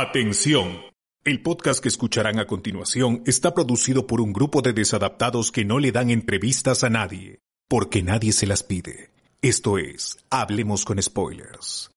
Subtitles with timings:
[0.00, 0.80] Atención.
[1.24, 5.80] El podcast que escucharán a continuación está producido por un grupo de desadaptados que no
[5.80, 9.10] le dan entrevistas a nadie, porque nadie se las pide.
[9.42, 11.90] Esto es, Hablemos con Spoilers.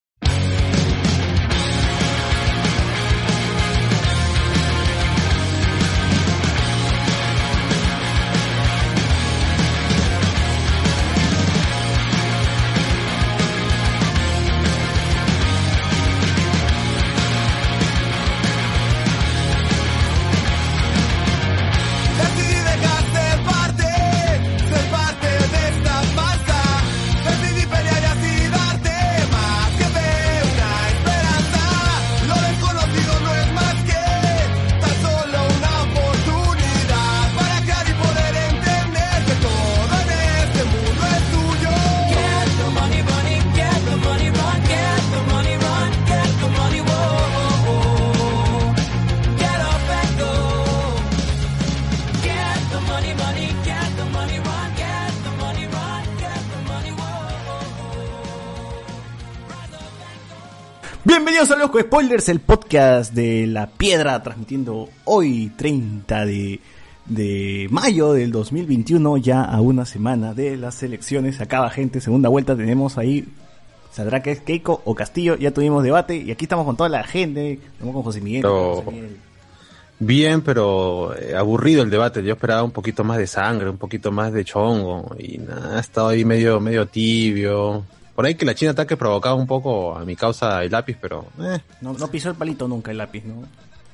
[61.80, 66.60] Spoilers, el podcast de La Piedra, transmitiendo hoy 30 de,
[67.06, 71.40] de mayo del 2021, ya a una semana de las elecciones.
[71.42, 73.26] Acaba gente, segunda vuelta, tenemos ahí,
[73.92, 77.04] saldrá que es Keiko o Castillo, ya tuvimos debate y aquí estamos con toda la
[77.04, 78.42] gente, estamos con José Miguel.
[78.42, 79.18] Pero- con José Miguel.
[80.04, 82.24] Bien, pero eh, aburrido el debate.
[82.24, 85.16] Yo esperaba un poquito más de sangre, un poquito más de chongo.
[85.20, 87.84] Y nada, ha estado ahí medio, medio tibio.
[88.22, 91.26] Por ahí que la China ataque provocaba un poco a mi causa el lápiz, pero
[91.40, 93.48] eh, No, no pisó el palito nunca el lápiz, ¿no?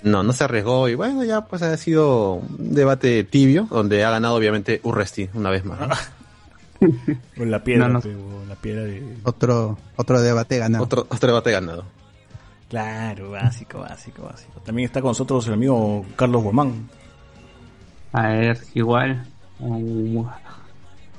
[0.04, 0.90] no, no se arriesgó.
[0.90, 5.50] Y bueno, ya pues ha sido un debate tibio, donde ha ganado obviamente Urresti una
[5.50, 5.80] vez más.
[5.80, 5.88] ¿no?
[7.38, 8.02] Con la piedra, No,
[8.50, 9.16] la piedra de...
[9.24, 10.84] Otro, otro debate ganado.
[10.84, 11.86] Otro, otro debate ganado.
[12.68, 14.60] Claro, básico, básico, básico.
[14.60, 16.90] También está con nosotros el amigo Carlos Guamán.
[18.12, 19.26] A ver, igual.
[19.60, 20.26] uh,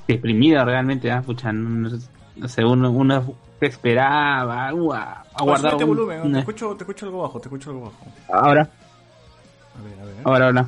[0.07, 1.23] deprimido realmente, ¿ah?
[1.23, 1.89] Pucha, no,
[2.39, 7.05] no- sé, uno, esperaba, uh, a, a guardar Súbete un- volumen, te escucho, te escucho
[7.05, 8.05] algo bajo, te escucho algo bajo.
[8.31, 8.61] Ahora,
[9.77, 10.15] A ver, a ver.
[10.23, 10.65] ahora, ahora.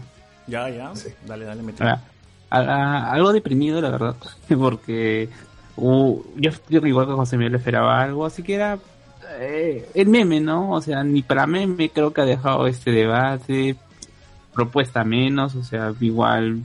[0.48, 0.92] Ya, ya.
[1.26, 1.84] Dale, dale, mete.
[1.84, 4.16] a- algo deprimido, la verdad,
[4.60, 5.30] porque
[5.78, 8.78] uh, yo, yo igual que José Miguel esperaba algo, así que era
[9.40, 10.72] eh, el meme, ¿no?
[10.72, 13.78] O sea, ni para meme creo que ha dejado este debate,
[14.54, 16.62] propuesta menos, o sea, igual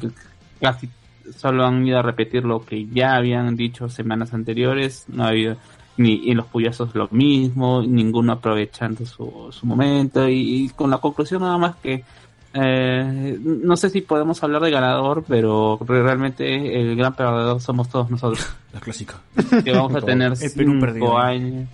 [0.61, 0.89] casi
[1.37, 5.57] solo han ido a repetir lo que ya habían dicho semanas anteriores, no ha habido
[5.99, 10.99] ni en los puyazos lo mismo, ninguno aprovechando su, su momento y, y con la
[10.99, 12.05] conclusión nada más que
[12.59, 18.11] eh, no sé si podemos hablar de ganador, pero realmente el gran perdedor somos todos
[18.11, 18.49] nosotros.
[18.73, 19.17] La clásica.
[19.63, 20.93] Que vamos a tener perdido.
[20.95, 21.69] cinco años.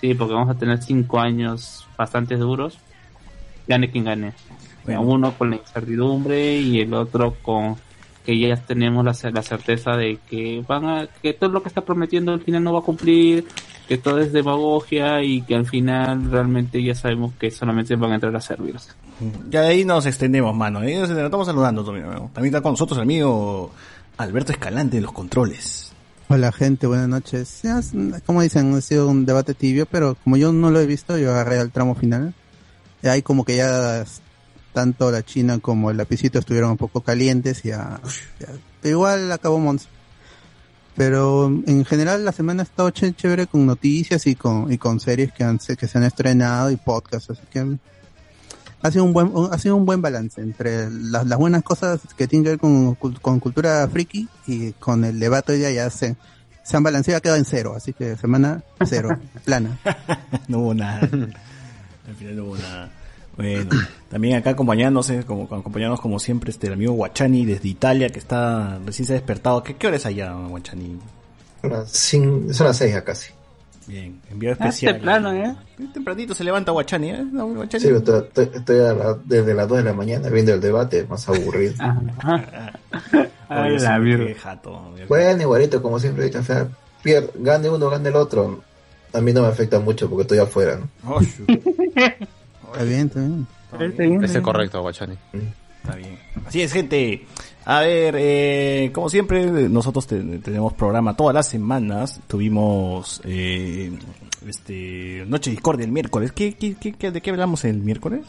[0.00, 2.78] Sí, porque vamos a tener cinco años bastante duros.
[3.66, 4.32] Gane quien gane.
[4.84, 5.02] Bueno.
[5.02, 7.76] Uno con la incertidumbre y el otro con
[8.24, 11.82] que ya tenemos la, la certeza de que van a, que todo lo que está
[11.82, 13.46] prometiendo al final no va a cumplir,
[13.86, 18.14] que todo es demagogia y que al final realmente ya sabemos que solamente van a
[18.14, 18.92] entrar a servirse.
[19.50, 20.80] Ya de ahí nos extendemos, mano.
[20.80, 22.06] Ahí nos estamos saludando también.
[22.06, 22.30] ¿no?
[22.32, 23.70] También está con nosotros el amigo
[24.16, 25.92] Alberto Escalante de los controles.
[26.28, 27.62] Hola gente, buenas noches.
[28.24, 31.30] Como dicen, ha sido un debate tibio, pero como yo no lo he visto, yo
[31.30, 32.34] agarré al tramo final.
[33.02, 34.04] Y ahí como que ya
[34.74, 38.00] tanto la China como el lapicito estuvieron un poco calientes y ya,
[38.38, 38.48] ya-
[38.82, 39.88] pero igual acabó Mons.
[40.96, 45.00] Pero en general la semana ha estado ché- chévere con noticias y con, y con
[45.00, 47.76] series que, han, que se han estrenado y podcasts, así que
[48.82, 52.28] ha sido un buen, ha sido un buen balance entre las, las buenas cosas que
[52.28, 56.14] tienen que ver con, con cultura friki y con el debate ya ya se,
[56.62, 59.78] se han balanceado, ha quedado en cero, así que semana cero, plana.
[60.48, 61.00] no hubo nada.
[61.00, 62.90] Al final no hubo nada.
[63.36, 63.68] Bueno,
[64.10, 68.78] también acá acompañándonos, como, acompañándonos como siempre, este, el amigo Guachani desde Italia, que está
[68.86, 69.62] recién se ha despertado.
[69.62, 70.98] ¿Qué, qué hora es allá, Guachani?
[72.52, 73.32] Son las seis ya casi.
[73.86, 74.94] Bien, enviado Ah, especial.
[74.94, 75.54] temprano, ¿eh?
[75.92, 77.24] Tempranito se levanta Guachani, ¿eh?
[77.32, 77.82] No, Guachani.
[77.84, 78.24] Sí, estoy,
[78.54, 81.74] estoy- a la- desde las 2 de la mañana viendo el debate, más aburrido.
[81.80, 82.72] Ajá.
[83.50, 83.98] A Oye, la.
[85.08, 86.66] Bueno, igualito, como siempre he dicho, o sea,
[87.02, 88.62] pier- gane uno, gane el otro.
[89.12, 91.14] A mí no me afecta mucho porque estoy afuera, ¿no?
[91.16, 91.20] Oh.
[92.74, 93.46] Está bien, está bien.
[93.72, 94.42] Está bien, Ese ¿eh?
[94.42, 95.16] correcto, Guachani.
[95.82, 96.18] Está bien.
[96.46, 97.26] Así es, gente.
[97.66, 102.20] A ver, eh, como siempre, nosotros te- tenemos programa todas las semanas.
[102.26, 103.92] Tuvimos eh,
[104.46, 106.32] este Noche Discordia el miércoles.
[106.32, 108.24] ¿Qué, qué, qué- qué- de qué hablamos el miércoles?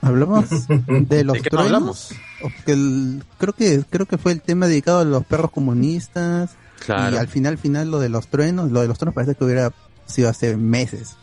[0.00, 0.46] Hablamos
[0.86, 2.12] de los ¿De qué no hablamos?
[2.42, 6.50] O que el- creo que creo que fue el tema dedicado a los perros comunistas
[6.86, 7.16] Claro.
[7.16, 9.72] y al final final lo de los truenos, lo de los truenos parece que hubiera
[10.06, 11.16] sido hace meses.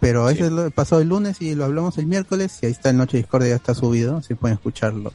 [0.00, 2.90] Pero ese es lo pasó el lunes y lo hablamos el miércoles y ahí está
[2.90, 5.12] el Noche Discordia, ya está subido, si pueden escucharlo.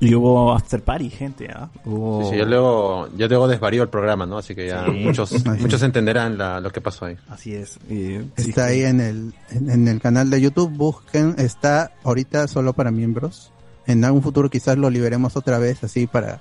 [0.00, 1.70] Y hubo after party, gente, ¿ah?
[1.84, 2.24] Hubo...
[2.24, 4.38] Sí, sí, yo luego, yo luego desvarío el programa, ¿no?
[4.38, 4.90] Así que ya Sí.
[4.90, 7.16] muchos, muchos entenderán la- lo que pasó ahí.
[7.28, 7.78] Así es.
[7.88, 8.72] sí, Está sí.
[8.74, 13.52] ahí en el, en, en el canal de YouTube, busquen, está ahorita solo para miembros.
[13.86, 16.40] En algún futuro quizás lo liberemos otra vez, así para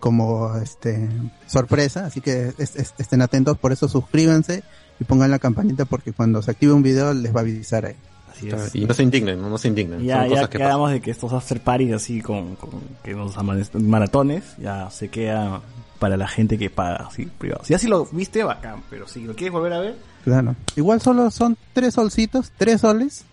[0.00, 1.08] como este
[1.46, 4.62] sorpresa, así que es- es- estén atentos, por eso suscríbanse
[5.00, 7.96] y pongan la campanita porque cuando se active un video les va a avisar ahí.
[8.30, 8.74] Así es.
[8.74, 10.02] Y no se indignen, no, se indignen.
[10.04, 10.68] Ya, Son ya cosas que pasan.
[10.70, 12.70] quedamos de que estos after parties así con, con
[13.02, 13.36] que nos
[13.74, 15.60] maratones, ya se queda
[15.98, 17.64] para la gente que paga, así, privado.
[17.64, 19.94] Si así lo viste, bacán, pero si lo quieres volver a ver,
[20.24, 20.56] Claro.
[20.74, 23.24] Igual solo son tres solcitos, tres soles,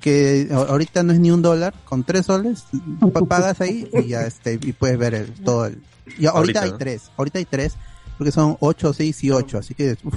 [0.00, 2.64] que ahorita no es ni un dólar, con tres soles
[3.12, 5.78] pa- pagas ahí y ya este y puedes ver el todo el.
[6.18, 6.78] Y ahorita, Ahorita, hay ¿no?
[6.78, 7.74] tres, ahorita hay tres,
[8.18, 10.14] porque son ocho, seis y ocho, así que uf,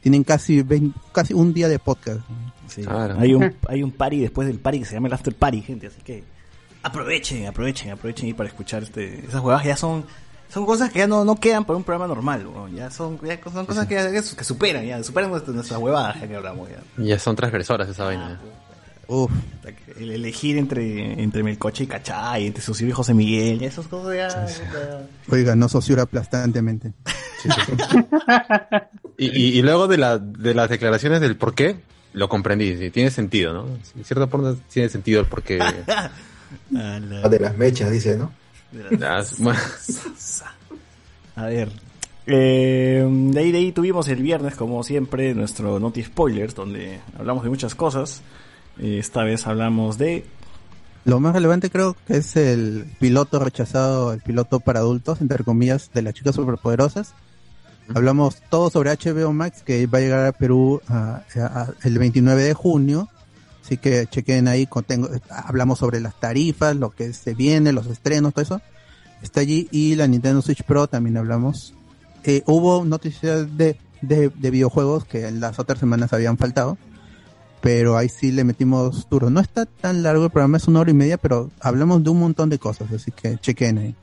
[0.00, 2.20] tienen casi vein- casi un día de podcast.
[2.68, 3.16] sí, Claro.
[3.18, 5.86] hay un hay un party después del party que se llama el after party, gente,
[5.88, 6.24] así que
[6.82, 10.04] aprovechen, aprovechen, aprovechen y para escuchar este esas huevas ya son
[10.48, 12.44] son cosas que ya no, no quedan para un programa normal,
[12.74, 16.26] ya son ya son cosas que, que, que superan, ya superan nuestras, nuestras huevadas ya
[16.26, 16.78] que hablamos ya.
[17.04, 18.40] Ya son transgresoras esa vaina.
[19.12, 19.30] Uf,
[19.98, 24.46] El elegir entre, entre Melcoche y Cachay, entre Socio y José Miguel, esas cosas ya.
[24.46, 26.92] ya- oiga, no sociura aplastantemente.
[29.18, 31.76] Y, y, y luego de, la, de las declaraciones del por qué,
[32.12, 32.76] lo comprendí.
[32.76, 33.66] Sí, tiene sentido, ¿no?
[33.96, 35.58] En cierta forma tiene sentido el por qué.
[36.70, 38.32] la- Ah, De las mechas, dice, ¿no?
[38.72, 39.58] de la- bueno,
[41.36, 41.70] A ver.
[42.26, 47.42] eh, de ahí de ahí tuvimos el viernes, como siempre, nuestro Noti Spoilers, donde hablamos
[47.42, 48.22] de muchas cosas.
[48.82, 50.24] Esta vez hablamos de.
[51.04, 55.90] Lo más relevante creo que es el piloto rechazado, el piloto para adultos, entre comillas,
[55.94, 57.14] de las chicas superpoderosas.
[57.94, 61.22] Hablamos todo sobre HBO Max que va a llegar a Perú a-
[61.82, 63.08] el 29 de junio.
[63.64, 67.86] Así que chequen ahí, con- tengo- hablamos sobre las tarifas, lo que se viene, los
[67.86, 68.60] estrenos, todo eso.
[69.22, 71.74] Está allí y la Nintendo Switch Pro también hablamos.
[72.24, 76.78] Eh, hubo noticias de, de, de videojuegos que en las otras semanas habían faltado
[77.60, 79.30] pero ahí sí le metimos duro.
[79.30, 82.20] No está tan largo el programa, es una hora y media, pero hablamos de un
[82.20, 83.94] montón de cosas, así que chequen ahí.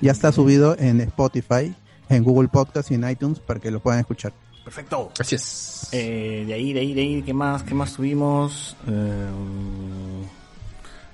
[0.00, 1.74] Ya está subido en Spotify,
[2.08, 4.32] en Google Podcast y en iTunes para que lo puedan escuchar.
[4.64, 5.10] Perfecto.
[5.18, 5.88] así es.
[5.92, 7.62] Eh, de ahí, de ahí, de ahí, ¿qué más?
[7.62, 8.76] ¿Qué más tuvimos?
[8.86, 9.30] Eh,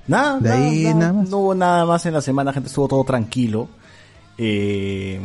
[0.08, 1.28] nada, De nada, ahí, nada, nada más.
[1.30, 3.68] No hubo nada más en la semana, gente, estuvo todo tranquilo.
[4.36, 5.20] Eh,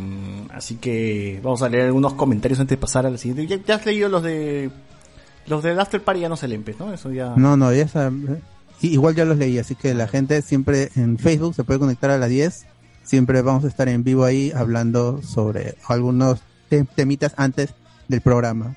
[0.54, 3.46] así que vamos a leer algunos comentarios antes de pasar al siguiente.
[3.46, 4.70] Ya, ya has leído los de
[5.50, 6.92] los del After Party, ya no se pues, ¿no?
[6.94, 7.34] Eso ya.
[7.36, 8.10] No, no, ya está.
[8.80, 12.10] i- Igual ya los leí, así que la gente siempre en Facebook se puede conectar
[12.10, 12.66] a las 10.
[13.02, 17.74] Siempre vamos a estar en vivo ahí hablando sobre algunos te- temitas antes
[18.08, 18.76] del programa.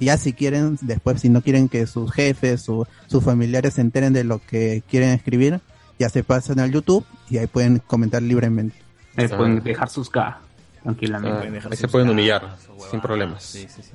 [0.00, 3.82] Y ya si quieren, después si no quieren que sus jefes o sus familiares se
[3.82, 5.60] enteren de lo que quieren escribir,
[5.98, 8.74] ya se pasan al YouTube y ahí pueden comentar libremente.
[9.16, 9.36] Eh, Ah.
[9.36, 10.40] pueden dejar sus K Ah,
[10.82, 11.60] tranquilamente.
[11.70, 12.90] ahí se pueden humillar, huevadas.
[12.90, 13.42] sin problemas.
[13.44, 13.92] Sí, sí, sí.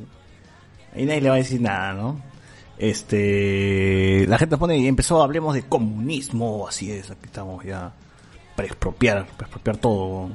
[0.95, 2.21] Ahí nadie le va a decir nada, ¿no?
[2.77, 7.91] Este, la gente pone y empezó, hablemos de comunismo, así es, aquí estamos ya
[8.55, 10.29] para expropiar, para expropiar todo.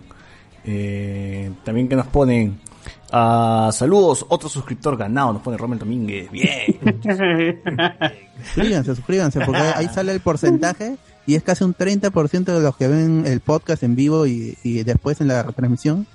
[0.65, 2.59] Eh, también que nos ponen,
[3.13, 6.81] ah, saludos, otro suscriptor ganado, nos pone Romel Domínguez, bien.
[8.45, 12.89] Suscríbanse, suscríbanse, porque ahí sale el porcentaje y es casi un 30% de los que
[12.89, 16.09] ven el podcast en vivo y, y después en la retransmisión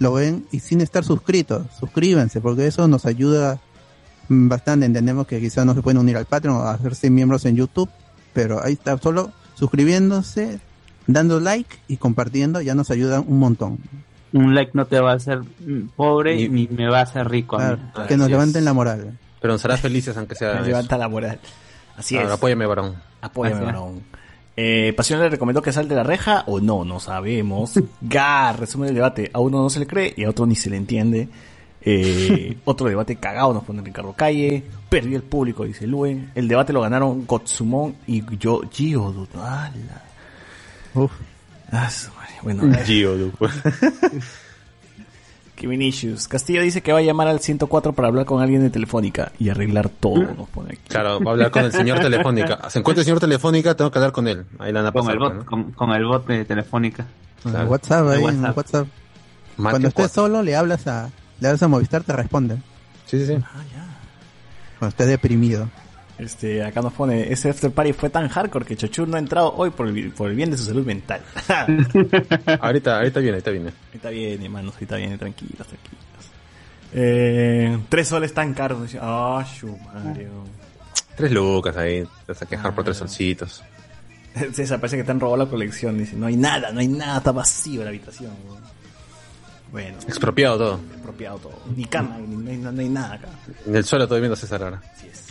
[0.00, 1.66] lo ven y sin estar suscritos.
[1.78, 3.60] Suscríbanse, porque eso nos ayuda
[4.28, 4.86] bastante.
[4.86, 7.88] Entendemos que quizás no se pueden unir al Patreon o hacerse miembros en YouTube,
[8.32, 10.60] pero ahí está, solo suscribiéndose,
[11.06, 13.78] dando like y compartiendo ya nos ayuda un montón.
[14.32, 15.40] Un like no te va a hacer
[15.96, 19.18] pobre Ni- ni, me va a hacer rico a Claro, que nos levanten la moral.
[19.40, 20.52] Pero nos hará felices aunque sea.
[20.56, 20.64] Eso.
[20.64, 21.40] levanta la moral.
[21.96, 22.34] Así Ahora, es.
[22.34, 22.96] apóyame, varón.
[23.22, 24.02] Apóyame, varón.
[24.60, 27.72] Eh, Pasión le recomendó que salte de la reja o no, no sabemos.
[28.02, 29.30] Gar, resumen del debate.
[29.32, 31.28] A uno no se le cree y a otro ni se le entiende.
[31.82, 34.64] Eh, otro debate cagado nos pone Ricardo Calle.
[34.88, 36.30] Perdió el público, dice Luen.
[36.34, 39.14] El debate lo ganaron Gotsumon y yo, Gio.
[39.34, 40.02] ala.
[40.94, 41.12] Uf.
[41.70, 42.34] Ah, su madre.
[42.42, 43.32] Bueno, a ver, Gio, dude.
[45.58, 46.28] que Vinicius.
[46.28, 49.48] Castillo dice que va a llamar al 104 para hablar con alguien de Telefónica y
[49.48, 50.82] arreglar todo, nos pone aquí.
[50.88, 52.70] Claro, va a hablar con el señor Telefónica.
[52.70, 54.46] Se encuentra el señor Telefónica, tengo que hablar con él.
[54.58, 55.44] Ahí la van a Con el bot, ¿no?
[55.44, 57.06] con, con el bot de Telefónica.
[57.42, 57.68] Claro.
[57.68, 58.56] WhatsApp ahí, WhatsApp.
[58.56, 58.88] WhatsApp.
[59.56, 62.62] Cuando estés solo le hablas a le hablas a Movistar te responden.
[63.06, 63.34] Sí, sí, sí.
[63.42, 63.86] Ah, ya.
[64.78, 65.68] Cuando estés deprimido.
[66.18, 69.54] Este, acá nos pone, ese after party fue tan hardcore que Chochur no ha entrado
[69.56, 71.20] hoy por el, por el bien de su salud mental.
[72.60, 73.72] Ahorita, ahorita viene, ahorita viene.
[73.92, 76.04] está bien, hermanos, está bien, tranquilos, tranquilos.
[76.92, 78.82] Eh, tres soles tan caros.
[78.82, 80.30] Dice, Ah, su Mario.
[81.16, 83.00] Tres lucas ahí, te vas a quejar por tres Ah.
[83.00, 83.62] solcitos.
[84.52, 85.98] César, parece que te han robado la colección.
[85.98, 88.32] Dice, no hay nada, no hay nada, está vacío la habitación.
[88.46, 88.62] weón.
[89.72, 90.80] Bueno, Expropiado todo.
[90.94, 91.58] expropiado todo.
[91.76, 93.28] Ni cama, ni, no, hay, no hay nada acá.
[93.66, 94.82] En el suelo estoy viendo César ahora.
[94.96, 95.24] Así es.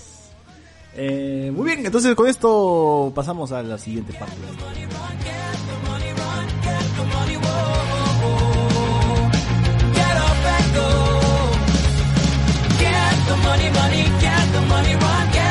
[0.95, 4.35] Eh, muy bien, entonces con esto pasamos a la siguiente parte.
[9.97, 10.89] Get up and go.
[12.81, 15.46] Get the money, money, get the money, run, get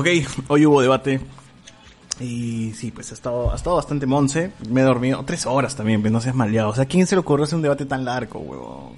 [0.00, 0.06] Ok,
[0.48, 1.20] hoy hubo debate.
[2.20, 4.50] Y sí, pues ha estado, ha estado bastante monce.
[4.70, 6.70] Me he dormido tres horas también, pues no seas maleado.
[6.70, 8.92] O sea, ¿quién se le ocurrió hacer un debate tan largo, huevón?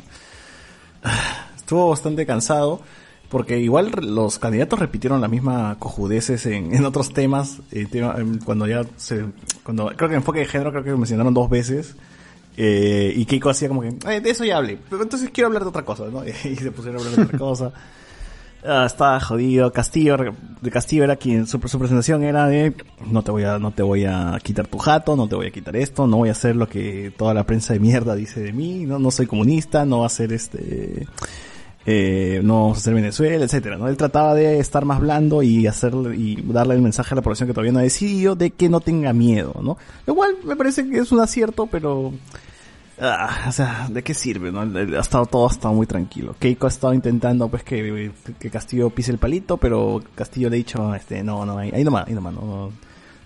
[1.57, 2.81] Estuvo bastante cansado.
[3.29, 7.61] Porque igual los candidatos repitieron la misma cojudeces en, en otros temas.
[7.73, 9.25] eh, em, cuando ya se,
[9.65, 11.97] cuando, creo que enfoque de género creo que lo mencionaron dos veces.
[12.59, 14.79] Eh, y Keiko hacía como que, "Eh, de eso ya hablé.
[14.91, 16.23] Pero entonces quiero hablar de otra cosa, ¿no?
[16.45, 17.73] Y se pusieron a hablar de otra cosa.
[18.65, 19.73] Ah, estaba jodido.
[19.73, 20.17] Castillo,
[20.61, 22.75] de Castillo era quien, su, su presentación era de,
[23.07, 25.51] no te voy a, no te voy a quitar tu jato, no te voy a
[25.51, 28.53] quitar esto, no voy a hacer lo que toda la prensa de mierda dice de
[28.53, 31.07] mí, no, no soy comunista, no va a ser este,
[31.85, 33.89] eh, no vamos a hacer Venezuela, etcétera, ¿no?
[33.89, 37.49] Él trataba de estar más blando y hacerle, y darle el mensaje a la población
[37.49, 39.77] que todavía no ha decidido de que no tenga miedo, ¿no?
[40.07, 42.13] Lo cual me parece que es un acierto, pero,
[43.01, 44.53] Ah, o sea, ¿de qué sirve?
[44.53, 44.61] No?
[44.61, 46.37] Ha estado todo, ha estado muy tranquilo.
[46.39, 50.59] Keiko ha estado intentando pues que, que Castillo pise el palito, pero Castillo le ha
[50.59, 52.71] dicho, este, no, no, ahí, ahí nomás, ahí nomás, no,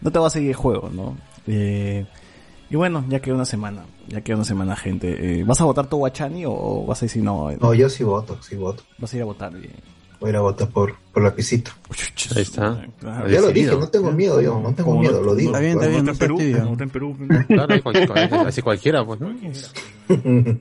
[0.01, 1.17] no te va a seguir el juego, ¿no?
[1.47, 2.07] Eh,
[2.71, 5.41] y bueno, ya queda una semana, ya queda una semana, gente.
[5.41, 7.51] Eh, ¿Vas a votar tu Guachani o vas a decir no?
[7.61, 8.83] No, yo sí voto, sí voto.
[8.99, 9.55] Vas a ir a votar.
[9.57, 9.71] eh.
[10.21, 11.71] Voy a ir a votar por, por lapicito.
[12.35, 12.87] Ahí está.
[13.01, 13.29] Claro.
[13.29, 15.51] Ya lo dije, no tengo miedo yo, no tengo miedo, lo digo.
[15.51, 16.01] Está bien, está bien.
[16.07, 16.69] Vota en Perú, seas tibio.
[16.71, 17.17] vota en Perú.
[17.49, 19.35] Claro, ahí cual- así cualquiera, pues, ¿no?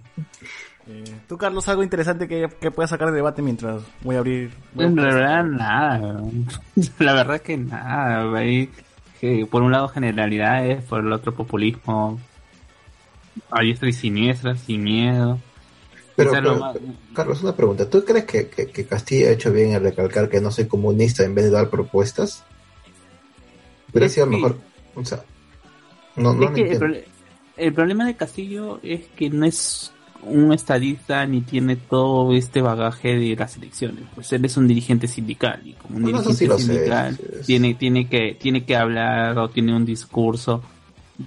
[0.88, 4.52] Eh, Tú, Carlos, algo interesante que, que puedas sacar de debate mientras voy a abrir.
[4.76, 6.22] voy a En buscar realidad nada.
[7.00, 8.38] La verdad que nada.
[8.38, 8.70] Ahí,
[9.20, 12.20] que por un lado generalidades, por el otro populismo.
[13.50, 15.40] A diestra y siniestra, sin miedo.
[16.16, 16.78] Pero, pero, más-
[17.14, 17.90] Carlos, una pregunta.
[17.90, 21.24] ¿Tú crees que, que, que Castilla ha hecho bien en recalcar que no soy comunista
[21.24, 22.44] en vez de dar propuestas?
[23.92, 24.58] Hubiera sido que- mejor.
[24.96, 25.24] O sea,
[26.16, 27.06] no, no lo el,
[27.58, 29.92] el problema de Castillo es que no es
[30.22, 34.06] un estadista ni tiene todo este bagaje de las elecciones.
[34.16, 37.46] Pues él es un dirigente sindical y como un No, no, dirigente sé, sindical sí.
[37.46, 40.64] tiene tiene que tiene que hablar o tiene un discurso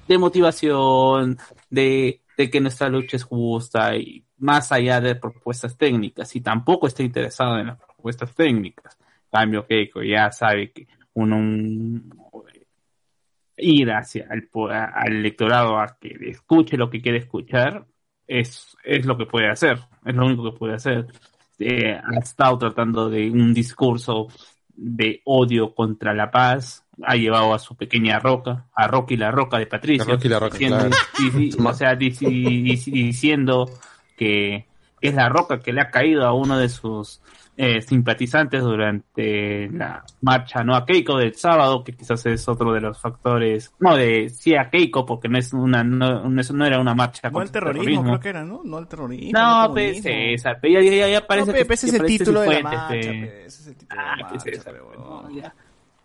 [0.07, 1.38] de motivación,
[1.71, 6.87] de, de que nuestra lucha es justa y más allá de propuestas técnicas y tampoco
[6.87, 8.97] está interesado en las propuestas técnicas.
[9.30, 12.11] Cambio Keiko ya sabe que uno un-
[13.57, 17.85] ir hacia el, al electorado a que escuche lo que quiere escuchar
[18.26, 21.07] es, es lo que puede hacer, es lo único que puede hacer.
[21.59, 24.28] Eh, ha estado tratando de un discurso
[24.68, 29.59] de odio contra la paz, ha llevado a su pequeña roca, a Rocky la roca
[29.59, 30.97] de Patricia, A Rocky la Roca, diciendo, claro.
[31.18, 33.66] di- di- o sea, dici- dici- diciendo
[34.19, 34.67] que
[35.01, 37.23] es la roca que le ha caído a uno de sus
[37.57, 42.81] eh, simpatizantes durante la marcha no a Keiko del sábado, que quizás es otro de
[42.81, 46.65] los factores, no de sí a Keiko, porque no es una, no, no es- no
[46.65, 48.61] era una marcha No el terrorismo, creo que era, ¿no?
[48.65, 49.39] No el terrorismo.
[49.39, 52.47] No, pues pero ya, ya, ya parece No, pe, pe, ese es el título de
[52.47, 53.27] la Cifuentes, marcha, pe.
[53.27, 55.35] pe, ese es el título de la que marcha, César, pe, no, huevón.
[55.35, 55.55] ya.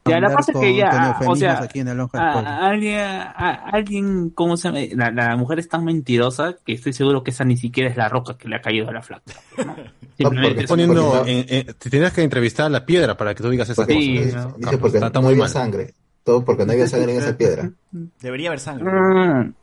[0.05, 2.45] Ya, la es que ya, o eufemismos sea, aquí en el Lonja a- Sport.
[2.47, 4.95] a alguien, a- alguien, ¿cómo se?
[4.95, 8.09] La, la mujer es tan mentirosa que estoy seguro que esa ni siquiera es la
[8.09, 9.23] roca que le ha caído a la flaca.
[9.65, 9.75] ¿no?
[10.17, 13.69] Simplemente Poniendo, en- en- te tienes que entrevistar a la piedra para que tú digas
[13.69, 14.25] esas Porque Sí, cosas.
[14.25, 14.45] dice, ¿no?
[14.47, 15.49] dice Ah, pues porque está- está no muy había mal.
[15.49, 15.93] sangre.
[16.23, 17.71] Todo porque no había sangre en esa piedra.
[18.21, 18.91] Debería haber sangre.
[18.91, 19.53] Mm.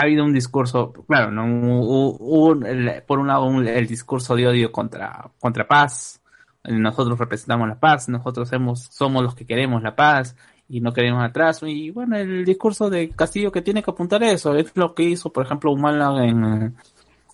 [0.00, 1.44] Ha habido un discurso, claro, ¿no?
[1.44, 6.20] Hubo- hubo un- el- por un lado un- el discurso de odio contra, contra paz.
[6.64, 10.36] Nosotros representamos la paz, nosotros hemos, somos los que queremos la paz
[10.68, 11.60] y no queremos atrás.
[11.62, 15.04] Y bueno, el discurso de Castillo que tiene que apuntar a eso, es lo que
[15.04, 16.74] hizo, por ejemplo, Humala en,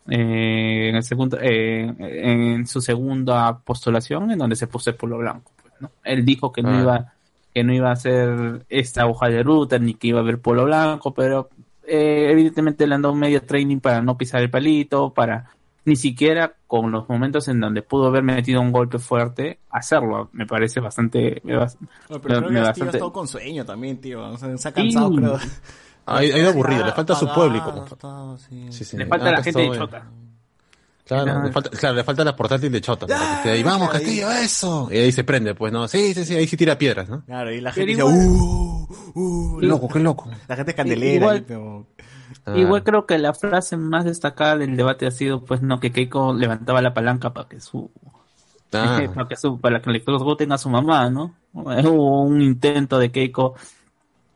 [0.08, 5.18] eh, en, el segundo, eh, en su segunda postulación, en donde se puso el pueblo
[5.18, 5.52] blanco.
[5.60, 5.90] pues, ¿no?
[6.04, 6.80] Él dijo que no Ah.
[6.80, 7.10] iba
[7.54, 10.64] que no iba a ser esta hoja de ruta ni que iba a haber pueblo
[10.64, 11.50] blanco, pero
[11.86, 15.50] eh, evidentemente le han dado medio training para no pisar el palito, para
[15.86, 20.30] ni siquiera con los momentos en donde pudo haber metido un golpe fuerte, hacerlo.
[20.32, 21.40] Me parece bastante...
[21.44, 21.66] me va-
[22.08, 24.22] No, pero creo me- que bastante- estado con sueño también, tío.
[24.30, 25.16] O sea, se ha cansado, Sí.
[25.16, 25.38] creo.
[26.06, 27.84] Ha, ha ido aburrido, le falta su público.
[27.98, 28.66] todo, sí.
[28.70, 28.96] Sí, sí.
[28.96, 30.04] Le falta Ah, la gente de Chota.
[31.06, 33.06] Claro, le falta, claro, le falta la portátil de Chota.
[33.06, 34.88] para que esté ahí, vamos, Castillo, eso.
[34.90, 35.86] Y ahí se prende, pues, ¿no?
[35.86, 37.22] Sí, sí, sí, ahí sí tira piedras, ¿no?
[37.26, 40.30] Claro, y la gente dice, igual- uh, uh, Qué loco, qué loco.
[40.48, 41.14] La gente es candelera.
[41.26, 41.86] Igual- pero-
[42.54, 46.34] Igual creo que la frase más destacada del debate ha sido pues no que Keiko
[46.34, 47.90] levantaba la palanca para que su
[48.74, 49.00] Ah.
[49.14, 51.34] para que su para que le voten a su mamá, ¿no?
[51.52, 53.54] Hubo un intento de Keiko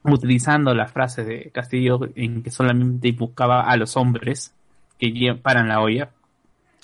[0.05, 4.55] utilizando la frase de Castillo en que solamente buscaba a los hombres
[4.99, 6.11] que paran la olla.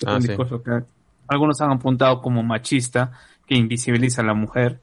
[0.05, 0.27] Ah, sí.
[0.27, 0.83] que
[1.27, 3.13] algunos han apuntado como machista,
[3.47, 4.81] que invisibiliza a la mujer,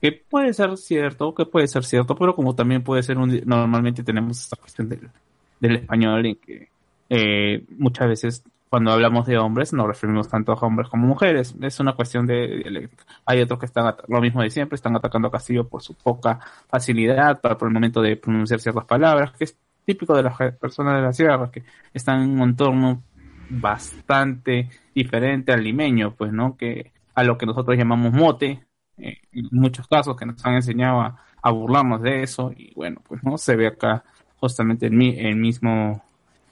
[0.00, 3.40] que puede ser cierto, que puede ser cierto, pero como también puede ser un...
[3.44, 5.10] normalmente tenemos esta cuestión del,
[5.60, 6.68] del español en que
[7.08, 11.54] eh, muchas veces cuando hablamos de hombres nos referimos tanto a hombres como mujeres.
[11.62, 13.04] Es una cuestión de dialéctica.
[13.24, 16.40] Hay otros que están lo mismo de siempre, están atacando a Castillo por su poca
[16.68, 20.96] facilidad para por el momento de pronunciar ciertas palabras, que es típico de las personas
[20.96, 21.62] de la sierra, que
[21.94, 23.02] están en un entorno
[23.48, 26.56] bastante diferente al limeño, pues, ¿no?
[26.56, 28.66] Que a lo que nosotros llamamos mote,
[28.98, 33.00] eh, en muchos casos que nos han enseñado a, a burlarnos de eso, y bueno,
[33.06, 33.38] pues, ¿no?
[33.38, 34.04] Se ve acá
[34.46, 36.02] justamente el, el mismo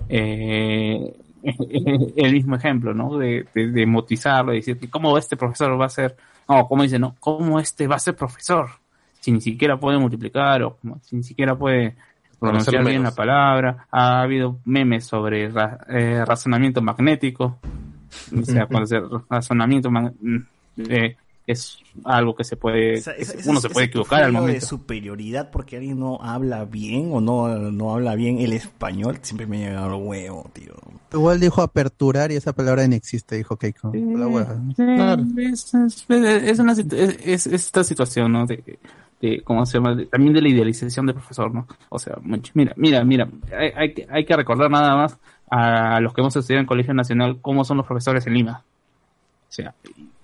[0.09, 1.15] eh,
[2.17, 3.19] el mismo ejemplo, ¿no?
[3.19, 6.17] De, de, de motizarlo, de decir, ¿cómo este profesor va a ser,
[6.49, 8.69] no, como dice, no, ¿cómo este va a ser profesor?
[9.21, 11.95] Si ni siquiera puede multiplicar o como si ni siquiera puede
[12.41, 13.87] pronunciar bien la palabra.
[13.91, 17.59] Ha habido memes sobre ra- eh, razonamiento magnético.
[18.37, 19.91] O sea, cuando se razonamiento
[20.77, 24.47] eh, es algo que se puede, Esa- esa- uno se puede equivocar al filo de
[24.47, 24.67] momento.
[24.67, 29.59] superioridad porque alguien no habla bien o no, no habla bien el español, siempre me
[29.59, 30.73] llega al huevo, tío.
[31.13, 33.93] Igual dijo aperturar y esa palabra no existe, dijo Keiko.
[33.95, 34.57] La hueva.
[34.69, 35.23] Sí, Claro.
[35.37, 38.47] es, es- es una es, es- es esta situación, ¿no?
[38.47, 38.79] De,
[39.21, 39.95] de ¿cómo se llama?
[39.95, 41.67] De- también de la idealización del profesor, ¿no?
[41.91, 45.17] O sea, mucho- mira, mira, mira, hay, hay, que- hay que recordar nada más
[45.51, 48.65] a los que hemos estudiado en Colegio Nacional cómo son los profesores en Lima.
[49.49, 49.73] O sea,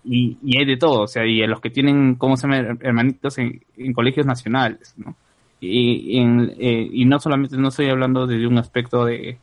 [0.04, 2.76] y, y hay de todo, o sea, y a los que tienen, ¿cómo se llama?
[2.80, 5.14] Hermanitos en, en colegios nacionales, ¿no?
[5.60, 9.36] Y, y en- eh, y no solamente no estoy hablando de, un aspecto de,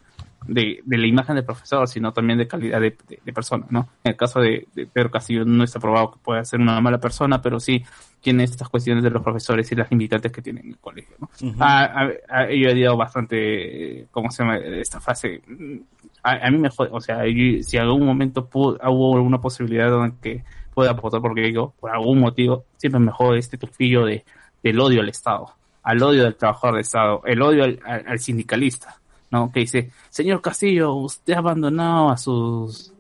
[0.48, 2.92] de, de la imagen del profesor, sino también de calidad de,
[3.34, 3.88] persona, ¿no?
[4.04, 7.40] En el caso de, Pedro Castillo no está probado que pueda ser una mala persona,
[7.40, 7.84] pero sí
[8.20, 11.30] tiene estas cuestiones de los profesores y las limitantes que tienen en el colegio, ¿no?
[11.60, 12.10] Ah,
[12.50, 14.58] yo he dado bastante, ¿cómo se llama?
[14.58, 15.42] Esta frase.
[16.28, 19.90] A, a mí me o sea, yo- si en algún momento pudo- hubo alguna posibilidad
[19.90, 24.24] de que pueda votar por Keiko, por algún motivo, siempre me jode este tufillo de,
[24.64, 25.48] del odio al Estado,
[25.84, 28.96] al odio del trabajador del Estado, el odio al, al- al sindicalista,
[29.32, 29.52] ¿no?
[29.52, 32.94] Que dice, señor Castillo, usted ha abandonado a sus,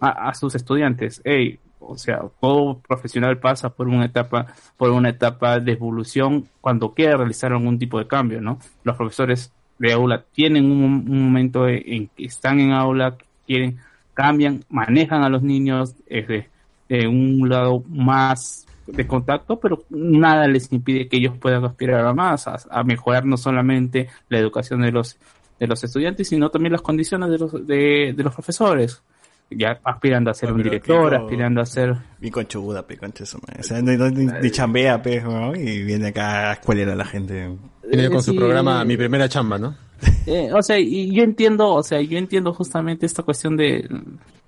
[0.00, 1.20] a, sus estudiantes.
[1.24, 6.92] Ey, o sea, todo profesional pasa por una etapa, por una etapa de evolución cuando
[6.94, 8.58] quiere realizar algún tipo de cambio, ¿no?
[8.84, 13.78] Los profesores de aula tienen un, un momento en, que están en aula, quieren,
[14.14, 16.48] cambian, manejan a los niños desde
[16.88, 22.14] de un lado más de contacto, pero nada les impide que ellos puedan aspirar a
[22.14, 25.18] más, a, a mejorar no solamente la educación de los
[25.58, 29.02] de los estudiantes, sino también las condiciones de los de, de los profesores,
[29.50, 33.60] ya aspirando a ser un director, aspirando a ser Bien conchuda, pe, concha de madre.
[33.60, 35.54] O sea, ni, ni- ni chambea, pe, ¿no?
[35.54, 37.50] y viene acá a escuelar a la gente.
[37.90, 39.74] Viene con su programa Mi Primera Chamba, ¿no?
[40.26, 43.88] Eh, o sea, y yo entiendo, o sea, yo entiendo justamente esta cuestión de,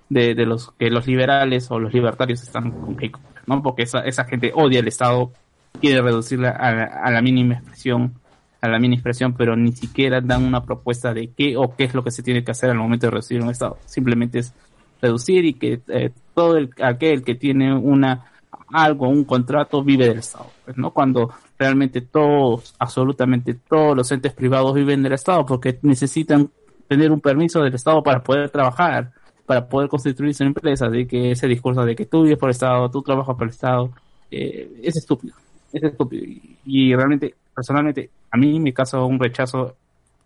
[0.09, 3.63] de, de los que los liberales o los libertarios están con Keiko, ¿no?
[3.63, 5.31] Porque esa, esa gente odia el Estado,
[5.79, 8.13] quiere reducirla a, la- a la mínima expresión,
[8.61, 11.93] a la mínima expresión, pero ni siquiera dan una propuesta de qué o qué es
[11.95, 13.77] lo que se tiene que hacer al momento de reducir un Estado.
[13.85, 14.53] Simplemente es
[15.01, 18.25] reducir y que eh, todo el, aquel que tiene una
[18.71, 20.91] algo, un contrato, vive del Estado, pues, ¿no?
[20.91, 26.49] Cuando realmente todos, absolutamente todos los entes privados viven del Estado porque necesitan
[26.87, 29.11] tener un permiso del Estado para poder trabajar,
[29.45, 32.51] para poder constituir su empresa, de que ese discurso de que tú vives por el
[32.51, 33.91] Estado, tú trabajas por el Estado,
[34.31, 35.35] eh, es estúpido,
[35.73, 36.25] es estúpido.
[36.25, 39.75] Y, y realmente, personalmente, a mí me causa un rechazo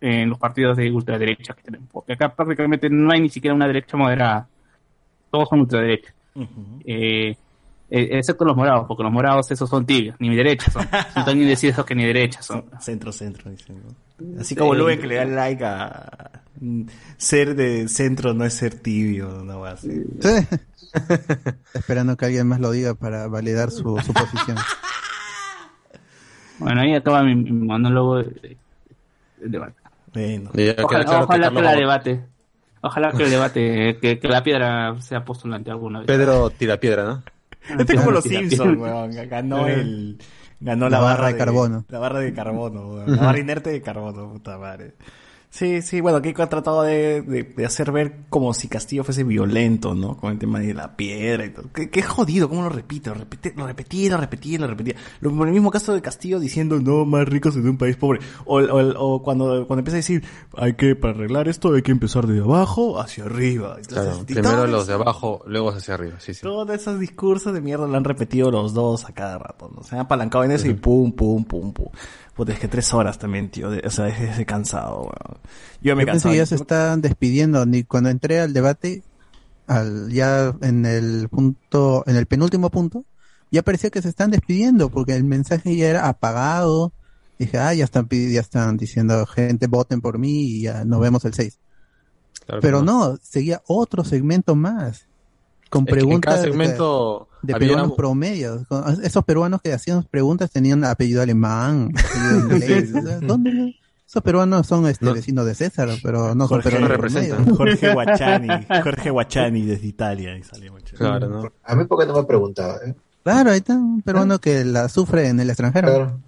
[0.00, 3.66] en los partidos de ultraderecha que tenemos, porque acá prácticamente no hay ni siquiera una
[3.66, 4.46] derecha moderada,
[5.34, 6.14] todos son ultraderecha.
[6.84, 7.30] Eh,
[7.90, 11.42] eh, excepto los morados, porque los morados esos son tibios, ni derechas son, son tan
[11.42, 12.66] indecisos que ni derechas son.
[12.78, 14.40] Centro, centro, dicen, ¿no?
[14.40, 16.82] Así como Luen que le da like a mm,
[17.16, 20.04] ser de centro no es ser tibio, no va así.
[21.74, 24.56] Esperando que alguien más lo diga para validar su, su posición.
[26.60, 28.56] Bueno, ahí acaba mi, mi monólogo de,
[29.38, 29.74] debate.
[30.12, 30.50] Bueno.
[30.84, 32.24] Ojalá, ojalá que, la debate,
[32.84, 36.06] ojalá que el debate, que, que la piedra sea postulante alguna vez.
[36.06, 37.22] Pedro tira piedra, ¿no?
[37.78, 39.10] Este es como los Simpsons, weón.
[39.28, 40.18] Ganó el.
[40.60, 41.84] Ganó la, La barra de carbono.
[41.88, 43.16] La barra de carbono, weón.
[43.16, 44.94] La barra inerte de carbono, puta madre.
[45.54, 49.22] Sí, sí, bueno, Keiko ha tratado de, de, de hacer ver como si Castillo fuese
[49.22, 50.16] violento, ¿no?
[50.16, 51.70] Con el tema de la piedra y todo.
[51.72, 54.96] Qué, qué jodido, cómo lo repite, lo repite, lo repetía, lo repetía, lo repetía.
[55.20, 58.18] Lo, en el mismo caso de Castillo diciendo, no, más ricos en un país pobre.
[58.46, 60.24] O, o, o cuando, cuando empieza a decir,
[60.56, 63.76] hay que, para arreglar esto, hay que empezar de abajo hacia arriba.
[63.80, 66.42] Entonces, Claro, primero los de abajo, luego hacia arriba, sí, sí.
[66.42, 69.84] todos esos discursos de mierda lo han repetido los dos a cada rato, ¿no?
[69.84, 71.86] Se han apalancado en eso y pum, pum, pum, pum.
[72.34, 73.70] Puta, es que tres horas también, tío.
[73.70, 75.38] de- o sea, es, cansado, weón.
[75.80, 77.64] Yo me Yo pensé que ya se están despidiendo.
[77.64, 79.02] Ni cuando entré al debate,
[79.66, 83.04] al, ya en el punto, en el penúltimo punto,
[83.50, 86.92] ya parecía que se están despidiendo porque el mensaje ya era apagado.
[87.38, 91.24] Dije, ah, ya están, ya están diciendo, gente, voten por mí y ya nos vemos
[91.24, 91.58] el 6.
[92.46, 95.06] Claro que Pero no, seguía otro segmento más.
[95.70, 98.66] Con Es que en preguntas cada segmento de había peruanos promedios.
[98.66, 102.92] Con- Esos peruanos que hacían preguntas tenían apellido alemán, apellido inglés.
[103.20, 103.76] ¿dónde?
[104.06, 105.14] Esos peruanos son este No.
[105.14, 107.36] vecinos de César, pero no son Jorge peruanos representa.
[107.36, 107.56] promedio.
[107.56, 108.48] Jorge Guachani,
[108.82, 110.96] Jorge Guachani desde Italia y salió mucho.
[110.96, 111.52] Claro, ¿no?
[111.64, 112.94] A mí porque no me preguntaba, ¿eh?
[113.24, 115.88] Claro, ahí está un peruano que la sufre en el extranjero.
[115.88, 116.20] Claro.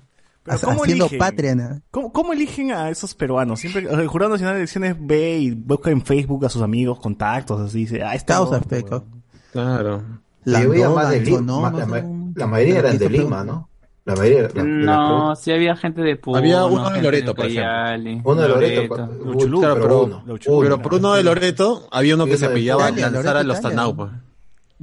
[0.63, 1.19] ¿cómo haciendo eligen?
[1.19, 1.55] patria.
[1.55, 1.81] ¿no?
[1.91, 3.61] ¿Cómo, cómo eligen a esos peruanos?
[3.61, 7.61] Siempre, el Jurado Nacional de Elecciones ve y busca en Facebook a sus amigos, contactos,
[7.61, 9.05] así dice, ah, este weón.
[9.53, 10.03] Claro.
[10.47, 11.41] La yo veía más de el Lima.
[11.71, 13.69] ma- la, son- la mayoría eran de Lima, ¿no?
[14.05, 14.49] La mayoría.
[14.55, 16.39] La, No, sí había gente de Puno.
[16.39, 18.31] Había uno de Loreto, por ejemplo.
[18.33, 18.97] Uno de Loreto.
[18.97, 19.11] Loreto.
[19.21, 20.25] uy, Luchulú, pero uno.
[20.63, 23.61] Pero por uno de Loreto había uno que se apellidaba Lanzara Los.
[23.61, 24.11] Tanau, pues.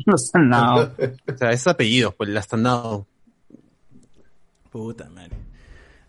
[0.06, 0.94] No son nada.
[1.34, 3.06] O sea, esos apellidos, pues, Lastanao.
[4.72, 5.38] Puta madre.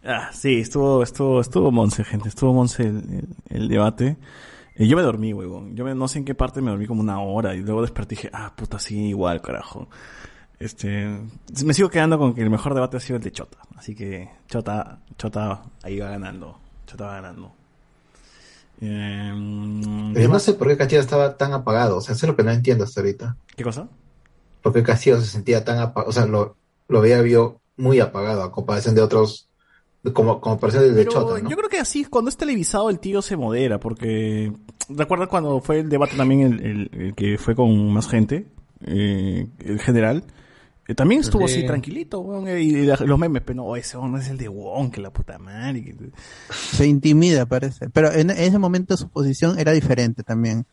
[0.05, 4.17] Ah, sí, estuvo, estuvo, estuvo Monse, gente, estuvo Monse el, el- el debate.
[4.77, 5.77] Y yo me dormí, huevón.
[5.77, 8.15] Yo me- no sé en qué parte me dormí como una hora y luego desperté
[8.15, 9.89] y dije, ah, puta, sí, igual, carajo.
[10.59, 11.21] Este,
[11.65, 13.59] me sigo quedando con que el mejor debate ha sido el de Chota.
[13.77, 16.59] Así que Chota, Chota ahí va ganando.
[16.87, 17.53] Chota va ganando.
[18.81, 19.33] Eh,
[20.15, 21.99] Yo no sé por qué Castillo estaba tan apagado.
[21.99, 23.37] O sea, eso es lo que no entiendo hasta ahorita.
[23.57, 23.89] ¿Qué cosa?
[24.63, 26.11] ¿Por qué Castillo se sentía tan apagado?
[26.11, 26.57] O sea, lo,
[26.89, 29.49] lo veía vio muy apagado a comparación de otros.
[30.13, 31.49] Como, como del de Pero Chota, ¿no?
[31.51, 34.53] yo creo que así, cuando es televisado, el tío se modera, porque
[34.91, 38.47] recuerdas cuando fue el debate también, el, el- el que fue con más gente,
[38.87, 40.25] eh, el general,
[40.87, 41.55] eh, también estuvo Sí.
[41.61, 44.37] así tranquilito, weón, eh, y, la- los memes, pero no, ese weón no es el
[44.37, 45.83] de Wong, que la puta madre.
[45.83, 45.97] que-
[46.51, 47.89] Se intimida, parece.
[47.89, 50.67] Pero en ese momento su posición era diferente también.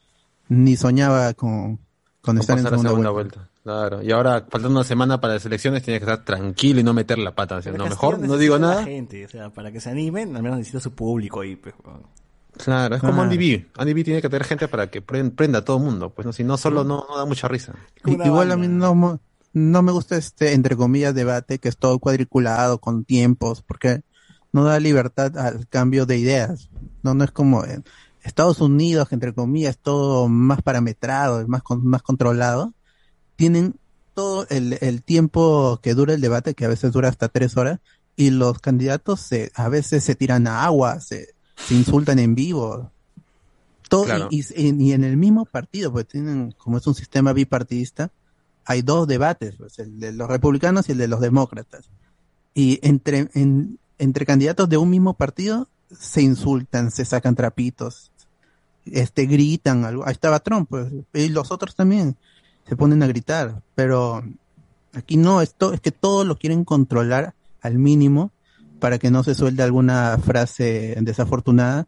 [0.50, 1.80] Ni soñaba con,
[2.22, 3.36] con Con estar en segunda, segunda vuelta.
[3.40, 3.52] vuelta.
[3.64, 4.02] Claro.
[4.04, 7.18] Y ahora, faltando una semana para las elecciones, tiene que estar tranquilo y no meter
[7.20, 7.58] la pata.
[7.58, 8.84] O sea, no, mejor no digo nada.
[8.84, 11.74] gente, o sea, para que se animen, al menos necesita su público ahí, pues.
[12.58, 13.22] Claro, es como.
[13.22, 13.68] Andy B.
[13.78, 16.10] Andy B tiene que tener gente para que pren- prenda a todo el mundo.
[16.12, 17.74] Pues no, si no, solo no, no da mucha risa.
[18.06, 19.20] Igual a mí no,
[19.54, 24.02] no me gusta este, entre comillas, debate que es todo cuadriculado, con tiempos, porque
[24.52, 26.70] no da libertad al cambio de ideas.
[27.04, 27.84] No, no es como en
[28.24, 32.74] Estados Unidos, que entre comillas, todo más parametrado, más, con- más controlado.
[33.36, 33.76] Tienen
[34.14, 37.80] todo el, el tiempo que dura el debate, que a veces dura hasta tres horas,
[38.16, 42.92] y los candidatos se, a veces se tiran a agua, se, se insultan en vivo.
[43.90, 44.28] Todo, Claro.
[44.32, 48.12] y, y- y en el mismo partido, pues tienen, como es un sistema bipartidista,
[48.66, 51.90] hay dos debates, pues, el de los republicanos y el de los demócratas.
[52.54, 58.11] Y entre, en- entre candidatos de un mismo partido se insultan, se sacan trapitos,
[58.86, 60.06] este, gritan, algo.
[60.06, 62.18] ahí estaba Trump, pues, y los otros también
[62.68, 64.24] se ponen a gritar, pero
[64.94, 68.32] aquí no, esto es que todos lo quieren controlar al mínimo
[68.80, 71.88] para que no se suelte alguna frase desafortunada,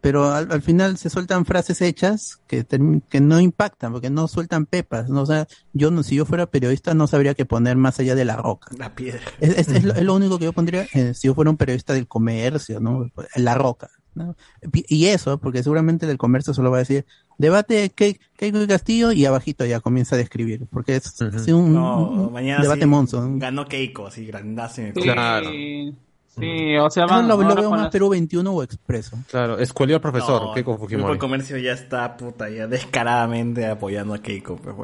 [0.00, 2.64] pero al, al final se sueltan frases hechas que,
[3.08, 5.22] que no impactan, porque no sueltan pepas, ¿no?
[5.22, 8.26] O sea, yo no, si yo fuera periodista no sabría qué poner más allá de
[8.26, 8.70] la roca.
[8.78, 9.22] La piedra.
[9.40, 11.56] Es, es- es lo, es lo único que yo pondría eh, si yo fuera un
[11.56, 13.10] periodista del comercio, ¿no?
[13.36, 13.88] La roca.
[14.14, 14.36] ¿No?
[14.72, 17.04] Y eso, porque seguramente el comercio solo va a decir,
[17.38, 21.20] debate Ke- Keiko y Castillo y abajito ya comienza a describir, porque es
[21.52, 23.20] un, No, debate sí monzo.
[23.28, 23.38] ¿no?
[23.38, 25.50] Ganó Keiko, así grandazo el Sí, Claro.
[26.36, 29.16] Sí, o sea, van, lo, lo veo más las- Perú 21 o Expreso.
[29.30, 31.12] Claro, escuelió al profesor, No, Keiko el Fujimori.
[31.12, 34.74] de comercio ya está puta, ya descaradamente apoyando a Keiko, pues.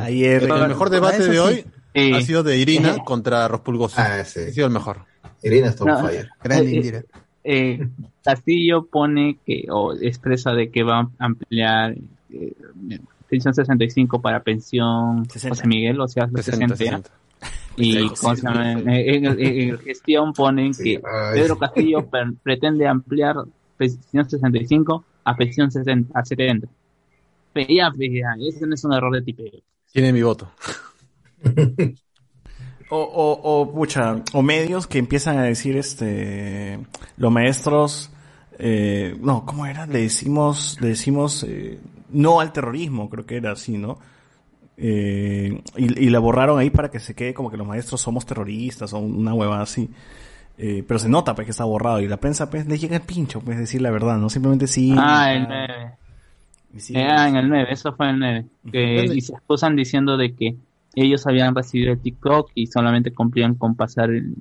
[0.00, 1.38] Ayer El mejor debate de sí.
[1.38, 1.64] hoy
[1.94, 2.12] Sí.
[2.14, 3.96] ha sido de Irina contra Rospulgoso.
[3.98, 4.40] Ah, sí.
[4.48, 5.04] Ha sido el mejor.
[5.42, 6.06] Irina está on No.
[6.08, 6.28] fire.
[6.40, 7.02] Gran Eh, eh, Indira.
[7.44, 7.88] Eh,
[8.24, 11.94] Castillo pone que, o expresa de que va a ampliar
[12.30, 12.54] eh,
[13.28, 15.48] pensión 65 para pensión 60.
[15.56, 16.96] José Miguel, o sea, los 60, 60.
[17.08, 17.10] 60.
[17.76, 18.72] Y José ¿cómo se llama?
[18.72, 21.40] en, en- en- gestión ponen Sí, que ay.
[21.40, 23.36] Pedro Castillo per- pretende ampliar
[23.76, 26.68] pensión 65 a pensión 60, a 70.
[27.52, 29.50] Pe- Ya, pe- ya, ese no es un error de tipeo.
[29.92, 30.50] Tiene mi voto.
[32.94, 36.78] O, o, o, pucha, o medios que empiezan a decir, este,
[37.16, 38.10] los maestros,
[38.58, 39.86] eh, no, ¿cómo era?
[39.86, 43.98] Le decimos, le decimos, eh, no al terrorismo, creo que era así, ¿no?
[44.76, 48.26] Eh, y, y la borraron ahí para que se quede como que los maestros somos
[48.26, 49.88] terroristas o una hueva así.
[50.58, 53.02] Eh, pero se nota pues que está borrado y la prensa pues le llega el
[53.02, 54.94] pincho pues decir la verdad, no simplemente sí.
[54.98, 55.90] Ah, el 9.
[56.74, 56.94] y sí.
[56.96, 58.46] Ah, en el 9, eso fue el 9.
[58.70, 60.56] Que, y se excusan diciendo de que
[60.94, 64.34] ellos habían recibido el TikTok y solamente cumplían con pasar el,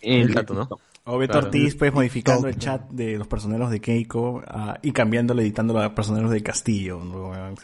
[0.00, 0.68] El dato, ¿no?
[1.04, 1.46] O Beto Claro.
[1.48, 5.92] Ortiz, pues, modificando el chat de los personeros de Keiko ah, y cambiándolo, editándolo a
[5.96, 7.00] personeros de Castillo.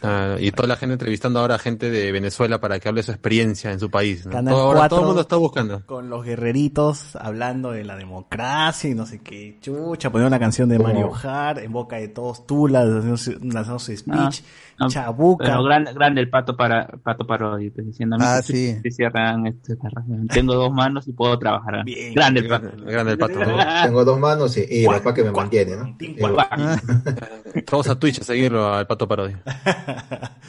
[0.03, 3.03] Ah, y toda la gente entrevistando ahora a gente de Venezuela para que hable de
[3.03, 4.23] su experiencia en su país.
[4.23, 4.99] Todo, ahora todo 4.
[4.99, 5.85] el mundo está buscando.
[5.85, 10.67] Con los guerreritos hablando de la democracia y no sé qué chucha, poniendo una canción
[10.67, 10.83] de Oh.
[10.83, 15.45] Mario Hart en boca de todos Tula, lanzando lanzando su speech, Ah, chabuca.
[15.45, 18.75] Pero grande, grande el pato para pato parodi, pues, diciendo a mí Ah, sí.
[18.91, 19.75] cierran este,
[20.33, 21.83] tengo dos manos y puedo trabajar.
[21.83, 22.13] Bien.
[22.13, 22.69] grande el pato.
[22.85, 23.39] Grande, el pato.
[23.39, 23.57] ¿no?
[23.83, 25.97] Tengo dos manos y, y papá que me mantiene, ¿no?
[27.71, 29.41] Vamos a Twitch a seguirlo al pato parodia.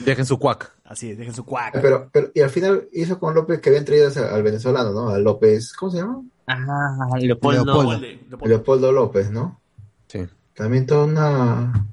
[0.04, 0.72] Dejen su cuac.
[0.84, 1.80] Así es, dejen su cuac.
[1.80, 5.08] Pero, pero, y al final hizo con López que habían traído al venezolano, ¿no?
[5.10, 6.22] Al López, ¿cómo se llama?
[6.46, 7.64] Ah, Leopoldo.
[7.64, 8.46] Leopoldo.
[8.46, 9.60] Leopoldo López, ¿no?
[10.08, 10.26] Sí.
[10.54, 11.86] También toda una...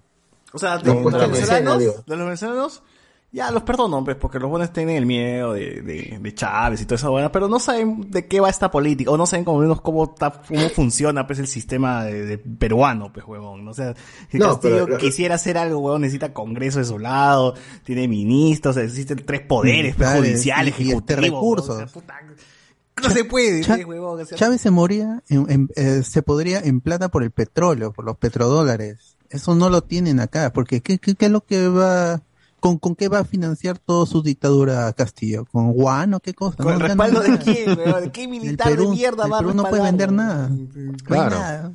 [0.53, 2.83] O sea, de Lo los venezolanos, de los venezolanos,
[3.33, 6.85] ya los perdono, pues, porque los buenos tienen el miedo de, de, de Chávez y
[6.85, 9.59] toda esa buena, pero no saben de qué va esta política, o no saben como
[9.59, 13.65] menos cómo, está- cómo funciona, pues, el sistema de, de peruano, pues, huevón.
[13.65, 13.71] ¿no?
[13.71, 13.93] O sea,
[14.31, 18.77] si No, Castillo pero- quisiera hacer algo, huevón, necesita congreso de su lado, tiene ministros,
[18.77, 21.67] existen tres poderes, pues, judicial, y este ejecutivo, recursos.
[21.69, 22.15] huevón, o sea, puta,
[23.03, 26.59] no se puede, pues, huevón, o sea, Chávez se moría, en- en- eh, se podría
[26.61, 29.16] en plata por el petróleo, por los petrodólares.
[29.29, 32.21] Eso no lo tienen acá, porque ¿qué, qué, qué es lo que va,
[32.59, 35.45] con, con qué va a financiar toda su dictadura Castillo?
[35.51, 36.63] ¿Con Juan o qué cosa?
[36.63, 37.75] ¿Con No, respaldo de quién?
[37.75, 40.49] ¿De qué militar Perú, de mierda el va a Perú no puede vender nada.
[40.49, 40.57] No
[40.93, 41.29] hay Claro.
[41.39, 41.71] nada.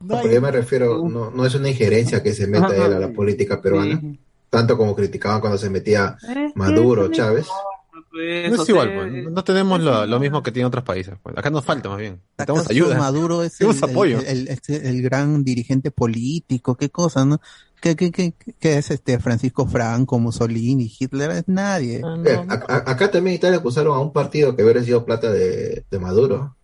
[0.00, 2.98] No hay- yo me refiero, no, no es una injerencia que se meta él a
[2.98, 4.18] la política peruana, Sí.
[4.50, 6.16] tanto como criticaban cuando se metía
[6.54, 7.46] Maduro, Chávez.
[8.18, 9.30] Pues, No o es igual, sea, pues.
[9.32, 11.14] No tenemos lo, lo mismo que tienen otros países.
[11.22, 11.36] Pues.
[11.38, 12.20] Acá nos falta más bien.
[12.38, 12.98] Necesitamos ¿Acaso ayuda.
[12.98, 14.18] Maduro es el, apoyo.
[14.20, 17.40] el- el- el- el gran dirigente político, qué cosa, ¿no?
[17.80, 21.30] ¿Qué, qué, qué, qué es este Francisco Franco, Mussolini, Hitler?
[21.30, 21.98] Es nadie.
[22.24, 25.30] Eh, a- a- acá también en Italia acusaron a un partido que hubiera sido plata
[25.30, 26.56] de, de Maduro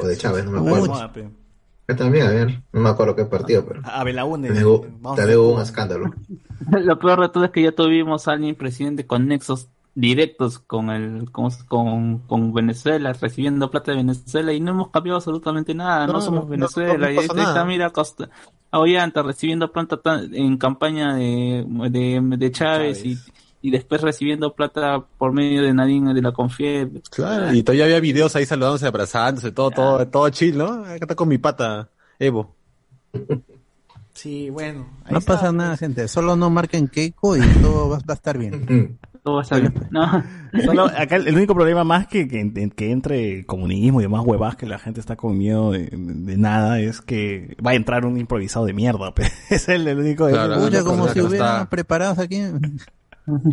[0.00, 0.94] o de Chávez, no me acuerdo.
[0.94, 4.48] Acá también, a ver, no me acuerdo qué partido, pero A Belaúnde.
[4.48, 6.10] también hubo un escándalo.
[6.70, 10.90] Lo peor de todo es que ya tuvimos a alguien presidente con nexos directos con
[10.90, 16.06] el con, con, con Venezuela, recibiendo plata de Venezuela y no hemos cambiado absolutamente nada,
[16.06, 17.08] no, No, somos no, Venezuela.
[17.08, 17.64] no, no y pasa ahí está, nada.
[17.64, 18.30] mira, Costa,
[18.70, 23.04] Ollanta recibiendo plata en campaña de, de, de Chávez, Chávez.
[23.04, 23.18] Y,
[23.60, 26.88] y después recibiendo plata por medio de Nadine de la Confie.
[27.10, 30.84] Claro, y todavía había videos ahí saludándose, abrazándose, todo, todo, todo chill, ¿no?
[30.84, 32.56] Acá está con mi pata, Evo.
[34.14, 34.86] Sí, bueno.
[35.04, 35.54] ahí No está, pasa pues.
[35.54, 36.08] nada, gente.
[36.08, 38.98] Solo no marquen Keiko y todo va, va a estar bien.
[39.22, 39.72] Todo va a estar bien.
[39.90, 40.24] No.
[40.64, 44.56] Solo acá el, el único problema más que, que, que entre comunismo y demás huevas
[44.56, 48.18] que la gente está con miedo de, de nada es que va a entrar un
[48.18, 49.14] improvisado de mierda.
[49.14, 49.30] pe.
[49.50, 50.28] Es el, el único.
[50.28, 51.32] Claro, el- no, como si hubieran
[51.62, 52.42] está- preparados aquí.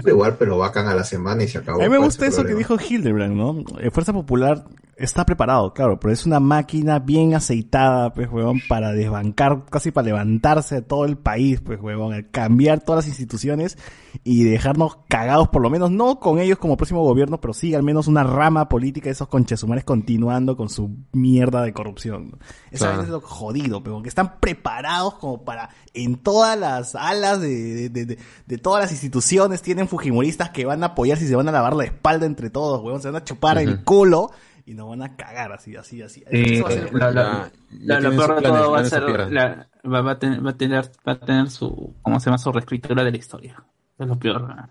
[0.05, 1.79] Igual, pero vacan a la semana y se acabó.
[1.79, 3.63] A mí me ¿Cuál gusta eso que dijo Hildebrand, ¿no?
[3.79, 4.65] Eh, Fuerza Popular
[4.97, 10.08] está preparado, claro, pero es una máquina bien aceitada, pues, huevón, para desbancar, casi para
[10.08, 13.77] levantarse de todo el país, pues, huevón, a cambiar todas las instituciones
[14.25, 17.84] y dejarnos cagados, por lo menos, no con ellos como próximo gobierno, pero sí al
[17.84, 22.32] menos una rama política de esos conchesumares continuando con su mierda de corrupción.
[22.32, 22.38] ¿no?
[22.71, 22.88] Claro.
[22.97, 27.49] vaina es lo jodido, pero que están preparados como para en todas las alas de,
[27.49, 31.36] de, de, de- de todas las instituciones tienen fujimoristas que van a apoyar si se
[31.36, 34.32] van a lavar la espalda entre todos, huevón, se van a chupar el culo
[34.65, 36.24] y nos van a cagar así, así, así.
[36.32, 39.30] Sí, la- la- Lo, tienen peor de planes, todo va a planes ser, a piedra.
[39.30, 42.38] la- va, va a tener, va a tener, va a tener su, ¿cómo se llama?
[42.38, 43.63] Su reescritura de la historia.
[43.98, 44.48] Es lo peor.
[44.48, 44.69] ¿verdad?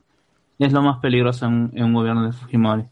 [0.58, 2.84] Es lo más peligroso en, en un gobierno de Fujimori.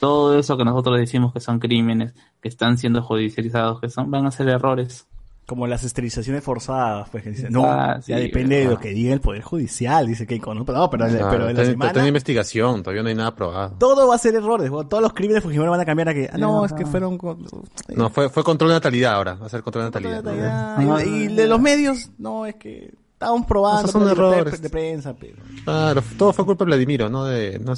[0.00, 4.26] Todo eso que nosotros decimos que son crímenes, que están siendo judicializados, que son, van
[4.26, 5.06] a ser errores.
[5.46, 9.12] Como las esterilizaciones forzadas, pues que dicen, no, Ah, ya depende de lo que diga
[9.12, 10.64] el Poder Judicial, dice Keiko, ¿no?
[10.64, 13.14] Pero, no, pero, Claro, pero en la está, semana está en investigación, todavía no hay
[13.14, 13.76] nada probado.
[13.78, 16.30] todo va a ser errores, todos los crímenes de Fujimori van a cambiar a que,
[16.32, 17.18] ah, no, es que fueron...
[17.18, 17.44] con-
[17.94, 20.22] No, fue, fue control de natalidad ahora, va a ser control de natalidad.
[20.24, 20.94] ¿no?
[20.96, 24.38] Ah, y, y de los medios, no, es que estaban probando, Esos son pero libertad
[24.38, 24.62] errores.
[24.62, 25.36] de, prensa, pero...
[25.64, 27.74] Claro, todo fue culpa de Vladimiro, no de, no,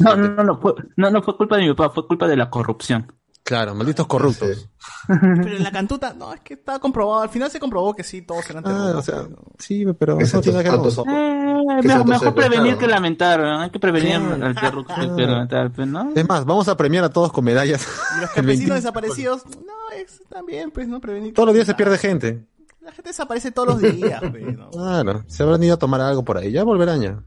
[0.00, 2.36] No, no, no, no, fue, no, no fue culpa de mi papá, fue culpa de
[2.36, 3.12] la corrupción.
[3.44, 4.56] Claro, malditos corruptos.
[4.58, 4.66] Sí.
[5.06, 8.22] Pero en la cantuta, no, es que estaba comprobado, al final se comprobó que sí,
[8.22, 8.96] todos eran Ah, terroristas.
[8.96, 13.60] o sea, pero- sí, pero eso tiene que ver Eh, mejor, prevenir que lamentar, ¿no?
[13.60, 16.10] hay que prevenir al terror que lamentar, pues, ¿no?
[16.14, 17.86] Es más, vamos a premiar a todos con medallas.
[18.16, 21.34] Y los campesinos 20 desaparecidos, no, es también, pues, no prevenir.
[21.34, 22.44] Todos los días se pierde gente.
[22.80, 24.70] La gente desaparece todos los días, pues, ¿no?
[24.70, 27.22] Claro, se habrán ido a tomar algo por ahí, ya volverán ya.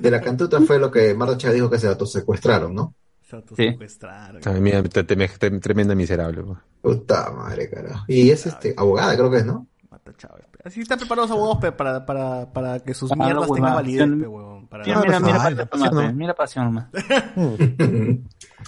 [0.00, 2.94] De la cantuta fue lo que Marta Chávez dijo que se autosecuestraron, ¿no?
[3.28, 4.40] Se autosecuestraron.
[4.44, 6.42] Ay, mira, te- te- te- tremenda miserable.
[6.42, 6.58] pues.
[6.80, 8.04] Puta madre, carajo.
[8.08, 9.66] Y es este, abogada, creo que es, ¿no?
[9.90, 10.46] Mata Chávez.
[10.50, 10.58] pe.
[10.64, 13.74] Así están preparados los abogados pe, para, para, para que sus Ah, mierdas no, tengan
[13.74, 14.66] validez, Sí, pe, huevón.
[14.68, 16.86] Para- Mira, mira, mira, pasión mira pasión nomás.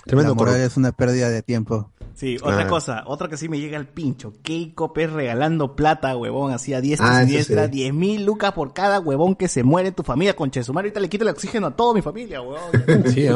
[0.04, 1.90] Tremendo la moral es una pérdida de tiempo.
[2.20, 2.66] Sí, otra Ah.
[2.66, 4.34] cosa, otra que sí me llega al pincho.
[4.42, 7.54] Keiko Pérez regalando plata, huevón, así a diestra Ah, y sí.
[7.70, 10.84] 10 mil lucas por cada huevón que se muere en tu familia, con Chesumar.
[10.84, 12.60] Ahorita le quito el oxígeno a toda mi familia, huevón.
[13.06, 13.26] Sí,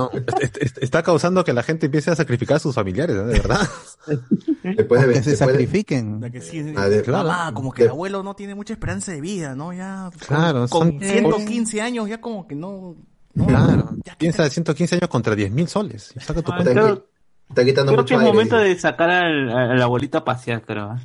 [0.83, 3.25] Está causando que la gente empiece a sacrificar a sus familiares, ¿no?
[3.25, 3.67] de verdad.
[4.63, 6.21] Después de, que se después sacrifiquen.
[6.21, 7.27] La que sí, Ah, de- claro.
[7.27, 9.73] mamá, como que el abuelo no tiene mucha esperanza de vida, ¿no?
[9.73, 12.97] Ya, con- Claro, con, son- 115 años, ya como que no...
[13.33, 13.91] no Claro.
[14.05, 16.13] ya Piensa 115 años contra 10.000 soles.
[16.21, 16.99] Saca tu Ah, cuenta.
[17.49, 18.69] Está, quitando Creo mucho que es aire, momento dice.
[18.69, 20.95] de sacar al- a, la abuelita a pasear, creo.
[20.95, 20.99] ¿eh?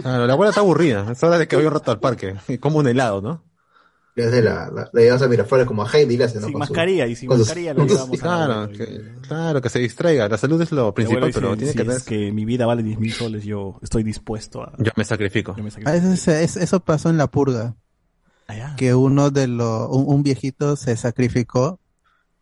[0.00, 1.10] Claro, la abuela está aburrida.
[1.12, 2.34] Es hora de que vaya un rato al parque.
[2.60, 3.44] Como un helado, ¿no?
[4.16, 6.46] Le hace la, la, la llevas a Miraflores como a Heidi le hace, ¿no?
[6.46, 8.78] Sin Con su- mascarilla, y sin mascarilla lo llevamos a Claro, la abuela.
[8.78, 10.28] que, claro, que se distraiga.
[10.28, 12.26] La salud es lo principal, abuelo pero dice, tiene si que es tener...
[12.28, 14.72] que mi vida vale 10 mil soles, yo estoy dispuesto a...
[14.78, 15.56] Yo me sacrifico.
[15.56, 16.12] yo me Ah, sacrifico.
[16.14, 17.74] eso, es- eso pasó en la purga,
[18.46, 18.76] Ah, ya.
[18.76, 21.80] que uno de los, un, un viejito se sacrificó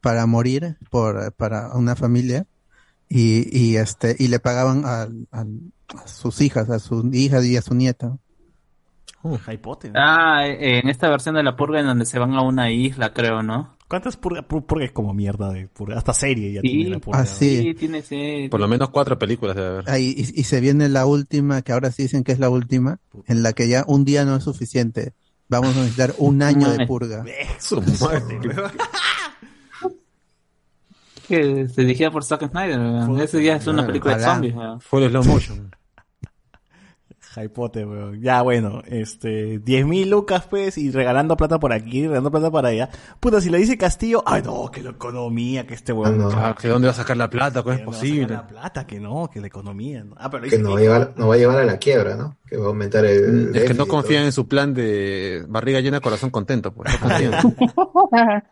[0.03, 2.47] para morir por, para una familia
[3.15, 5.61] y, y este, y le pagaban al- al-
[6.03, 8.17] a sus hijas, a su hija y a su nieta.
[9.63, 9.93] Potter.
[9.95, 13.43] Ah, en esta versión de la purga en donde se van a una isla, creo,
[13.43, 13.77] ¿no?
[13.89, 14.45] ¿Cuántas purgas?
[14.49, 15.99] Pur- Purga es como mierda de purga.
[15.99, 16.69] Hasta serie ya Sí.
[16.69, 17.21] tiene la purga.
[17.21, 17.59] Ah, sí.
[17.63, 18.49] Sí, tiene ese...
[18.51, 19.91] Por lo menos cuatro películas debe haber.
[19.91, 22.99] Ahí, y, y se viene la última, que ahora sí dicen que es la última,
[23.27, 25.13] en la que ya un día no es suficiente.
[25.49, 27.23] Vamos a necesitar un año de purga.
[27.61, 28.41] Su madre.
[31.37, 32.79] que se dirigía por Zack Snyder.
[32.79, 33.21] weón.
[33.21, 34.55] Ese día es una película de zombies.
[34.55, 34.81] weón.
[34.81, 35.71] Fue el slow motion.
[37.35, 38.21] Harry Potter, weón.
[38.21, 42.67] Ya, bueno, este, 10 mil lucas, pues, y regalando plata por aquí, regalando plata por
[42.67, 42.91] allá.
[43.21, 46.15] Puta, si lo dice Castillo, ay, no, que la economía, que este weón.
[46.15, 46.31] Ah, no.
[46.31, 47.63] Ah, ¿que ¿Dónde va a sacar la plata?
[47.63, 48.35] ¿Cómo es no posible?
[48.35, 50.15] La plata, que no, que la economía, ¿no?
[50.19, 52.37] Ah, pero Que nos va, a llevar, va a llevar a la quiebra, ¿no?
[52.47, 53.51] Que va a aumentar el.
[53.51, 56.93] Mm, Es que no confían en su plan de barriga llena, corazón contento, pues.
[57.01, 57.55] No confían.
[57.55, 57.65] Puta
[58.13, 58.43] madre.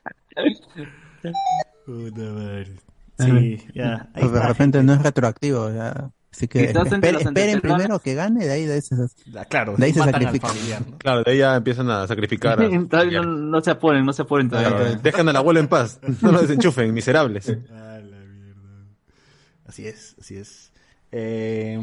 [3.18, 4.08] Sí, ya.
[4.14, 4.82] ahí Pues de repente gente.
[4.84, 6.10] no es retroactivo, ya.
[6.32, 8.94] Así que esperen, esperen primero que gane, de ahí de ese,
[9.36, 10.50] Ah, Claro, De ahí se sacrifican.
[10.50, 10.96] familiar, ¿no?
[10.98, 12.62] Claro, de ahí ya empiezan a sacrificar.
[12.62, 14.70] a- Todavía no, no se apuren, no se apuren todavía.
[14.76, 16.00] Claro, Dejan al abuelo en paz.
[16.22, 17.48] No lo desenchufen, miserables.
[17.72, 18.86] Ah, la mierda.
[19.66, 20.72] Así es, así es.
[21.12, 21.76] Eh,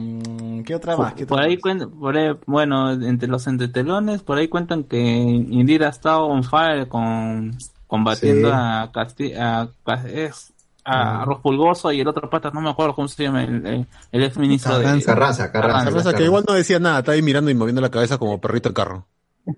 [0.65, 1.13] ¿Qué otra más?
[1.13, 5.87] ¿Qué otra Por ahí por ahí, bueno, entre los entretelones, por ahí cuentan que Indira
[5.87, 7.51] ha estado on fire con
[7.87, 8.53] combatiendo Sí.
[8.55, 9.69] a Casti a,
[10.13, 10.53] es-
[10.89, 13.85] a Arroz Pulgoso y el otro pata, no me acuerdo cómo se llama, el, el,
[14.11, 15.13] el ex ministro de Carranza.
[15.13, 15.91] Carranza, Carranza.
[15.91, 18.69] Cosa que igual no decía nada, estaba ahí mirando y moviendo la cabeza como perrito
[18.69, 19.05] el carro.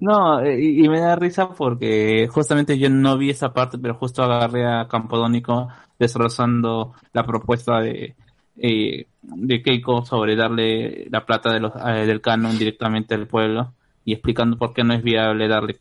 [0.00, 3.94] No, eh, y, y me da risa porque justamente yo no vi esa parte, pero
[3.94, 8.14] justo agarré a Campodónico destrozando la propuesta de,
[8.58, 13.72] eh, de Keiko sobre darle la plata de los, eh, del canon directamente al pueblo
[14.04, 15.76] y explicando por qué no es viable darle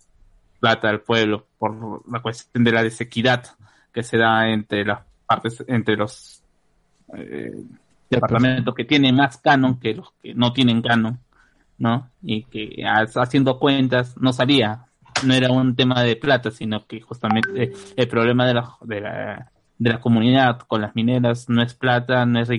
[0.66, 3.44] plata al pueblo por la cuestión de la desequidad
[3.94, 6.42] que se da entre las partes, entre los
[7.16, 7.54] eh,
[8.10, 11.20] departamentos que tienen más canon que los que no tienen canon.
[11.78, 12.10] ¿no?
[12.24, 14.86] Y que ha- haciendo cuentas no salía,
[15.26, 19.52] no era un tema de plata, sino que justamente el problema de la, de la,
[19.78, 22.50] de la comunidad con las mineras no es plata, no es,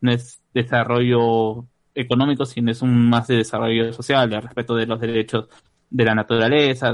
[0.00, 5.00] no es desarrollo económico, sino es un más de desarrollo social, de respeto de los
[5.00, 5.48] derechos
[5.88, 6.92] de la naturaleza,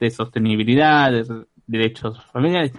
[0.00, 2.72] de, sostenibilidad, de derechos familiares.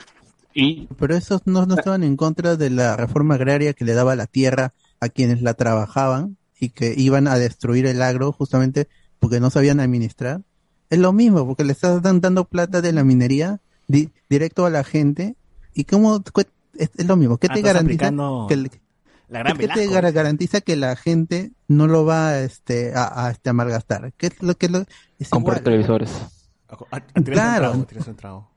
[0.54, 4.16] Y Pero esos no, no estaban en contra de la reforma agraria que le daba
[4.16, 8.88] la tierra a quienes la trabajaban y que iban a destruir el agro justamente
[9.20, 10.42] porque no sabían administrar.
[10.90, 14.70] Es lo mismo, porque le estás dan- dando plata de la minería di- directo a
[14.70, 15.36] la gente
[15.74, 16.24] y cómo
[16.78, 17.38] es, es lo mismo.
[17.38, 18.12] ¿Qué Ah, te garantiza
[18.48, 18.72] que el-
[19.28, 19.94] La gran ¿Qué te Velasco.
[19.96, 24.14] gar- garantiza que la gente no lo va este, a, a, este, a malgastar?
[24.16, 24.86] ¿Qué es lo que lo,
[25.20, 25.64] es Comprar igual.
[25.64, 26.12] televisores.
[26.70, 27.60] A- a tirarse un Claro.
[27.70, 28.52] trago, a tirarse un trago.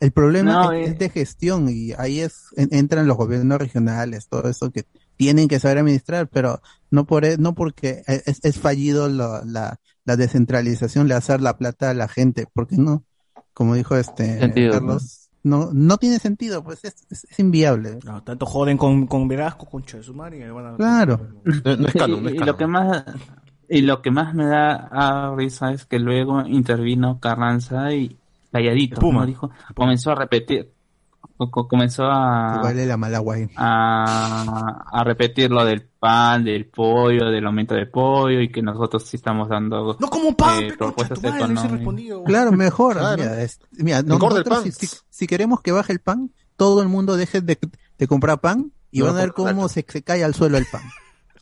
[0.00, 0.90] El problema No, es, eh.
[0.92, 4.84] es de gestión y ahí es en- entran los gobiernos regionales, todo eso que
[5.16, 6.60] tienen que saber administrar, pero
[6.90, 11.56] no por e- no porque es, es fallido lo- la, la descentralización le hacer la
[11.56, 13.04] plata a la gente, porque no,
[13.54, 17.98] como dijo este Sentido, Carlos, no no tiene sentido, pues es, es- es inviable.
[18.04, 19.28] No, tanto joden con, con
[20.14, 20.38] madre.
[20.38, 21.20] y le van a- Claro.
[21.44, 23.04] No, no es canon, no y, lo que más
[23.78, 28.16] y lo que más me da a risa es que luego intervino Carranza y
[28.52, 29.00] calladito.
[29.00, 29.26] ¿no?
[29.26, 30.70] dijo, comenzó a repetir,
[31.36, 33.48] co- co- comenzó a, Vale la mala guay.
[33.56, 39.02] a, a repetir lo del pan, del pollo, del aumento del pollo y que nosotros
[39.04, 41.70] sí estamos dando No como pan, eh, propuestas económicas.
[41.70, 42.22] respondido.
[42.24, 42.96] Claro, mejor.
[42.98, 43.16] Claro.
[43.22, 44.62] Mira, es- mira, el nosotros pan.
[44.62, 47.58] Si, si- si queremos que baje el pan, todo el mundo deje de,
[47.98, 49.68] de comprar pan y No van a ver cómo claro.
[49.68, 50.82] se, se cae al suelo el pan.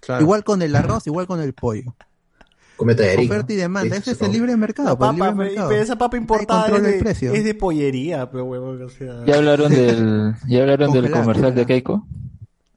[0.05, 0.21] Claro.
[0.23, 1.95] Igual con el arroz, igual con el pollo.
[2.83, 3.97] Cometa de Eric, Oferta y demanda.
[3.97, 4.89] Ese es el libre mercado.
[4.91, 5.71] La pues, el papa, libre pe, mercado.
[5.73, 7.33] esa papa importada es el de, precio.
[7.33, 9.25] es de pollería, pero huevón, o sea...
[9.27, 12.07] Ya hablaron del, ya hablaron del comercial de Keiko.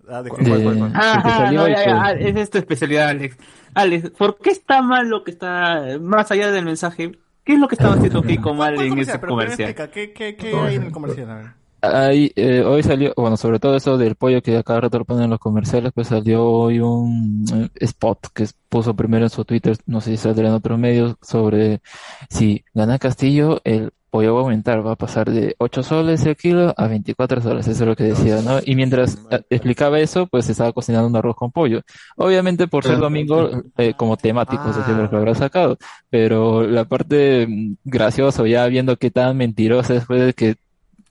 [0.07, 0.75] Ah, de- cuál, cuál?
[0.75, 3.37] que Ah, salió no, ya, ya, ah, esa es tu especialidad, Alex.
[3.73, 7.67] Alex, ¿por qué está mal lo que está, más allá del mensaje, qué es lo
[7.67, 9.73] que estaba haciendo Keiko mal ¿Cuál en ese comercial?
[9.91, 11.29] ¿Qué, qué, qué hay en el comercial?
[11.31, 11.64] A ver.
[11.93, 15.05] Ahí, eh, hoy salió, bueno, sobre todo eso del pollo que a cada rato lo
[15.05, 19.45] ponen en los comerciales, pues salió hoy un eh, spot que puso primero en su
[19.45, 21.81] Twitter, no sé si saldrá en otros medios, sobre
[22.29, 26.37] si gana Castillo, el pollo va a aumentar, va a pasar de 8 soles el
[26.37, 28.59] kilo a 24 soles, eso es lo que decía, ¿no?
[28.63, 31.81] Y mientras eh, explicaba eso, pues estaba cocinando un arroz con pollo.
[32.15, 35.77] Obviamente por ser domingo, eh, como temático, eso siempre lo habrá sacado,
[36.09, 40.55] pero la parte mm, graciosa, ya viendo qué tan mentirosa después de que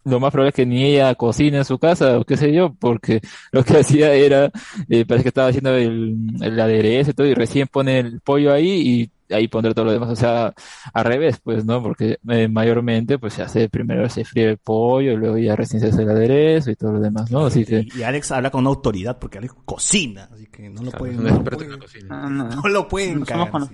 [0.04, 2.74] lo más probable es que ni ella cocine en su casa o qué sé yo,
[2.78, 3.20] porque
[3.52, 4.50] lo que hacía era,
[4.88, 8.52] eh, parece que estaba haciendo el, el aderezo y todo, y recién pone el pollo
[8.52, 10.52] ahí y ahí pondrá todo lo demás, o sea,
[10.92, 11.82] al revés, pues, ¿no?
[11.82, 15.80] Porque eh, mayormente, pues se hace, primero se fríe el pollo, y luego ya recién
[15.80, 17.46] se hace el aderezo y todo lo demás, ¿no?
[17.46, 20.98] Así que, Y, Alex habla con autoridad porque Alex cocina, así que no lo Claro,
[20.98, 21.22] pueden...
[21.22, 21.80] no en la pueden-.
[22.10, 22.48] Ah, no.
[22.62, 23.50] No lo pueden No somos cagar.
[23.50, 23.68] con-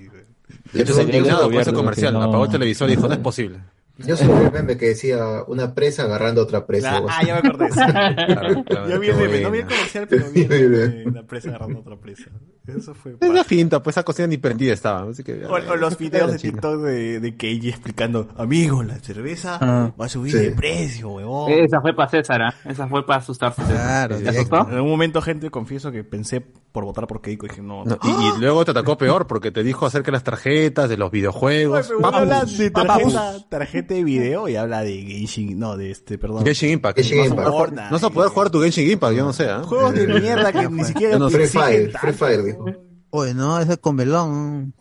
[0.73, 2.15] sí, indignado con ese comercial.
[2.15, 3.59] no- Apagó el televisor y dijo, no es posible.
[4.07, 7.01] Yo vi el meme que decía una presa agarrando otra presa.
[7.01, 7.69] La- ah, ya me acordé.
[7.71, 11.05] Claro, claro, Yo vi el meme, no vi el comercial, pero vi el meme de
[11.07, 12.31] una presa agarrando a otra presa.
[12.67, 13.13] Eso fue...
[13.21, 13.45] Es paja.
[13.45, 15.11] finta, pues esa cocina ni prendida estaba.
[15.11, 16.39] Así que, O, o los videos de.
[16.39, 19.93] TikTok de, de Keiji explicando, amigo, la cerveza Ah.
[20.01, 20.39] va a subir Sí.
[20.39, 21.51] de precio, huevón.
[21.51, 22.55] Esa fue para César, ¿ah?
[22.69, 23.63] esa fue para asustarse.
[23.63, 24.69] Claro, ¿Te asustó?
[24.69, 26.43] En algún momento, gente, confieso que pensé
[26.73, 29.51] por votar por Keiko y dije, no, No, y, y luego te atacó peor porque
[29.51, 31.87] te dijo acerca de las tarjetas, de los videojuegos.
[31.89, 33.13] Pero uno habla Papus, de papus.
[33.15, 36.45] tarjeta, tarjeta de video y habla de Genshin, no, de este, perdón.
[36.45, 36.99] Genshin Impact.
[36.99, 37.49] Genshin no, vas a Impact.
[37.51, 39.49] poder jugar- no vas a poder jugar tu Genshin Impact, yo no sé.
[39.51, 39.63] ¿ah?
[39.65, 41.29] Juegos de mierda que ni siquiera no.
[41.31, 41.93] Free Fire.
[41.99, 42.65] Free Fire, dijo.
[43.11, 44.73] Oye, no, ese con melón.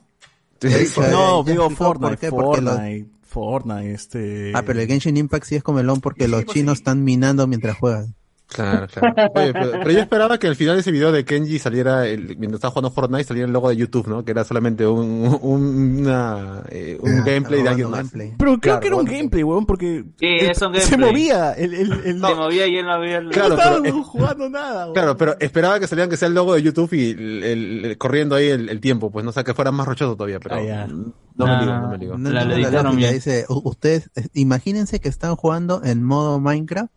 [0.60, 1.12] Free Fire.
[1.12, 4.52] No, digo Fortnite, Fortnite, Fortnite, este...
[4.54, 6.82] Ah, pero el Genshin Impact sí es con melón porque Sí, los pues chinos sí.
[6.82, 8.16] están minando mientras juegan.
[8.52, 9.32] Claro, claro.
[9.36, 12.22] Oye, pero, pero yo esperaba que al final de ese video de Kenji saliera, el,
[12.38, 14.26] mientras estaba jugando Fortnite, saliera el logo de YouTube, ¿no?
[14.26, 18.00] Que era solamente un, un, una, eh, un gameplay de alguien más.
[18.12, 18.34] gameplay.
[18.38, 21.52] Pero creo Claro, que era un gameplay, weón, porque Sí, el- es un se movía,
[21.54, 23.20] el, el, el, Se movía y él no había...
[23.30, 24.94] Claro, no pero estaba es- jugando nada, weón.
[24.94, 27.98] Claro, pero esperaba que salieran que sea el logo de YouTube y el, el- el-
[27.98, 30.88] corriendo ahí el, el tiempo, pues no sé, que fuera más rochoso todavía, pero Ah,
[30.88, 32.18] no No, me digo, no me digo.
[32.18, 32.92] No La- la la.
[33.14, 36.92] Dice, ustedes, eh, imagínense que están jugando en modo Minecraft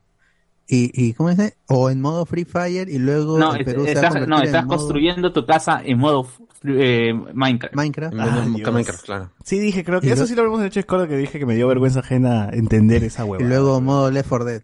[0.75, 1.55] y, y ¿cómo dice?
[1.69, 5.33] O en modo Free Fire y luego No, se estás, no, en estás modo construyendo
[5.33, 6.27] tu casa en modo
[6.65, 7.75] eh, Minecraft.
[7.75, 8.15] Minecraft.
[8.19, 8.45] Ah.
[8.47, 9.31] Minecraft, claro.
[9.45, 11.39] Sí, dije, creo que Y eso lo- sí lo hablamos en el Discord, que dije
[11.39, 13.45] que me dio vergüenza ajena entender esa Y hueva.
[13.45, 14.63] luego modo Left 4 Dead.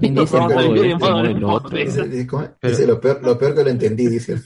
[0.00, 0.38] ¿quién dice
[2.86, 4.40] lo, peor, lo peor que lo entendí, dice.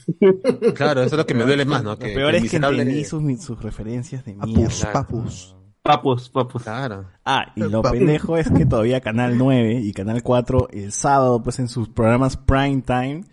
[0.75, 1.91] Claro, eso es lo que me duele más, ¿no?
[1.91, 4.91] Lo Que, peor que es que entendí sus, sus referencias de mierda.
[4.91, 4.91] papus.
[4.91, 6.31] Papus, papus.
[6.63, 7.05] Claro.
[7.25, 7.95] Ah, y lo Papu.
[7.97, 12.37] pendejo es que todavía Canal 9 y Canal 4 el sábado, pues en sus programas
[12.37, 13.23] prime time,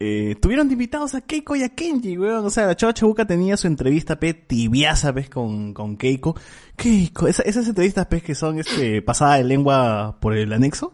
[0.00, 2.44] eh, tuvieron de invitados a Keiko y a Kenji, weón.
[2.44, 6.36] O sea, la Chava Chabuca tenía su entrevista, pe, tibiaza, pues, con, con Keiko.
[6.76, 10.92] Keiko, esa- esas entrevistas, pues, que son, este, pasada de lengua por el anexo.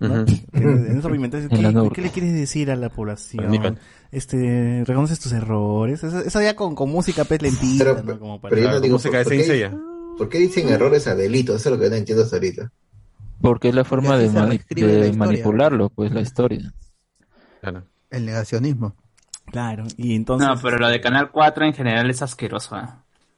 [0.02, 3.78] ¿qué, le quieres decir a la población?
[4.10, 6.02] Este, reconoces tus errores.
[6.02, 8.18] Esa, esa ya con, con música, pues, lentita, Pero, ¿no?
[8.18, 8.50] Como para...
[8.56, 9.32] pero yo no Claro, digo, música de ¿por,
[10.18, 10.18] por qué, Seiya.
[10.18, 11.54] ¿por qué dicen errores a delito?
[11.56, 12.72] Eso es lo que no entiendo hasta ahorita.
[13.40, 16.72] Porque es la forma de, mani- manipularlo, pues la historia.
[17.60, 17.84] Claro.
[18.10, 18.94] El negacionismo.
[19.50, 20.46] Claro, y entonces...
[20.48, 22.76] No, pero lo de Canal 4 en general es asqueroso.
[22.78, 22.84] ¿eh?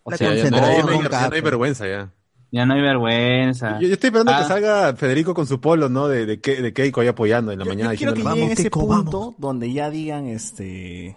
[0.03, 0.83] O La sea, Ya, no hay- ya
[1.29, 2.11] no hay vergüenza ya.
[2.53, 3.81] ya no hay vergüenza.
[3.81, 4.39] Yo, yo estoy esperando Ah.
[4.43, 6.07] que salga Federico con su polo, ¿no?
[6.09, 7.97] De, de, de Keiko ahí apoyando en la Yo- yo mañana.
[7.97, 9.35] quiero que "Vamos, ese Keiko, punto vamos".
[9.39, 11.17] donde ya digan, este,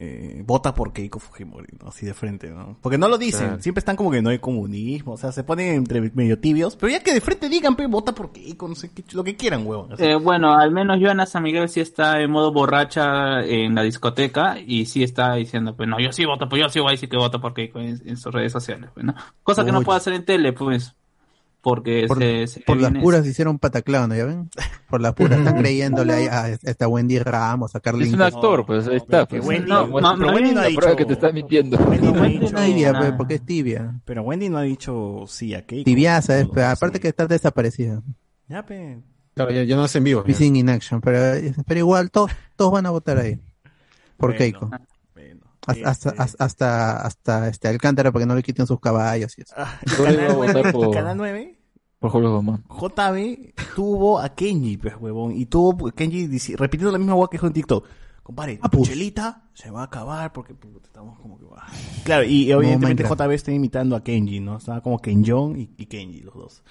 [0.00, 1.88] eh, vota por Keiko Fujimori, ¿no?
[1.88, 2.78] así de frente, ¿no?
[2.80, 3.62] Porque no lo dicen, Claro.
[3.62, 6.92] siempre están como que no hay comunismo, o sea, se ponen entre medio tibios, pero
[6.92, 9.66] ya que de frente digan, pe, vota por Keiko, no sé, qué, lo que quieran,
[9.66, 9.90] huevón.
[9.98, 14.56] Eh, bueno, al menos Joana San Miguel sí está en modo borracha en la discoteca
[14.64, 17.08] y sí está diciendo, pues no, yo sí voto, pues yo sí voy a decir
[17.08, 19.14] que voto por Keiko en, en sus redes sociales, pues, ¿no?
[19.42, 20.94] Cosa que no puede hacer en tele, pues,
[21.60, 24.48] porque Por, se, se por las puras hicieron pataclán, ¿ya ven?
[24.88, 28.14] Por las puras están creyéndole ahí a esta Wendy Ramos, a Es Carlin.
[28.14, 29.26] un actor, pues ahí está.
[29.26, 31.76] que Pues, Wendy- no, Wendy no ha la dicho- prueba que te está mintiendo.
[31.78, 33.16] Wendy no ha dicho tibia, nada.
[33.16, 34.00] porque es tibia.
[34.04, 35.84] Pero Wendy no ha dicho sí a Keiko.
[35.84, 37.02] Tibiaza, es, No, pe, no, aparte sí.
[37.02, 38.02] que está desaparecida.
[38.48, 38.98] Ya, pe.
[39.34, 40.24] Claro, ya, ya no hacen vivo.
[40.26, 41.18] Missing in action, pero,
[41.66, 43.36] pero igual to- todos van a votar ahí.
[44.16, 44.70] Por Bueno, Keiko.
[45.68, 49.36] Hasta, hasta, este- hasta, hasta, hasta este Alcántara para que no le quiten sus caballos
[49.38, 49.54] y eso.
[49.56, 51.58] Ah, a Canal votar 9, por- Canal 9
[51.98, 52.64] Por Julio Guzmán.
[52.68, 55.32] JB tuvo a Kenji, pues, huevón.
[55.32, 57.86] Y tuvo Kenji repitiendo la misma hueá que dijo en TikTok.
[58.22, 58.90] Compadre, Ah, tu pues.
[58.90, 60.54] chelita se va a acabar porque
[60.84, 61.46] estamos como que...
[61.56, 61.66] ah.
[62.04, 63.20] Claro, y evidentemente Minecraft.
[63.22, 64.58] JB está imitando a Kenji, ¿no?
[64.58, 66.62] Estaba como Kenjon y, y Kenji, los dos.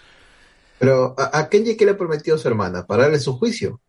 [0.80, 2.86] Pero a, a Kenji, ¿qué le ha prometido su hermana?
[2.86, 3.82] Para darle su juicio.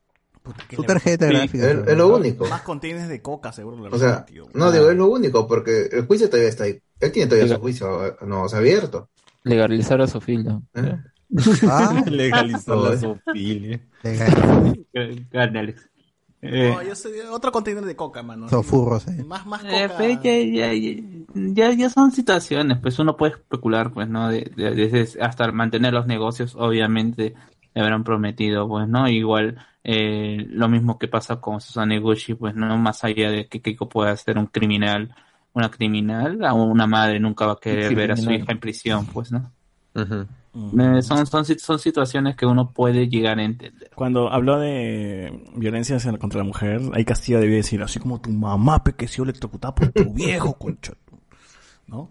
[0.49, 1.71] Puta, ¿qué Su le- tarjeta Sí, gráfica.
[1.71, 2.47] Es, es lo único.
[2.49, 3.77] Más containers de coca, seguro.
[3.89, 4.49] le O sea, prometió.
[4.55, 6.81] no digo, es lo único, porque el juicio todavía está ahí.
[7.01, 7.57] Él tiene todavía Oiga.
[7.57, 9.11] su juicio, eh, no, se ha abierto.
[9.45, 10.61] Legalizar a Sofía.
[10.75, 10.97] ¿eh?
[11.69, 12.91] Ah, Legalizó Hola.
[12.91, 13.81] la zoofilia.
[14.93, 15.69] legal.
[15.69, 15.77] Eh.
[16.41, 18.49] Eh, No, yo sé, otro container de coca, mano.
[18.49, 19.25] Sofurros, eh.
[19.25, 19.97] Más, más eh, coca.
[19.97, 20.93] pues, ya, ya,
[21.35, 24.29] ya, ya son situaciones, pues uno puede especular, pues, ¿no?
[24.29, 27.35] De, de- desde hasta mantener los negocios, obviamente,
[27.79, 29.09] le habrán prometido, pues, ¿no?
[29.09, 32.77] Igual, eh, lo mismo que pasa con Susana Iguchi, pues, ¿no?
[32.77, 35.15] Más allá de que Keiko pueda ser un criminal,
[35.53, 39.07] una criminal, a una madre nunca va a querer ver a su hija en prisión,
[39.07, 39.53] pues, ¿no?
[39.95, 43.91] Eh, son, son, son situaciones que uno puede llegar a entender.
[43.95, 48.83] Cuando habló de violencia contra la mujer, ahí Castillo debía decir, así como tu mamá,
[48.83, 50.95] pe, que se electrocutada por tu viejo, concha.
[51.87, 52.11] ¿No?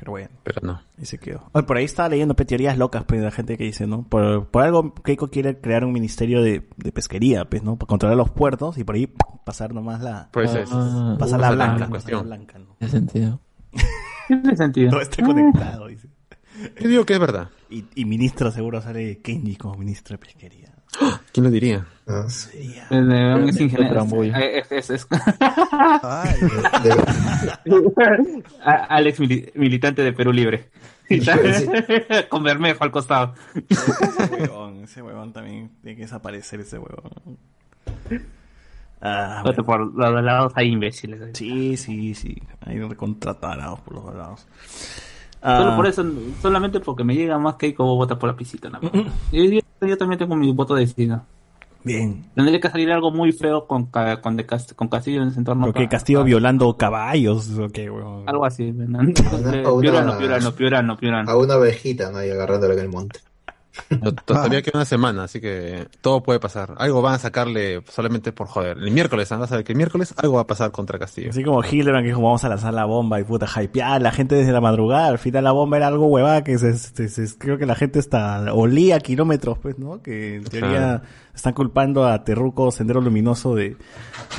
[0.00, 0.80] Pero bueno, Pero no.
[0.98, 1.42] ahí se quedó.
[1.52, 4.02] Oye, por ahí estaba leyendo pe, teorías locas, pues, de la gente que dice, ¿no?
[4.08, 7.76] Por, por algo, Keiko quiere crear un ministerio de, de pesquería, pues, ¿no?
[7.76, 9.12] Para controlar los puertos y por ahí
[9.44, 10.30] pasar nomás la...
[10.32, 10.70] Pues es.
[10.72, 12.22] Ah, Pasar la esa es la blanca, pasar la cuestión.
[12.24, 12.76] blanca, ¿no?
[12.78, 13.40] Tiene sentido.
[14.28, 14.90] Tiene sentido.
[14.90, 16.08] Todo está conectado, dice.
[16.80, 17.50] Yo digo que es verdad.
[17.68, 20.69] Y, y ministro seguro sale Kenji como ministro de pesquería.
[21.32, 21.86] ¿Quién lo diría?
[22.06, 22.24] Ah.
[22.26, 23.92] Es, de- es Qué ingeniero.
[23.94, 24.34] trambollo.
[24.36, 25.06] Eh, es- es- es-
[26.02, 26.34] Ay,
[26.82, 30.70] de- A- Alex, mili- militante de Perú Libre.
[31.08, 31.20] Sí.
[32.28, 33.34] Con Bermejo al costado.
[33.68, 37.10] ese huevón, ese huevón también tiene que desaparecer ese huevón.
[39.02, 39.64] Ah, bueno.
[39.64, 41.20] Por los dos lados hay imbéciles.
[41.36, 42.36] Sí, sí, sí.
[42.60, 44.46] Hay recontratarados por los dos lados.
[45.42, 46.04] Solo Ah, por eso,
[46.42, 48.36] solamente porque me llega más que como vota por la
[49.32, 51.22] yo, yo- yo también tengo mi voto decidido.
[51.82, 52.26] Bien.
[52.34, 55.64] Tendría que salir algo muy feo con, con, de Cast- con Castillo en ese entorno.
[55.66, 58.28] Porque Castillo para- violando caballos, o qué, huevón.
[58.28, 58.70] Algo así.
[58.70, 61.30] Piurano, Piurano, Piurano, Piurano.
[61.30, 62.22] a una abejita, ¿no?
[62.24, 63.20] Y agarrándola en el monte.
[64.00, 66.74] No, to- Todavía queda una semana, así que todo puede pasar.
[66.78, 68.78] Algo van a sacarle solamente por joder.
[68.78, 69.36] El miércoles, ¿ah?
[69.36, 71.30] vas a ver que el miércoles algo va a pasar contra Castillo.
[71.30, 74.34] Así como Hildebrand que dijo, vamos a lanzar la bomba y puta, hypear la gente
[74.34, 75.06] desde la madrugada.
[75.08, 77.98] Al final la bomba era algo huevada que se, se- se- creo que la gente
[78.00, 80.02] hasta olía a kilómetros, pues, ¿no?
[80.02, 81.02] Que en teoría Ajá.
[81.34, 83.76] están culpando a Terruco Sendero Luminoso de,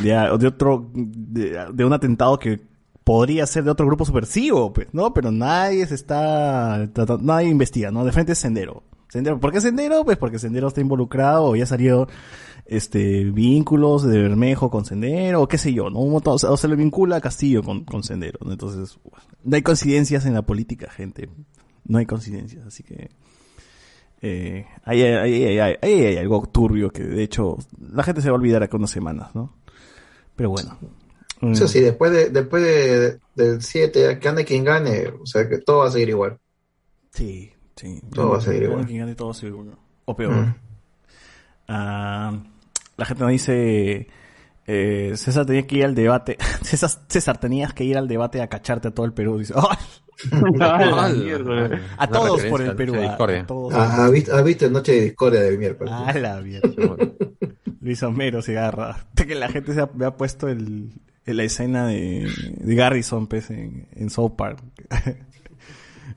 [0.02, 0.10] de,
[0.40, 2.60] de otro, de, de un atentado que
[3.04, 5.14] podría ser de otro grupo subversivo, pues, ¿no?
[5.14, 6.88] Pero nadie se está,
[7.22, 8.06] nadie investiga, ¿no?
[8.06, 8.84] De frente es Sendero.
[9.12, 10.04] Sendero, ¿por qué Sendero?
[10.06, 12.08] Pues porque Sendero está involucrado o ya salió
[12.66, 16.00] este vínculos de Bermejo con Sendero o qué sé yo, ¿no?
[16.00, 18.52] Un montón, o, sea, o se le vincula a Castillo con, con Sendero, ¿no?
[18.54, 18.98] Entonces,
[19.44, 21.30] no hay coincidencias en la política, gente.
[21.84, 23.10] No hay coincidencias, así que
[24.22, 27.58] eh, ahí, hay, ahí, hay- ahí- ahí hay algo turbio que de hecho
[27.92, 29.56] la gente se va a olvidar acá unas semanas, ¿no?
[30.36, 30.78] Pero bueno.
[31.42, 35.58] Eso sí, después de, después de, del 7, que ande quien gane, o sea que
[35.58, 36.38] todo va a seguir igual.
[37.14, 38.02] Sí, sí.
[38.14, 38.86] Todo va a seguir igual.
[38.86, 39.78] quien gane, todo va a seguir igual.
[40.06, 40.34] O peor.
[40.34, 40.56] Mm.
[41.68, 42.38] Ah,
[42.98, 44.08] la gente nos dice,
[44.68, 48.48] eh, César tenía que ir al debate, César, César tenías que ir al debate a
[48.48, 49.38] cacharte a todo el Perú.
[49.40, 49.54] Dice,
[51.98, 52.96] a todos por el Perú.
[52.96, 53.42] a a- discordia.
[53.42, 53.74] a todos.
[53.74, 55.94] Ah, ¿Has visto, has visto Noche de Discordia del miércoles?
[55.94, 56.70] A la mierda.
[57.80, 59.08] Luis Homero se agarra.
[59.16, 60.92] Que la gente se ha, me ha puesto el,
[61.26, 64.60] la escena de, de Garrison pues, en, en South Park.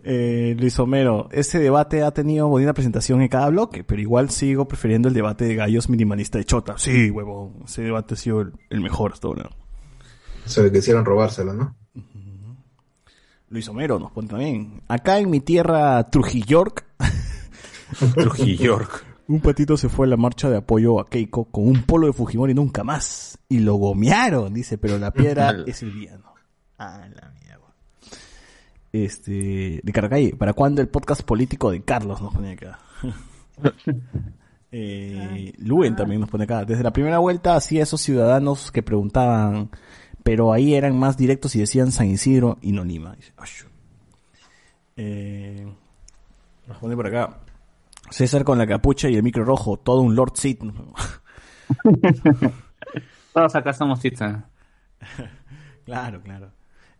[0.06, 4.68] Eh, Luis Homero, ese debate ha tenido bonita presentación en cada bloque, pero igual sigo
[4.68, 6.76] prefiriendo el debate de gallos minimalista de Chota.
[6.76, 9.48] Sí, huevón, ese debate ha sido el, el mejor hasta ahora.
[10.44, 11.74] Se le quisieron robárselo, ¿no?
[13.48, 14.82] Luis Homero nos pone también.
[14.88, 16.84] Acá en mi tierra, Trujillork,
[18.14, 19.06] Trujillork.
[19.28, 22.12] un patito se fue a la marcha de apoyo a Keiko con un polo de
[22.12, 23.38] Fujimori nunca más.
[23.48, 26.34] Y lo gomearon, dice, pero la piedra es el villano.
[26.78, 27.43] Ah, la mierda.
[28.94, 32.78] Este, de Caracalle, ¿para cuándo el podcast político de Carlos nos pone acá?
[34.70, 36.64] eh, Luen también nos pone acá.
[36.64, 39.70] Desde la primera vuelta hacía esos ciudadanos que preguntaban,
[40.22, 43.16] pero ahí eran más directos y decían San Isidro y no Lima.
[44.96, 45.66] Eh,
[46.68, 47.40] nos pone por acá.
[48.10, 50.60] César con la capucha y el micro rojo, todo un Lord Seat.
[53.32, 54.48] Todos acá somos Titsa.
[55.84, 56.52] claro, claro.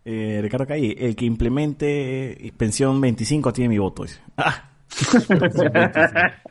[0.04, 4.02] Eh, Ricardo Calle, el que implemente eh, pensión 25 tiene mi voto.
[4.02, 4.20] dice.
[4.36, 4.70] Ah.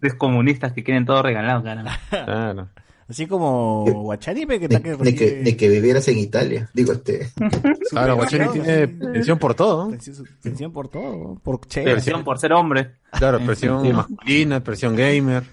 [0.00, 1.98] Los comunistas que quieren todo regalado, caramba.
[2.10, 2.68] Claro.
[3.08, 6.70] Así como Guacharipe que está que vivieras en Italia.
[6.72, 7.30] Digo, este.
[7.90, 9.84] Claro, Guachani tiene pensión por todo.
[9.84, 9.90] ¿no?
[9.90, 12.92] pensión, pensión por todo, por Presión por ser hombre.
[13.10, 15.44] Claro, presión masculina, presión gamer.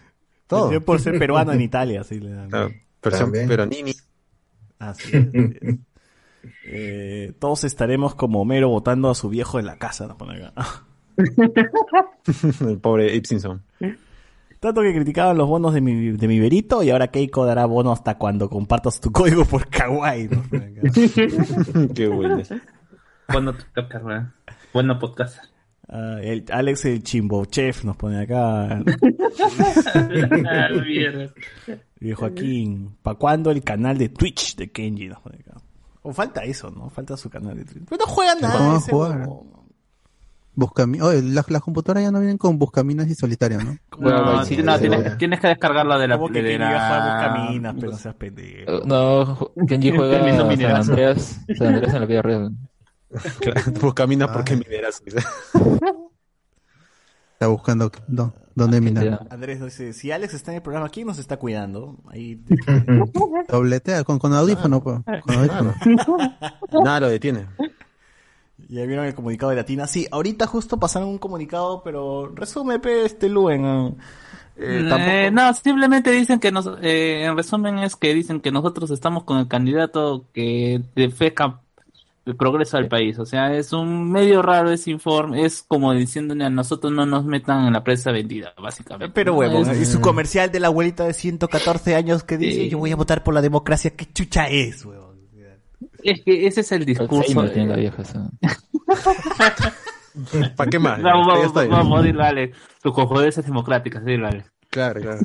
[0.48, 0.70] Todo.
[0.70, 2.50] pensión por ser peruano en Italia, así le dan.
[2.50, 2.72] Claro,
[3.02, 3.94] presión peronini.
[4.80, 5.76] Así así es.
[6.66, 10.86] Eh, todos estaremos como Homero votando a su viejo en la casa, nos pone acá.
[12.68, 13.62] El pobre Ipsinson.
[14.60, 17.94] Tanto que criticaban los bonos de mi, de mi verito y ahora Keiko dará bono
[17.94, 20.28] hasta cuando compartas tu código por Kawaii.
[20.28, 20.82] nos pone acá.
[21.96, 22.42] Qué bueno.
[23.32, 23.56] Bueno.
[24.74, 25.44] Bueno, podcast.
[25.88, 28.84] Ah, el, Alex el Chimbo Chef nos pone acá.
[30.46, 30.70] Ah.
[32.02, 35.08] Y Joaquín, ¿pa' cuándo el canal de Twitch de Kenji?
[35.08, 35.49] Nos pone acá.
[36.02, 36.90] O falta eso, ¿no?
[36.90, 37.84] Falta su canal de Twitch.
[37.90, 38.58] Pero no juega nada.
[38.58, 39.18] ¿Cómo va a ese jugar?
[39.20, 39.60] huevón.
[40.56, 43.78] Buscami Oye, las, las computadoras ya no vienen con buscaminas y solitario, ¿no?
[43.98, 47.76] No, sí, sí, no, tienes, tienes que descargarla de la que de jugar la- Buscaminas,
[47.80, 48.72] pero no seas pendejo.
[48.86, 50.90] No, Kenji juega San.
[50.90, 52.52] Andreas, San Andreas en la vida real.
[53.40, 55.02] Claro, Tú caminas porque mineras.
[57.40, 59.06] Está buscando no, dónde minar.
[59.06, 59.20] Ya.
[59.30, 61.96] Andrés dice, si Alex está en el programa, ¿quién nos está cuidando?
[62.10, 62.38] Ahí
[63.48, 65.00] Dobletea con, con audífono, pues.
[65.24, 65.74] Con audífono.
[66.84, 67.46] Nada lo detiene.
[68.68, 69.88] ya vieron el comunicado de Latina.
[69.88, 73.64] Sí, ahorita justo pasaron un comunicado, pero resume, pe, este Luen.
[73.64, 73.92] ah.
[74.58, 78.92] Eh, Eh, no, simplemente dicen que nos, eh, en resumen es que dicen que nosotros
[78.92, 81.62] estamos con el candidato que defeca
[82.30, 83.18] el progreso del país.
[83.20, 87.26] O sea, es un medio raro ese informe, es como diciéndole a nosotros no nos
[87.26, 89.14] metan en la prensa vendida, básicamente.
[89.14, 89.40] Pero ¿no?
[89.40, 92.70] huevón, Es- y su comercial de la abuelita de 114 años que dice, Sí.
[92.70, 95.10] yo voy a votar por la democracia, ¿qué chucha es, huevón?
[96.04, 97.42] Es que ese es el discurso.
[97.44, 98.02] La de- vieja.
[98.02, 98.30] esa.
[100.56, 101.00] ¿Para qué más?
[101.02, 102.58] Vamos, vamos, dile, Alex.
[102.82, 104.52] Sus cojodeces democráticas, dile, Alex.
[104.70, 105.20] Claro, claro.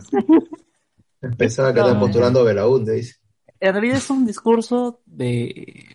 [1.37, 1.99] Pensaba que No.
[2.01, 3.17] postulando Belaúnde, dice.
[3.61, 5.94] En realidad es un discurso de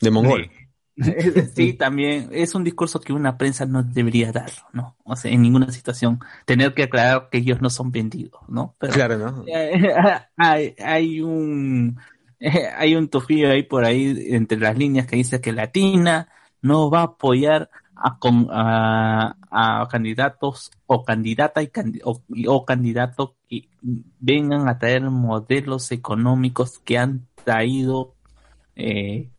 [0.00, 0.50] De mongol.
[1.54, 4.96] sí, también es un discurso que una prensa no debería dar, ¿no?
[5.04, 8.76] O sea, en ninguna situación tener que aclarar que ellos no son vendidos, ¿no?
[8.78, 9.44] Pero Claro, ¿no?
[9.46, 9.72] eh,
[10.36, 11.98] hay, hay un
[12.76, 16.28] hay un tufillo ahí por ahí entre las líneas que dice que Latina
[16.62, 22.64] no va a apoyar a, con, a, a candidatos o candidata y candi- o, o
[22.64, 23.68] candidatos que
[24.18, 28.14] vengan a traer modelos económicos que han traído
[28.76, 29.30] eh,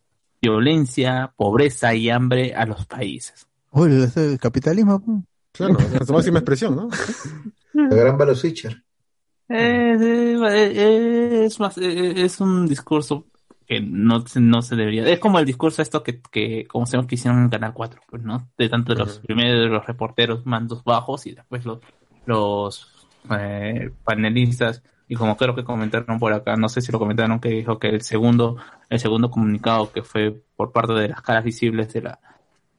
[0.42, 3.46] violencia, pobreza y hambre a los países.
[3.70, 5.00] Uy, ese es el capitalismo.
[5.00, 5.18] pues.
[5.52, 6.88] Claro, es su máxima expresión, ¿no?
[7.74, 8.16] La gran.
[9.48, 13.26] Eh, eh, eh, es, más, es un discurso
[13.66, 15.06] que no, se- no se debería.
[15.08, 18.00] Es como el discurso esto que, que como se llama, que hicieron en Canal 4,
[18.08, 18.50] pues, ¿no?
[18.58, 19.26] De tanto de los Ujú.
[19.26, 21.78] primero de los reporteros mandos bajos y después los,
[22.26, 22.90] los
[23.30, 24.82] eh, panelistas.
[25.12, 27.88] Y como creo que comentaron por acá, no sé si lo comentaron, que dijo que
[27.88, 28.56] el segundo,
[28.88, 32.18] el segundo comunicado que fue por parte de las caras visibles de la,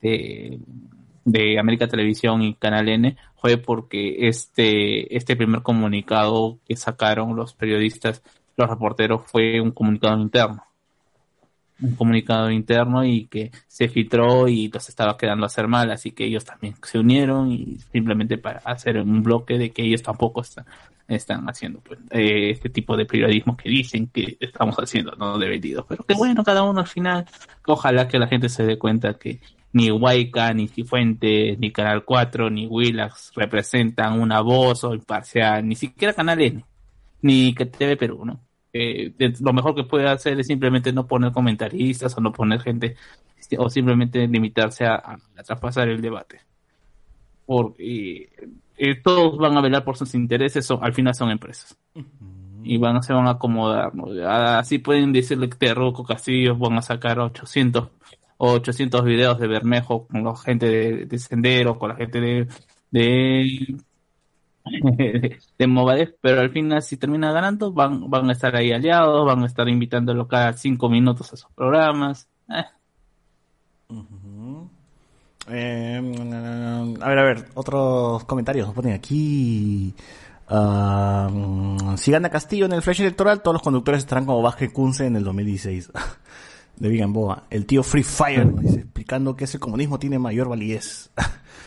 [0.02, 7.54] de, América Televisión y Canal N fue porque este, este primer comunicado que sacaron los
[7.54, 8.24] periodistas,
[8.58, 10.64] los reporteros, fue un comunicado interno.
[11.82, 16.14] Un comunicado interno y que se filtró y los estaba quedando a hacer mal, así
[16.14, 20.42] que ellos también se unieron y simplemente para hacer un bloque de que ellos tampoco
[20.42, 20.66] están,
[21.08, 25.50] están haciendo pues, eh, este tipo de periodismo que dicen que estamos haciendo, no de
[25.50, 25.86] vendidos.
[25.88, 27.26] Pero que bueno, cada uno al final,
[27.68, 29.40] ojalá que la gente se dé cuenta que
[29.74, 35.76] ni Huayca, ni Cifuentes, ni Canal 4, ni Willax representan una voz o imparcial, ni
[35.76, 36.64] siquiera Canal N,
[37.22, 38.40] ni que TV Perú, ¿no?
[38.74, 42.96] eh, lo mejor que puede hacer es simplemente no poner comentaristas o no poner gente
[43.58, 46.42] o simplemente limitarse a, a, a traspasar el debate.
[47.46, 48.30] Porque
[48.78, 51.78] eh, todos van a velar por sus intereses, son, al final son empresas.
[52.64, 53.94] Y van, se van a acomodar.
[53.94, 54.06] ¿no?
[54.28, 57.90] Así pueden decirle que Terroco Castillo van a sacar 800
[58.38, 62.48] o 800 videos de Bermejo con la gente de, de Sendero, con la gente de,
[62.92, 63.78] de,
[65.58, 69.44] de Movadef, pero al final si termina ganando van, van a estar ahí aliados, van
[69.44, 72.28] a estar invitándolo cada cinco minutos a sus programas.
[72.50, 72.66] Eh.
[75.50, 76.02] Eh,
[77.02, 79.94] a ver, a ver, otros comentarios nos ponen aquí.
[80.50, 85.06] Mm, si gana Castillo en el flash electoral, todos los conductores estarán como Vázquez Kunze
[85.06, 85.92] en el 2016.
[86.78, 87.44] De Vigan Boa.
[87.50, 91.12] El tío Free Fire dice, explicando que ese comunismo tiene mayor validez.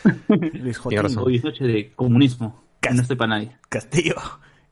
[0.27, 1.17] Luis Jotín.
[1.17, 2.63] hoy es noche de comunismo.
[2.93, 3.57] no estoy para nadie.
[3.69, 4.15] Castillo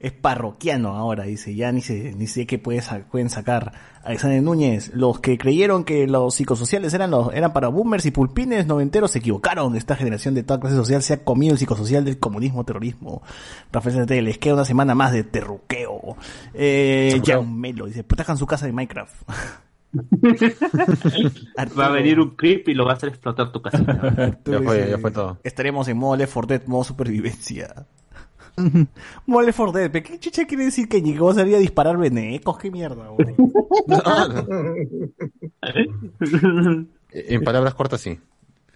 [0.06, 3.72] es parroquiano ahora, dice, ya ni sé, ni sé qué puede sa- pueden sacar.
[4.04, 8.68] Alexander Núñez, los que creyeron que los psicosociales eran los, eran para boomers y pulpines
[8.68, 9.76] noventeros se equivocaron.
[9.76, 13.24] Esta generación de toda clase social se ha comido el psicosocial del comunismo terrorismo.
[13.72, 16.18] Rafael Centeno, les queda una semana más de terruqueo.
[16.54, 17.20] Eh.
[17.26, 19.16] Jan Melo, dice, protejan su casa de Minecraft.
[21.80, 23.78] Va a venir un creep y lo va a hacer explotar tu casa.
[24.18, 25.40] Arturo Ya fue, ya fue todo.
[25.44, 27.86] Estaremos en modo Left 4 Dead, modo supervivencia.
[29.26, 31.98] modo Left 4 Dead, ¿pero ¿qué chucha quiere decir que llegó a salir a disparar
[31.98, 32.58] venecos?
[32.58, 33.36] ¿Qué mierda, güey?
[37.18, 38.20] En palabras cortas, sí.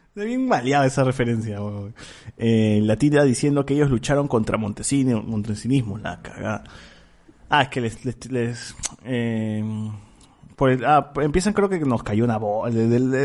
[0.09, 1.91] Está bien maleada esa referencia, güey.
[2.38, 6.63] Eh, la tira diciendo que ellos lucharon contra Montesino, Montesinismo, la cagada.
[7.49, 9.63] Ah, es que les, les, les, eh,
[10.55, 12.69] por el- ah, empiezan creo que nos cayó una bomba,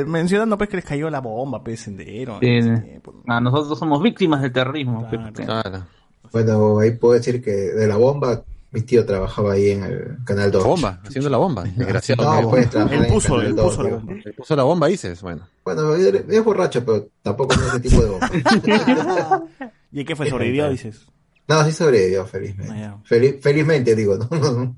[0.07, 2.39] mencionando pues que les cayó la bomba, pues, sendero.
[2.41, 5.07] Sí, no sé, pues, Ah, nosotros somos víctimas del terrorismo.
[5.09, 5.33] Claro.
[5.33, 5.87] Claro.
[6.35, 10.51] Bueno, ahí puedo decir que de la bomba, mi tío trabajaba ahí en el canal
[10.51, 10.65] 2.
[10.65, 11.63] Bomba, haciendo la bomba.
[11.63, 12.25] Desgraciado.
[12.43, 14.13] No, pues trabajaba Él en el puso, canal él 2, puso la bomba.
[14.25, 15.23] Le puso la bomba, dices.
[15.23, 15.49] Bueno.
[15.65, 18.31] Bueno, es borracho, pero tampoco es ese tipo de bomba.
[19.93, 20.29] ¿Y qué fue?
[20.29, 21.07] ¿Sobrevivió, dices?
[21.47, 22.75] No, sí sobrevivió, felizmente.
[22.85, 22.99] Ah.
[23.05, 24.29] Feliz- felizmente, digo, ¿no?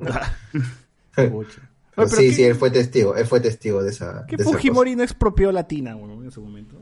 [1.15, 4.27] Pero sí, qué- sí, él fue testigo, él fue testigo de esa.
[4.29, 6.77] ¿Qué de esa Fujimori no expropió Latina, güey, en ese momento?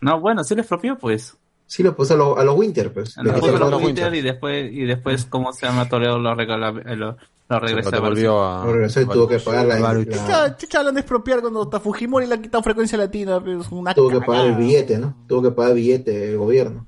[0.00, 1.36] No, bueno, sí les propio, pues.
[1.66, 3.16] Sí, lo puso a los a los Winter, pues.
[3.16, 4.04] Le fue quitó con los Winter.
[4.04, 5.88] Winter y después, y después, ¿cómo se llama?
[5.88, 7.16] Toledo lo regala, eh, lo,
[7.48, 8.64] lo regresa Se a volvió a.
[8.64, 11.80] Lo regresó y tuvo que pagar la, la- Chucha, chucha hablan de expropiar cuando hasta
[11.80, 15.16] Fujimori le ha quitado frecuencia latina, pero es una tuvo que pagar el billete, ¿no?
[15.26, 16.86] Tuvo que pagar el billete el gobierno.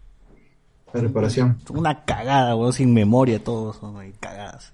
[0.92, 1.58] La reparación.
[1.70, 4.72] Una cagada, weón, sin memoria todos son ahí, cagadas.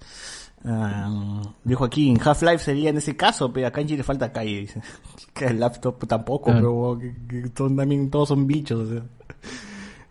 [0.67, 4.61] Ah, dijo aquí, en Half-Life sería en ese caso, pero acá en Chile falta calle,
[4.61, 4.81] dice.
[5.35, 9.03] Que el laptop tampoco, pero weón, que, que son también, todos son bichos, o sea.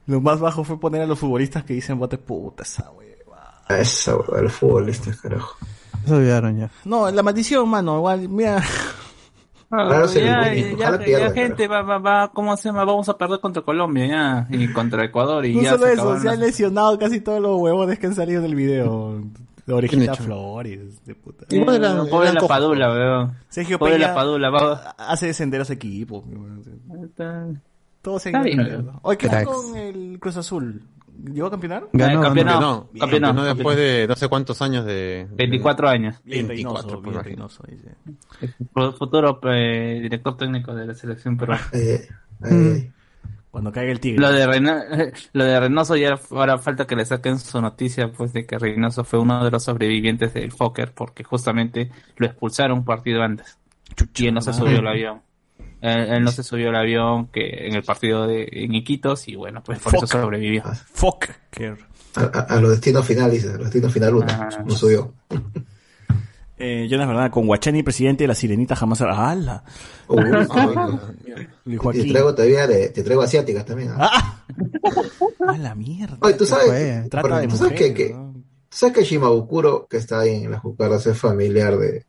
[0.07, 3.61] Lo más bajo fue poner a los futbolistas que dicen bote puta esa hueva.
[3.69, 5.55] Esa, huevada, el fútbol, este carajo.
[6.05, 6.69] Se olvidaron ya.
[6.85, 8.57] No, la maldición, mano, igual, mira.
[9.75, 12.83] Ah, Claro, ya, el- ya, ya, pierda, ya gente va, va, va, ¿cómo se llama?
[12.85, 16.19] Vamos a perder contra Colombia ya, y contra Ecuador y No ya solo se eso,
[16.19, 19.19] se han lesionado casi todos los huevones que han salido del video.
[19.65, 20.13] De Orejita?
[20.15, 21.45] Flores, de puta.
[21.49, 22.47] Eh, Igual eran- pobre eran la.
[22.49, 23.37] Padula, weón.
[23.47, 24.73] Sergio Pobre Peña la Padula, va.
[24.97, 26.21] hace descender a su equipo.
[27.01, 27.47] Está-
[28.03, 28.61] Todos se Está han bien.
[28.61, 28.99] ido.
[29.01, 29.57] Oye, ¿qué tal Cracks.
[29.61, 30.83] con el Cruz Azul?
[31.31, 31.85] ¿Llegó a campeonar?
[31.93, 33.43] Ganó, Eh, ganó.
[33.45, 35.25] después de no sé cuántos años de.
[35.31, 36.15] 24 años.
[36.25, 37.47] Bien 24, Reynoso, pues, bien imagino.
[37.47, 38.93] Reynoso, dice.
[38.97, 41.63] Futuro eh, director técnico de la selección peruana.
[41.71, 42.07] Eh,
[42.45, 42.91] eh,
[43.51, 44.19] Cuando caiga el tigre.
[44.19, 48.45] Lo de, lo de Reynoso ya ahora falta que le saquen su noticia pues de
[48.45, 53.21] que Reynoso fue uno de los sobrevivientes del Fokker porque justamente lo expulsaron un partido
[53.21, 53.57] antes
[54.15, 55.21] y él no se subió al avión.
[55.83, 59.35] Él, él no se subió al avión que en el partido de en Iquitos y
[59.35, 60.21] bueno pues por eso Fokker.
[60.21, 60.63] sobrevivió.
[60.93, 61.25] Fuck.
[61.51, 61.75] que-
[62.15, 64.27] a, a- a los destinos finales, a los destinos final uno.
[64.29, 64.49] Ah.
[64.65, 65.13] No subió.
[66.57, 69.29] Eh, Jonas Verdad, con Guachani presidente de la Sirenita jamás será.
[69.31, 69.63] ¡Hala!
[70.07, 70.19] Uh,
[71.65, 73.89] y te traigo todavía de, te traigo asiáticas también.
[73.97, 74.09] ¿ah?
[74.13, 74.43] ¡Ah!
[75.47, 76.17] ¡A la mierda!
[76.21, 77.07] Oye, tú sabes, fue?
[77.09, 78.33] Trata porque de tú sabes mujeres, que, que- ¿no?
[78.33, 82.05] tú sabes que Shimabukuro, que está ahí en las Jucaras, es familiar de,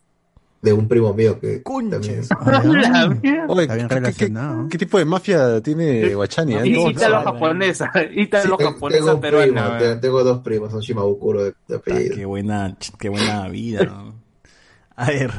[0.64, 3.46] de un primo mío que también La mierda.
[3.48, 4.62] Oye, Está bien ¿qué- qué- relacionado.
[4.64, 6.54] ¿qué, qué tipo de mafia tiene Guachani?
[6.54, 6.60] eh?
[6.66, 9.78] Y No, Ítalo japonesa, Sí, Ítalo tengo- japonesa tengo peruana.
[9.78, 12.16] primo, tengo dos primos, son Shimabukuro de, de Ah, apellido.
[12.16, 13.84] qué buena, ch- qué buena vida.
[13.84, 14.14] ¿no?
[14.96, 15.30] A ver,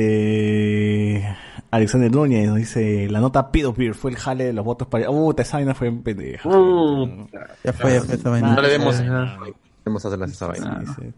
[0.00, 1.36] este
[1.70, 5.08] Alexander Núñez nos dice la nota Pido Beer fue el jale de los votos para.
[5.10, 6.48] Uh, esa vaina fue en pendeja.
[6.48, 7.26] Uh,
[7.64, 8.54] Ya fue, ya fue esa vaina.
[8.54, 8.96] No le demos.
[9.00, 9.38] Ah.
[9.84, 10.80] Debemos hacerlas esa vaina.
[10.80, 11.12] Dice,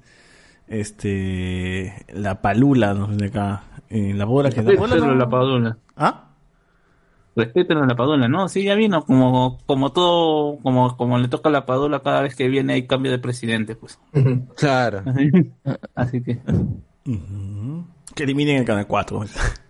[0.68, 3.64] Este la palula nos dice acá.
[3.88, 5.76] En la bola que la no- la padula.
[5.96, 6.28] ¿Ah?
[7.34, 8.48] respeten a la Padula, ¿no?
[8.48, 12.34] Sí, ya vino, como, como todo, como, como le toca a la Padula cada vez
[12.34, 13.98] que viene hay cambio de presidente, pues.
[14.56, 15.02] Claro.
[15.94, 16.40] Así que.
[18.14, 19.24] Que eliminen el canal 4.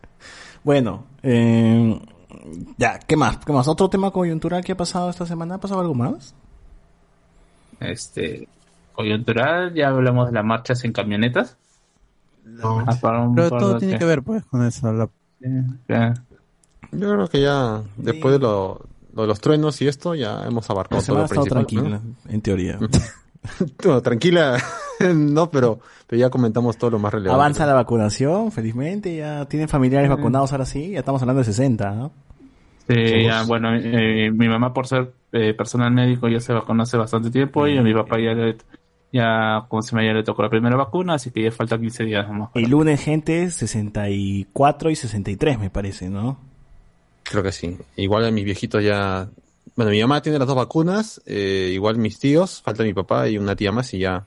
[0.64, 2.00] bueno, eh,
[2.76, 3.38] ya, ¿qué más?
[3.38, 3.68] ¿Qué más?
[3.68, 5.54] ¿Otro tema coyuntural que ha pasado esta semana?
[5.54, 6.34] ¿Ha pasado algo más?
[7.80, 8.48] Este,
[8.92, 11.56] coyuntural, ya hablamos de las marchas en camionetas.
[12.44, 12.84] No.
[12.86, 14.92] Ah, Pero todo tiene que ver pues con eso.
[14.92, 15.08] la-.
[16.92, 18.80] Yo creo que ya, después de, lo,
[19.14, 21.66] lo de los truenos y esto, ya hemos abarcado todo lo principal.
[21.66, 22.78] tranquila, en teoría.
[23.84, 24.02] ¿no?
[24.02, 24.58] Tranquila,
[25.14, 27.34] no, pero, pero ya comentamos todo lo más relevante.
[27.34, 29.16] Avanza la vacunación, felizmente.
[29.16, 30.90] Ya tienen familiares vacunados ahora sí.
[30.90, 32.12] Ya estamos hablando de 60, ¿no?
[32.88, 36.96] Sí, ya, bueno, eh, mi mamá por ser eh, personal médico ya se vacunó hace
[36.96, 38.56] bastante tiempo y a mi papá ya le,
[39.12, 42.04] ya, como se me ya le tocó la primera vacuna, así que ya falta 15
[42.04, 42.50] días nomás.
[42.54, 46.38] El lunes, gente, 64 y 63, me parece, ¿no?
[47.24, 47.76] Creo que sí.
[47.96, 49.28] Igual a mis viejitos ya...
[49.76, 53.38] Bueno, mi mamá tiene las dos vacunas, eh, igual mis tíos, falta mi papá y
[53.38, 54.24] una tía más y ya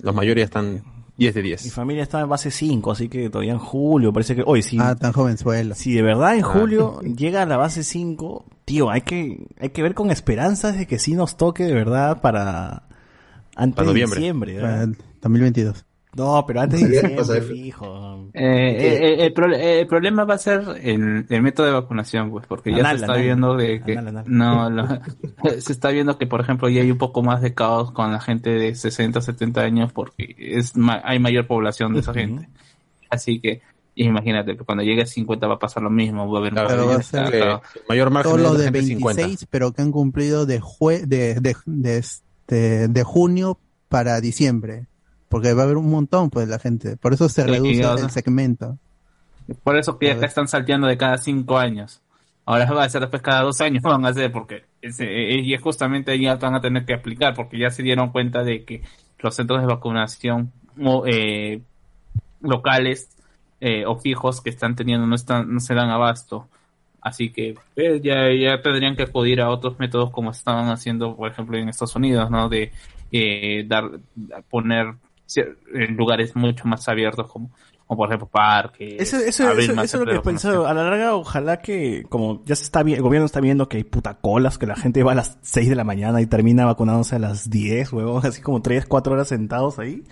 [0.00, 0.82] los mayores ya están
[1.16, 1.72] 10 de Mi 10.
[1.72, 4.12] familia está en base 5, así que todavía en julio.
[4.12, 4.76] Parece que hoy sí.
[4.80, 5.74] Ah, tan jovenzuelo.
[5.74, 6.48] Si de verdad en Ah.
[6.48, 10.86] julio llega a la base 5, tío, hay que, hay que ver con esperanzas de
[10.86, 12.82] que sí nos toque de verdad para
[13.56, 14.18] antes Para de noviembre.
[14.20, 14.54] diciembre.
[14.56, 14.82] Para ¿verdad?
[14.84, 15.84] el 2022.
[16.14, 18.28] No, pero antes de diciembre, fijo.
[18.34, 21.72] Eh, eh, eh, el, pro- eh, el problema va a ser el, el método de
[21.72, 23.24] vacunación, pues, porque ya Anal, se está anal.
[23.24, 24.24] viendo de que Anal, anal.
[24.28, 24.88] no, lo-
[25.60, 28.20] se está viendo que, por ejemplo, ya hay un poco más de caos con la
[28.20, 32.20] gente de 60, 70 años, porque es ma- hay mayor población de esa Ujú.
[32.20, 32.48] gente.
[33.08, 33.62] Así que
[33.94, 36.94] imagínate, cuando llegue a 50 va a pasar lo mismo, va a haber Claro, va
[36.94, 37.34] a más ser-.
[37.34, 39.46] El mayor margen Todos es los la de gente 26, 50.
[39.50, 42.04] pero que han cumplido de, jue de, de, de,
[42.46, 44.86] este, de junio para diciembre.
[45.28, 46.96] Porque va a haber un montón, pues, la gente.
[46.96, 48.78] Por eso se Sí, reduce o sea- el segmento.
[49.64, 52.00] Por eso que acá están salteando de cada 5 años.
[52.44, 55.54] Ahora va a ser después cada dos años van a hacer porque es, eh, y
[55.54, 58.64] es justamente ahí ya van a tener que aplicar porque ya se dieron cuenta de
[58.64, 58.82] que
[59.20, 60.52] los centros de vacunación
[61.06, 61.60] eh,
[62.40, 63.08] locales
[63.60, 66.48] eh, o fijos que están teniendo no están no se dan abasto
[67.02, 71.30] así que eh, ya ya tendrían que acudir a otros métodos como estaban haciendo por
[71.30, 72.72] ejemplo en Estados Unidos no de
[73.10, 73.90] eh, dar
[74.48, 74.94] poner
[75.74, 77.50] en lugares mucho más abiertos como
[77.86, 80.66] como por ejemplo parques Eso, eso, eso, eso es lo que he pensado.
[80.66, 83.84] A la larga, ojalá que, como ya se está el gobierno está viendo que hay
[83.84, 87.16] puta colas, que la gente va a las 6 de la mañana y termina vacunándose
[87.16, 90.04] a las 10, huevón, así como 3, 4 horas sentados ahí.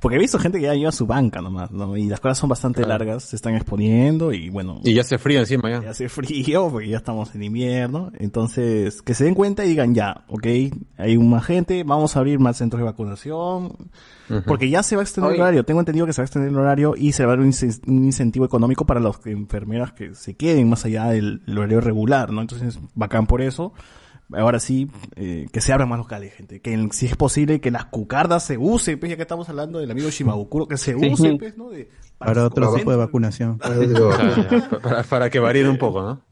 [0.00, 1.96] Porque he visto gente que ya lleva su banca nomás, ¿no?
[1.96, 3.04] Y las colas son bastante Claro.
[3.04, 5.82] largas, se están exponiendo y bueno, Y ya se frío encima ya.
[5.82, 8.10] ya hace frío porque ya estamos en invierno.
[8.18, 10.46] Entonces, que se den cuenta y digan ya, ok,
[10.98, 13.72] hay más gente, vamos a abrir más centros de vacunación.
[14.46, 15.64] Porque ya se va a extender el horario.
[15.64, 17.52] Tengo entendido que se va a extender el horario y se va a dar un,
[17.86, 22.40] un incentivo económico para las enfermeras que se queden más allá del horario regular, ¿no?
[22.40, 23.72] Entonces, bacán por eso.
[24.32, 26.60] Ahora sí, eh, que se abran más locales, gente.
[26.60, 29.90] Que si es posible que las cucardas se use, pues ya que estamos hablando del
[29.90, 31.12] amigo Shimabukuro, que se Sí.
[31.12, 31.70] use, pues, ¿no?
[31.70, 33.58] De, Para otro tipo de vacunación.
[34.82, 36.22] Para, para que varíe un poco, ¿no?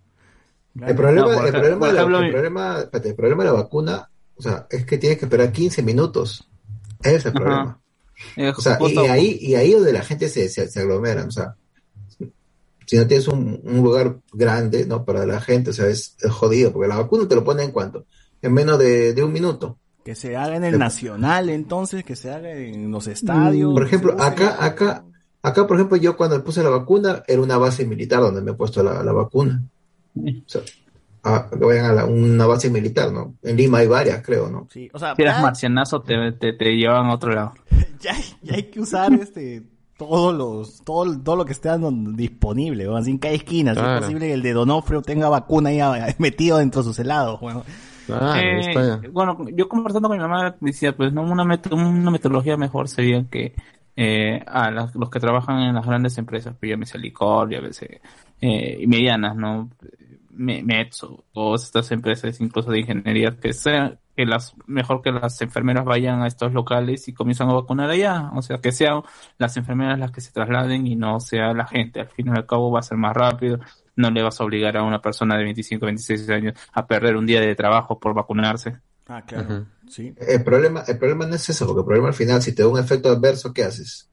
[0.87, 1.59] El problema, el, de la,
[2.01, 5.19] ejemplo, el, mi- problema, espérate, el problema de la vacuna, o sea, es que tienes
[5.19, 6.49] que esperar 15 minutos.
[7.01, 7.81] Ese es el problema.
[8.57, 11.55] O sea, y ahí, y ahí donde la gente se, se, se aglomera, o sea,
[12.87, 15.05] si no tienes un, un lugar grande, ¿no?
[15.05, 17.73] Para la gente, o sea, es, es jodido, porque la vacuna te lo pone en
[17.73, 18.07] cuánto?
[18.43, 19.79] En menos de, de un minuto.
[20.05, 23.73] Que se haga en el nacional, entonces, que se haga en los estadios.
[23.73, 25.05] Por ejemplo, acá, acá,
[25.43, 28.51] acá, por ejemplo, yo cuando me puse la vacuna, era una base militar donde me
[28.51, 29.63] he puesto la, la vacuna.
[30.17, 30.61] O sea,
[31.23, 33.35] a, que vayan a la- una base militar, ¿no?
[33.43, 34.69] En Lima hay varias, creo, ¿no?
[34.71, 37.55] Sí, o sea, si eras marcianazo te, te, te llevaban a otro lado.
[38.01, 38.13] ya,
[38.43, 39.63] ya hay que usar este
[39.97, 43.81] todos los todo, todo lo que esté dando disponible, weón, así en cada esquina, si
[43.81, 43.95] Claro.
[43.97, 47.41] es posible que el de Donofrio tenga vacuna ahí ah, metido dentro de sus helados,
[47.43, 47.63] weón.
[48.07, 52.11] Claro, Eh, está bueno, yo conversando con mi mamá decía, pues no una, met- una
[52.11, 53.55] metodología mejor sería que
[53.97, 58.01] eh, a las- los que trabajan en las grandes empresas, pues llámese licor, llámese
[58.41, 59.71] eh, y medianas, ¿no?
[60.33, 65.41] Me- Metso, todas estas empresas, incluso de ingeniería, que sea que las mejor que las
[65.41, 69.03] enfermeras vayan a estos locales y comiencen a vacunar allá, o sea, que sean
[69.39, 72.01] las enfermeras las que se trasladen y no sea la gente.
[72.01, 73.59] Al fin y al cabo va a ser más rápido,
[73.97, 77.27] no le vas a obligar a una persona de 25, 26 años a perder un
[77.27, 78.79] día de trabajo por vacunarse.
[79.07, 79.67] Ah, Ujú.
[79.89, 80.15] Sí.
[80.17, 82.69] El problema, el problema no es eso, porque el problema al final, si te da
[82.69, 84.11] un efecto adverso, ¿qué haces?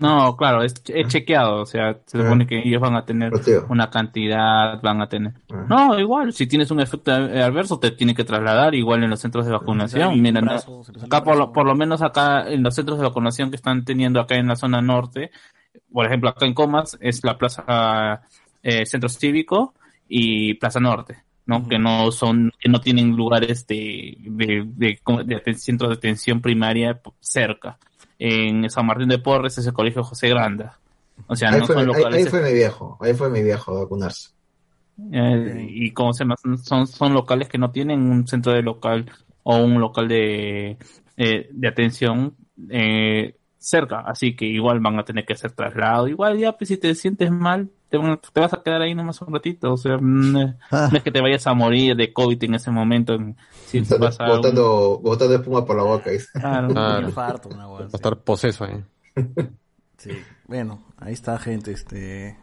[0.00, 2.22] No, claro, es, es chequeado, o sea, se Ah.
[2.22, 3.32] supone que ellos van a tener
[3.68, 5.32] una cantidad, van a tener.
[5.52, 5.66] Ah.
[5.68, 9.44] No, igual, si tienes un efecto adverso, te tiene que trasladar igual en los centros
[9.46, 10.20] de vacunación.
[10.22, 13.56] Mira, Brazo, acá por lo, por lo menos acá en los centros de vacunación que
[13.56, 15.30] están teniendo acá en la zona norte,
[15.92, 18.22] por ejemplo, acá en Comas es la plaza
[18.62, 19.74] eh, centro cívico
[20.08, 21.66] y Plaza Norte, ¿no?
[21.68, 25.36] Que no son, que no tienen lugares de, de, de, de
[25.86, 27.78] de atención primaria cerca.
[28.18, 30.78] En San Martín de Porres es el colegio José Granda.
[31.26, 32.24] O sea, Ahí no fue, son ahí- locales.
[32.26, 34.30] ahí fue mi viejo, ahí fue mi viejo a vacunarse.
[35.12, 39.10] Eh, y como se llama, son, son locales que no tienen un centro de local
[39.44, 40.76] o un local de,
[41.16, 42.34] eh, de atención
[42.68, 46.08] eh, cerca, así que igual van a tener que hacer traslado.
[46.08, 49.72] Igual ya, pues si te sientes mal, te, vas a quedar ahí nomás un ratito,
[49.72, 50.88] o sea, no es, Ah.
[50.90, 53.36] no es que te vayas a morir de COVID en ese momento, en-
[53.66, 56.10] si te Botando, botando, botando espuma por la boca.
[56.32, 56.68] Claro.
[56.68, 56.98] Claro.
[57.00, 58.84] Un infarto, una Va a estar poseso ahí.
[59.96, 60.10] Sí.
[60.46, 62.36] Bueno, ahí está gente, este,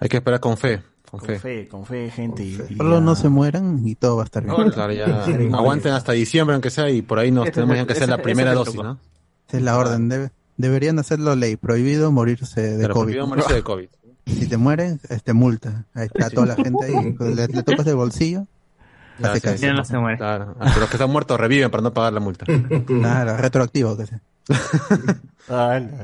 [0.00, 0.82] Hay que esperar con fe.
[1.10, 1.38] Con, con fe.
[1.40, 2.44] fe, con fe, gente.
[2.44, 4.70] y Solo ya- no se mueran y todo va a estar bien.
[4.70, 5.24] Claro, ya
[5.56, 8.76] aguanten hasta diciembre, aunque sea, y por ahí nos tenemos que hacer la primera dosis.
[8.76, 8.98] ¿no?
[9.48, 10.08] Esa es la orden.
[10.08, 11.56] Debe- deberían hacerlo ley.
[11.56, 13.04] Prohibido morirse de Pero COVID.
[13.06, 13.88] prohibido morirse de COVID.
[14.38, 15.84] Si te mueren, este multa.
[15.94, 17.16] Ahí está toda la gente ahí.
[17.34, 18.46] Le, le tocas el bolsillo.
[19.18, 19.66] Ya, hace sí, caso.
[19.66, 20.18] Ya no se muere.
[20.18, 20.56] Claro.
[20.58, 22.46] Hasta los que están muertos reviven para no pagar la multa.
[22.86, 24.20] Claro, retroactivo que sea.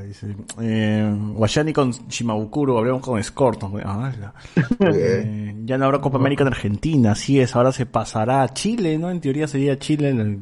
[0.05, 0.35] Dice.
[0.61, 3.13] Eh, Guayani con Shimabukuro, hablamos con.
[3.69, 3.87] Muy bien.
[4.79, 8.97] Eh, ya no habrá Copa América en Argentina, así es, ahora se pasará a Chile,
[8.97, 9.09] ¿no?
[9.09, 10.41] En teoría sería Chile el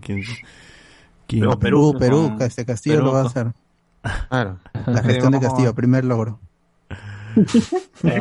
[1.27, 3.53] Pero Perú, Perú, Perú, que este Castillo Perú, lo va a hacer.
[4.29, 4.59] Claro.
[4.87, 6.39] La gestión de Castillo, primer logro.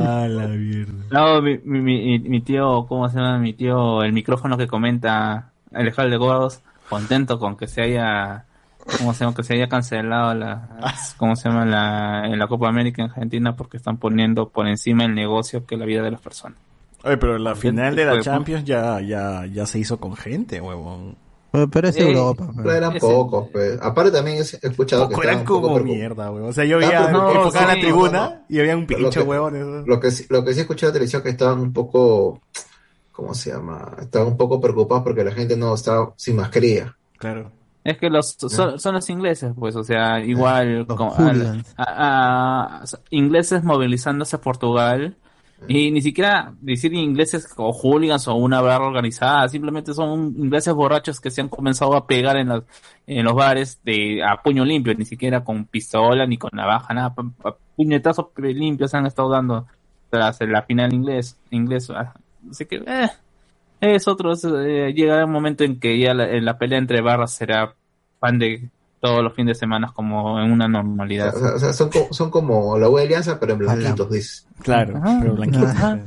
[0.00, 1.04] Ah, la mierda.
[1.10, 3.38] No, mi, mi, mi, mi tío, ¿cómo se llama?
[3.38, 8.44] Mi tío, el micrófono que comenta Alejandro de Gordos, contento con que se haya,
[8.98, 9.36] ¿cómo se llama?
[9.36, 10.68] Que se haya cancelado la,
[11.16, 11.64] ¿cómo se llama?
[11.64, 15.76] La, en la Copa América en Argentina porque están poniendo por encima el negocio que
[15.76, 16.58] la vida de las personas.
[17.02, 21.16] Oye, pero la final de la Champions ya, ya, ya se hizo con gente, huevón.
[21.54, 22.50] Pero, pero es Eh, Europa.
[22.56, 23.78] Pero eran pocos, pues.
[23.80, 26.50] Aparte también he escuchado que Poco estaban eran un poco como preocup- mierda, huevón.
[26.50, 28.40] O sea, yo Ah, veía pues no, enfocada la tribuna no, no.
[28.48, 29.84] y había un que- huevón.
[29.86, 32.40] Lo que, sí- lo que sí escuché en la televisión que estaban un poco,
[33.12, 33.94] ¿cómo se llama?
[34.00, 36.96] Estaban un poco preocupados porque la gente no estaba sin mascarilla.
[37.18, 37.52] Claro.
[37.84, 41.72] Es que los son, son los ingleses, pues, o sea, igual Los como- hooligans.
[41.76, 45.16] a- a- ingleses movilizándose a Portugal
[45.66, 51.20] y ni siquiera decir ingleses o hooligans o una barra organizada, simplemente son ingleses borrachos
[51.20, 52.62] que se han comenzado a pegar en, las,
[53.06, 57.14] en los bares de a puño limpio, ni siquiera con pistola ni con navaja, nada,
[57.14, 59.66] pa- pa- puñetazos limpios se han estado dando
[60.10, 63.08] tras la final inglés, inglés, así que eh,
[63.80, 67.00] es otro, es, eh, llegará un momento en que ya la, en la pelea entre
[67.00, 67.74] barras será
[68.20, 68.68] pan de
[69.04, 71.34] todos los fines de semana como en una O normalidad.
[71.34, 74.46] sea, o sea, son, co- son como la web alianza, pero en blanquitos, dice.
[74.62, 75.18] Claro, Ajá.
[75.20, 75.66] pero blanquito.
[75.66, 75.98] Ajá.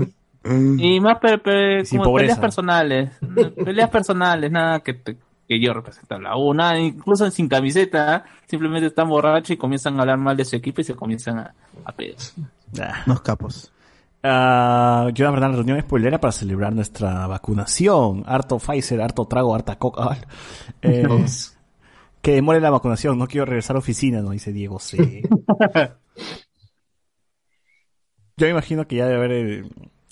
[0.77, 3.11] Y más pe- pe- Sin como peleas personales,
[3.65, 5.17] peleas personales, nada que, te-
[5.47, 9.97] que yo represento a la U, nada, incluso sin camiseta, simplemente están borrachos y comienzan
[9.97, 11.53] a hablar mal de su equipo y se comienzan a,
[11.85, 12.33] a pedos.
[12.81, 13.03] Ah.
[13.05, 13.71] Unos capos.
[14.23, 18.23] Yo la verdad, la reunión spoilera para celebrar nuestra vacunación.
[18.25, 20.17] Harto Pfizer, harto trago, harta coca.
[20.81, 21.05] Eh,
[22.28, 24.97] que demore la vacunación, no quiero regresar a oficina, no dice Diego C.
[28.36, 29.63] Yo me imagino que ya debe haber eh,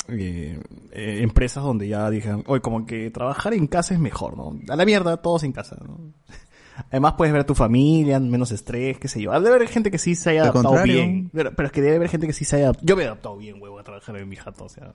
[0.07, 0.57] eh,
[0.93, 4.57] eh, empresas donde ya digan, oye, como que trabajar en casa es mejor, ¿no?
[4.69, 6.13] A la mierda, todos en casa, ¿no?
[6.89, 9.33] Además puedes ver a tu familia, menos estrés, qué sé yo.
[9.33, 10.93] Debe haber gente que sí se haya Al adaptado contrario.
[10.93, 11.29] bien.
[11.33, 12.71] Pero, pero es que debe haber gente que sí se haya...
[12.81, 14.93] Yo me he adaptado bien, huevo, a trabajar en mi jato, o sea...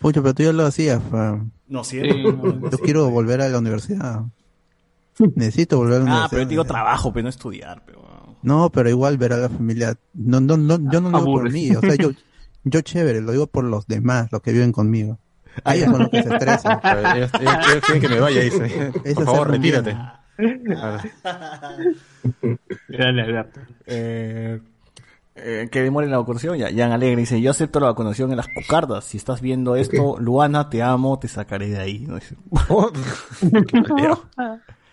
[0.00, 1.00] Pucho, pero tú ya lo hacías.
[1.00, 1.40] pa.
[1.68, 4.24] No, sí, Sí, no, Yo quiero volver a la universidad.
[5.34, 6.30] Necesito volver a la Ah, universidad.
[6.30, 8.06] pero yo digo trabajo, pero no estudiar, pero...
[8.42, 9.96] No, pero igual ver a la familia.
[10.14, 11.70] No, no, no, yo no lo digo por mí.
[11.74, 12.10] O sea, yo,
[12.64, 15.18] yo chévere, lo digo por los demás, los que viven conmigo.
[15.64, 16.80] A ellos son los que se estresan.
[17.16, 18.92] Ellos, ellos- ellos quieren que me vaya, dice.
[19.04, 19.96] Eso Por favor, retírate.
[22.88, 23.60] Dale, Alberto.
[23.86, 24.60] Eh,
[25.34, 26.58] eh, que demore la vacunación.
[26.58, 29.04] Ya, Jan Alegre dice, yo acepto la vacunación en las cucardas.
[29.06, 32.00] Si estás viendo esto, Luana, te amo, te sacaré de ahí.
[32.06, 32.16] ¿no?
[32.16, 32.36] Dice.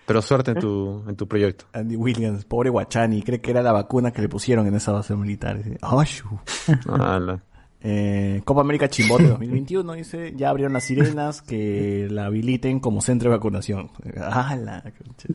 [0.06, 1.66] Pero suerte en tu, en tu proyecto.
[1.74, 5.16] Andy Williams, pobre Guachani, cree que era la vacuna que le pusieron en esa base
[5.16, 5.60] militar.
[6.88, 7.44] Ala.
[7.86, 13.30] Eh, Copa América Chimbote 2021 dice, ya abrieron las sirenas que la habiliten como centro
[13.30, 13.92] de vacunación.
[14.22, 15.28] Ah, la concha.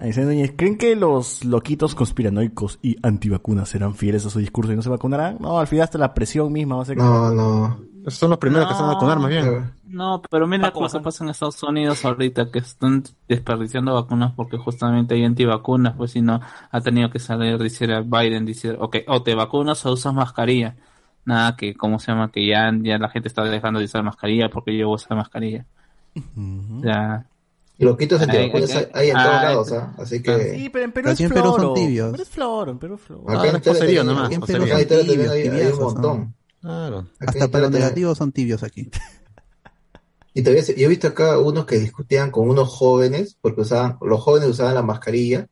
[0.00, 4.72] Ahí dice Núñez, ¿creen que los loquitos conspiranoicos y antivacunas serán fieles a su discurso
[4.72, 5.36] y no se vacunarán?
[5.38, 7.78] No, al final hasta la presión misma va a ser que- No, no.
[8.06, 9.72] Esos son los primeros que se a vacunar, más bien.
[9.88, 11.02] No, pero mira que Bazán.
[11.02, 16.22] pasa en Estados Unidos ahorita, que están desperdiciando vacunas porque justamente hay antivacunas, pues si
[16.22, 16.40] no,
[16.70, 20.76] ha tenido que salir, decir a Biden, decir, ok, o te vacunas o usas mascarilla.
[21.24, 22.30] Nada, que, ¿cómo se llama?
[22.32, 25.66] Que ya, ya la gente está dejando de usar mascarilla porque yo uso mascarilla.
[26.16, 26.82] Ujú.
[26.82, 27.26] Ya,
[27.78, 29.94] Y loquitos antivacunas ay, hay, hay en todos lados, ¿ah?
[29.98, 30.54] Así que...
[30.56, 31.74] Sí, pero en Perú Pero es aquí en Perú floro.
[32.22, 33.22] es floro, en Perú es floro.
[33.30, 34.40] Acá Ah, en es Tele- nomás, aquí en.
[34.40, 34.64] Perú.
[36.60, 37.08] Claro.
[37.18, 38.90] Hasta para los negativos son tibios aquí.
[40.32, 43.98] Y todavía se- yo he visto acá unos que discutían con unos jóvenes, porque usaban,
[44.00, 45.48] los jóvenes usaban la mascarilla,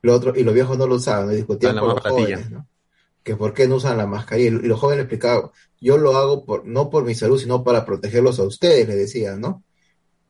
[0.00, 2.50] los otros, y los viejos no lo usaban, y discutían Ah, la con los jóvenes,
[2.50, 2.66] ¿no?
[3.22, 4.48] Que por qué no usan la mascarilla.
[4.48, 8.38] Y los jóvenes explicaban, yo lo hago por, no por mi salud, sino para protegerlos
[8.38, 9.62] a ustedes, le decían, ¿no?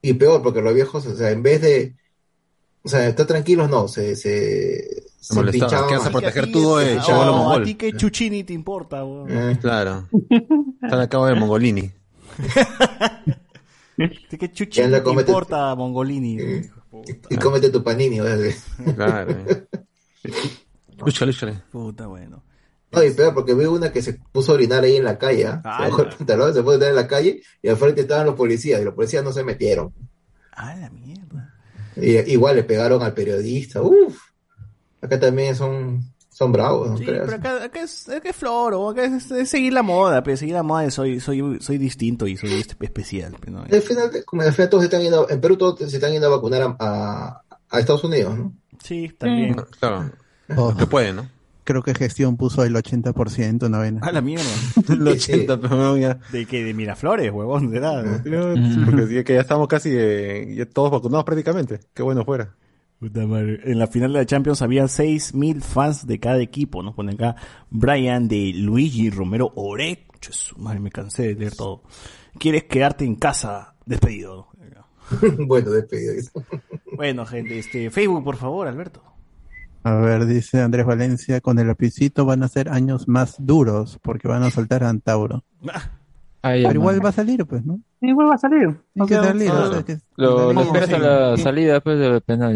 [0.03, 1.95] Y peor, porque los viejos, o sea, en vez de,
[2.83, 6.79] o sea, estar tranquilos, no, se, se, se pinchaban ¿Qué vas a proteger ti tú,
[6.79, 9.27] eh, chavalo A ti qué chuchini te importa, weón.
[9.31, 10.09] Eh, Claro.
[10.83, 11.91] Están a cabo de Mongolini.
[12.39, 13.22] ¿A
[14.39, 16.39] qué chuchini te importa, Mongolini?
[16.39, 18.55] Eh, Puta, y cómete tu panini, ¿vale?
[18.95, 19.31] Claro.
[19.47, 19.66] eh.
[20.99, 21.55] Lúchale, lúchale.
[21.72, 22.43] puta, bueno.
[22.93, 25.47] No, y peor, porque vi una que se puso a orinar ahí en la calle.
[25.47, 28.03] Ah, se bajó el pantalón, se puso a orinar en la calle, y al frente
[28.03, 29.93] estaban los policías, y los policías no se metieron.
[30.53, 31.55] Ah, la mierda.
[31.97, 34.34] Y, igual le pegaron al periodista, uff.
[35.05, 37.23] Acá también son, son bravos, ¿no Sí, creas?
[37.27, 40.55] pero acá, acá es, acá es floro, acá es, es seguir la moda, pero seguir
[40.55, 43.37] la moda de soy, soy, soy distinto y soy especial.
[43.41, 45.97] pero no, Al final, como al final todos se están yendo, en Perú todos se
[45.97, 48.53] están yendo a vacunar a, a- a Estados Unidos, ¿no?
[48.83, 49.55] Sí, también.
[49.81, 50.11] Claro.
[50.57, 51.29] Oh, Que pueden, ¿no?
[51.65, 53.99] creo que gestión puso el 80%, no ven.
[54.05, 54.45] A la mierda.
[54.89, 56.19] El 80, pero ya.
[56.31, 57.71] ¿De que ¿De Miraflores, huevón?
[57.71, 58.03] ¿De nada?
[58.25, 61.81] No, Porque sí, que ya estamos casi eh, ya todos vacunados prácticamente.
[61.95, 62.55] Qué bueno fuera.
[63.05, 63.61] Puta madre.
[63.65, 66.83] En la final de la Champions había 6.000 fans de cada equipo.
[66.83, 67.37] Nos ponen acá
[67.69, 70.19] Brian de Luigi Romero Orek.
[70.21, 71.83] Ches, Madre, me cansé de leer todo.
[72.39, 73.75] ¿Quieres quedarte en casa?
[73.85, 74.49] Despedido.
[75.47, 76.15] bueno, despedido.
[76.97, 79.03] Bueno, gente, este, Facebook, por favor, Alberto.
[79.83, 84.29] A ver, dice Andrés Valencia, con el lapicito van a ser años más duros porque
[84.29, 85.45] van a soltar a Antauro.
[86.53, 87.80] Pero igual va a salir, pues, ¿no?
[88.01, 88.76] Igual va a salir.
[89.09, 92.55] Que salir, ah, que- Lo, esperas a la salida pues, del penal.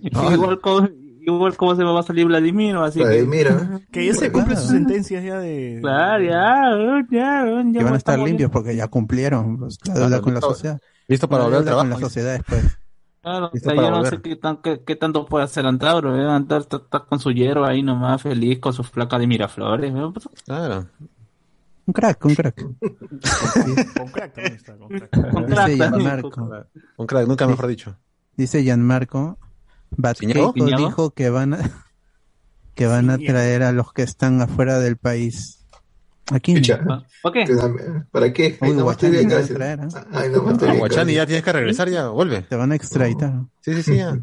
[0.00, 0.88] Igual como
[1.26, 4.68] igual como se va a salir Vladimir, así que Mira, Que ya se cumplen sus
[4.68, 5.78] sentencias ya de...
[5.80, 10.08] claro, ya, ya, ya, que van a estar limpios porque ya cumplieron pues, la deuda
[10.08, 10.54] Claro, con la listo.
[10.54, 10.80] sociedad.
[11.08, 12.78] Listo para deuda con la sociedad después.
[13.22, 16.14] Claro, o sea, para yo no sé qué, tan- qué, qué tanto puede hacer Antauro,
[16.14, 16.30] ¿eh?
[16.30, 20.10] Antauro está, está con su hierba ahí nomás, feliz, con sus placas de Miraflores, ¿eh?
[20.12, 20.86] Pues, Claro.
[21.86, 22.62] Un crack, un crack.
[23.96, 25.10] Con crack también está, con crack.
[25.16, 26.50] Dice contrata, Gianmarco,
[26.96, 27.96] Un crack, nunca mejor dicho.
[28.36, 29.38] dice Gianmarco.
[29.96, 31.58] Batkeiko dijo que van a,
[32.74, 35.60] que van a traer a los que están afuera del país.
[36.32, 36.82] Aquí Escucha,
[37.22, 37.44] ¿Por qué?
[38.10, 38.56] ¿para qué?
[38.62, 39.88] Uy, te Guachani va a traer, ¿eh?
[40.10, 41.14] Ay, nomás te vi Guachani, casi.
[41.16, 42.40] ya tienes que regresar, ya, vuelve.
[42.42, 43.42] te van a extraditar.
[43.60, 44.18] Sí, sí, sí, ya.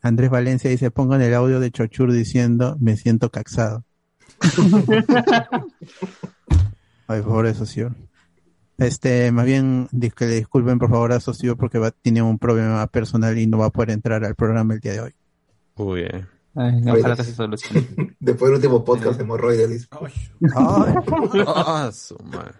[0.00, 3.84] Andrés Valencia dice, pongan el audio de Chochur diciendo, me siento caxado.
[7.06, 7.94] Ay, pobre socio.
[8.78, 12.86] Este, más bien, que le disculpen por favor a socio porque va, tiene un problema
[12.86, 15.12] personal y no va a poder entrar al programa el día de hoy.
[15.76, 16.26] Uy, eh.
[16.54, 18.16] Ay, ojalá que se solucione.
[18.20, 19.88] Después del último podcast de hemorroides, dice.
[20.56, 22.54] Ah, su madre.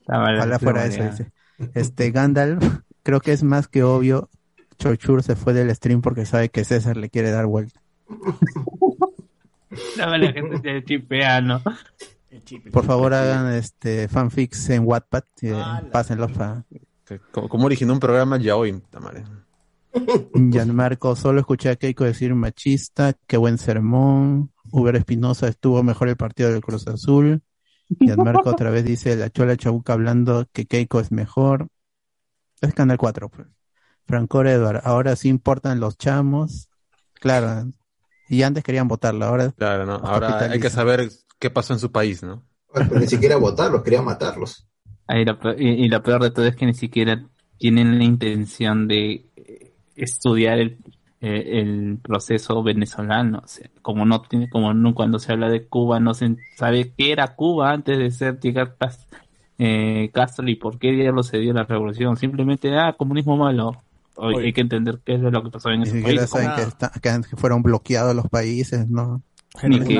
[0.00, 1.32] Está mal, ojalá fuera eso, dice.
[1.74, 2.64] Este, Gandalf,
[3.02, 4.30] creo que es más que obvio,
[4.78, 7.82] Chochur se fue del stream porque sabe que César le quiere dar vuelta.
[9.98, 11.62] Mal, la gente se chipea, ¿no?
[12.72, 16.64] Por favor hagan este fanfics en Wattpad, eh, Ah, la- pásenlos para
[17.04, 18.72] Que- ¿Cómo, cómo originó un programa ya hoy?
[18.72, 19.24] puta madre?
[20.34, 24.52] Gianmarco, solo escuché a Keiko decir machista, qué buen sermón.
[24.70, 27.42] Uber Espinosa estuvo mejor el partido del Cruz Azul.
[27.98, 31.68] Gianmarco otra vez dice la chola chabuca hablando que Keiko es mejor.
[32.60, 33.48] Es Canal 4, pues.
[34.06, 36.68] Franco Edward, ahora sí importan los chamos.
[37.14, 37.70] Claro.
[38.30, 39.94] Y antes querían votarlo, ahora Claro, ¿no?
[39.94, 41.10] Ahora hay que saber
[41.40, 42.44] qué pasó en su país, ¿no?
[42.72, 44.68] Pero ni siquiera votarlos, quería matarlos.
[45.08, 47.26] Ahí la y, y lo peor de todo es que ni siquiera
[47.58, 50.78] tienen la intención de eh, estudiar el,
[51.20, 53.40] eh, el proceso venezolano.
[53.44, 56.92] O sea, como no tiene, como no, cuando se habla de Cuba no se sabe
[56.96, 58.76] qué era Cuba antes de ser llegar
[59.58, 62.16] eh, Castro y por qué diablos se dio la revolución.
[62.16, 63.82] Simplemente, ah, comunismo malo.
[64.20, 66.20] Hoy hay que entender qué es lo que pasó en ese país.
[66.30, 69.22] saben que, está- que- que fueron bloqueados los países, ¿no?
[69.68, 69.94] Ni que,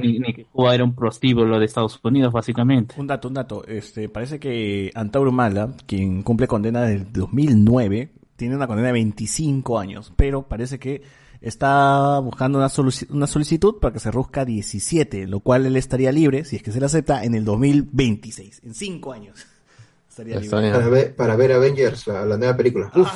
[0.00, 2.96] ni, ni que Cuba era un prostíbulo de Estados Unidos, básicamente.
[2.98, 3.64] Un dato, un dato.
[3.64, 9.78] Este, parece que Antauro Mala, quien cumple condena del 2009, tiene una condena de 25
[9.78, 11.02] años, pero parece que
[11.40, 15.76] está buscando una, soluci- una solicitud para que se reduzca a 17, lo cual él
[15.76, 19.46] estaría libre, si es que se le acepta, en el 2026, en 5 años.
[20.10, 20.72] Estaría libre.
[20.72, 22.90] Para ver, para ver Avengers, la, la nueva película.
[22.96, 23.08] Uf,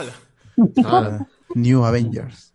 [0.85, 2.53] Ah, New Avengers.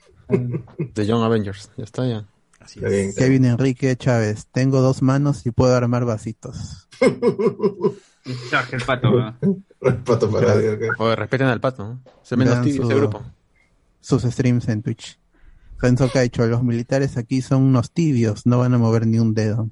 [0.93, 1.71] The Young Avengers.
[1.77, 2.27] Ya está, ya.
[2.59, 2.93] Así está es.
[2.93, 3.13] bien.
[3.15, 6.87] Kevin Enrique Chávez, tengo dos manos y puedo armar vasitos.
[6.99, 9.37] El pato, ¿no?
[10.03, 10.99] Pato para radio, ok.
[10.99, 12.03] Oye, respeten al pato, ¿no?
[12.23, 13.23] Se menos tibio su- ese grupo.
[14.01, 15.17] sus streams en Twitch.
[15.79, 19.69] Renzo Caicho, los militares aquí son unos tibios, no van a mover ni un dedo.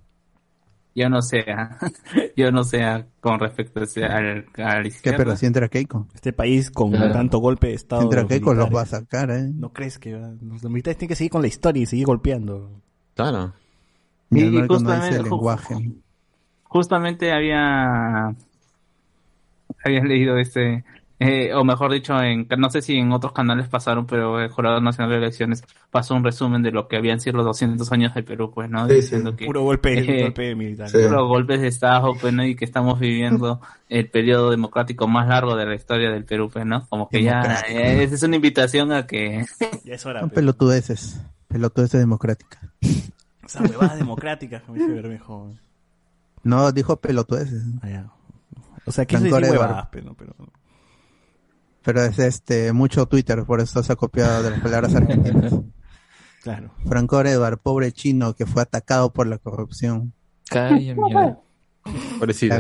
[0.96, 1.78] Yo no sé, ah,
[2.38, 5.18] yo no sé ah, con respecto a ese- al, al ¿Qué, izquierda.
[5.18, 6.08] pero si entra Keiko?
[6.16, 7.12] Este país con Claro.
[7.12, 8.02] tanto golpe de Si estado.
[8.02, 9.52] de entra los Keiko los va a sacar, ¿eh?
[9.54, 12.82] ¿No crees que va- los militares tienen que seguir con la historia y seguir golpeando?
[13.14, 13.54] Claro.
[14.32, 15.76] Y no justamente- el lenguaje.
[16.64, 18.36] Justamente había
[19.84, 20.84] había leído este
[21.20, 24.82] eh, o mejor dicho en no sé si en otros canales pasaron pero el Jurado
[24.82, 28.26] Nacional de Elecciones pasó un resumen de lo que habían sido los 200 años del
[28.26, 29.38] Perú pues no Sí, diciendo sí.
[29.38, 30.90] que Puro golpe, Eh, golpe militar.
[30.90, 30.98] sí.
[31.08, 35.56] puros golpes de estado pues no y que estamos viviendo el periodo democrático más largo
[35.56, 38.92] de la historia del Perú pues no como que ya eh, esa es una invitación
[38.92, 39.46] a que
[39.86, 40.20] Ya es hora.
[40.20, 40.36] Son pe.
[40.36, 41.22] pelotudeces.
[41.48, 42.60] Pelotudeces democráticas.
[43.46, 45.54] Esa huevada democrática, como dice Bermejo.
[46.44, 47.64] No, dijo pelotudeces.
[47.82, 48.10] Ah, ya.
[48.86, 50.34] O sea, quiso decir huevadas, pero, pero...
[51.86, 55.54] Pero es este mucho Twitter, por eso se ha copiado de las palabras argentinas.
[56.42, 56.70] Claro.
[56.88, 60.14] Franco Edward, pobre chino que fue atacado por la corrupción.
[60.48, 61.40] Calla, mierda.
[62.20, 62.56] Pobrecito.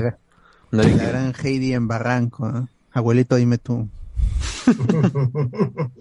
[0.71, 2.49] La, gran Heidi en Barranco.
[2.49, 2.65] ¿eh?
[2.91, 3.87] Abuelito, dime tú.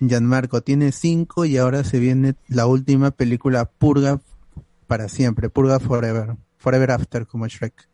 [0.00, 4.18] Gianmarco tiene cinco y ahora se viene la última película Purga
[4.88, 5.48] para siempre.
[5.48, 6.34] Purga Forever.
[6.56, 7.88] Forever After, como Shrek.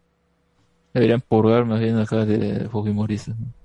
[0.94, 3.38] Deberían purgar más bien acá de Fujimoristas.
[3.38, 3.57] ¿no?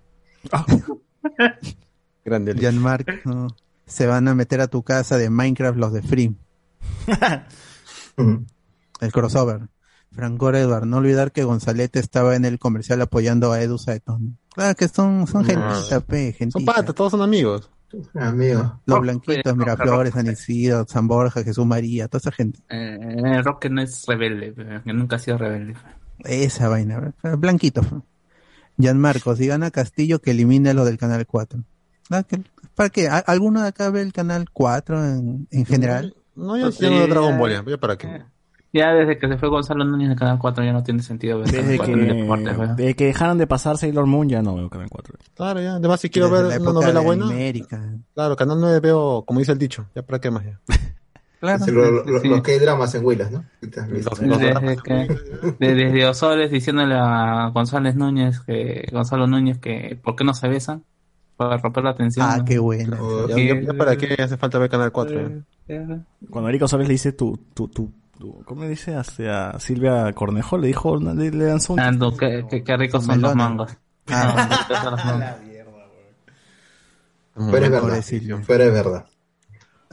[2.25, 2.51] Grande.
[2.51, 2.61] Alex.
[2.61, 3.55] Gianmarco,
[3.85, 6.35] se van a meter a tu casa de Minecraft los de Free.
[8.17, 9.67] El crossover.
[10.11, 14.37] Franco Edward, no olvidar que Gonzalete estaba en el comercial apoyando a Edu Saeton.
[14.53, 15.47] Claro que son, son No.
[15.47, 17.71] gentita, pe, Son patas, todos son amigos.
[18.13, 18.79] Amigo.
[18.85, 20.13] Los Rock, blanquitos, Miraflores.
[20.13, 22.59] San Isidro, San Borja, Jesús María, toda esa gente.
[22.69, 24.53] eh, Roque no es rebelde
[24.83, 25.75] que nunca ha sido rebelde
[26.19, 27.37] Esa vaina, ¿verdad?
[28.75, 28.83] Fue.
[28.83, 31.63] Gianmarco, si gana Castillo, que elimine lo del Canal 4.
[32.09, 32.23] Ah,
[32.75, 33.07] ¿Para qué?
[33.07, 36.15] ¿A- ¿Alguno de acá ve el Canal 4 en, en general?
[36.35, 37.37] No, yo Sí, ya no Dragon.
[37.37, 38.23] Ball, ya, ya para qué.
[38.75, 41.47] Ya desde que se fue Gonzalo Núñez de Canal 4 ya no tiene sentido ver
[41.51, 44.55] Desde Canal 4 en deportes, que, desde que dejaron de pasar Sailor Moon ya no
[44.55, 45.15] veo Canal 4.
[45.35, 45.75] Claro, ya.
[45.75, 47.93] Además, si quiero Desde ver la una novela de buena, América.
[48.15, 50.59] claro, Canal 9 veo, como dice el dicho, ya para qué más ya.
[51.43, 51.65] Claro.
[51.65, 52.29] Sí, lo- lo- Sí.
[52.29, 53.43] Los que hay dramas en Willas, ¿no?
[53.59, 54.39] Los-
[55.59, 60.47] Desde, que, Osores diciéndole a González Núñez que Gonzalo Núñez que ¿por qué no se
[60.47, 60.85] besan?
[61.35, 62.25] Para romper la tensión.
[62.29, 62.45] Ah, ¿no?
[62.45, 62.95] qué bueno.
[62.97, 65.43] O- ya, ya- ya para qué hace falta ver Canal 4.
[65.67, 65.75] ya.
[65.75, 65.99] Eh,
[66.29, 68.95] Cuando Erika Soles le dice tu, tu, tu, tu- ¿cómo dice?
[68.95, 71.97] Hacia Silvia Cornejo, le dijo, le, le lanzó un...
[71.97, 73.77] No, qué, qué- qué ricos son los mangos.
[74.07, 75.29] Ah, No, ricos son los mangos.
[77.51, 78.03] Pero es verdad.
[78.47, 79.05] Pero es verdad.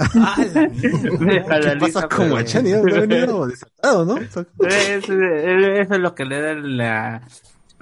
[0.80, 2.72] ¿Qué pasa con pero- Guachani?
[2.72, 4.16] Ha venido desatado, ¿no?
[4.18, 7.22] Es- es- Eso es lo que le da la...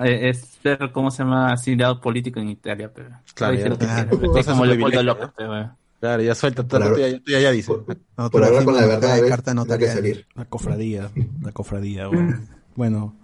[0.01, 1.53] eh, Es ser, ¿cómo se llama?
[1.53, 3.11] Asiliado político en Italia, pero...
[3.35, 3.69] Claro, Dice ya.
[3.71, 4.09] lo que Claro.
[4.11, 5.33] quiere, Cosa es como su Leopoldo privilegio, López, ¿no?
[5.37, 6.95] pero- Claro, ya suelta, tú, Claro.
[6.95, 7.69] tú ya, ya, ya dices.
[7.77, 10.27] Nosotros Por hablar con la verdad, de carta No que salir.
[10.37, 11.11] La cofradía,
[11.43, 12.39] la cofradía, bueno.
[12.77, 13.17] bueno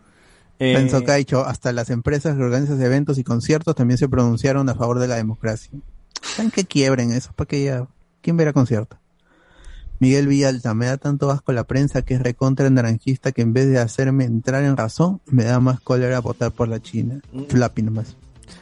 [0.59, 4.75] eh, Penso Caicho, hasta las empresas que organizan eventos y conciertos también se pronunciaron a
[4.75, 5.71] favor de la democracia.
[6.21, 7.31] ¿Saben que quiebren eso?
[7.37, 7.87] ¿Para que ya?
[8.25, 8.97] ¿Quién verá concierto?
[10.01, 13.69] Miguel Villalta, me da tanto asco la prensa que es recontra naranjista que en vez
[13.69, 17.21] de hacerme entrar en razón, me da más cólera votar por la China.
[17.51, 18.17] Flappy nomás.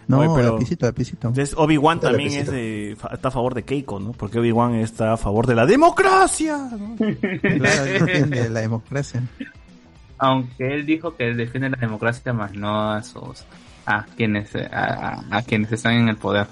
[0.08, 1.28] No, Oye, pero- lapicito, lapicito.
[1.28, 4.10] Entonces, Obi-Wan también es de, está a favor de Keiko, ¿no?
[4.12, 6.56] Porque Obi-Wan está a favor de la democracia.
[6.58, 6.96] ¿no?
[7.40, 9.22] Claro, defiende la democracia.
[10.18, 13.44] Aunque él dijo que él defiende la democracia, más no a sus...
[13.86, 16.46] A quienes, a, a- a quienes están en el poder.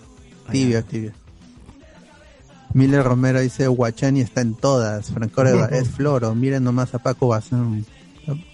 [0.50, 1.12] Tibio, tibio.
[2.74, 5.10] Miller Romero dice, Guachani está en todas.
[5.10, 6.34] Franco es Floro.
[6.34, 7.84] Miren nomás a Paco Bazán.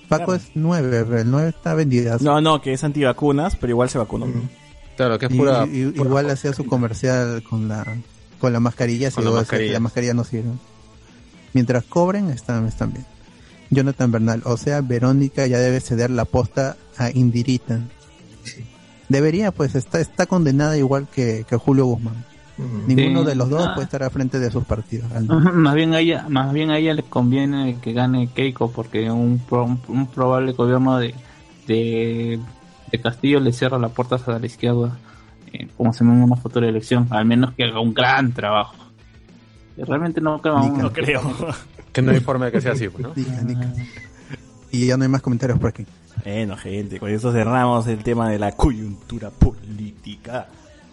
[0.08, 2.16] Paco es 9, pero el 9 está vendido.
[2.20, 4.26] No, no, que es antivacunas, pero igual se vacunó.
[4.96, 5.66] Claro, que es pura.
[5.70, 7.84] y- pura- igual hacía su comercial con la
[8.40, 9.72] con la mascarilla, si Con la mascarilla.
[9.72, 10.50] la mascarilla no sirve.
[11.54, 13.04] Mientras cobren, están, están bien.
[13.70, 17.80] Jonathan Bernal, o sea, Verónica ya debe ceder la posta a Indirita.
[19.08, 22.24] Debería, pues, está, está condenada igual que, que Julio Guzmán.
[22.58, 23.26] Ninguno Sí.
[23.26, 23.74] de los dos Ah.
[23.74, 25.10] puede estar al frente de sus partidos.
[25.28, 29.38] Más bien a ella, más bien a ella le conviene que gane Keiko porque un,
[29.38, 31.14] pro- un, probable gobierno de,
[31.66, 32.40] de,
[32.90, 34.96] de Castillo le cierra la puerta hacia la izquierda
[35.52, 38.74] eh, como se llama una futura elección, al menos que haga un gran trabajo.
[39.76, 41.20] Y realmente no creo Ni aún- No creo.
[41.92, 43.14] Que no hay forma de que sea así, pues, ¿no?
[43.14, 43.72] Diga, Nica.
[44.70, 45.86] Y ya no hay más comentarios por aquí.
[46.24, 50.46] Bueno, gente, con eso cerramos el tema de la coyuntura política.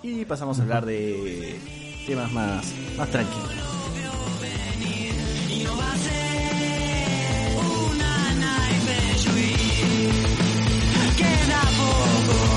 [0.03, 1.57] Y pasamos a hablar de
[2.05, 3.49] temas más, más tranquilos.
[11.15, 12.53] Queda poco.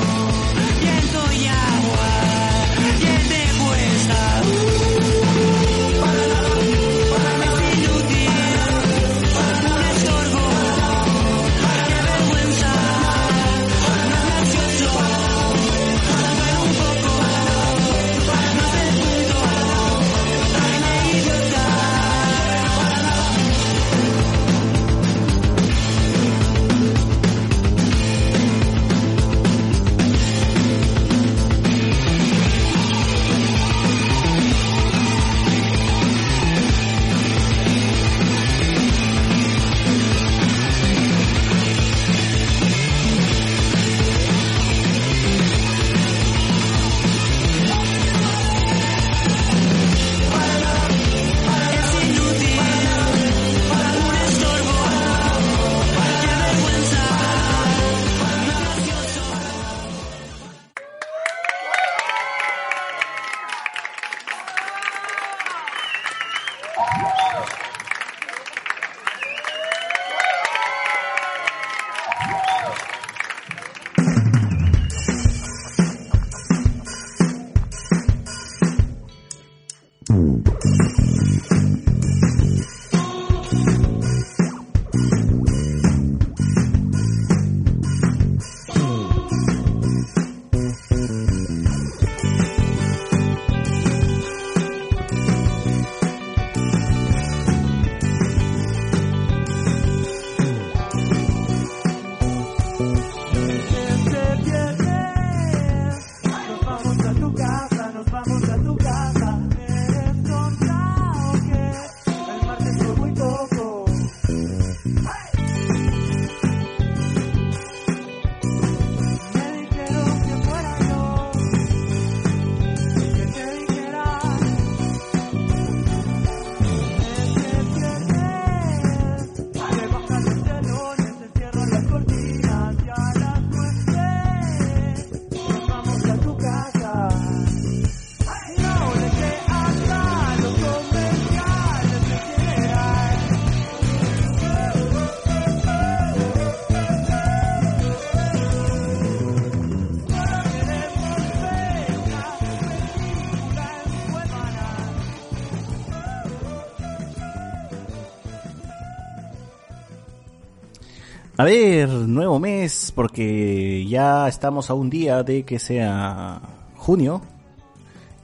[161.39, 166.41] A ver, nuevo mes, porque ya estamos a un día de que sea
[166.77, 167.21] junio.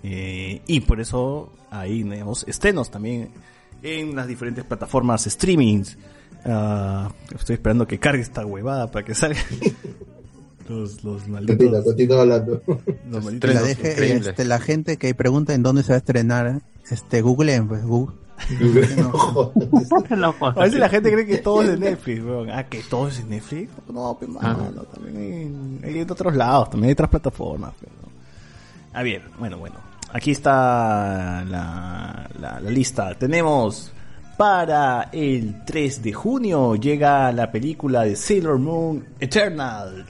[0.02, 3.28] eh, y por eso ahí tenemos estrenos también
[3.82, 5.98] en las diferentes plataformas streamings.
[6.44, 9.40] Ah, estoy esperando que cargue esta huevada para que salga.
[10.68, 11.84] los, los malditos.
[11.84, 12.62] continúa hablando.
[13.10, 17.20] los malditos- deje, este, la gente que pregunta en dónde se va a estrenar, este,
[17.20, 18.16] googleen, pues, Google.
[18.96, 19.52] Loco.
[20.56, 22.50] A veces la gente cree que todo es de Netflix, weón.
[22.50, 23.70] Ah, que todo es de Netflix.
[23.92, 27.72] No, pero mano, también hay, hay en otros lados, también hay otras plataformas.
[27.80, 27.92] Pero...
[28.94, 29.76] A ver, bueno, bueno.
[30.12, 33.14] Aquí está la, la, la lista.
[33.14, 33.92] Tenemos
[34.36, 40.04] para el 3 de junio llega la película de Sailor Moon Eternal.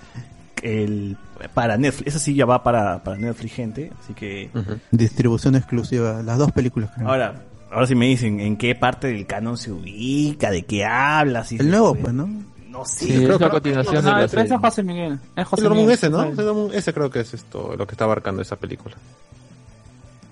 [0.63, 1.17] El,
[1.55, 2.09] para Netflix.
[2.09, 3.93] Esa sí ya va para, para Netflix, gente.
[4.01, 4.51] Así que
[4.91, 7.09] Distribución exclusiva, las dos películas, creo.
[7.09, 7.35] ahora,
[7.73, 11.45] ahora sí me dicen en qué parte del canon se ubica, de qué habla.
[11.45, 12.29] Si el nuevo, pues, ¿no?
[12.69, 13.07] No sé.
[13.07, 14.59] Sí, creo es la continuación de No, la el tres es.
[14.61, 15.19] José Miguel.
[15.37, 15.91] Es José Miguel.
[15.91, 16.31] ese, ¿no?
[16.55, 18.95] Moon ese creo que es esto, lo que está abarcando esa película.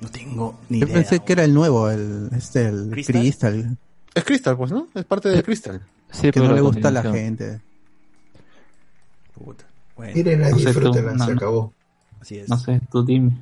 [0.01, 0.95] No tengo ni Yo idea.
[0.97, 3.21] pensé que era el nuevo, el, este, el ¿Crystal?
[3.21, 3.77] Crystal,
[4.15, 4.87] Es Crystal, pues, ¿no?
[4.95, 5.83] Es parte de Crystal.
[6.11, 7.61] Sí, que pero no la le gusta a la gente.
[9.35, 9.65] Puta.
[9.97, 11.25] Bueno, Mírenla, No disfrútenla, se no.
[11.25, 11.75] acabó.
[12.21, 12.49] así es.
[12.49, 13.33] No sé, tú dime.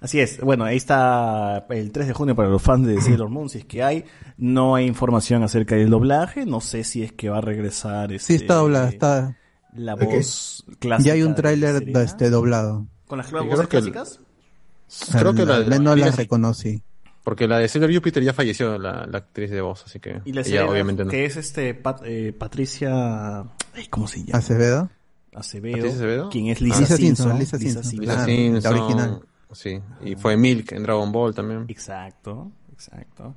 [0.00, 0.40] Así es.
[0.40, 3.64] Bueno, ahí está el 3 de junio para los fans de Sailor Moon, si es
[3.66, 4.04] que hay.
[4.38, 6.46] No hay información acerca del doblaje.
[6.46, 8.08] No sé si es que va a regresar.
[8.10, 9.36] Sí, este, está doblada, está,
[9.74, 11.06] La voz clásica.
[11.06, 12.86] ya hay un tráiler este, doblado.
[13.06, 14.20] ¿Con las voces creo que el- clásicas?
[15.18, 16.82] Creo que la, El- no la la- reconocí.
[17.22, 20.32] porque la de Sailor Jupiter ya falleció la, la actriz de voz, así que Y
[20.32, 21.10] la ella obviamente no.
[21.10, 23.40] que es este Pat- eh, Patricia...
[23.74, 24.38] ay, ¿Cómo se llama?
[24.38, 24.90] Acevedo.
[25.34, 25.74] Acevedo.
[25.76, 26.28] ¿Patricia Acevedo?
[26.30, 26.64] Quien es Ah.
[26.64, 27.36] Lisa, Lisa Simpson.
[27.36, 28.00] Simpson, Lisa Simpson.
[28.00, 29.20] Lisa Simpson, la original.
[29.52, 31.64] Sí, y fue Milk en Dragon Ball también.
[31.68, 33.34] Exacto, exacto.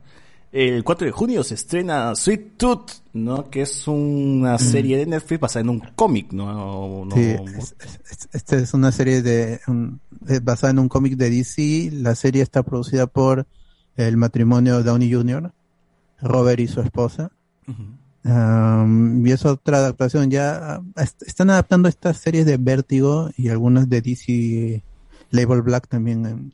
[0.51, 3.49] El 4 de junio se estrena Sweet Tooth, ¿no?
[3.49, 7.05] Que es una serie de Netflix basada en un cómic, ¿no?
[7.05, 7.21] No- Sí,
[7.57, 9.99] es- es- es- esta es una serie de, un-
[10.43, 11.89] basada en un cómic de DC.
[11.93, 13.47] La serie está producida por
[13.95, 15.51] el matrimonio Downey Jr.,
[16.21, 17.31] Robert y su esposa.
[18.25, 20.29] Um, y es otra adaptación.
[20.31, 24.83] Ya ah, est- están adaptando estas series de Vértigo y algunas de DC
[25.33, 26.53] Label Black también.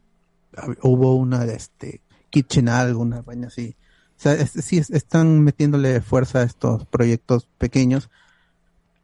[0.54, 2.02] hab- hubo una este
[2.32, 3.76] Kitchen alguna vaina así.
[4.18, 8.10] O sea, es- sí es- están metiéndole fuerza a estos proyectos pequeños,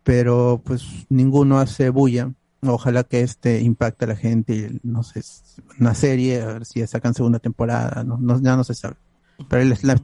[0.04, 2.32] pero pues ninguno hace bulla.
[2.62, 4.80] Ojalá que este impacte a la gente.
[4.84, 5.22] No sé,
[5.80, 8.04] una serie, a ver si sacan segunda temporada.
[8.04, 8.96] No, no- ya no se sabe.
[9.50, 9.96] Pero es la-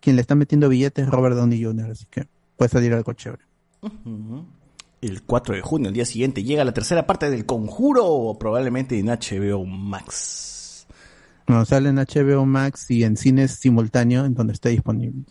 [0.00, 3.44] quien le está metiendo billetes es Robert Downey Jr., así que puede salir algo chévere.
[3.82, 4.44] Ujú.
[5.02, 9.06] El 4 de junio, el día siguiente, llega la tercera parte del Conjuro, probablemente en
[9.06, 10.86] HBO Max.
[11.46, 15.22] No, sale en HBO Max y en cines simultáneo en donde esté disponible.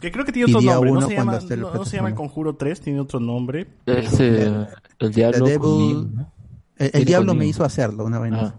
[0.00, 2.14] Que creo que tiene otro nombre, no se, cuando llama, no, no se llama el
[2.14, 3.66] Conjuro 3, tiene otro nombre.
[3.86, 4.66] Es eh,
[4.98, 6.32] el diablo The Devil- conmigo, ¿no?
[6.76, 8.40] El, diablo me hizo hacerlo, una vaina.
[8.40, 8.54] Ah.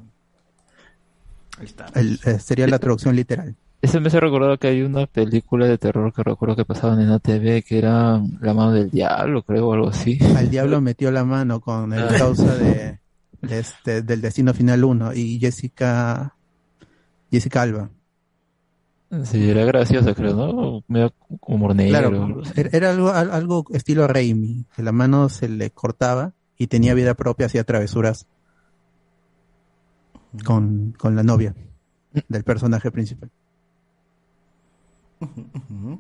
[1.60, 1.86] Ahí está.
[1.96, 3.56] El- eh, sería la traducción literal.
[3.84, 7.10] Ese me hace recordar que hay una película de terror que recuerdo que pasaban en
[7.10, 10.18] ATV que era La mano del diablo, creo, o algo así.
[10.38, 12.16] Al diablo metió la mano con el Ah.
[12.18, 13.00] causa de,
[13.42, 16.34] de este, del Destino Final 1 y Jessica
[17.30, 17.90] Jessica Alba.
[19.26, 20.84] Sí, era gracioso, creo, ¿no?
[20.88, 22.10] Medio humor negro.
[22.10, 26.68] Claro, era era algo, al- algo estilo Raimi, que la mano se le cortaba y
[26.68, 28.28] tenía vida propia, hacía travesuras
[30.46, 31.54] con, con la novia
[32.30, 33.30] del personaje principal.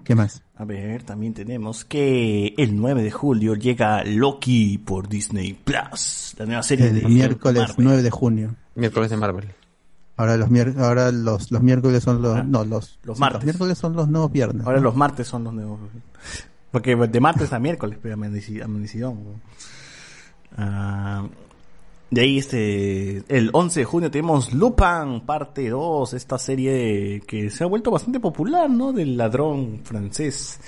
[0.04, 0.44] ¿Qué más?
[0.56, 6.45] A ver, también tenemos que el 9 de julio llega Loki por Disney Plus, la
[6.45, 7.86] nueva serie El de miércoles Marvel.
[7.86, 8.56] 9 de junio.
[8.76, 9.45] Miércoles de Marvel.
[10.16, 13.44] Ahora los ahora los, los miércoles son los Ah, no los los martes.
[13.44, 14.66] miércoles son los nuevos viernes.
[14.66, 15.80] Ahora los martes son los nuevos.
[16.72, 19.16] Porque de martes a miércoles, pero amaneci- amanecido.
[20.58, 21.26] Ah,
[22.14, 27.64] de ahí este el 11 de junio tenemos Lupin parte 2, esta serie que se
[27.64, 28.94] ha vuelto bastante popular, ¿no?
[28.94, 30.60] Del ladrón francés.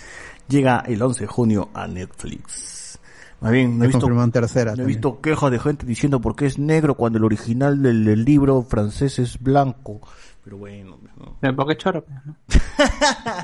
[0.47, 2.99] Llega el 11 de junio a Netflix.
[3.41, 4.75] Más bien, no he visto tercera.
[4.75, 8.05] no he visto quejas de gente diciendo por qué es negro cuando el original del,
[8.05, 10.01] del libro francés es blanco.
[10.43, 11.37] Pero bueno, ¿no?
[11.41, 12.05] Pero ¿Por qué choro?
[12.05, 12.61] pues,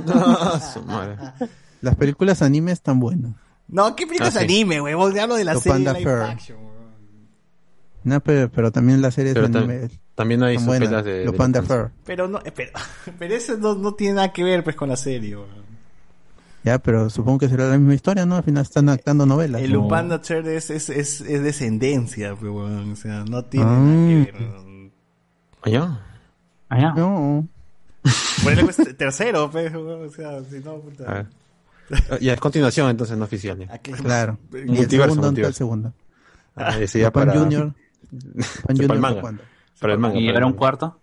[0.05, 0.13] no?
[0.15, 1.17] No, su madre.
[1.81, 3.33] Las películas anime están buenas.
[3.67, 4.45] No, ¿qué películas Ah, sí.
[4.45, 5.17] anime, huevón?
[5.19, 6.57] Hablo de la Los serie Panda live action.
[8.03, 10.89] No, pero, pero también las series Pero de tam- anime también hay son sus buenas.
[10.89, 11.77] pelas de, Los de Panda Lupin.
[11.77, 11.91] Fur.
[12.05, 12.71] Pero no, eh, pero,
[13.19, 15.37] pero eso no, no tiene nada que ver pues con la serie.
[16.63, 18.35] Ya, pero supongo que será la misma historia, ¿no?
[18.35, 19.61] Al final están actando novelas.
[19.63, 19.81] El ¿no?
[19.81, 22.51] Lupin Thatcher es, es, es, es descendencia, pues.
[22.51, 23.79] O sea, no tiene Ah.
[23.79, 24.91] nada que ver.
[25.63, 25.99] ¿Allá?
[26.69, 26.93] Allá.
[26.95, 27.47] No.
[28.43, 30.07] Por eso es tercero, pues, huevón.
[30.07, 31.27] O sea, si no, puta.
[32.19, 33.67] Y a continuación, entonces, no oficial.
[33.71, 34.37] Aquí- Claro.
[34.53, 35.57] Y el Multiverso, segundo, ¿dónde está el multiverso.
[35.57, 35.93] segundo?
[36.55, 37.73] Ah, ese ya Pan para, Junior.
[38.09, 39.21] Pan Junior el manga.
[39.21, 39.43] ¿cuándo?
[39.79, 40.19] Para el manga.
[40.19, 40.97] Y era un cuarto.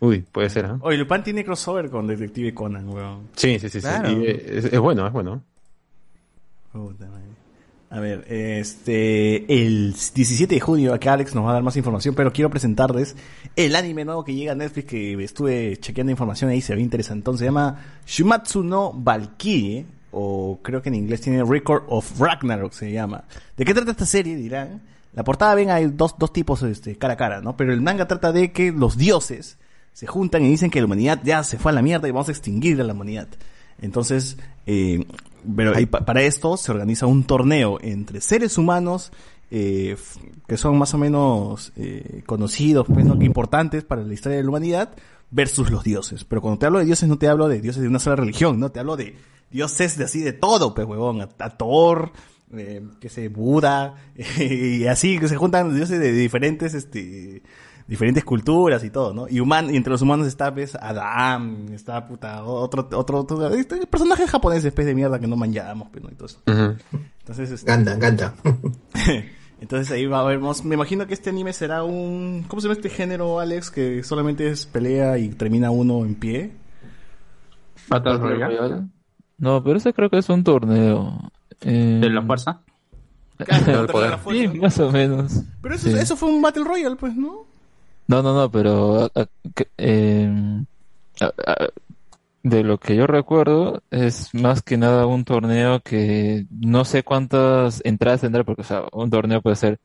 [0.00, 0.78] Uy, puede ser, ¿ah?
[0.80, 3.28] Oye, Lupin tiene crossover con Detective Conan, huevón.
[3.34, 3.80] Sí, sí, sí.
[3.80, 3.88] sí.
[4.06, 5.42] Y es, es bueno, es bueno.
[6.72, 7.28] Puta madre.
[7.90, 12.14] A ver, este, el 17 de junio, acá Alex nos va a dar más información,
[12.14, 13.16] pero quiero presentarles
[13.56, 17.34] el anime nuevo que llega a Netflix, que estuve chequeando información ahí, se ve interesante.
[17.38, 22.92] Se llama Shumatsu no Valkyrie, o creo que en inglés tiene Record of Ragnarok, se
[22.92, 23.24] llama.
[23.56, 24.36] ¿De qué trata esta serie?
[24.36, 24.82] Dirán.
[25.18, 27.56] La portada, ven, hay dos, dos tipos este, cara a cara, ¿no?
[27.56, 29.58] Pero el manga trata de que los dioses
[29.92, 32.28] se juntan y dicen que la humanidad ya se fue a la mierda y vamos
[32.28, 33.26] a extinguir a la humanidad.
[33.82, 35.04] Entonces, eh,
[35.56, 39.10] pero y pa- para esto se organiza un torneo entre seres humanos
[39.50, 39.96] eh,
[40.46, 43.20] que son más o menos eh, conocidos, pues, ¿no?
[43.20, 44.90] importantes para la historia de la humanidad,
[45.32, 46.22] versus los dioses.
[46.24, 48.60] Pero cuando te hablo de dioses, no te hablo de dioses de una sola religión,
[48.60, 49.16] no te hablo de
[49.50, 52.12] dioses de así de todo, pues, huevón, a Thor,
[52.56, 53.94] eh, que se Buda,
[54.38, 57.42] y así que se juntan los dioses de diferentes, este,
[57.86, 59.28] diferentes culturas y todo, ¿no?
[59.28, 63.86] Y human, y entre los humanos está, pues, Adam, está, puta, otro, otro, otro, este,
[63.86, 66.10] personajes japoneses, pues, de mierda que no manchamos, pues, ¿no?
[66.10, 66.40] Y todo eso.
[66.46, 66.76] Ujú.
[67.20, 68.34] Entonces, este, Ganda, Ganda.
[69.60, 72.76] entonces ahí va a haber, me imagino que este anime será un, ¿cómo se llama
[72.76, 73.70] este género, Alex?
[73.70, 76.52] Que solamente es pelea y termina uno en pie.
[77.88, 78.18] Battle.
[78.18, 78.86] Royale.
[79.38, 81.30] No, pero ese creo que es un torneo.
[81.62, 82.60] Eh, De la fuerza.
[83.38, 84.10] Claro, el poder.
[84.10, 85.42] la fuerza, Sí, más o menos.
[85.62, 85.96] Pero eso, Sí.
[85.96, 87.46] eso fue un Battle Royale, pues, ¿no?
[88.08, 90.28] No, no, no, pero a- a- que- eh,
[91.20, 91.68] a- a-
[92.42, 97.80] de lo que yo recuerdo es más que nada un torneo que no sé cuántas
[97.84, 99.78] entradas tendrá, porque o sea, un torneo puede ser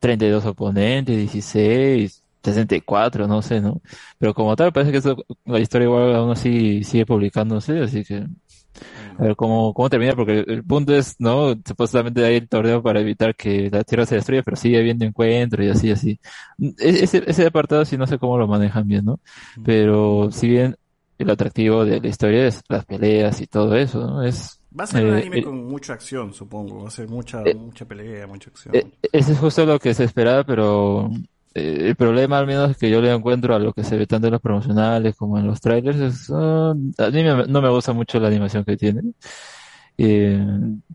[0.00, 3.80] 32 oponentes, 16, 64, no sé, ¿no?
[4.18, 8.26] Pero como tal, parece que eso, la historia igual aún así sigue publicándose, así que
[9.18, 11.54] a ver cómo, cómo termina, porque el, punto es, ¿no?
[11.66, 15.66] Supuestamente hay el torneo para evitar que la Tierra se destruya, pero sigue habiendo encuentros
[15.66, 16.20] y así, así.
[16.58, 16.74] E-
[17.04, 19.20] Ese, ese apartado sí no sé cómo lo manejan bien, ¿no?
[19.62, 20.76] Pero si bien
[21.18, 24.22] el atractivo de la historia es las peleas y todo eso, ¿no?
[24.22, 26.82] Es, Va a ser un Eh, anime eh, con mucha acción, supongo.
[26.84, 28.78] Va a ser mucha, Eh, mucha pelea, mucha acción.
[28.78, 32.90] e- ese es justo lo que se esperaba, pero eh, el problema al menos que
[32.90, 35.60] yo le encuentro a lo que se ve tanto en los promocionales como en los
[35.60, 39.02] trailers es, ah, a mí me- no me gusta mucho la animación que tiene.
[39.98, 40.40] Eh,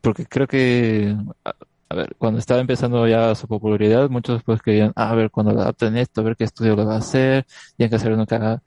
[0.02, 1.16] porque creo que,
[1.46, 1.54] a,
[1.90, 5.54] a ver, cuando estaba empezando ya su popularidad, muchos pues querían, ah, a ver, cuando
[5.54, 7.46] lo adapten esto, a ver qué estudio lo va a hacer,
[7.78, 8.62] tienen que hacer uno que haga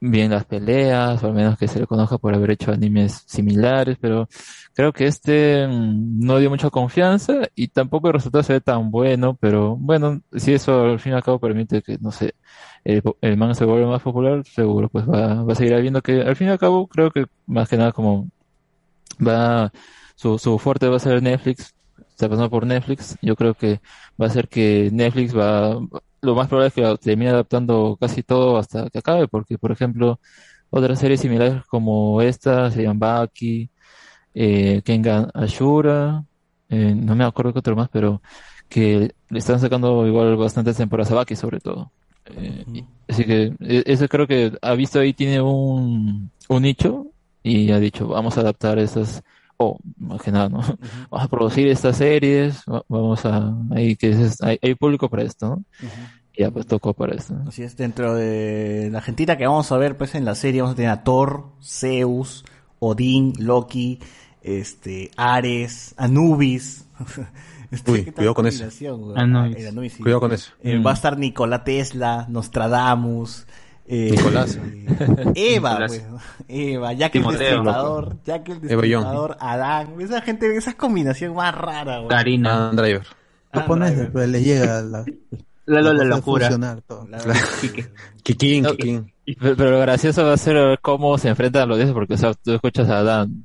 [0.00, 3.96] bien las peleas, o al menos que se le conozca por haber hecho animes similares,
[4.00, 4.28] pero
[4.74, 8.90] creo que este mm, no dio mucha confianza y tampoco el resultado se ve tan
[8.90, 12.34] bueno, pero bueno, si eso al fin y al cabo permite que, no sé,
[12.84, 16.22] el, el manga se vuelva más popular, seguro pues va, va a seguir habiendo que
[16.22, 18.28] al fin y al cabo creo que más que nada como
[19.26, 19.72] va,
[20.14, 21.74] su, su fuerte va a ser Netflix,
[22.10, 23.80] está pasando por Netflix, yo creo que
[24.20, 25.78] va a ser que Netflix va,
[26.20, 30.20] lo más probable es que termine adaptando casi todo hasta que acabe, porque por ejemplo,
[30.70, 33.70] otras series similares como esta serían Baki,
[34.34, 36.24] eh, Kengan Ashura,
[36.68, 38.22] eh, no me acuerdo qué otro más, pero
[38.68, 41.92] que le están sacando igual bastantes temporadas a Baki sobre todo.
[42.26, 42.64] Eh,
[43.08, 47.06] así que e- eso creo que ha visto ahí tiene un, un nicho
[47.42, 49.22] y ha dicho, vamos a adaptar estas,
[49.56, 50.60] o más que nada, ¿no?
[51.10, 55.24] Vamos a producir estas series, va- vamos a, ahí que es, hay, hay público para
[55.24, 55.64] esto, ¿no?
[56.34, 57.34] Y ya pues tocó para esto.
[57.46, 60.74] Así es, dentro de la Argentina que vamos a ver pues en la serie vamos
[60.74, 62.44] a tener a Thor, Zeus,
[62.84, 64.00] Odín, Loki,
[64.42, 66.84] este, Ares, Anubis.
[67.72, 68.58] Este, Uy, ¿qué tal cuidado con eso.
[68.58, 69.18] combinación, güey?
[69.66, 69.92] Anubis.
[69.94, 70.02] Sí.
[70.02, 70.52] Cuidado con eso.
[70.62, 70.86] Eh, Mm.
[70.86, 73.46] Va a estar Nikola Tesla, Nostradamus,
[73.86, 74.58] eh, Nicolás.
[75.34, 75.90] Eva, Nicolás.
[76.10, 76.20] güey.
[76.48, 78.60] Eva, Jack el Destripador, Jack el.
[78.60, 82.08] Destripador, Adán, esa gente, esa combinación más rara, güey.
[82.08, 82.68] Karina.
[82.68, 83.06] Ah, Driver.
[83.54, 84.12] Japoneses, Driver.
[84.12, 85.04] pues le llega la,
[85.64, 86.46] La, la, la cosa de locura.
[86.48, 87.08] fusionar todo.
[87.08, 87.18] La-
[88.22, 89.11] Kikín, No, Kikín.
[89.24, 91.94] Y- Pero, pero lo gracioso va a ser ver cómo se enfrentan a los dioses,
[91.94, 93.44] porque o sea, tú escuchas a Adán.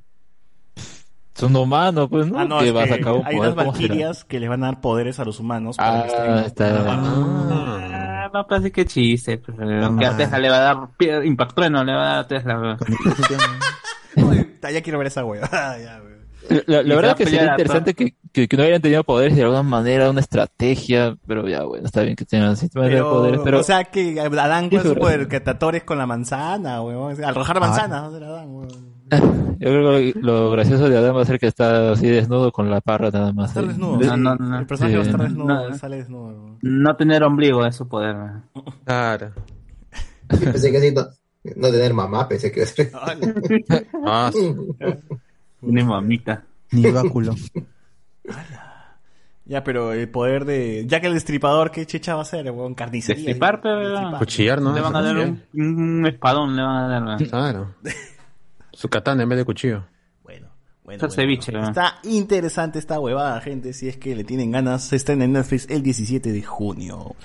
[1.35, 2.39] Es un humano, pues, ¿no?
[2.39, 3.53] Ah, no, que es va a un hay poder.
[3.53, 5.77] unas valquirias que les van a dar poderes a los humanos.
[5.77, 6.83] para Ah, está.
[6.87, 9.37] Ah, no, parece que chiste.
[9.37, 9.95] Pues, Ah.
[9.99, 12.77] que a Tesla le va a dar impactrueno, le va a dar a Tesla.
[14.73, 15.47] ya quiero ver esa hueva.
[15.77, 16.16] ya, güey.
[16.67, 19.63] La, la verdad que sería interesante que, que, que no hubieran tenido poderes de alguna
[19.63, 23.59] manera, una estrategia, pero ya, bueno, está bien que tengan sistema de Pero, poderes, pero
[23.59, 27.17] o sea que Adán Eso- super catatores con la manzana, weón.
[27.23, 28.97] Al arrojar manzanas, va a ser Adán, weón.
[29.59, 32.69] yo creo que lo gracioso de Adán va a ser que está así desnudo con
[32.69, 33.49] la parra nada más.
[33.49, 33.97] Estar desnudo.
[33.97, 34.19] No, sí.
[34.21, 34.59] no, no.
[34.59, 35.27] El personaje va a estar Sí.
[35.27, 36.27] desnudo, sale desnudo.
[36.27, 36.57] weón.
[36.61, 38.15] No tener ombligo es su poder.
[38.85, 39.31] Claro.
[40.27, 41.07] Pensé que sí, no,
[41.55, 42.63] no tener mamá, pensé que
[44.05, 44.39] Ah, sí.
[45.61, 46.43] Ni mamita.
[46.71, 47.35] Ni báculo.
[49.45, 52.75] Ya, pero el poder de Jack el Destripador, ¿qué chicha va a ser, weón?
[52.75, 53.23] Carnicería.
[53.23, 54.19] Destripar, pero- Destripar.
[54.19, 54.73] Cuchillar, ¿no?
[54.75, 57.27] Le van a dar un, un espadón, le van a dar.
[57.29, 57.75] Claro.
[58.73, 59.85] Su katana en vez de cuchillo.
[60.21, 60.49] Bueno,
[60.83, 61.09] bueno.
[61.09, 61.57] Ceviche.
[61.57, 63.71] Está interesante esta huevada, gente.
[63.71, 67.15] Si es que le tienen ganas, se estrena en Netflix el 17 de junio.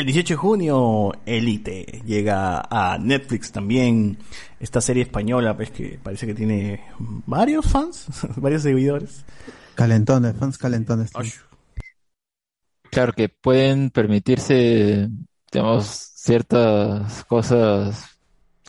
[0.00, 4.16] El 18 de junio, Elite llega a Netflix también.
[4.58, 6.80] Esta serie española, pues que parece que tiene
[7.26, 8.06] varios fans,
[8.36, 9.26] varios seguidores.
[9.74, 11.10] Calentones, fans calentones.
[12.90, 15.10] Claro que pueden permitirse,
[15.52, 18.18] digamos, ciertas cosas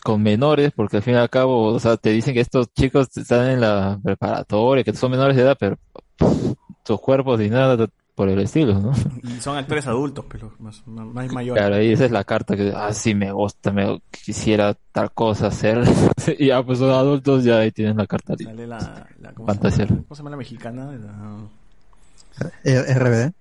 [0.02, 3.08] con menores, porque al fin y al cabo, o sea, te dicen que estos chicos
[3.16, 5.78] están en la preparatoria, que son menores de edad, pero
[6.18, 6.52] pff,
[6.84, 8.92] sus cuerpos y nada por el estilo, ¿no?
[9.22, 11.60] Y son actores adultos, pero más, más, mayores.
[11.62, 15.46] Claro, ahí esa es la carta que, ah, sí, me gusta, me quisiera tal cosa
[15.46, 15.82] hacer.
[16.38, 18.34] y ya, pues son adultos, ya ahí tienen la carta.
[18.36, 20.02] Sale la, la- ¿cómo, se llama?
[20.08, 20.92] ¿Cómo se llama la mexicana?
[20.92, 23.32] La- Eh, RBD.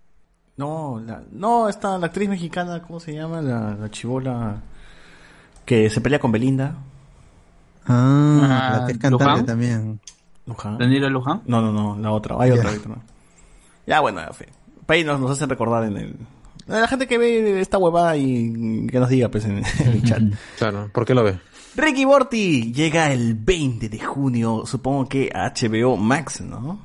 [0.57, 3.41] No, la, no, está la actriz mexicana, ¿cómo se llama?
[3.41, 4.61] La, la chivola
[5.65, 6.75] que se pelea con Belinda.
[7.85, 9.45] Ah, Ah, la es cantante Luján.
[9.45, 9.99] también.
[10.45, 10.77] Luján.
[10.77, 11.41] ¿Danilo Luján?
[11.45, 12.35] No, no, no, la otra.
[12.39, 12.63] Hay otra.
[12.63, 12.69] Ya.
[12.69, 12.95] hay otra.
[13.87, 14.47] Ya, bueno, en fin.
[14.87, 16.15] Ahí nos, nos hacen recordar en el...
[16.67, 20.21] La gente que ve esta huevada y que nos diga pues en, en el chat.
[20.57, 20.89] Claro.
[20.93, 21.37] ¿Por qué lo ve?
[21.75, 26.79] Ricky Morty llega el 20 de junio, supongo que a HBO Max, ¿no?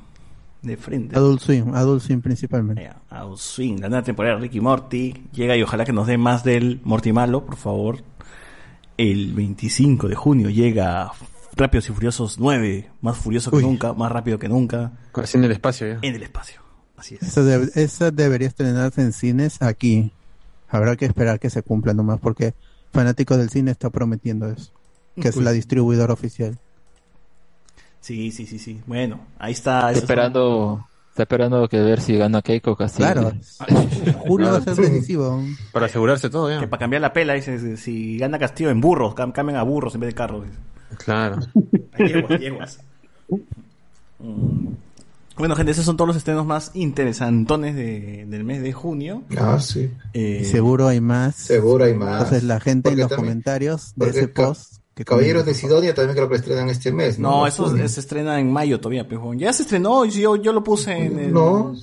[0.61, 1.15] De frente.
[1.15, 2.83] Adult Swim, Adult Swim principalmente.
[2.83, 6.17] Ya, Adult Swing, la nueva temporada de Ricky Morty llega y ojalá que nos dé
[6.17, 8.03] más del Morty malo, por favor.
[8.97, 11.11] El 25 de junio llega
[11.55, 13.63] Rápidos y Furiosos 9, más furioso que Uy.
[13.63, 15.99] nunca, más rápido que nunca, Así en el espacio ya.
[16.01, 16.61] en el espacio.
[16.97, 17.37] Así es.
[17.37, 20.11] Esa, esa debería estrenarse en cines aquí.
[20.69, 22.53] Habrá que esperar que se cumpla nomás porque
[22.91, 24.71] Fanático del Cine está prometiendo eso.
[25.19, 26.57] Que es la distribuidora oficial.
[28.01, 28.81] Sí, sí, sí, sí.
[28.85, 29.81] Bueno, ahí está.
[29.89, 33.07] Son- esperando, está esperando que ver si gana Keiko Castillo.
[33.13, 33.31] Claro.
[34.27, 35.43] Julio va a ser decisivo.
[35.71, 36.59] Para asegurarse todo ya.
[36.59, 39.95] Que para cambiar la pela, dice, si gana Castillo en burros, cam- cambien a burros
[39.95, 40.45] en vez de carros.
[41.03, 41.39] Claro.
[41.93, 42.79] A yeguas, yeguas.
[44.19, 44.67] Mm.
[45.37, 49.23] Bueno, gente, esos son todos los estrenos más interesantones de- del mes de junio.
[49.37, 49.91] Ah, sí.
[50.13, 51.35] Eh, seguro hay más.
[51.35, 52.13] Seguro hay más.
[52.23, 54.77] Entonces la gente en los también- comentarios de ese post.
[54.95, 55.53] Que Caballeros de.
[55.53, 57.29] Sidonia también creo que estrenan este mes, ¿no?
[57.29, 57.87] No, eso junio.
[57.87, 59.37] se estrena en mayo todavía, pejón.
[59.37, 61.31] Ya se estrenó, y yo, yo lo puse en el...
[61.33, 61.75] No.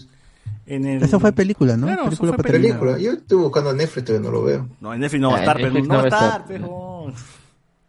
[0.66, 1.00] En el...
[1.00, 1.86] Eso fue película, ¿no?
[1.86, 2.80] Claro, eso película fue para terminar.
[2.80, 3.00] Película.
[3.00, 4.68] Yo estoy buscando en Netflix, todavía no lo veo.
[4.80, 7.14] No, en Netflix no va a Ah, estar, pero no va a a estar, pejón.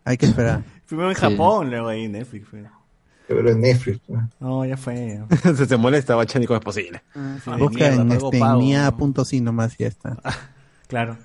[0.03, 0.63] Hay que esperar.
[0.87, 1.21] Primero en Sí.
[1.21, 2.47] Japón, luego ahí en Netflix.
[2.47, 2.63] fue.
[3.27, 3.99] Veo en Netflix.
[4.07, 4.29] ¿no?
[4.39, 5.19] No, ya fue.
[5.55, 7.01] Se te molesta, Bachani, como es posible.
[7.13, 10.17] Sí, de Busca mierda, en este nia.si nomás y ya está.
[10.87, 11.17] Claro.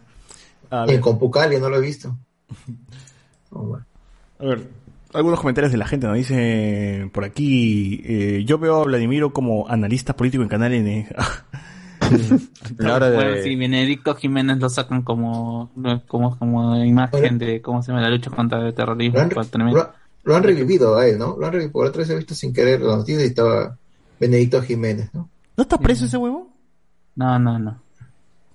[0.71, 2.17] A Y ver, en Compucalia no lo he visto.
[3.53, 3.85] Oh, bueno.
[4.39, 4.69] a ver,
[5.13, 9.69] algunos comentarios de la gente nos dice por aquí, eh, yo veo a Vladimiro como
[9.69, 11.09] analista político en Canal N.
[12.79, 13.17] La hora de...
[13.17, 15.73] Bueno, si Benedicto Jiménez lo sacan como,
[16.07, 19.19] como, como imagen de cómo se llama la lucha contra el terrorismo.
[19.35, 19.89] Lo han.
[20.25, 21.37] Lo- han revivido a él, ¿no?
[21.39, 21.73] Lo han revivido.
[21.73, 23.77] Por otra vez he visto sin querer la noticia y estaba
[24.19, 25.29] Benedicto Jiménez, ¿no?
[25.57, 26.49] ¿No está preso ese huevo?
[27.17, 27.81] No, no, no.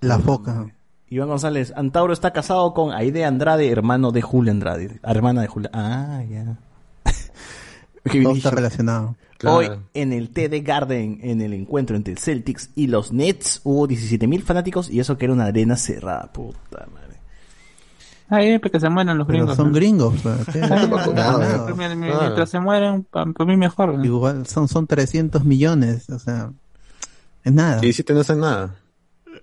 [0.01, 0.65] La foca.
[1.09, 4.99] Iván González, Antauro está casado con Aide Andrade, hermano de Julia Andrade.
[5.03, 5.69] Hermana de Julia.
[5.73, 6.57] Ah, ya.
[8.23, 9.15] Todo está relacionado.
[9.37, 9.57] Claro.
[9.57, 13.87] Hoy en el TD Garden, en el encuentro entre el Celtics y los Nets, hubo
[13.87, 16.31] 17.000 fanáticos y eso que era una arena cerrada.
[16.31, 17.04] Puta madre.
[18.29, 19.55] Ahí, para que se mueran los Pero gringos.
[19.55, 19.73] son ¿no?
[19.73, 20.13] gringos.
[21.97, 23.95] Mientras se mueren, para mí mejor.
[23.97, 24.03] ¿no?
[24.05, 26.51] Igual son, son 300 millones, o sea,
[27.43, 27.85] es nada.
[27.85, 28.75] Y si te no hacen nada.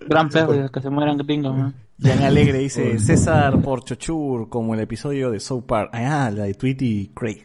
[0.07, 1.55] Gran pérdida que se mueran gringos.
[1.55, 1.73] ¿no?
[2.01, 5.91] Jan Alegre dice César por Chochur, como el episodio de South Park.
[5.93, 7.43] Ah, la de Tweety Craig.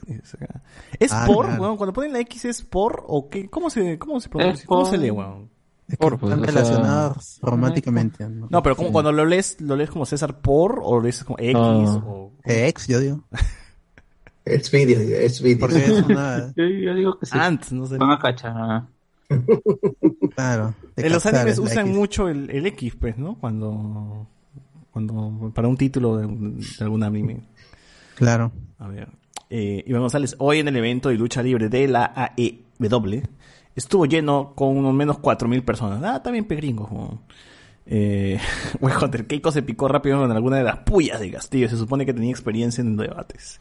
[0.98, 1.46] ¿Es Ah, por?
[1.46, 1.62] claro.
[1.62, 1.76] weón?
[1.76, 3.48] Cuando ponen la X es por o qué?
[3.48, 4.66] ¿Cómo se, cómo se pronuncia?
[4.66, 5.50] ¿Cómo se lee, weón?
[5.88, 8.28] Es que Por, pues, están o sea- relacionados románticamente.
[8.28, 8.46] ¿no?
[8.50, 11.38] No, pero como cuando lo lees, lo lees como César por o lo lees como
[11.38, 12.02] X Ah.
[12.06, 12.32] o...
[12.44, 13.24] Ex, yo digo.
[14.44, 14.98] Es vídeo.
[15.60, 16.50] Porque es una.
[16.56, 17.36] Yo, yo digo que sí.
[17.38, 17.98] Ant, no sé.
[17.98, 18.54] Van a cachar.
[18.54, 18.88] ¿no?
[20.34, 20.74] Claro.
[20.96, 21.96] En los animes usan X.
[21.98, 23.34] mucho el, el X, pues, ¿no?
[23.38, 24.26] Cuando,
[24.90, 27.40] cuando para un título de, de algún anime.
[28.14, 28.52] Claro.
[28.78, 29.08] A ver.
[29.50, 33.22] Eh, Iván González, hoy en el evento de lucha libre de la AEW,
[33.78, 36.02] estuvo lleno con unos menos 4.000 personas.
[36.04, 36.90] Ah, también pegringos.
[37.86, 38.38] Eh,
[38.80, 41.68] Wey Hunter, Keiko se picó rápido en alguna de las pullas de Castillo.
[41.68, 43.58] Se supone que tenía experiencia en debates.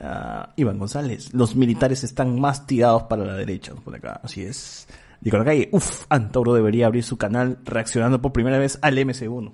[0.00, 3.74] Ah, Iván González, los militares están más tirados para la derecha.
[3.74, 4.20] pone acá.
[4.22, 4.86] Así es.
[5.20, 9.52] Digo la calle, uff, Antauro debería abrir su canal reaccionando por primera vez al MC1.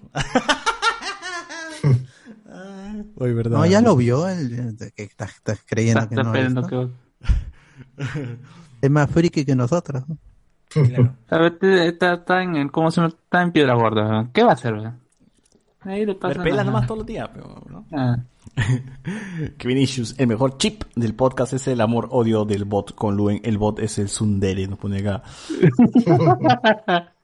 [2.48, 3.58] Ah, Oye, verdad.
[3.58, 4.28] No, ya lo vio.
[4.28, 6.22] El, de que estás, estás creyendo Está que no.
[6.34, 6.68] esperando ¿no?
[6.68, 6.88] que-
[8.84, 10.04] Es más friki que nosotros.
[10.08, 10.16] ¿no?
[10.68, 11.14] Claro.
[11.30, 13.04] A ver, te- está, está en, el- ¿cómo se?
[13.06, 14.08] Está en piedra gorda.
[14.22, 14.30] ¿no?
[14.32, 14.74] ¿Qué va a hacer?
[15.80, 16.64] Ahí le pasa nada.
[16.64, 17.86] nomás todos los días, pero, ¿no?
[17.92, 18.16] Ah.
[19.58, 23.40] Que Vinicius, el mejor chip del podcast es el amor-odio del bot con Luen.
[23.44, 25.22] El bot es el Sundere, nos pone acá.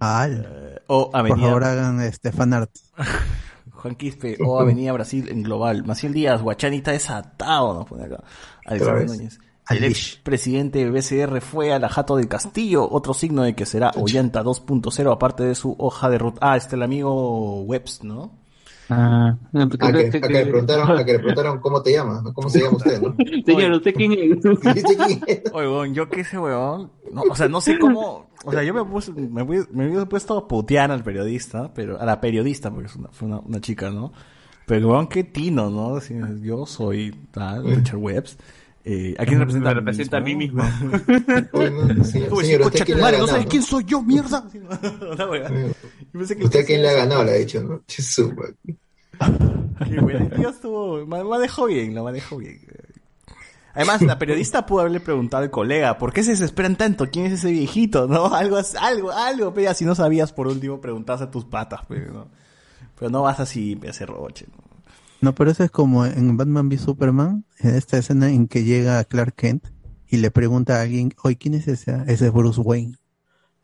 [0.00, 2.70] Ah, Eh, o por Avenida favor hagan este fanart.
[3.72, 5.84] Juan Quispe, o Avenida Brasil en global.
[5.84, 8.22] Maciel Díaz, Guachani está desatado, nos pone acá.
[8.66, 9.12] Alexander vez.
[9.16, 9.38] Núñez.
[9.68, 10.14] El bish.
[10.14, 14.42] ex presidente BCR fue a la Jato del Castillo, otro signo de que será Ollanta
[14.42, 16.38] 2.0, aparte de su hoja de ruta.
[16.42, 18.32] Ah, este el amigo Webs, ¿no?
[18.90, 19.38] Ah.
[19.54, 22.34] A que, a que le preguntaron, a que le preguntaron cómo te llamas, ¿no?
[22.34, 23.14] cómo se llama usted, ¿no?
[23.46, 24.42] Señor, ¿usted quién es?
[24.74, 25.42] ¿Viste quién es?
[25.52, 26.90] Oye, weón, yo qué sé, weón.
[27.10, 28.26] No, o sea, no sé cómo.
[28.44, 32.04] O sea, yo me puse, me, me hubiera puesto a putear al periodista, pero a
[32.04, 34.12] la periodista, porque es una, fue una, una chica, ¿no?
[34.66, 35.94] Pero, weón, qué tino, ¿no?
[35.94, 38.36] Decir, yo soy tal, Richard Webbs.
[38.86, 39.68] Eh, ¿A quién representa?
[39.70, 40.62] Me representa a mí mismo.
[41.52, 43.26] Uy, no, señor, Como señor, decir, ¿usted "Concha quién tu le ha madre, ¿no ganado?
[43.28, 43.50] sabes no?
[43.50, 44.44] quién soy yo, mierda?
[45.12, 45.48] Una weá.
[45.50, 45.72] Yo
[46.12, 47.24] pensé que- ¿Usted quién le ha ganado?
[47.24, 47.82] Le ha dicho, ¿no?
[49.88, 52.60] Qué bueno, el tío estuvo, ma- manejó bien, lo manejó bien.
[53.74, 57.10] Además, la periodista pudo haberle preguntado al colega, ¿por qué se desesperan tanto?
[57.10, 58.06] ¿Quién es ese viejito?
[58.06, 58.26] ¿No?
[58.34, 62.12] Algo, algo, algo, pero ya si no sabías, por último, preguntas a tus patas, pero
[62.12, 62.28] no.
[62.98, 64.63] Pero no vas así a hacer roche, ¿no?
[65.24, 69.02] No, pero eso es como en Batman v Superman, en esta escena en que llega
[69.04, 69.68] Clark Kent
[70.06, 71.96] y le pregunta a alguien, oye, ¿quién es ese?
[72.06, 72.96] Ese es Bruce Wayne.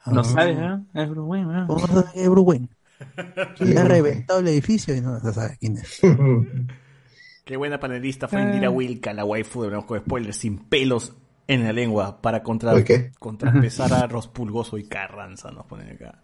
[0.06, 0.78] No Ah, sabes, ¿eh?
[0.94, 1.64] Es Bruce Wayne, ¿eh?
[1.66, 2.68] ¿Cómo sabes que es Bruce Wayne?
[3.60, 6.00] Le ha reventado el edificio y no se sabe quién es.
[7.44, 11.14] Qué buena panelista fue Indira Wilka, la waifu de Blanco de Spoilers, sin pelos
[11.46, 12.72] en la lengua, para contra,
[13.18, 16.22] contrapesar a Rospulgoso y Carranza, nos ponen acá.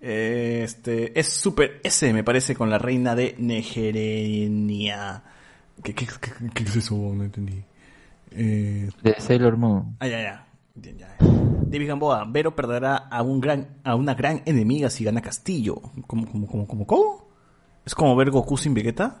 [0.00, 5.22] Este, es super S, me parece, con la reina de Negerenia.
[5.82, 6.94] ¿Qué, qué, qué, qué es eso?
[6.94, 7.62] No entendí.
[8.30, 9.96] Eh, De Sailor Moon.
[10.00, 10.46] ah, ya, ya.
[10.74, 11.16] Bien, ya.
[11.18, 15.80] David Gamboa, Vero perderá a un gran, a una gran enemiga si gana Castillo.
[16.06, 17.28] ¿Cómo, cómo, cómo, cómo, cómo?
[17.84, 19.20] ¿Es como ver Goku sin Vegeta?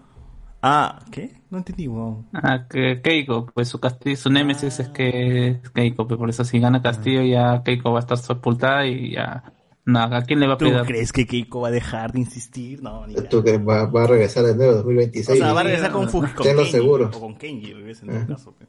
[0.62, 1.42] Ah, ¿qué?
[1.50, 2.26] No entendí, weón.
[2.32, 6.44] Ah, que Keiko, pues su castillo, su némesis es que es Keiko, pues por eso
[6.44, 9.44] si gana Castillo ya Keiko va a estar sepultada y ya
[9.88, 10.82] nada, ¿a quién le va a ¿Tú pedir?
[10.86, 12.82] crees que Keiko va a dejar de insistir?
[12.82, 15.40] No, ni ¿Tú crees va, va a regresar de nuevo 2026?
[15.40, 17.10] O sea, va a regresar con, Fuji, con Tenlo Kenji, seguro.
[17.14, 18.54] O con Kenji, en todo caso.
[18.56, 18.68] pues.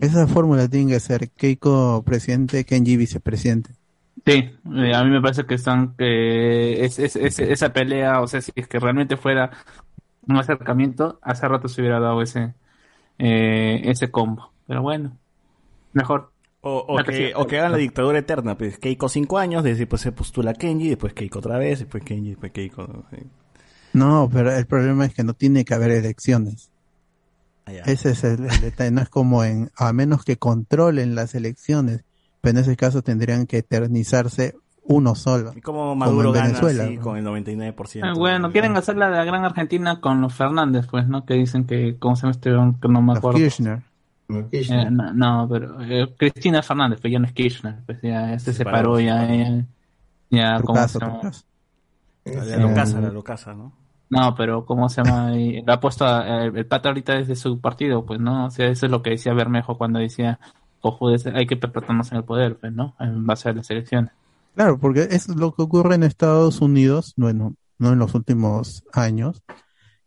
[0.00, 3.70] Esa fórmula tiene que ser Keiko presidente, Kenji vicepresidente.
[4.26, 4.32] Sí,
[4.76, 8.40] eh, a mí me parece que están que es, es- es- esa pelea, o sea,
[8.40, 9.50] si es que realmente fuera
[10.26, 12.54] un acercamiento, hace rato se hubiera dado ese
[13.18, 14.52] eh, ese combo.
[14.66, 15.16] Pero bueno,
[15.92, 16.30] mejor.
[16.76, 20.54] O, que o que hagan la dictadura eterna, pues Keiko cinco años, después se postula
[20.54, 22.82] Kenji, después Keiko otra vez, después Kenji, después Keiko.
[22.82, 23.04] ¿no?
[23.10, 23.24] Sí.
[23.92, 26.70] No, pero el problema es que no tiene que haber elecciones.
[27.66, 27.72] Ah.
[27.86, 28.90] Ese es el, el detalle.
[28.90, 32.04] No es como en, a menos que controlen las elecciones,
[32.40, 34.54] pero en ese caso tendrían que eternizarse
[34.88, 35.52] uno solo.
[35.54, 37.02] Y como Maduro en gana Venezuela, así, ¿no?
[37.02, 38.00] con el 99%.
[38.02, 41.26] Ah, bueno, quieren hacer la de la Gran Argentina con los Fernández, pues, ¿no?
[41.26, 42.50] Que dicen que, ¿cómo se llama este?
[42.50, 43.38] Que no me Los acuerdo.
[43.38, 43.82] Kirchner.
[44.28, 48.30] No, Eh, no, no, pero eh, Cristina Fernández, pues ya no es Kirchner, pues ya,
[48.32, 49.66] ya se Separó, separó, ya, ya,
[50.30, 51.32] ya, ¿cómo caso, se tu llama?
[52.24, 53.72] La Locasa, la Locasa, ¿no?
[54.10, 55.36] No, pero ¿cómo se llama?
[55.36, 58.50] Y Lo ha puesto a- el, el pata ahorita desde su partido, pues no, o
[58.50, 60.40] sea, eso es lo que decía Bermejo cuando decía,
[60.80, 62.96] ojo, hay que perpetuarnos en el poder, pues, ¿no?
[63.00, 64.12] En base a las elecciones.
[64.54, 69.42] Claro, porque es lo que ocurre en Estados Unidos, bueno, no en los últimos años,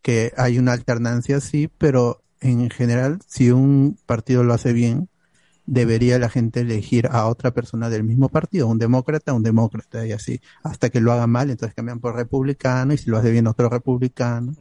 [0.02, 5.10] que hay una alternancia, sí, pero en general, si un partido lo hace bien,
[5.66, 10.12] debería la gente elegir a otra persona del mismo partido, un demócrata, un demócrata, y
[10.12, 13.48] así, hasta que lo haga mal, entonces cambian por republicano, y si lo hace bien
[13.48, 14.54] otro republicano.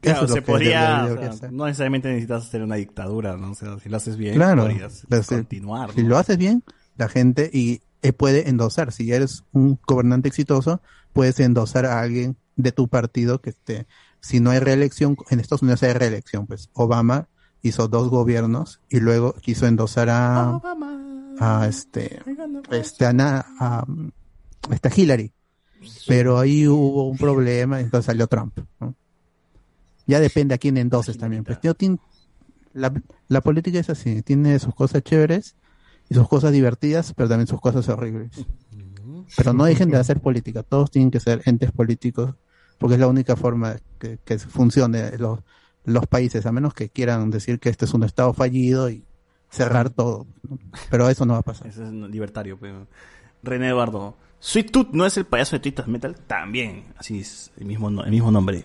[0.00, 1.52] Claro, Eso se podría, debería- o debería sea, ser.
[1.52, 3.52] no necesariamente necesitas hacer una dictadura, ¿no?
[3.52, 5.92] O sea, si lo haces bien, Claro, podrías continuar.
[5.92, 6.08] Si ¿no?
[6.10, 6.62] lo haces bien,
[6.96, 8.92] la gente y eh, puede endosar.
[8.92, 10.80] Si eres un gobernante exitoso,
[11.12, 13.86] puedes endosar a alguien de tu partido que esté.
[14.20, 17.28] Si no hay reelección, en Estados Unidos hay reelección, pues Obama
[17.62, 20.60] hizo dos gobiernos y luego quiso endosar a,
[21.38, 22.20] a este,
[22.70, 23.80] este, a, Na- a,
[24.68, 25.32] a esta Hillary.
[26.06, 28.58] Pero ahí hubo un problema, entonces salió Trump.
[28.80, 28.94] ¿no?
[30.06, 31.44] Ya depende a quién endoses también.
[31.44, 31.58] Pues,
[32.74, 32.92] la,
[33.28, 35.54] la política es así, tiene sus cosas chéveres
[36.08, 38.30] y sus cosas divertidas, pero también sus cosas horribles.
[39.36, 42.34] Pero no dejen de hacer política, todos tienen que ser entes políticos,
[42.78, 45.40] porque es la única forma que, que funcione los,
[46.06, 49.04] países, a menos que quieran decir que este es un estado fallido y
[49.50, 50.26] cerrar todo.
[50.90, 51.66] Pero eso no va a pasar.
[51.66, 52.86] Ese es libertario, pero.
[53.42, 54.16] René Eduardo.
[54.40, 58.10] Sweet Tooth no es el payaso de Twisted Metal, también, así es, el mismo, el
[58.10, 58.64] mismo nombre.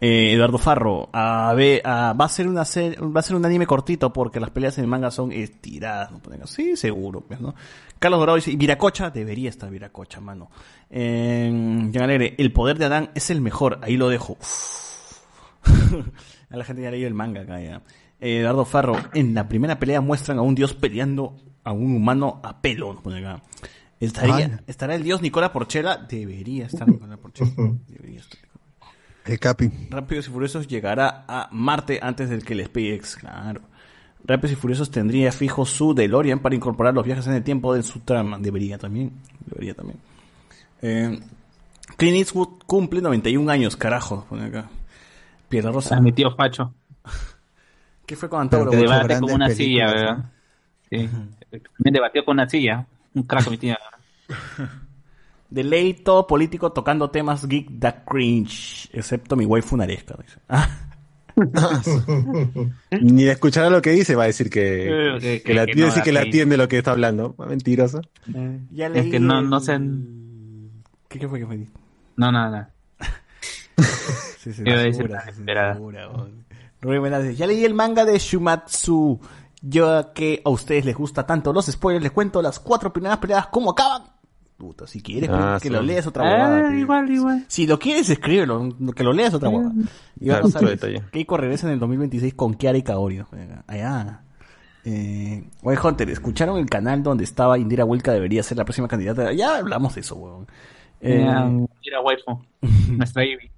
[0.00, 3.66] Eh, Eduardo Farro, a a- va a ser una ser- va a ser un anime
[3.66, 6.20] cortito porque las peleas en el manga son estiradas, ¿no?
[6.46, 7.54] Sí, seguro, pues, ¿no?
[8.00, 10.50] Carlos Dorado dice, "Y Viracocha, debería estar Viracocha, mano.
[10.88, 14.36] Eh, Alegre, el poder de Adán es el mejor, ahí lo dejo.
[16.50, 17.82] a la gente ya leído el manga acá ya.
[18.20, 22.40] Eh, Eduardo Farro, en la primera pelea muestran a un dios peleando a un humano
[22.42, 23.42] a pelo, nos pone acá.
[24.00, 24.62] ¿Estaría.
[24.66, 25.98] ¿Estará el dios Nicola Porchela?
[25.98, 27.50] Debería estar Nicola Porchela.
[27.86, 28.40] Debería estar.
[29.26, 29.70] El Capi.
[29.90, 33.60] Rápidos y Furiosos llegará a Marte antes del que el SpaceX, claro.
[34.24, 37.82] Rápidos y Furiosos tendría fijo su DeLorean para incorporar los viajes en el tiempo en
[37.82, 38.38] su trama.
[38.38, 39.12] Debería también.
[39.46, 39.98] Debería también.
[40.82, 41.18] Eh,
[41.96, 44.26] Clint Eastwood cumple 91 años, carajo.
[44.28, 44.68] Pone acá.
[45.48, 45.96] Piedra Rosa.
[45.96, 46.72] A mi tío Pacho.
[48.06, 48.70] ¿Qué fue con Antauro?
[48.70, 50.30] Que Muchas debate con una silla, ¿verdad?
[50.90, 51.08] Sí.
[51.50, 52.86] También debatió con una silla.
[53.14, 53.78] Un crack, mi tía.
[55.50, 58.88] De ley, todo político tocando temas geek da cringe.
[58.92, 60.14] Excepto mi waifu naresca.
[60.22, 60.38] dice.
[60.48, 60.68] Ah,
[63.00, 65.66] Ni de escuchar lo que dice va a decir que, Eh, que- que, que- la,
[65.66, 67.34] no da que la atiende lo que está hablando.
[67.38, 68.02] Mentiroso.
[68.70, 69.78] ya Es leí que no- el- no sé-
[71.08, 71.66] ¿Qué, qué fue que fue?
[72.16, 72.70] No, nada, nada.
[74.38, 74.64] Sí, decir
[75.08, 75.24] censura.
[76.80, 79.20] Rubén Velasquez, ya leí el manga de Shumatsu.
[79.62, 83.48] Yo que a ustedes les gusta tanto los spoilers, les cuento las cuatro primeras peleas
[83.48, 84.04] cómo acaban.
[84.60, 85.74] Puta, si quieres Ah, que sí.
[85.74, 86.66] lo leas otra.
[86.68, 87.44] Ah, igual, igual.
[87.48, 89.72] Si lo quieres, escríbelo, que lo leas otra huevada.
[90.20, 91.02] Y Claro, vamos a otro ver, detalle.
[91.10, 93.22] Keiko regresa en el 2026 con Kiara y Kaori.
[93.66, 94.20] Allá.
[94.84, 99.32] Eh, White Hunter, ¿escucharon el canal donde estaba Indira Wilka debería ser la próxima candidata?
[99.32, 100.46] Ya hablamos de eso, weón.
[101.00, 102.38] Eh, Mira, waifu.
[102.98, 103.50] Nuestra Ivy.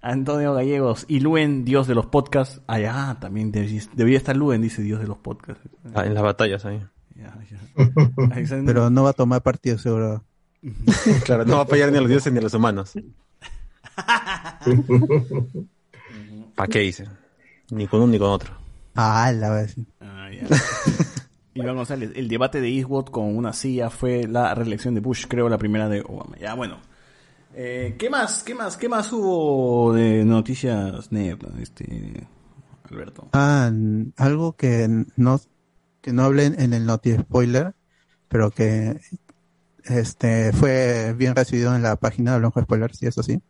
[0.00, 2.60] Antonio Gallegos y Luen, Dios de los podcasts.
[2.66, 5.62] Allá también debía, debía estar Luen, dice Dios de los podcasts.
[5.94, 6.82] Ah, en las batallas ahí.
[7.22, 7.58] Ya, ya.
[8.66, 10.24] Pero no va a tomar partido seguro.
[11.24, 12.92] Claro, no va a fallar ni a los dioses ni a los humanos.
[16.54, 17.08] ¿Para qué dice?
[17.70, 18.52] Ni con uno ni con otro.
[18.94, 19.76] Ah, la vez.
[20.00, 20.46] Ah, ya.
[21.54, 25.48] Iván González, el debate de Eastwood con una silla fue la reelección de Bush, creo
[25.48, 26.36] la primera de Obama.
[26.38, 26.78] Ya, bueno.
[27.54, 28.42] Eh, ¿Qué más?
[28.42, 28.76] ¿Qué más?
[28.78, 32.26] ¿Qué más hubo de noticias nerd, este
[32.90, 33.28] Alberto?
[33.32, 33.70] Ah,
[34.16, 35.40] algo que no,
[36.02, 37.74] que no hablen en el noti spoiler,
[38.28, 39.00] pero que
[39.84, 43.40] este fue bien recibido en la página de Blanco Spoiler, sí, eso sí,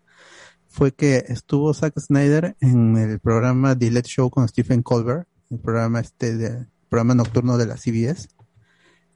[0.69, 5.59] fue que estuvo Zack Snyder en el programa The Late Show con Stephen Colbert, el
[5.59, 8.29] programa este de programa nocturno de la CBS,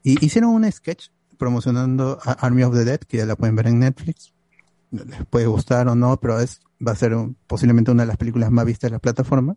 [0.02, 1.08] y hicieron un sketch
[1.38, 4.32] promocionando a Army of the Dead, que ya la pueden ver en Netflix.
[4.90, 8.50] Les puede gustar o no, pero es va a ser posiblemente una de las películas
[8.50, 9.56] más vistas de la plataforma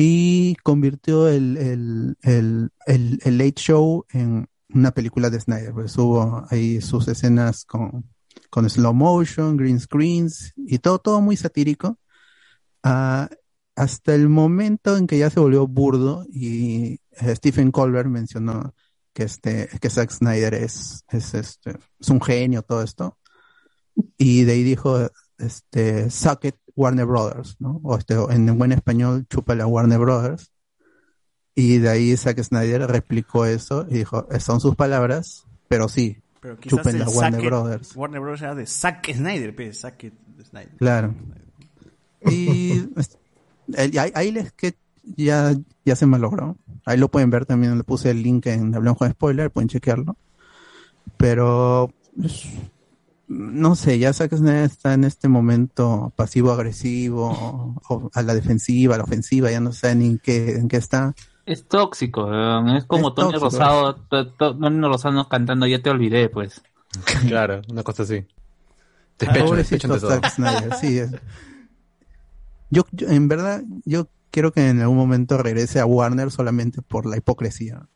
[0.00, 2.70] y convirtió el, el, el,
[3.24, 5.72] el, Late Show en una película de Snyder.
[5.72, 8.08] Pues hubo ahí sus escenas con,
[8.48, 11.98] con slow motion, green screens y todo, todo muy satírico.
[12.84, 13.28] Ah,
[13.74, 18.76] hasta el momento en que ya se volvió burdo y eh, Stephen Colbert mencionó
[19.12, 23.18] que este, que Zack Snyder es, es este, es un genio, todo esto.
[24.16, 27.80] Y de ahí dijo, este, suck it, Warner Brothers, ¿no?
[27.82, 30.52] O este, en buen español, chúpala Warner Brothers.
[31.56, 36.56] Y de ahí Zack Snyder replicó eso y dijo, son sus palabras, pero sí, Pero
[36.56, 37.96] quizás chúpenla el Warner Brothers.
[37.96, 40.12] Warner Brothers era de Zack Snyder, pe, Zack
[40.48, 40.76] Snyder.
[40.78, 41.14] Claro.
[42.20, 42.82] Y
[43.76, 44.74] ahí, ahí les que
[45.16, 46.56] ya, ya se malogró.
[46.84, 50.16] Ahí lo pueden ver también, le puse el link en Hablamos con Spoiler, pueden chequearlo.
[51.16, 51.92] Pero
[53.28, 58.98] no sé, ya Zack Snyder está en este momento pasivo-agresivo, o a la defensiva, a
[58.98, 61.14] la ofensiva, ya no sé ni en qué, en qué está.
[61.46, 62.26] Es tóxico,
[62.76, 63.44] es como Es Tony tóxico.
[63.44, 66.62] Rosado, to- to- Tony Rosado cantando Ya te olvidé, pues.
[67.28, 68.26] Claro, una cosa así.
[69.18, 70.10] Despecho, despecho Pobrecito ante todo.
[70.10, 70.98] Zack Snyder, sí.
[70.98, 71.10] es.
[72.70, 77.06] Yo, yo, en verdad, yo quiero que en algún momento regrese a Warner solamente por
[77.06, 77.88] la hipocresía.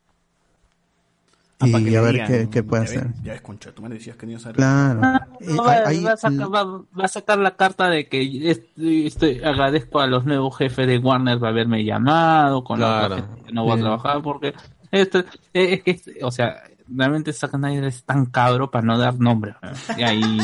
[1.63, 3.13] Ah, para que y le a ver qué, qué puede ya ves, hacer.
[3.23, 5.01] Ya ves, concha, tú me decías que no ibas a Claro.
[5.03, 8.51] Ah, Eh, va, ahí- va a sacar, va- va a sacar la carta de que
[8.51, 13.15] est- estoy, agradezco a los nuevos jefes de Warner por haberme llamado, con la Claro.
[13.15, 14.55] otra gente que no voy a trabajar, porque
[14.91, 15.21] esto,
[15.55, 16.63] eh, es que, o sea,
[16.95, 19.55] realmente Zack Snyder es tan cabro para no dar nombre.
[19.63, 19.71] ¿no?
[19.97, 20.39] Y ahí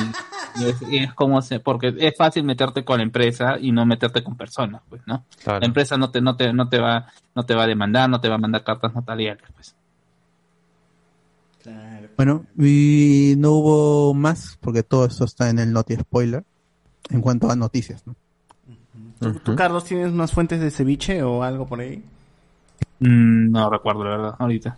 [0.56, 3.84] y es, y es como se, porque es fácil meterte con la empresa y no
[3.84, 5.24] meterte con personas, pues, ¿no?
[5.44, 5.60] Claro.
[5.60, 8.20] La empresa no te, no te, no te va, no te va a demandar, no
[8.20, 9.74] te va a mandar cartas notariales, pues.
[12.18, 16.44] Bueno, y no hubo más, porque todo eso está en el Noti Spoiler,
[17.10, 18.16] en cuanto a noticias, ¿no?
[19.20, 22.02] ¿Tú, tú, Carlos, tienes unas fuentes de ceviche o algo por ahí?
[22.98, 24.76] Mm, no recuerdo, la verdad, ahorita.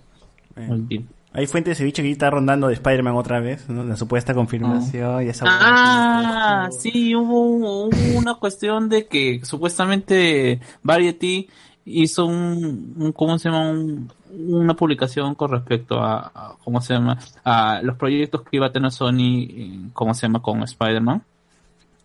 [0.57, 1.03] Eh.
[1.33, 3.85] Hay fuentes de ceviche que está rondando de Spider-Man otra vez, ¿no?
[3.85, 7.57] La supuesta confirmación y esa Ah, sí, hubo,
[7.87, 11.49] hubo una cuestión de que supuestamente Variety
[11.87, 13.71] hizo un, un- ¿cómo se llama?
[13.71, 17.19] Un- una publicación con respecto a, a- ¿cómo se llama?
[17.45, 20.41] A los proyectos que iba a tener Sony, ¿cómo se llama?
[20.43, 21.23] Con Spider-Man.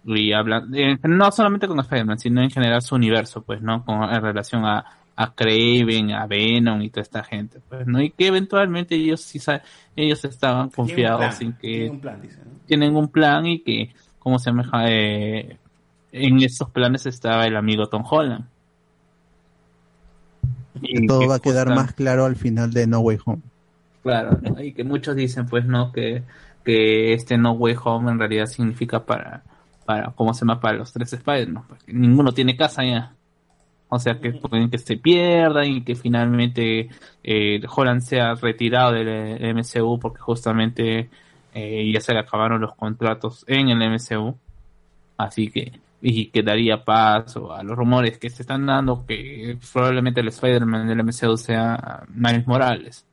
[0.08, 3.84] Y habla, eh, no solamente con Spider-Man, sino en general su universo, pues, ¿no?
[3.84, 4.86] Con, en relación a,
[5.16, 8.00] a Craven, a Venom y toda esta gente, pues, ¿no?
[8.02, 9.40] Y que eventualmente ellos sí
[9.96, 12.52] ellos estaban confiados en que un plan, dice, ¿no?
[12.68, 14.70] tienen un plan y que, ¿cómo se llama?
[14.90, 15.58] Eh,
[16.12, 18.46] en estos planes estaba el amigo Tom Holland.
[20.82, 23.42] Y Todo va a quedar más claro al final de No Way Home.
[24.04, 24.62] Claro, ¿no?
[24.62, 25.92] y que muchos dicen, pues, ¿no?
[25.92, 26.24] Que,
[26.64, 29.44] que este No Way Home en realidad significa para,
[29.86, 30.60] para ¿cómo se llama?
[30.60, 31.64] Para los tres Spider-Man.
[31.68, 33.14] Porque ninguno tiene casa ya.
[33.90, 36.90] O sea, que pueden que se pierdan y que finalmente
[37.24, 41.10] eh, Holland sea retirado del eh, MCU porque justamente
[41.54, 44.36] eh, ya se le acabaron los contratos en el MCU.
[45.18, 50.22] Así que, y que daría paso a los rumores que se están dando que probablemente
[50.22, 53.06] el Spider-Man del MCU sea Miles Morales.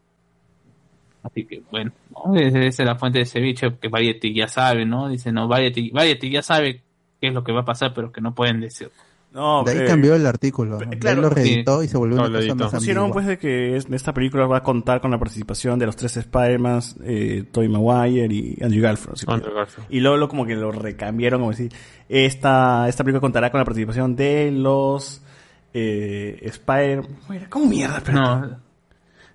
[1.23, 2.35] Así que, bueno, ¿no?
[2.35, 5.09] esa es la fuente de ceviche que Variety ya sabe, ¿no?
[5.09, 6.83] Dice, no, Variety, Variety ya sabe
[7.21, 8.91] qué es lo que va a pasar, pero que no pueden decir.
[9.35, 10.79] No, De ahí eh, cambió el artículo.
[11.01, 13.15] Claro, lo reeditó y se volvió No, una lo cosa más Pusieron ambigua.
[13.15, 16.17] pues de que es- esta película va a contar con la participación de los tres
[16.19, 19.25] Spider-Man, eh, Tobey Maguire y Andrew Garfield.
[19.25, 19.87] que- Andrew Garfield.
[19.91, 21.73] Y luego lo- como que lo recambiaron, como decir,
[22.11, 25.23] esta, esta película contará con la participación de los
[25.75, 27.03] eh, Spider...
[27.31, 28.03] Mira, ¿Cómo mierda?
[28.05, 28.57] Pero No,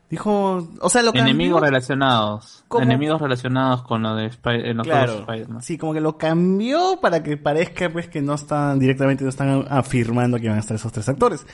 [0.10, 1.24] Dijo, o sea, lo cambió...
[1.34, 2.64] enemigos relacionados.
[2.70, 2.84] ¿Cómo?
[2.84, 5.62] Enemigos relacionados con lo de Spy- en los Claro, Spider-Man.
[5.62, 9.66] sí, como que lo cambió para que parezca pues que no están directamente, no están
[9.70, 11.46] afirmando que van a estar esos tres actores.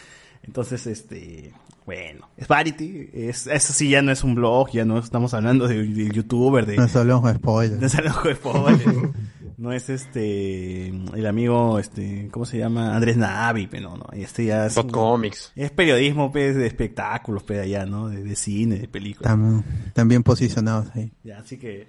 [0.44, 1.52] Entonces, este,
[1.86, 5.68] bueno, es Variety, es, eso sí ya no es un blog, ya no estamos hablando
[5.68, 7.80] de, de youtuber, de, No es solo un spoiler.
[7.80, 9.10] de Salón de Spoilers.
[9.58, 12.96] No es este, el amigo, este, ¿cómo se llama?
[12.96, 15.52] Andrés Navi, pero no, no, este ya es, Hot Comics.
[15.56, 18.10] es periodismo, pues, de espectáculos, pues, allá, ¿no?
[18.10, 19.32] De, de cine, de películas.
[19.32, 21.12] También, también posicionados ahí.
[21.24, 21.88] Ya, así que.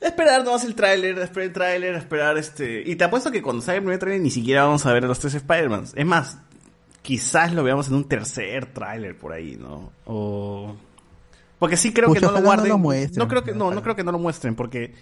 [0.00, 2.82] Esperar nomás el tráiler, esperar el tráiler, esperar este.
[2.84, 5.08] Y te apuesto que cuando salga el primer tráiler ni siquiera vamos a ver a
[5.08, 5.84] los tres Spider-Man.
[5.94, 6.38] Es más,
[7.00, 9.92] quizás lo veamos en un tercer tráiler por ahí, ¿no?
[10.04, 10.76] O.
[11.58, 12.68] Porque sí creo que no lo no guarden.
[12.68, 13.18] lo muestren.
[13.18, 14.92] no creo que, no, no creo que no lo muestren, porque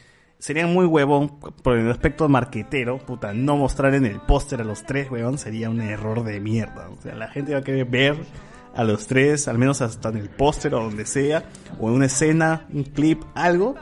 [0.42, 4.82] sería muy huevón por el aspecto marquetero, puta, no mostrar en el póster a los
[4.82, 6.88] tres, huevón, sería un error de mierda.
[6.88, 8.16] O sea, la gente va a querer ver
[8.74, 11.44] a los tres, al menos hasta en el póster o donde sea,
[11.78, 13.76] o en una escena, un clip, algo,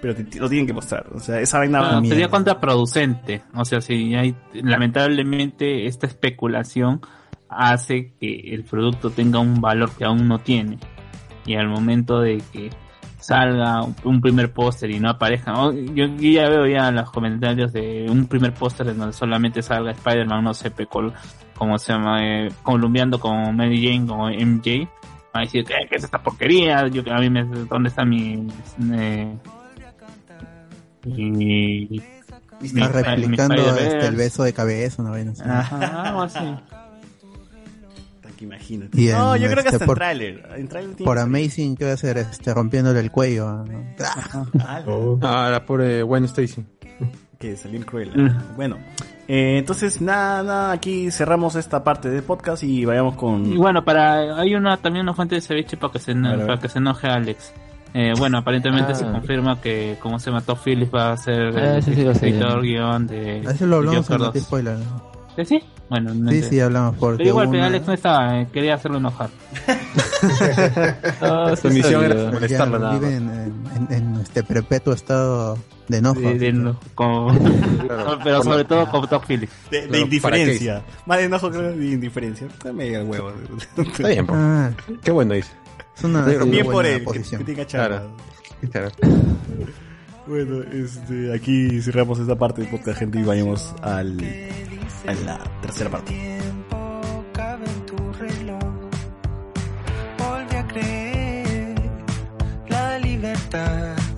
[0.00, 1.06] pero lo tienen que mostrar.
[1.12, 2.28] O sea, esa vaina va- sería mierda.
[2.30, 3.42] contraproducente.
[3.52, 7.00] O sea, si hay, lamentablemente, esta especulación
[7.48, 10.78] hace que el producto tenga un valor que aún no tiene.
[11.44, 12.70] Y al momento de que
[13.24, 15.54] salga un, primer póster y no aparezca,
[15.94, 20.44] yo, ya veo ya los comentarios de un primer póster en donde solamente salga Spider-Man,
[20.44, 21.12] no sé, pecol,
[21.54, 24.86] como se llama, eh, columbiando con Mary Jane o MJ.
[25.34, 26.86] Va a decir, ¿qué, qué es esta porquería?
[26.88, 28.46] Yo, a mí me, ¿dónde está mi...
[28.92, 29.34] eh,
[31.04, 32.02] mi-
[32.60, 33.86] replicando mi Spider-Verse.
[33.86, 35.42] este, el beso de cabeza, una vaina así.
[35.44, 36.56] Ajá, algo así.
[38.44, 39.00] Imagínate.
[39.00, 39.98] Y no, en, yo creo que este, hasta por-
[40.56, 41.36] en tiene Por salir.
[41.36, 42.18] Amazing, ¿qué va a hacer?
[42.18, 43.64] Este, rompiéndole el cuello.
[43.64, 43.64] ¿no?
[44.60, 44.82] ¡Ah!
[44.86, 45.18] Oh.
[45.22, 46.64] Ah, la pobre Gwen Stacy.
[47.38, 48.12] que Cruella.
[48.14, 48.56] Mm.
[48.56, 48.78] Bueno,
[49.28, 53.44] eh, entonces nada, nada, aquí cerramos esta parte del podcast y vayamos con...
[53.52, 56.30] Y bueno, para hay una también una fuente de ceviche para que se, eno- A
[56.32, 56.46] ver, a ver.
[56.46, 57.52] para que se enoje Alex.
[57.92, 58.94] Eh, bueno, aparentemente Ah.
[58.96, 62.62] se confirma que como se mató Phillips va a ser Ah, el sí, sí, escritor
[62.62, 64.46] guion de Eso lo hablamos de en Joker Noti 2.
[64.48, 64.78] Spoiler.
[64.78, 65.13] ¿no?
[65.36, 65.60] ¿Sí, sí?
[65.90, 68.74] Bueno, no Sí, sí, hablamos porque Pero igual, pero una- Alex no estaba, eh, quería
[68.74, 69.28] hacerlo enojar.
[71.60, 75.58] Su misión era molestarlo nada vive en, en- en este perpetuo estado
[75.88, 76.20] de enojo.
[76.20, 77.38] De- de- no, con-
[78.24, 79.52] pero sobre todo con Top Phillips.
[79.70, 80.82] De, de Pero, indiferencia.
[81.06, 82.46] Más de enojo que de indiferencia.
[82.46, 83.32] Está medio el huevo.
[83.76, 84.34] Está bien, po.
[84.36, 84.70] Ah,
[85.02, 85.50] Qué bueno dice.
[85.96, 87.44] es una, Bien Bien por buena él, que, posición.
[87.44, 87.86] que tenga chamba.
[87.88, 88.10] Claro.
[88.70, 88.90] Claro.
[90.26, 94.16] Bueno, este, aquí cerramos esta parte del podcast, gente, y vayamos al,
[95.06, 96.14] a la tercera parte.
[96.14, 96.64] en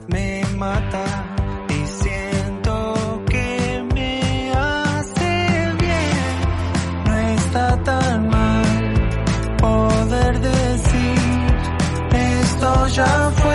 [0.08, 1.04] me mata
[1.68, 6.36] y siento que me hace bien.
[7.04, 11.18] No está tan mal poder decir
[12.12, 13.45] esto ya fue.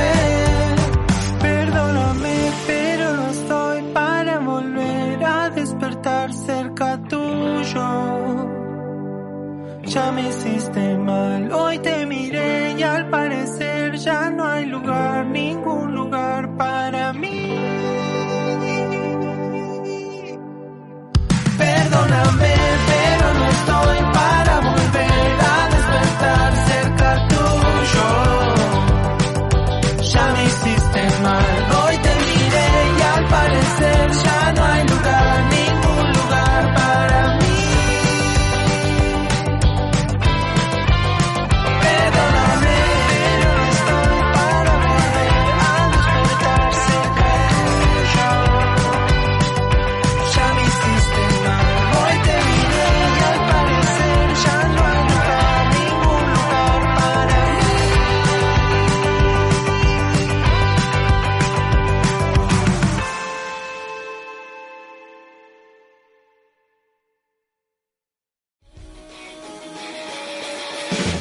[21.91, 22.55] Perdóname,
[22.87, 24.50] pero no estoy para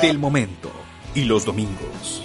[0.00, 0.70] del momento.
[1.14, 2.22] Y los domingos.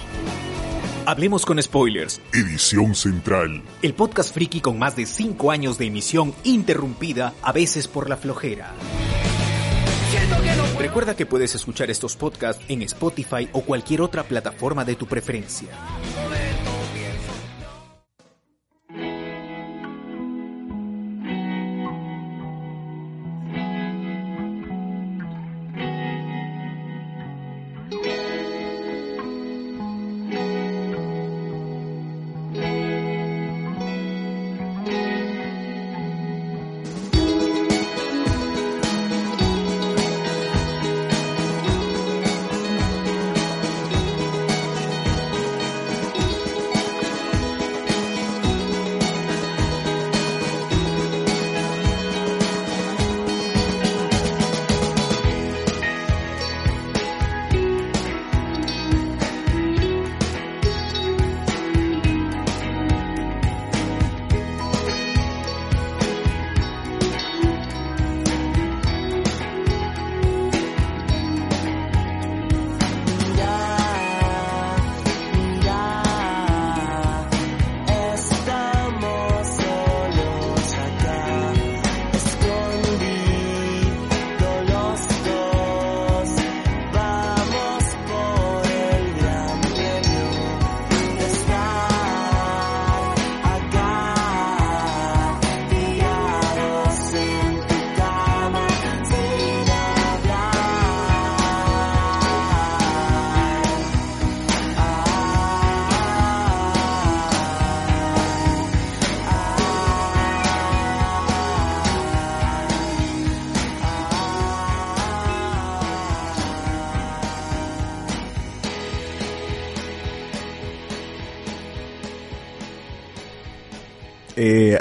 [1.06, 3.62] Hablemos con spoilers, Edición Central.
[3.82, 8.16] el podcast friki con más de 5 años de emisión interrumpida, a veces por la
[8.16, 8.74] flojera.
[10.80, 15.70] Recuerda que puedes escuchar estos podcasts en Spotify o cualquier otra plataforma de tu preferencia.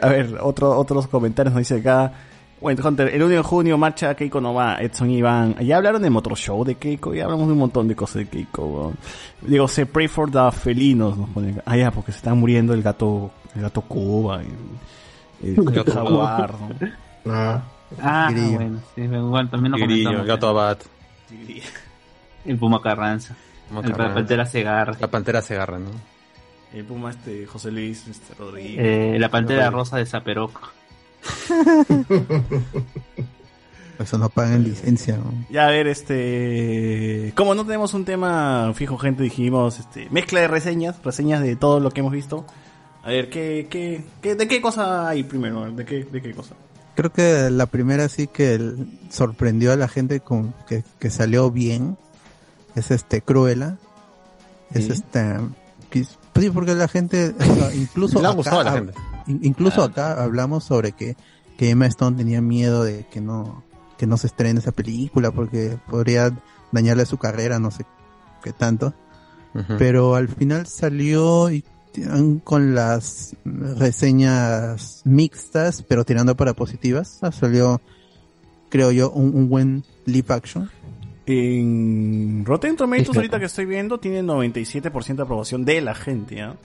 [0.02, 2.12] A ver, otro, otros comentarios nos dice acá.
[2.60, 5.56] Bueno, Hunter, el 1 de junio marcha Keiko no va, Edson y Iván.
[5.60, 8.26] Ya hablaron de Motor Show de Keiko, ya hablamos de un montón de cosas de
[8.28, 8.92] Keiko.
[9.40, 11.62] Digo, se pray for the felinos, nos ponen acá.
[11.66, 14.42] Ah, ya, porque se están muriendo el gato, el gato Cuba,
[15.42, 16.68] el, el Gato jaguar, ¿no?
[17.32, 17.62] Ah,
[18.00, 18.54] Ah, Grillo.
[18.58, 20.20] bueno, sí, igual también lo Grillo, comentamos.
[20.20, 20.78] el gato abad,
[22.44, 23.34] El Puma Carranza.
[23.68, 24.14] Puma El Carranza.
[24.14, 24.96] Pantera Segarra.
[25.00, 25.90] la pantera se agarra, ¿no?
[26.74, 28.78] El Puma este, José Luis este, Rodríguez.
[28.80, 30.72] Eh, la Pantera Rosa de Zaperoc.
[33.98, 35.16] Eso no pagan licencia.
[35.16, 35.32] ¿no?
[35.50, 37.32] Ya, a ver, este.
[37.36, 41.78] Como no tenemos un tema fijo, gente, dijimos este, mezcla de reseñas, reseñas de todo
[41.78, 42.44] lo que hemos visto.
[43.04, 45.70] A ver, ¿qué, qué, qué, ¿de qué cosa hay primero?
[45.70, 46.54] ¿De qué, de qué cosa?
[46.94, 48.60] Creo que la primera sí que
[49.10, 51.96] sorprendió a la gente con que, que salió bien
[52.74, 53.76] es este Cruella.
[54.72, 54.92] Es Sí.
[54.92, 55.36] este.
[56.34, 58.92] Que- Sí, porque la gente, o sea, incluso Le acá, a la gente.
[59.26, 59.86] incluso Ah.
[59.86, 61.16] acá hablamos sobre que,
[61.56, 63.62] que Emma Stone tenía miedo de que no,
[63.98, 66.32] que no se estrene esa película porque podría
[66.72, 67.84] dañarle su carrera, no sé
[68.42, 68.94] qué tanto.
[69.78, 71.62] Pero al final salió y
[72.42, 73.36] con las
[74.02, 77.20] reseñas mixtas, pero tirando para positivas.
[77.38, 77.80] Salió,
[78.70, 80.70] creo yo, un, un buen live action.
[81.26, 86.56] En Rotten Tomatoes, ahorita que estoy viendo, tiene 97% de aprobación de la gente, ¿ya?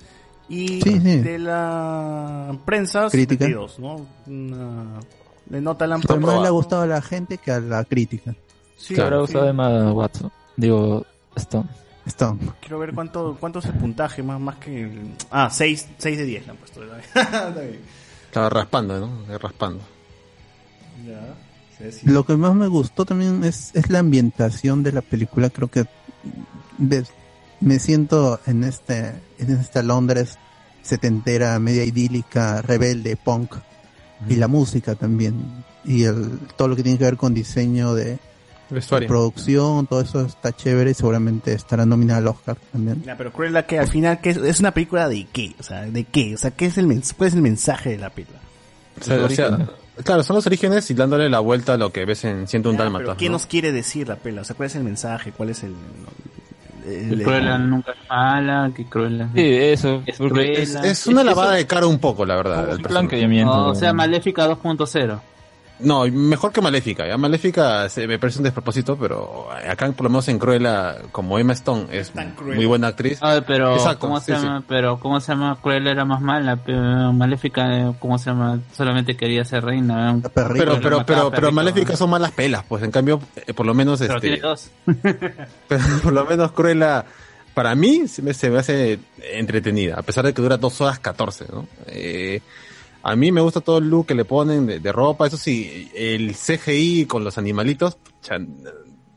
[0.50, 1.20] Y Sí, sí.
[1.20, 3.46] de la prensa, Crítica.
[3.46, 4.06] 72, ¿no?
[4.28, 5.00] Una...
[5.46, 8.36] De nota la Pero más le ha gustado a la gente que a la crítica.
[8.76, 9.22] Sí, ¿Te habrá sí.
[9.22, 10.32] gustado más Watson?
[10.56, 11.06] Digo,
[11.36, 11.70] Stone.
[12.06, 12.40] Stone.
[12.60, 14.84] Quiero ver cuánto, cuánto es el puntaje, más, más que...
[14.84, 16.82] el- Ah, 6, 6 de 10 le han puesto.
[18.26, 19.38] Estaba raspando, ¿no?
[19.38, 19.82] Raspando.
[21.06, 21.34] Ya.
[22.04, 25.50] Lo que más me gustó también es, es la ambientación de la película.
[25.50, 25.86] Creo que
[26.78, 27.12] ves,
[27.60, 30.38] me siento en este, en esta Londres
[30.82, 33.56] setentera, media idílica, rebelde, punk.
[34.28, 35.64] Y la música también.
[35.86, 38.18] Y el, todo lo que tiene que ver con diseño de
[39.08, 43.04] producción, todo eso está chévere y seguramente estará nominada al Oscar también.
[43.04, 45.84] Ya, pero Cruella que al final ¿qué es, es una película de qué, o sea,
[45.84, 48.40] de qué, o sea, qué es el cuál es el mensaje de la película.
[49.00, 49.70] O sea, o sea,
[50.04, 52.78] claro, son los orígenes y dándole la vuelta a lo que ves en Siento un
[52.78, 53.16] Dálmata.
[53.18, 53.34] ¿qué ¿no?
[53.34, 54.42] nos quiere decir la pela?
[54.42, 55.32] O sea, ¿cuál es el mensaje?
[55.32, 55.76] ¿Cuál es el,
[56.86, 60.04] el- Que Cruella nunca es mala, que Cruella Sí, eso.
[60.06, 60.20] es.
[60.20, 62.60] Es, es una lavada de cara un poco, la verdad.
[62.62, 62.88] un personaje.
[62.90, 63.66] blanqueamiento.
[63.68, 65.20] o sea, Maléfica 2.0.
[65.80, 67.08] No, mejor que Maléfica.
[67.08, 71.38] Ya Maléfica se me parece un despropósito, pero acá por lo menos en Cruella, como
[71.38, 73.20] Emma Stone es muy buena actriz.
[73.46, 74.64] Pero Exacto, ¿cómo sí, se llama?
[74.68, 75.58] Pero ¿cómo se llama?
[75.62, 78.60] Cruella era más mala, pero Maléfica, eh, ¿cómo se llama?
[78.76, 80.12] Solamente quería ser reina.
[80.12, 80.30] ¿eh?
[80.34, 84.00] Pero, pero, pero, pero Maléfica son malas pelas, pues en cambio, eh, por lo menos
[84.00, 84.72] Pero este, tiene dos.
[85.68, 87.06] pero por lo menos Cruella,
[87.54, 89.00] para mí se me, se me hace
[89.34, 91.68] entretenida, a pesar de que dura dos horas 14, ¿no?
[91.88, 92.42] Eh,
[93.10, 95.90] a mí me gusta todo el look que le ponen de, de ropa, eso sí,
[95.96, 97.98] el CGI con los animalitos,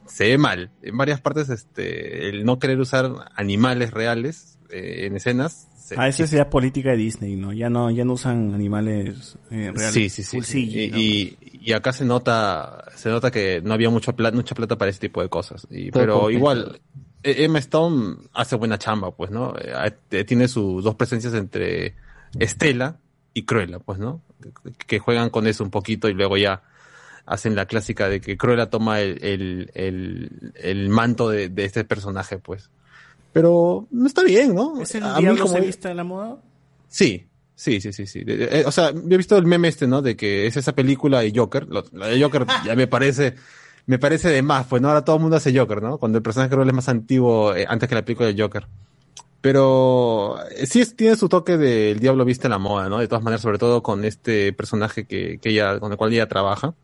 [0.07, 0.71] se ve mal.
[0.83, 5.69] En varias partes, este, el no querer usar animales reales eh, en escenas.
[5.77, 7.53] se- Ah, esa es ya política de Disney, ¿no?
[7.53, 9.93] Ya no, ya no usan animales eh, reales.
[9.93, 10.37] Sí, sí, sí.
[10.37, 10.71] Full sí.
[10.71, 10.99] CG, Y, ¿no?
[10.99, 11.39] y,
[11.71, 15.01] y acá se nota, se nota que no había mucha plata, mucha plata para ese
[15.01, 15.67] tipo de cosas.
[15.71, 16.81] Y, pero igual,
[17.25, 19.55] eh, Emma Stone hace buena chamba, pues, ¿no?
[19.59, 21.95] Eh, eh, Tiene sus dos presencias entre
[22.39, 22.99] Estela
[23.35, 24.21] y Cruella, pues, ¿no?
[24.87, 26.63] Que- juegan con eso un poquito y luego ya
[27.27, 31.85] hacen la clásica de que Cruella toma el, el, el, el manto de, de este
[31.85, 32.71] personaje, pues.
[33.33, 34.81] Pero no está bien, ¿no?
[34.81, 36.39] ¿Es el A mí como- se vista de la moda?
[36.89, 38.25] Sí, sí, sí, sí, sí.
[38.25, 40.03] De- eh, o sea, yo he visto el meme este, ¿no?
[40.03, 41.69] De que es esa película de Joker.
[41.93, 43.37] La de Joker ya me parece,
[43.87, 45.99] me parece de más, pues no, ahora todo el mundo hace Joker, ¿no?
[45.99, 48.67] Cuando el personaje creo es más antiguo eh, antes que la película de Joker.
[49.41, 52.99] Pero eh, sí es- tiene su toque del diablo viste la moda, ¿no?
[52.99, 56.29] De todas maneras, sobre todo con este personaje que, que ella, con el cual ella
[56.29, 56.75] trabaja.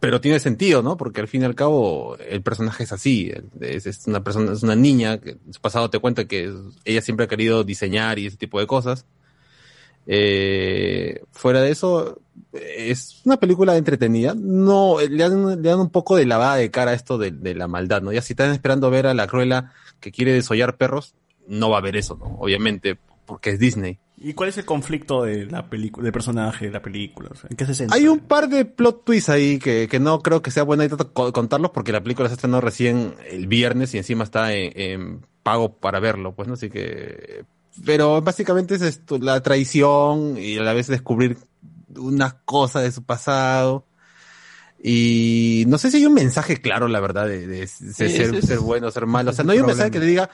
[0.00, 0.96] Pero tiene sentido, ¿no?
[0.98, 3.32] Porque al fin y al cabo el personaje es así.
[3.60, 6.52] Es, es una persona, es una niña que su pasado te cuenta que
[6.84, 9.06] ella siempre ha querido diseñar y ese tipo de cosas.
[10.06, 12.20] Eh, fuera de eso,
[12.52, 14.34] es una película entretenida.
[14.36, 17.54] No, le dan, le dan un poco de lavada de cara a esto de, de
[17.54, 18.12] la maldad, ¿no?
[18.12, 21.14] Ya si están esperando ver a la Cruella que quiere desollar perros,
[21.48, 22.36] no va a haber eso, ¿no?
[22.38, 22.96] Obviamente,
[23.26, 23.98] porque es Disney.
[24.20, 27.28] ¿Y cuál es el conflicto de la película, del personaje de la película?
[27.32, 27.96] O sea, ¿En qué se centra?
[27.96, 30.96] Hay un par de plot twists ahí que, que no creo que sea buena idea
[30.96, 35.26] co- contarlos porque la película se estrenó recién el viernes y encima está en, en
[35.44, 36.54] pago para verlo, pues, ¿no?
[36.54, 37.44] Así que...
[37.84, 41.36] Pero básicamente es esto, la traición y a la vez descubrir
[41.96, 43.86] unas cosas de su pasado.
[44.82, 48.44] Y no sé si hay un mensaje claro, la verdad, de, de ser, es- es-
[48.46, 49.30] ser bueno, ser malo.
[49.30, 49.84] O sea, no hay un problema.
[49.84, 50.30] mensaje que le diga,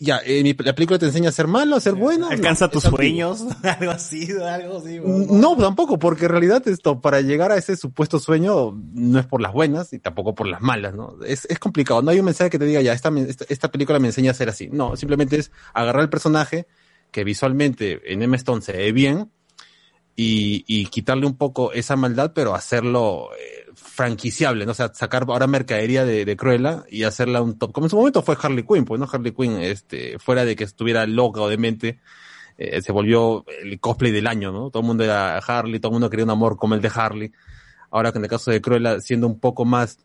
[0.00, 2.28] ya, eh, mi- la película te enseña a ser malo, a ser bueno.
[2.28, 5.00] Alcanza No, tus sueños, algo así, algo así.
[5.02, 9.40] No, tampoco, porque en realidad esto, para llegar a ese supuesto sueño, no es por
[9.40, 11.16] las buenas y tampoco por las malas, ¿no?
[11.26, 12.02] Es, es complicado.
[12.02, 13.10] No hay un mensaje que te diga, ya, esta,
[13.48, 14.68] esta película me enseña a ser así.
[14.70, 16.66] No, simplemente es agarrar el personaje
[17.10, 18.36] que visualmente en M.
[18.36, 19.30] Stone se ve bien
[20.16, 23.63] y, y quitarle un poco esa maldad, pero hacerlo eh,
[23.94, 24.72] franquiciable, ¿no?
[24.72, 27.72] O sea, sacar ahora mercadería de, de Cruella y hacerla un top.
[27.72, 29.08] Como en su momento fue Harley Quinn, pues, ¿no?
[29.10, 32.00] Harley Quinn, este, fuera de que estuviera loca o demente,
[32.58, 34.70] eh, se volvió el cosplay del año, ¿no?
[34.70, 37.32] Todo el mundo era Harley, todo el mundo quería un amor como el de Harley.
[37.92, 39.98] Ahora que en el caso de Cruella, siendo un poco más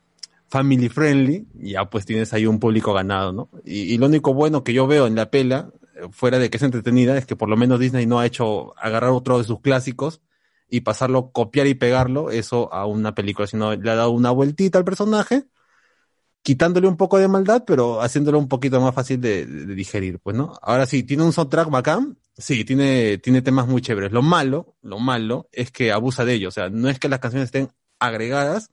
[0.50, 3.50] family friendly, ya pues tienes ahí un público ganado, ¿no?
[3.66, 6.58] Y, y lo único bueno que yo veo en la pela, eh, fuera de que
[6.58, 9.62] es entretenida, es que por lo menos Disney no ha hecho agarrar otro de sus
[9.62, 10.22] clásicos
[10.70, 14.78] y pasarlo, copiar y pegarlo, eso a una película, sino le ha dado una vueltita
[14.78, 15.46] al personaje,
[16.42, 20.54] quitándole un poco de maldad, pero haciéndolo un poquito más fácil de, digerir, pues, ¿no?
[20.62, 24.12] Ahora sí, tiene un soundtrack bacán, sí, tiene, tiene temas muy chéveres.
[24.12, 27.20] Lo malo, lo malo es que abusa de ello, o sea, no es que las
[27.20, 27.70] canciones estén
[28.00, 28.72] agregadas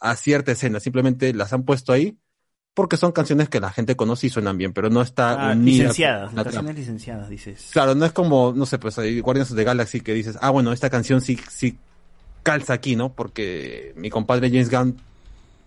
[0.00, 2.18] a cierta escena, simplemente las han puesto ahí
[2.74, 5.84] porque son canciones que la gente conoce y suenan bien, pero no está Ah, unida
[5.84, 7.70] licenciadas, canciones licenciadas, dices.
[7.72, 10.50] Claro, no es como, no sé, pues hay Guardians of the Galaxy que dices, ah,
[10.50, 11.76] bueno, esta canción sí, sí
[12.42, 13.12] calza aquí, ¿no?
[13.12, 14.96] Porque mi compadre James Gunn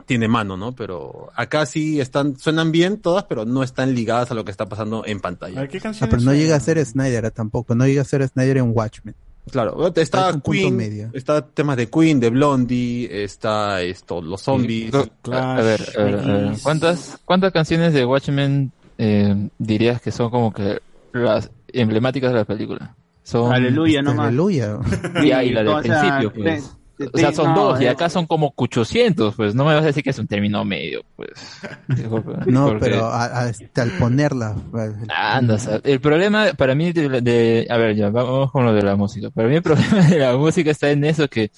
[0.06, 0.74] tiene mano, ¿no?
[0.74, 4.68] Pero acá sí están, suenan bien todas, pero no están ligadas a lo que está
[4.68, 5.68] pasando en pantalla.
[5.68, 8.58] ¿qué Ah, pero no llega a ser Snyder ah, tampoco, no llega a ser Snyder
[8.58, 9.16] en Watchmen.
[9.52, 11.10] Claro, está Queen, medio.
[11.14, 14.94] está temas de Queen, de Blondie, está esto, los zombies.
[14.94, 20.30] A ver, a ver, a ver, ¿cuántas, ¿cuántas canciones de Watchmen eh, dirías que son
[20.30, 20.80] como que
[21.11, 22.95] las emblemáticas de la película?
[23.24, 24.28] Son Aleluya, nomás.
[24.28, 24.80] Aleluya.
[25.26, 26.76] Ya, y la del sea, principio, pues.
[27.11, 29.56] O sea, son no, dos, y es- acá son como 800, pues.
[29.56, 31.30] No me vas a decir que es un término medio, pues.
[31.88, 34.56] Disculpa, No, porque- pero a- a- este, al ponerla.
[34.72, 38.64] pues, Anda, o sea, el problema para mí de, de- a ver, ya vamos con
[38.65, 39.30] lo de la música.
[39.32, 41.49] Para mí el problema de la música está en eso que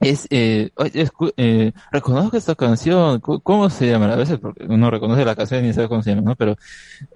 [0.00, 4.12] es, eh, oye, escu- eh, reconozco esta canción, ¿cómo, se llama?
[4.12, 6.36] A veces porque uno reconoce la canción y ni sabe cómo se llama, ¿no?
[6.36, 6.56] Pero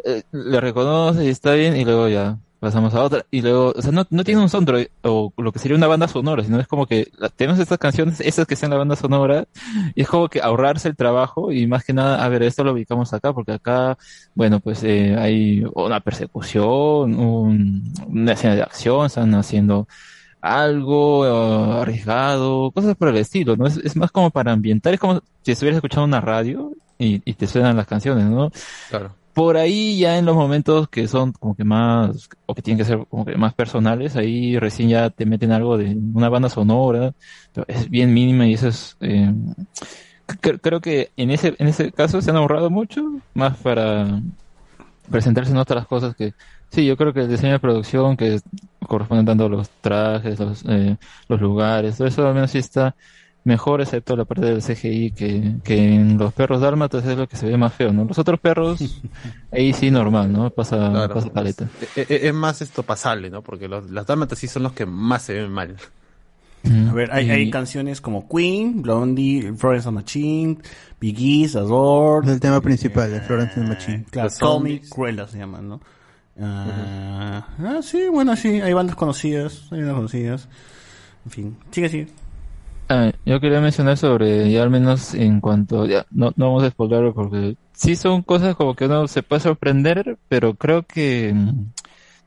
[0.04, 3.82] eh, le reconoce y está bien y luego ya pasamos a otra y luego, o
[3.82, 6.68] sea, no, no tiene un soundtrack o lo que sería una banda sonora, sino es
[6.68, 9.46] como que tenemos estas canciones, esas que sean la banda sonora
[9.94, 12.72] y es como que ahorrarse el trabajo y más que nada, a ver, esto lo
[12.72, 13.98] ubicamos acá porque acá
[14.34, 19.88] bueno, pues eh, hay una persecución, un- una escena de acción, están haciendo
[20.40, 23.66] algo eh, arriesgado, cosas por el estilo, ¿no?
[23.66, 27.34] Es, es más como para ambientar, es como si estuvieras escuchando una radio y, y
[27.34, 28.50] te suenan las canciones, ¿no?
[28.88, 29.14] Claro.
[29.34, 32.84] Por ahí ya en los momentos que son como que más, o que tienen que
[32.84, 37.12] ser como que más personales, ahí recién ya te meten algo de una banda sonora,
[37.52, 39.32] pero es bien mínima y eso es, eh,
[40.26, 43.02] cre- creo que en ese, en ese caso se han ahorrado mucho,
[43.34, 44.20] más para
[45.10, 46.34] presentarse en otras cosas que,
[46.70, 48.40] sí, yo creo que el diseño de producción que
[48.88, 50.96] corresponde tanto a los trajes, los, eh,
[51.28, 52.96] los lugares, todo eso al menos sí está
[53.44, 57.36] mejor, excepto la parte del CGI que, que en los perros dálmatas es lo que
[57.36, 58.04] se ve más feo, ¿no?
[58.04, 58.80] Los otros perros,
[59.52, 60.50] ahí sí normal, ¿no?
[60.50, 61.14] Pasa, Claro.
[61.14, 61.68] pasa paleta.
[61.96, 63.42] Es, es- es más esto pasable, ¿no?
[63.42, 65.76] Porque los, las dálmatas sí son los que más se ven mal.
[66.88, 70.58] A ver, hay, hay canciones como Queen, Blondie, Florence and the Machine,
[71.00, 72.24] Biggies, Adore.
[72.24, 74.04] Es el tema principal de Florence and the Machine.
[74.08, 74.80] Claro, The Call Me.
[74.88, 75.80] Cruella se llaman, ¿no?
[76.40, 80.48] Ah, ah, sí, bueno, sí, hay bandas conocidas, hay bandas conocidas.
[81.24, 82.06] En fin, sigue, sigue.
[82.94, 86.70] Ah, yo quería mencionar sobre, ya al menos en cuanto, ya, no, no vamos a
[86.70, 91.70] spoilerlo porque sí son cosas como que uno se puede sorprender, pero creo que mm,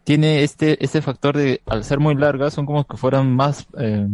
[0.04, 4.08] tiene este, este factor de, al ser muy largas, son como que fueran más eh,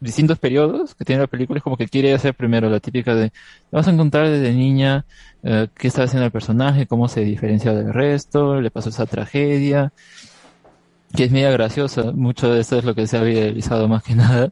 [0.00, 3.30] distintos periodos que tiene la película, es como que quiere hacer primero la típica de,
[3.70, 5.04] vamos a encontrar desde niña
[5.42, 9.92] eh, qué está haciendo el personaje, cómo se diferencia del resto, le pasó esa tragedia,
[11.14, 14.14] que es media graciosa, mucho de esto es lo que se ha viralizado más que
[14.16, 14.50] nada,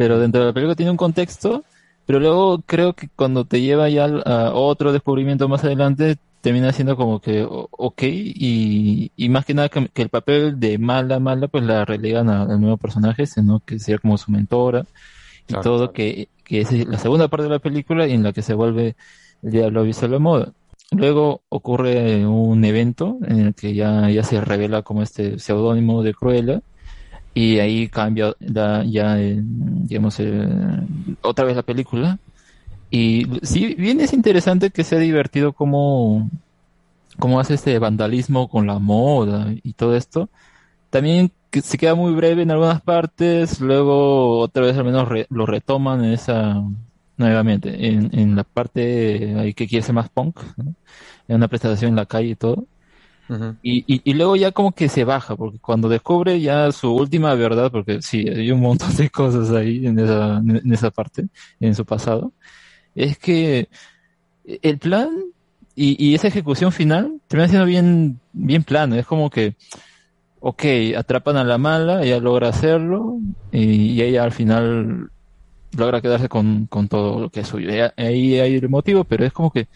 [0.00, 1.66] pero dentro de la película tiene un contexto,
[2.06, 6.96] pero luego creo que cuando te lleva ya a otro descubrimiento más adelante, termina siendo
[6.96, 11.48] como que ok, y, y más que nada que, que el papel de mala, mala,
[11.48, 14.86] pues la relegan a- al nuevo personaje, sino que sería como su mentora,
[15.48, 18.42] y Claro, todo, que, que es la segunda parte de la película en la que
[18.42, 18.96] se vuelve
[19.42, 20.52] el diablo visto a la moda.
[20.92, 26.14] Luego ocurre un evento en el que ya, ya se revela como este seudónimo de
[26.14, 26.62] Cruella
[27.34, 30.48] y ahí cambia la- ya, eh, digamos, eh,
[31.22, 32.18] otra vez la película.
[32.90, 36.30] Y sí, bien es interesante que sea divertido como,
[37.18, 40.30] como hace este vandalismo con la moda y todo esto.
[40.90, 45.26] También que se queda muy breve en algunas partes, luego otra vez al menos re-
[45.30, 46.62] lo retoman en esa,
[47.16, 50.40] nuevamente, en, en la parte ahí que quiere ser más punk,
[51.28, 52.66] en una presentación en la calle y todo.
[53.62, 57.70] Y, y, luego ya como que se baja, porque cuando descubre ya su última verdad,
[57.70, 61.28] porque sí, hay un montón de cosas ahí en esa, en esa parte,
[61.60, 62.32] en su pasado,
[62.94, 63.68] es que
[64.62, 65.10] el plan
[65.74, 68.96] y, y esa ejecución final termina siendo bien, bien plano.
[68.96, 69.54] Es como que,
[70.40, 70.64] ok,
[70.96, 73.18] atrapan a la mala, ella logra hacerlo,
[73.52, 75.10] y, ella al final
[75.76, 77.70] logra quedarse con, con todo lo que es suyo.
[77.96, 79.68] Ahí hay el motivo, pero es como que,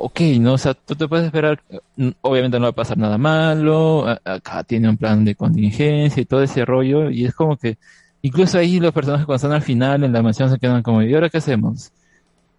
[0.00, 0.54] ok, ¿no?
[0.54, 1.60] O sea, tú te puedes esperar,
[1.96, 6.26] mm, obviamente no va a pasar nada malo, acá tiene un plan de contingencia y
[6.26, 7.78] todo ese rollo, y es como que,
[8.22, 11.14] incluso ahí los personajes cuando están al final en la mansión se quedan como, ¿y
[11.14, 11.92] ahora qué hacemos?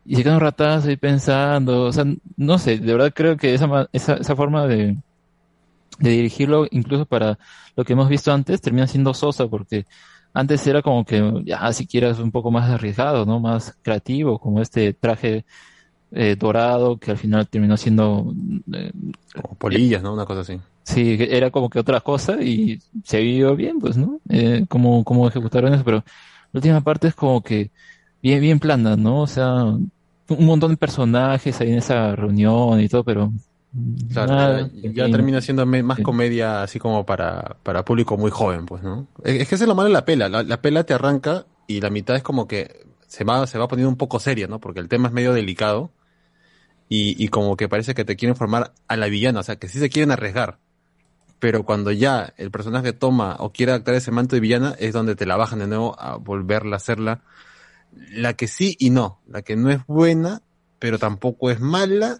[0.06, 2.06] Y se quedan un ratazo ahí pensando, o sea,
[2.38, 4.98] no sé, de verdad creo que esa, esa, esa forma de,
[6.00, 7.40] de dirigirlo, incluso para
[7.76, 9.86] lo que hemos visto antes, termina siendo sosa, porque
[10.34, 13.40] antes era como que, ya, si quieres un poco más arriesgado, ¿no?
[13.40, 15.46] Más creativo, como este traje
[16.12, 18.34] eh, dorado que al final terminó siendo,
[18.74, 18.92] eh,
[19.58, 20.14] polillas, ¿no?
[20.14, 20.60] Una cosa así.
[20.84, 24.20] sí, era como que otra cosa y se vio bien, pues, ¿no?
[24.30, 25.98] Eh, como, como ejecutaron eso, pero
[26.52, 27.72] la última parte es como que
[28.22, 29.22] bien, bien plana, ¿no?
[29.22, 33.32] O sea, un montón de personajes ahí en esa reunión y todo, pero
[34.12, 36.04] Claro, nada, ya, termina siendo más Sí.
[36.04, 39.08] comedia así como para, para público muy joven, pues, ¿no?
[39.24, 40.28] Es, es que eso es lo malo de la pela.
[40.28, 43.68] La, la pela te arranca y la mitad es como que se va, se va
[43.68, 44.60] poniendo un poco seria, ¿no?
[44.60, 45.92] Porque el tema es medio delicado
[46.90, 49.70] y, y como que parece que te quieren formar a la villana, o sea, que
[49.70, 50.58] sí se quieren arriesgar.
[51.40, 55.16] Pero cuando ya el personaje toma o quiere actuar ese manto de villana es donde
[55.16, 57.22] te la bajan de nuevo a volverla a hacerla.
[58.12, 59.22] La que sí y no.
[59.28, 60.42] La que no es buena,
[60.80, 62.20] pero tampoco es mala,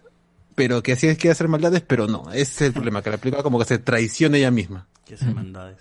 [0.54, 2.30] pero que así es que hacer maldades, pero no.
[2.32, 4.86] Ese es el problema, que la película como que se traiciona ella misma.
[5.04, 5.78] Que hace maldades.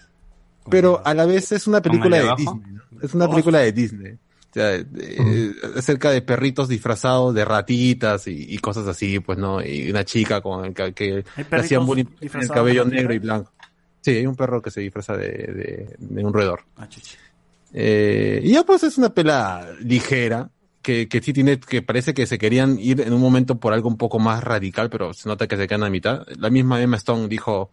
[0.70, 2.36] Pero a la vez es una película el de?
[2.38, 3.02] Disney, ¿no?
[3.02, 4.18] Es una película de Disney.
[4.52, 9.64] Sea, eh, acerca de perritos disfrazados de ratitas y, y cosas así, pues, ¿no?
[9.64, 13.52] Y una chica con el que le hacían bullying el cabello negro y blanco.
[14.02, 16.62] Sí, hay un perro que se disfraza de, de, de un roedor.
[16.78, 16.88] Ah.
[17.74, 20.50] Eh, y ya pues es una pela ligera,
[20.82, 23.90] que, que sí tiene, que parece que se querían ir en un momento por algo
[23.90, 26.26] un poco más radical, pero se nota que se quedan a mitad.
[26.38, 27.72] La misma Emma Stone dijo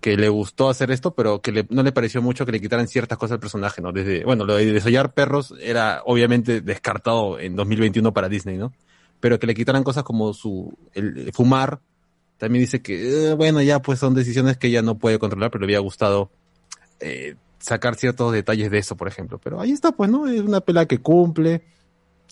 [0.00, 2.88] que le gustó hacer esto, pero que le- no le pareció mucho que le quitaran
[2.88, 3.92] ciertas cosas al personaje, ¿no?
[3.92, 8.72] Desde, bueno, lo de desollar perros era obviamente descartado en 2021 para Disney, ¿no?
[9.20, 11.80] Pero que le quitaran cosas como su, el, el fumar,
[12.38, 15.60] también dice que, eh, bueno, ya pues son decisiones que ella no puede controlar, pero
[15.60, 16.30] le había gustado,
[17.00, 19.38] eh, sacar ciertos detalles de eso, por ejemplo.
[19.42, 20.26] Pero ahí está, pues, ¿no?
[20.26, 21.62] Es una pela que cumple.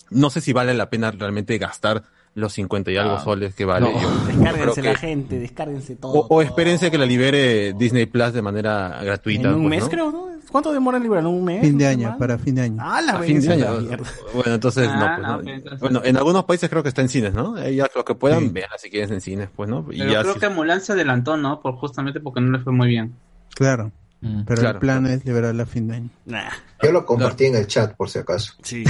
[0.09, 2.03] No sé si vale la pena realmente gastar
[2.39, 3.91] los 50 y algo Ah, soles que vale.
[3.93, 4.01] no.
[4.01, 6.13] Yo Descárguense que- la gente, descárguense todo.
[6.13, 9.49] o, o espérense que la libere Disney Plus de manera gratuita.
[9.49, 9.89] En un pues, mes, ¿no?
[9.89, 10.29] creo, ¿no?
[10.51, 11.27] ¿Cuánto demora en liberar?
[11.27, 11.61] ¿Un mes?
[11.61, 12.77] Fin de ¿Una año, para fin de año.
[12.83, 13.67] Ah, la fin de año.
[14.33, 15.43] Bueno, entonces Ah, no, pues, no, no.
[15.43, 17.55] pues, entonces- Bueno, en algunos países creo que está en cines, ¿no?
[17.59, 18.49] Eh, Ya lo que puedan, Sí.
[18.49, 19.85] vean si quieren en cines, pues, ¿no?
[19.91, 21.61] Y Pero ya creo si- que Mulan se adelantó, ¿no?
[21.61, 23.13] Por justamente porque no le fue muy bien.
[23.53, 23.91] Claro.
[24.21, 24.41] Mm.
[24.47, 25.15] Pero Claro, el plan claro.
[25.15, 26.09] es liberarla a fin de año.
[26.25, 26.49] Nah,
[26.81, 28.53] Yo lo compartí en el chat por si acaso.
[28.63, 28.83] sí.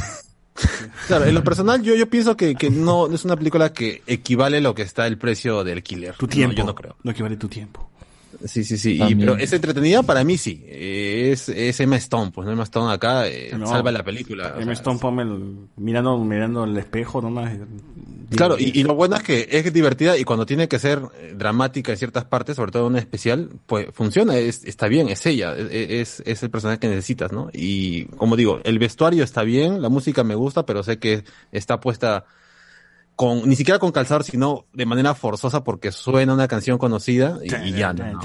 [1.08, 4.02] Claro, en lo personal yo, yo pienso que, que no no es una película que
[4.08, 6.16] equivale a lo que está el precio del killer.
[6.16, 6.56] Tu No, tiempo.
[6.58, 6.96] yo no creo.
[7.04, 7.90] No equivale tu tiempo.
[8.46, 9.00] Sí, sí, sí.
[9.02, 10.64] Y, pero es entretenida para mí sí.
[10.68, 12.54] Es, es Emma Stone, pues ¿no?
[12.54, 13.68] Emma Stone acá eh, No.
[13.68, 14.54] salva la película.
[14.56, 17.52] Emma sea, Stone, ponme el- mirando, mirando el espejo nomás.
[18.36, 21.34] Claro, y, y lo bueno es que es divertida y cuando tiene que ser eh,
[21.36, 25.26] dramática en ciertas partes, sobre todo en una especial, pues funciona, es, está bien, es
[25.26, 27.50] ella, es, es, es el personaje que necesitas, ¿no?
[27.54, 31.80] Y como digo, el vestuario está bien, la música me gusta, pero sé que está
[31.80, 32.26] puesta
[33.20, 37.54] con, ni siquiera con calzador, sino de manera forzosa porque suena una canción conocida y,
[37.68, 38.18] y ya, ¿no?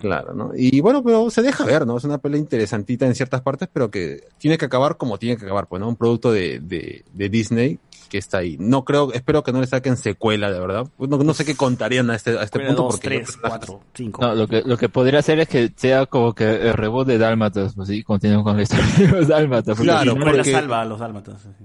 [0.00, 0.52] Claro, ¿no?
[0.56, 1.96] Y bueno, pero se deja ver, ¿no?
[1.96, 5.44] Es una pelea interesantita en ciertas partes, pero que tiene que acabar como tiene que
[5.44, 5.88] acabar, pues, ¿no?
[5.88, 8.56] Un producto de, de, de Disney que está ahí.
[8.60, 10.86] No creo, espero que no le saquen secuela, de verdad.
[11.00, 14.22] No, no sé qué contarían a este, a este punto dos, porque tres, cuatro, cinco.
[14.22, 17.18] No, lo que, lo que podría hacer es que sea como que el reboot de
[17.18, 19.76] Dálmatas, pues sí, continúan con la historia de los Dálmatas.
[19.76, 21.34] porque Claro, si no, no la porque- salva a los dálmatas.
[21.44, 21.64] así.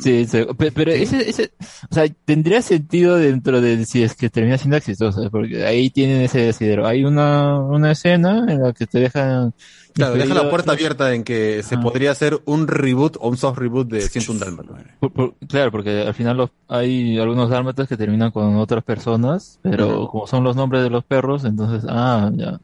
[0.00, 1.52] Sí, sí, pe- pero ese, ese,
[1.90, 6.22] o sea, tendría sentido dentro de si es que termina siendo exitosa, porque ahí tienen
[6.22, 6.86] ese desidero.
[6.86, 9.54] Hay una, una escena en la que te dejan...
[9.92, 13.58] Claro, deja la puerta abierta en que se podría hacer un reboot o un soft
[13.58, 14.76] reboot de 101 Dálmatas.
[15.00, 19.58] Por- por- claro, porque al final los, hay algunos dálmatas que terminan con otras personas,
[19.62, 22.60] pero como son los nombres de los perros, entonces, ah, ya,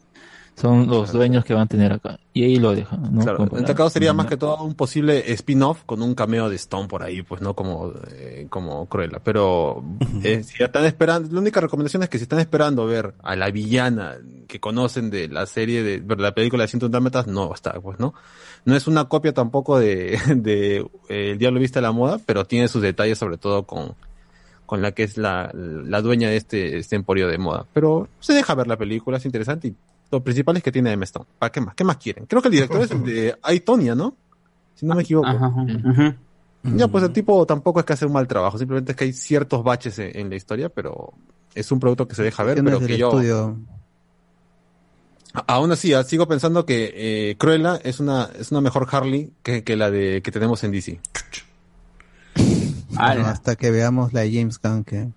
[0.57, 2.19] son los dueños que van a tener acá.
[2.33, 3.23] Y ahí lo dejan, ¿no?
[3.23, 6.57] Claro, en este caso sería más que todo un posible spin-off con un cameo de
[6.57, 9.21] Stone por ahí, pues no como, eh, como Cruella.
[9.23, 9.85] Pero
[10.23, 13.51] eh, si están esperando, la única recomendación es que si están esperando ver a la
[13.51, 14.17] villana
[14.49, 18.01] que conocen de la serie de, de la película de 101 Dálmatas, no está, pues
[18.01, 18.15] no.
[18.65, 20.79] No es una copia tampoco de, de
[21.11, 23.95] eh, El Diablo Viste a la Moda, pero tiene sus detalles sobre todo con,
[24.65, 27.67] con la que es la, la dueña de este, este emporio de moda.
[27.75, 29.75] Pero se deja ver la película, es interesante y
[30.11, 31.05] lo principal es que tiene M.
[31.05, 31.27] Stone.
[31.39, 31.75] ¿Para qué más?
[31.75, 32.27] ¿Qué más quieren?
[32.27, 34.15] Creo que el director es el de Aitonia, ¿no?
[34.75, 35.27] Si no me equivoco.
[35.29, 36.15] Ajá, ujú.
[36.77, 39.13] Ya, pues el tipo tampoco es que hace un mal trabajo, simplemente es que hay
[39.13, 41.13] ciertos baches en, en la historia, pero
[41.55, 43.09] es un producto que se deja ver, pero que yo...
[43.11, 43.57] estudio.
[45.33, 46.93] A- Aún así, ah, sigo pensando que
[47.31, 50.73] eh, Cruella es una, es una mejor Harley que, que la de que tenemos en
[50.73, 50.99] DC.
[52.91, 55.09] Bueno, hasta que veamos la de James Gunn que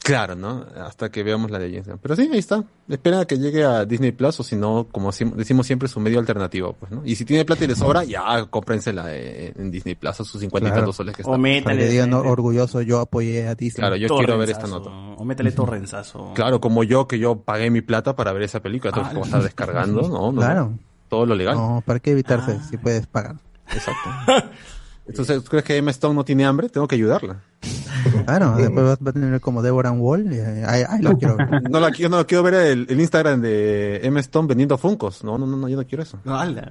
[0.00, 0.64] Claro, ¿no?
[0.86, 1.98] Hasta que veamos la de James.
[2.00, 2.64] Pero sí, ahí está.
[2.88, 6.18] Espera a que llegue a Disney Plus o si no, como decimos siempre, su medio
[6.18, 7.02] alternativo, pues, ¿no?
[7.04, 10.40] Y si tiene plata y le sobra, ya cómprensela eh, en Disney Plus a sus
[10.40, 10.82] cincuenta y Claro.
[10.82, 11.42] tantos soles que O están.
[11.42, 11.78] para métale.
[11.78, 13.80] que digan orgulloso yo apoyé a Disney.
[13.82, 14.88] Claro, yo quiero ver esta nota.
[14.88, 16.32] O métele torrenzazo.
[16.34, 19.20] Claro, como yo, que yo pagué mi plata para ver esa película, tengo Ah, que
[19.20, 20.32] estar descargando, ¿no?
[20.32, 20.72] no, Claro.
[21.08, 21.54] Todo lo legal.
[21.56, 22.66] No, ¿para qué evitarse Ah.
[22.70, 23.36] si puedes pagar?
[23.72, 24.08] Exacto.
[25.08, 26.68] Entonces, ¿tú crees que Emma Stone no tiene hambre?
[26.68, 27.40] Tengo que ayudarla.
[28.24, 31.36] Claro, después vas- va a tener como Deborah Wall y eh, ahí, ahí lo quiero
[31.36, 31.48] ver.
[31.70, 35.24] No la quiero, no quiero ver el, el Instagram de Emma Stone vendiendo Funcos.
[35.24, 36.18] No, no, no, no, yo no quiero eso.
[36.24, 36.70] No, ala.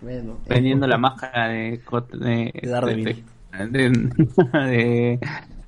[0.00, 1.80] Bueno, Vendiendo la máscara de,
[2.12, 3.24] de, De Daredevil.
[3.70, 3.90] de,
[4.50, 5.20] de,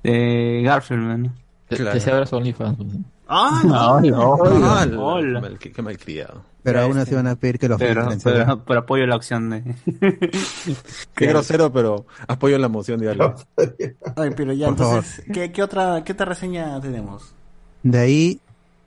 [0.03, 1.33] de Garfield, man.
[1.69, 1.93] Que, Claro.
[1.93, 2.77] que se abra su OnlyFans.
[2.77, 2.89] pues.
[3.27, 5.57] Ah, no.
[5.59, 6.43] Qué malcriado.
[6.63, 7.01] Pero aún este.
[7.01, 9.75] así van a pedir que lo Pero, pero, pero apoyo la opción de.
[11.15, 13.35] Qué grosero, pero apoyo la moción de algo.
[14.15, 14.97] Ay, pero ya, Por favor.
[14.99, 17.35] entonces, ¿qué, qué otra, ¿qué otra reseña tenemos?
[17.83, 18.41] De ahí,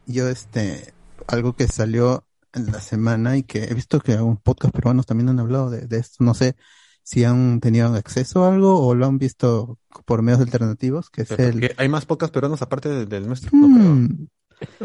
[0.06, 0.94] yo, este,
[1.26, 5.28] algo que salió en la semana y que he visto que un podcast peruanos también
[5.28, 6.24] han hablado de, de esto.
[6.24, 6.56] No sé
[7.02, 11.28] si han tenido acceso a algo o lo han visto por medios alternativos, que es
[11.28, 11.74] Pero, el, ¿qué?
[11.76, 13.50] ¿Hay más podcasts peruanos aparte del, del nuestro?
[13.52, 13.94] No creo.
[13.94, 14.26] Mm,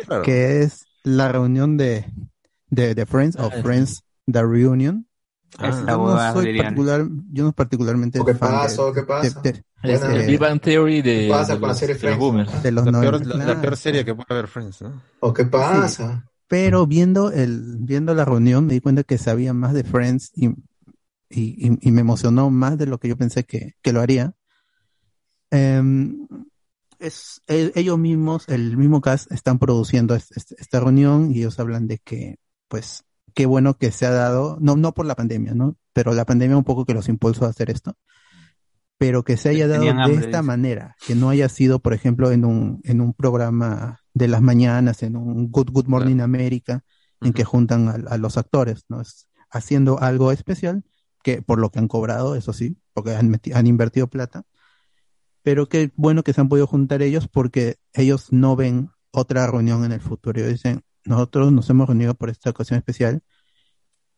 [0.05, 0.23] Claro.
[0.23, 2.05] que es la reunión de,
[2.71, 3.61] de, de Friends o Ah, sí.
[3.61, 5.05] Friends, The Reunion.
[5.59, 8.81] Ah, Yo no soy particular, yo no particularmente ¿O qué fan de- pasa?
[8.85, 9.41] ¿O qué de- pasa?
[9.41, 11.95] de- Es Buena- el Big Bang Theory de, ¿Qué pasa de con la los, serie
[11.95, 12.63] de los Friends?
[12.63, 13.61] de los la, peor, 90, la- la claro.
[13.61, 15.01] peor serie que puede haber Friends, ¿no?
[15.19, 16.25] ¿O qué pasa?
[16.47, 20.47] Pero viendo el, viendo la reunión me di cuenta que sabía más de Friends y,
[21.29, 24.33] y, y- y me emocionó más de lo que yo pensé que, que lo haría.
[25.49, 26.27] Em,
[26.99, 31.59] es, el- ellos mismos, el mismo cast, están produciendo es- es- esta reunión y ellos
[31.59, 32.37] hablan de que,
[32.71, 33.03] pues,
[33.35, 35.75] qué bueno que se ha dado, no, no por la pandemia, ¿no?
[35.91, 37.97] Pero la pandemia un poco que los impulsó a hacer esto.
[38.97, 42.31] Pero que se haya dado de hambre, esta manera, que no haya sido, por ejemplo,
[42.31, 46.85] en un, en un programa de las mañanas, en un Good Good Morning America,
[47.19, 49.01] en que juntan a, a los actores, ¿no?
[49.01, 50.85] Es haciendo algo especial,
[51.21, 54.45] que por lo que han cobrado, eso sí, porque han, han invertido plata,
[55.43, 59.83] pero qué bueno que se han podido juntar ellos porque ellos no ven otra reunión
[59.83, 60.39] en el futuro.
[60.39, 63.23] Ellos dicen, nosotros nos hemos reunido por esta ocasión especial,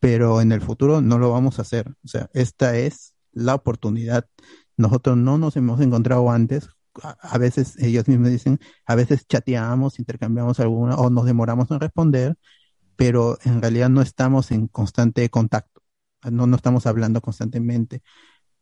[0.00, 1.88] pero en el futuro no lo vamos a hacer.
[2.04, 4.26] O sea, esta es la oportunidad.
[4.76, 6.68] Nosotros no nos hemos encontrado antes.
[7.02, 12.36] A, veces ellos mismos dicen, a veces chateamos, intercambiamos alguna o nos demoramos en responder,
[12.96, 15.82] pero en realidad no estamos en constante contacto.
[16.30, 18.02] No, no estamos hablando constantemente.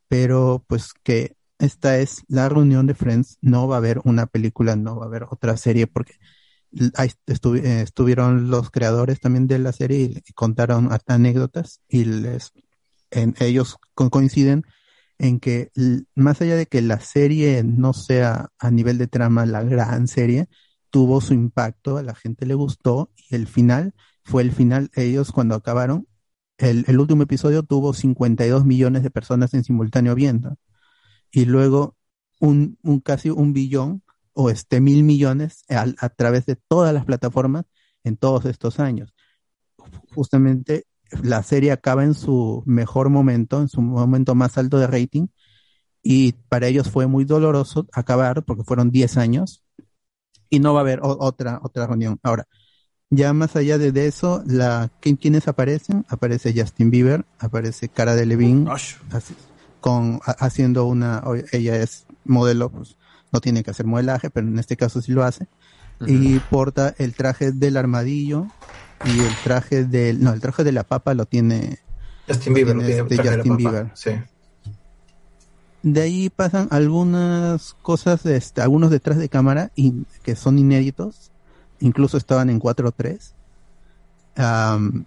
[0.07, 4.75] Pero pues que esta es la reunión de Friends, no va a haber una película,
[4.75, 6.15] no va a haber otra serie, porque
[6.95, 12.51] ahí eh, estuvieron los creadores también de la serie y, contaron hasta anécdotas y les,
[13.11, 14.63] en, ellos co- coinciden
[15.19, 15.71] en que
[16.15, 20.47] más allá de que la serie no sea a nivel de trama la gran serie,
[20.89, 23.93] tuvo su impacto, a la gente le gustó y el final
[24.23, 26.07] fue el final, ellos cuando acabaron,
[26.57, 30.57] el, el último episodio tuvo 52 millones de personas en simultáneo viendo
[31.31, 31.97] y luego
[32.39, 34.03] un, un casi un billón
[34.33, 37.65] o este mil millones a, a través de todas las plataformas
[38.03, 39.13] en todos estos años.
[40.15, 40.85] Justamente
[41.21, 45.27] la serie acaba en su mejor momento, en su momento más alto de rating,
[46.01, 49.63] y para ellos fue muy doloroso acabar porque fueron 10 años
[50.49, 52.19] y no va a haber otra, otra reunión.
[52.23, 52.47] Ahora,
[53.09, 56.05] ya más allá de, de eso, la, ¿quién- ¿quiénes aparecen?
[56.09, 58.69] Aparece Justin Bieber, aparece Cara de Levine,
[59.11, 59.35] así-
[59.81, 62.97] con, ha- haciendo una, ella es modelo, pues
[63.33, 65.47] no tiene que hacer modelaje, pero en este caso sí lo hace,
[66.05, 68.47] y porta el traje del armadillo
[69.05, 71.79] y el traje del, no, el traje de la papa lo tiene,
[72.27, 73.71] Justin Bieber, lo Tiene este traje de la Justin papá.
[73.71, 73.91] Bieber.
[73.95, 74.11] Sí.
[75.81, 81.31] de ahí pasan algunas cosas, este, algunos detrás de cámara y, que son inéditos,
[81.79, 83.33] incluso estaban en 4.3.
[84.35, 85.05] Am,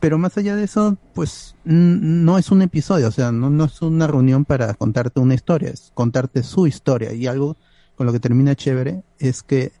[0.00, 3.82] pero más allá de eso, pues no es un episodio, o sea, no, no es
[3.82, 7.12] una reunión para contarte una historia, es contarte su historia.
[7.12, 7.56] Y algo
[7.96, 9.72] con lo que termina chévere es que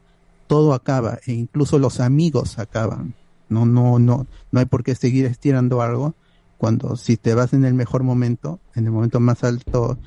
[0.46, 3.14] todo acaba, e incluso los amigos acaban.
[3.48, 6.14] No, no, no, no hay por qué seguir estirando algo
[6.58, 9.98] cuando si te vas en el mejor momento, en el momento más alto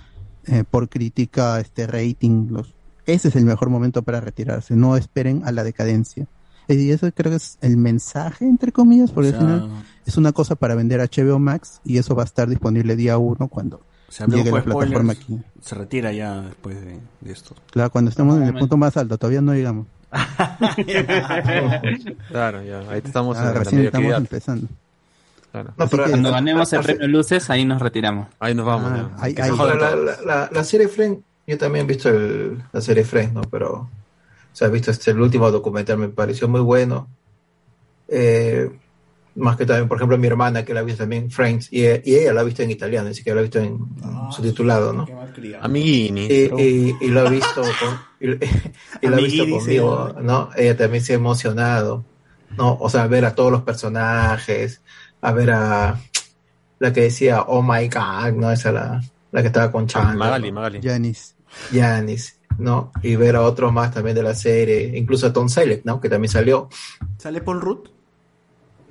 [0.45, 2.75] eh, por crítica, este rating, los,
[3.07, 4.75] ese es el mejor momento para retirarse.
[4.75, 6.27] No esperen a la decadencia.
[6.67, 10.17] Y eso creo que es el mensaje, entre comillas, porque O sea, al final es
[10.17, 13.81] una cosa para vender HBO Max y eso va a estar disponible día uno cuando
[14.09, 15.39] se llegue la plataforma spoilers, aquí.
[15.61, 17.55] Se retira ya después de, de esto.
[17.71, 19.87] Claro, cuando estamos en el punto más alto, todavía no llegamos.
[22.29, 22.79] Claro, ya.
[22.89, 24.67] Ahí estamos Ah, en la recién estamos empezando.
[25.51, 25.73] Claro.
[25.77, 28.27] No, pero Cuando ganemos el premio Luces, ahí nos retiramos.
[28.39, 28.91] Ahí nos vamos.
[28.93, 29.51] Ah, ahí- ahí.
[29.51, 29.77] la, todos.
[29.79, 29.95] la,
[30.25, 33.41] la, la serie Friends, yo también he visto el, la serie Friends, ¿no?
[33.43, 33.87] Pero,
[34.53, 37.09] o sea, he visto este, el último documental, me pareció muy bueno.
[38.07, 38.69] Eh,
[39.35, 42.15] más que también, por ejemplo, mi hermana, que la ha visto también Friends, y, y
[42.15, 43.79] ella la ha visto en italiano, así que la ha visto en
[44.31, 45.07] subtitulado, ¿no?
[45.59, 46.27] Amiguini.
[46.27, 48.29] Y, y, y lo ha visto con, y,
[49.01, 50.51] y lo ha visto conmigo, ¿no?
[50.55, 52.05] Ella también se ha emocionado,
[52.55, 52.77] ¿no?
[52.79, 54.83] O sea, ver a todos los personajes,
[55.19, 55.99] a ver a
[56.77, 58.51] la que decía, oh my god, ¿no?
[58.51, 60.17] Esa la, la que estaba con Chandler.
[60.17, 60.55] Magali, ¿no?
[60.55, 60.79] Magali.
[60.79, 61.35] Janis.
[61.71, 62.91] Yanis, ¿no?
[63.01, 65.99] Y ver a otros más también de la serie, incluso a Tom Selleck, ¿no?
[66.01, 66.69] Que también salió.
[67.17, 67.87] ¿Sale Paul Rudd?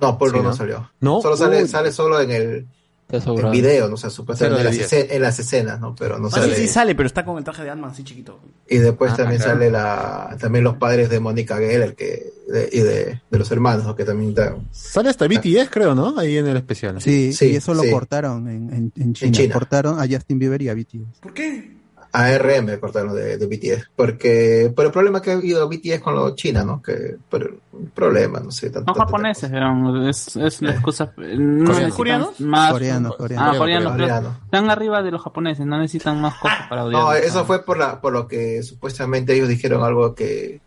[0.01, 0.55] No, Paul Sí, Rudd no ¿no?
[0.55, 0.91] salió.
[0.99, 1.21] ¿No?
[1.21, 1.67] Solo sale, Uy.
[1.67, 2.67] sale solo en el
[3.09, 3.93] en video, ¿no?
[3.93, 5.93] O sea, supuestamente en las, en las escenas, ¿no?
[5.95, 6.55] Pero no Ah, sí, sale.
[6.55, 8.39] sí sale, pero está con el traje de Ant-Man así chiquito.
[8.67, 9.53] Y después Ah, también claro.
[9.59, 13.85] sale la, también los padres de Mónica Geller que, de- y de, de los hermanos,
[13.85, 13.95] ¿no?
[13.95, 14.67] Que también están.
[14.71, 16.17] Sale hasta BTS, creo, ¿no?
[16.17, 16.99] Ahí en el especial.
[17.01, 17.91] Sí, Sí, y eso lo sí.
[17.91, 19.31] cortaron en, en, en China.
[19.31, 19.53] China.
[19.53, 21.19] Cortaron a Justin Bieber y a BTS.
[21.21, 21.72] ¿Por qué?
[22.15, 23.89] A RM cortaron de, de BTS.
[23.95, 26.79] Porque, pero el problema que ha habido BTS con los China, ¿no?
[26.79, 28.69] Que, pero, un problema, no sé.
[28.69, 31.11] tanto- tanta japoneses, pero es, es la excusa.
[31.17, 32.39] No necesitan ¿Coreanos?
[32.39, 33.57] Más, Coreanos, Ah, coreanos.
[33.57, 33.91] coreanos.
[33.93, 34.37] Coreano.
[34.45, 37.01] Están arriba de los japoneses, no necesitan más cosas para odiar.
[37.01, 40.61] No, eso fue por, la, por lo que supuestamente ellos dijeron algo que,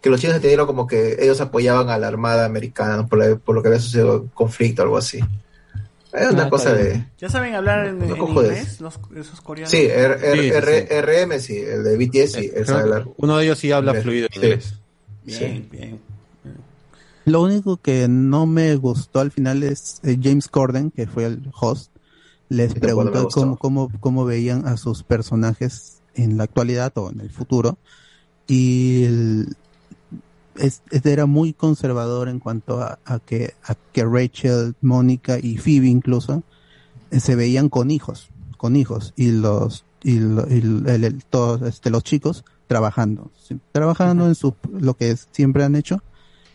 [0.00, 3.06] que los chinos entendieron como que ellos apoyaban a la armada americana, ¿no?
[3.06, 5.20] por, la- por lo que había sucedido conflicto, algo así.
[6.12, 7.04] Es una Ah, cosa de...
[7.18, 9.70] ¿Ya saben hablar en, No en inglés los, esos coreanos?
[9.70, 10.94] Sí, R- R- Sí, sí, R- sí.
[11.00, 13.08] RM sí, el de BTS sí, Eh, él creo sabe que hablar.
[13.16, 14.02] Uno de ellos sí habla inglés.
[14.02, 14.46] fluido en Sí.
[14.46, 14.74] inglés.
[15.24, 16.00] Bien, bien.
[17.26, 21.42] Lo único que no me gustó al final es eh, James Corden, que fue el
[21.60, 21.92] host,
[22.48, 27.30] les preguntó cómo, cómo, cómo veían a sus personajes en la actualidad o en el
[27.30, 27.78] futuro.
[28.48, 29.56] Y el-
[30.60, 35.56] es- es- era muy conservador en cuanto a, a que, a que Rachel, Mónica y
[35.58, 36.42] Phoebe incluso
[37.10, 41.60] eh, se veían con hijos, con hijos, y los y, lo- y el- el- todos
[41.62, 46.02] este, los chicos trabajando, sí, trabajando en su lo que siempre han hecho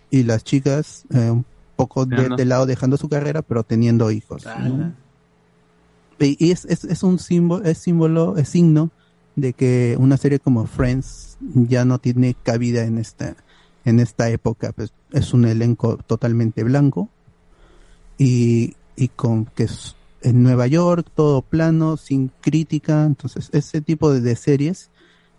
[0.10, 1.46] y las chicas eh, un
[1.76, 2.16] poco de,
[2.46, 4.94] lado dejando su carrera pero teniendo hijos ¿no?
[6.20, 8.90] y, y es, es, es un símbolo es símbolo es signo
[9.36, 13.36] de que una serie como Friends ya no tiene cabida en esta
[13.86, 17.10] en esta época pues es un elenco totalmente blanco
[18.18, 24.12] y, y con que es en Nueva York todo plano sin crítica entonces ese tipo
[24.12, 24.90] de, de series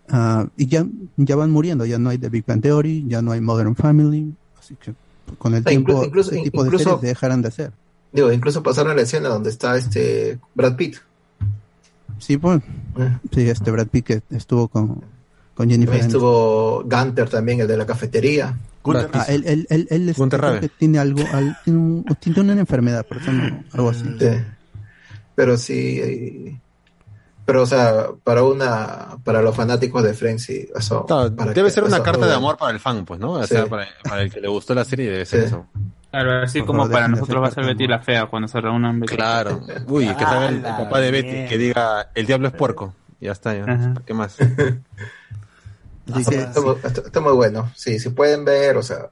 [0.09, 0.85] ah, y ya
[1.17, 4.33] ya van muriendo ya no hay The Big Bang Theory ya no hay Modern Family
[4.59, 4.93] así que
[5.37, 7.71] con el tiempo incluso- ese tipo de incluso- series dejarán de hacer
[8.13, 10.95] Digo, incluso pasaron la escena donde está este Brad Pitt.
[12.19, 12.61] sí pues
[12.97, 15.01] Eh, sí este Brad Pitt que estuvo con
[15.57, 16.09] con Jennifer Aniston.
[16.15, 18.55] estuvo Gunter también, el de la cafetería.
[18.83, 20.59] Gunther, Ah, él, él, él, él Rabe.
[20.61, 24.05] que tiene algo, al- tiene, un- tiene una enfermedad, por eso no- algo así.
[24.19, 24.27] Sí.
[25.35, 26.57] Pero sí,
[27.45, 31.05] pero o sea, para una, para los fanáticos de Friends, sí, eso.
[31.05, 33.31] Claro, para debe que- ser una eso, carta de amor para el fan, pues, ¿no?
[33.33, 33.55] O Sí.
[33.55, 35.45] sea, para, para el que le gustó la serie debe ser Sí.
[35.47, 35.65] eso.
[36.09, 38.61] Claro, así Por como favor, para nosotros va a ser Betty la Fea cuando se
[38.61, 39.15] reúnan Betty.
[39.17, 39.59] Claro.
[39.87, 42.93] Uy, que salga el, el papá de Betty, que diga, el diablo es puerco.
[43.19, 43.93] Ya está, ya.
[44.05, 44.37] ¿Qué más?
[46.13, 47.71] Así que, Está, muy- está- está muy bueno.
[47.75, 49.09] Sí, si pueden ver, o sea.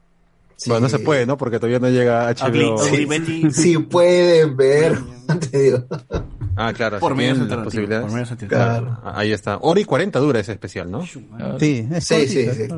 [0.56, 1.36] sí- Bueno, no se puede, ¿no?
[1.36, 2.76] Porque todavía no llega HBO.
[3.08, 3.50] Betty.
[3.52, 4.98] Si pueden ver,
[5.50, 5.84] te digo.
[6.56, 7.64] Ah, claro, Por las alternativos.
[7.64, 8.06] posibilidades.
[8.10, 8.48] Por alternativos.
[8.48, 8.98] Claro.
[9.04, 9.58] Ah, Ahí está.
[9.60, 11.04] Hora y 40 dura ese especial, ¿no?
[11.04, 12.68] sí, es Sí, cortito, sí, sí.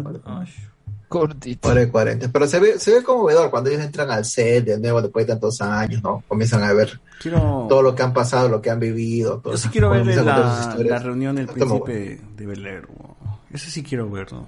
[1.09, 1.69] cortito.
[1.69, 2.28] Hora y 40.
[2.32, 5.32] Pero se ve, se ve conmovedor cuando ellos entran al set de nuevo después de
[5.32, 6.23] tantos años, ¿no?
[6.28, 9.39] Comienzan a ver Quiero, todo lo que han pasado, lo que han vivido.
[9.39, 9.53] Todo.
[9.53, 12.86] yo sí quiero ver la, reunión del príncipe de Bel Air.
[12.89, 13.16] wow.
[13.53, 14.47] Ese sí quiero verlo.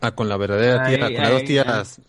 [0.00, 2.00] Ah, con la verdadera tía, Ay, con las dos tías.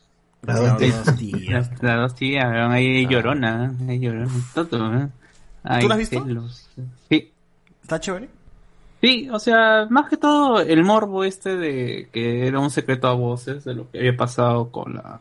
[0.42, 0.78] La Las dos
[1.18, 1.72] tías.
[1.82, 4.28] Las, dos tías, ahí llorona, ahí llorona.
[4.54, 5.08] Todo, ¿eh?
[5.64, 6.24] Ay, ¿Tú la has visto?
[6.24, 6.70] celos.
[7.10, 7.32] Sí.
[7.82, 8.30] ¿Está chévere?
[9.02, 13.14] Sí, o sea, más que todo el morbo este de que era un secreto a
[13.14, 15.20] voces de lo que había pasado con la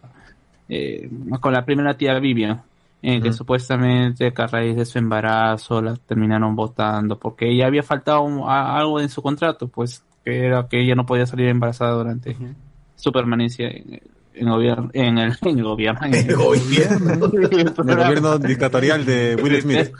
[0.68, 2.62] eh, con la primera tía Vivian,
[3.02, 7.82] en que supuestamente que a raíz de su embarazo la terminaron votando porque ella había
[7.82, 11.48] faltado un- a- algo en su contrato, pues que era que ella no podía salir
[11.48, 12.36] embarazada durante
[12.96, 14.00] su permanencia en,
[14.34, 17.30] en gobierno, en el, en el gobierno, en El gobierno.
[17.32, 19.92] El gobierno dictatorial de Will Smith.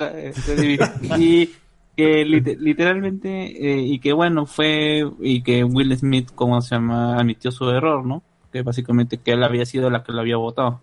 [1.19, 1.51] y,
[1.97, 3.28] que lit- literalmente
[3.74, 8.07] eh, y que bueno fue y que Will Smith como se llama admitió su error
[8.07, 10.81] no que básicamente que él había sido la que lo había votado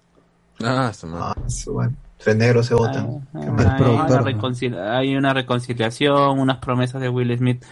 [0.61, 1.41] Ah, su madre.
[1.43, 1.95] Ah, su madre.
[2.17, 3.25] Tres negros se votan.
[4.91, 7.63] Hay una reconciliación unas promesas de Will Smith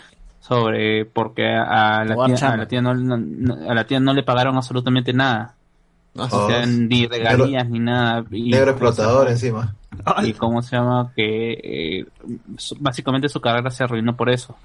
[0.47, 4.23] sobre porque a la tía, a la tía no, no- a la tía no le
[4.23, 5.55] pagaron absolutamente nada.
[6.15, 9.75] O Oh, sea ni regalías ni nada y, Negro explotador encima.
[10.23, 12.05] y cómo se llama que eh,
[12.79, 14.55] básicamente su carrera se arruinó por eso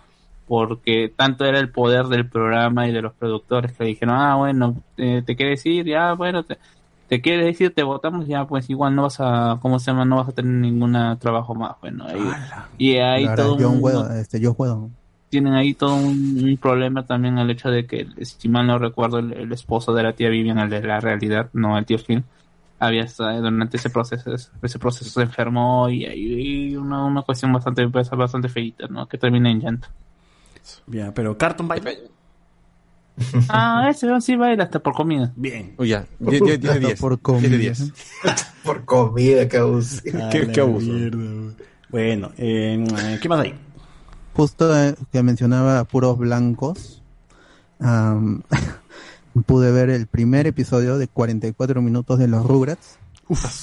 [0.49, 4.75] porque tanto era el poder del programa y de los productores que dijeron ah bueno
[4.97, 6.59] eh, te quieres ir ya bueno te,
[7.09, 10.17] te quieres decir te votamos ya pues igual no vas a cómo se llama no
[10.17, 12.19] vas a tener ningún trabajo más bueno ahí,
[12.79, 14.97] y hay Ahora, todo un- este, Joss Whedon.
[15.33, 19.19] Tienen ahí todo un, un problema también el hecho de que si mal no recuerdo
[19.19, 22.23] el, el esposo de la tía Vivian el de la realidad no el tío Phil
[22.79, 27.87] había estado durante ese proceso ese proceso se enfermó y hay una, una cuestión bastante
[27.87, 29.89] bastante feita no que termina en llanto
[30.87, 31.93] Ya, pero Carton baila.
[33.49, 35.73] ah ese sí baila hasta por comida Bien.
[35.79, 36.05] Uy, ya.
[36.19, 37.01] 10 10 10 de 10.
[37.01, 37.59] Por 10 de comida.
[37.59, 37.93] 10.
[38.65, 40.01] Por comida que abuso.
[40.05, 40.93] Qué- qué abuso.
[41.89, 43.55] Bueno, eh, ¿qué más hay?
[44.35, 47.03] Justo eh, que mencionaba puros blancos,
[47.81, 48.43] am,
[49.47, 52.99] pude ver el primer episodio de 44 minutos de los Rugrats,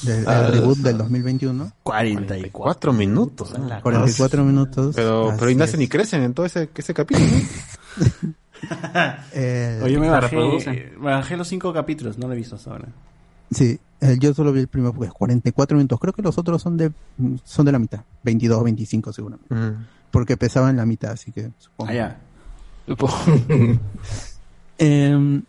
[0.03, 1.71] del Ah, el reboot del 2021.
[1.83, 2.51] 44.
[2.51, 3.53] 4 minutos.
[3.53, 3.79] ¿eh?
[3.81, 4.95] 44 minutos.
[4.95, 7.25] Pero, pero y nacen y crecen en todo ese, ese capítulo.
[7.27, 8.33] ¿no?
[9.33, 12.87] Eh, Oye, me bajé, bajé los cinco capítulos, no lo he visto hasta ahora.
[13.51, 15.99] Sí, eh, yo solo vi el primero, pues 44 minutos.
[15.99, 16.91] Creo que los otros son de
[17.43, 19.53] son de la mitad, 22, 25 seguramente.
[19.53, 19.85] Mm.
[20.11, 21.91] Porque pesaban la mitad, así que supongo.
[21.91, 22.19] Ah, ya.
[24.81, 25.43] Eh,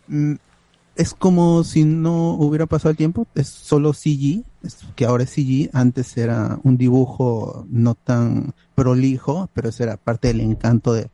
[0.95, 5.29] es como si no hubiera pasado el tiempo, es solo CG, es- que ahora es
[5.31, 11.09] CG, antes era un dibujo no tan prolijo, pero ese era parte del encanto de,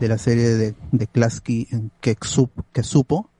[0.00, 3.30] de la serie de, de Klasky en que, sup- que supo.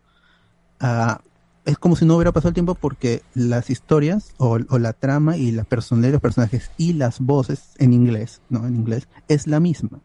[0.79, 1.21] Ah,
[1.67, 5.37] es como si no hubiera pasado el tiempo porque las historias o, o la trama
[5.37, 9.47] y la personalidad de los personajes y las voces en inglés, no en inglés, es
[9.47, 10.01] la misma.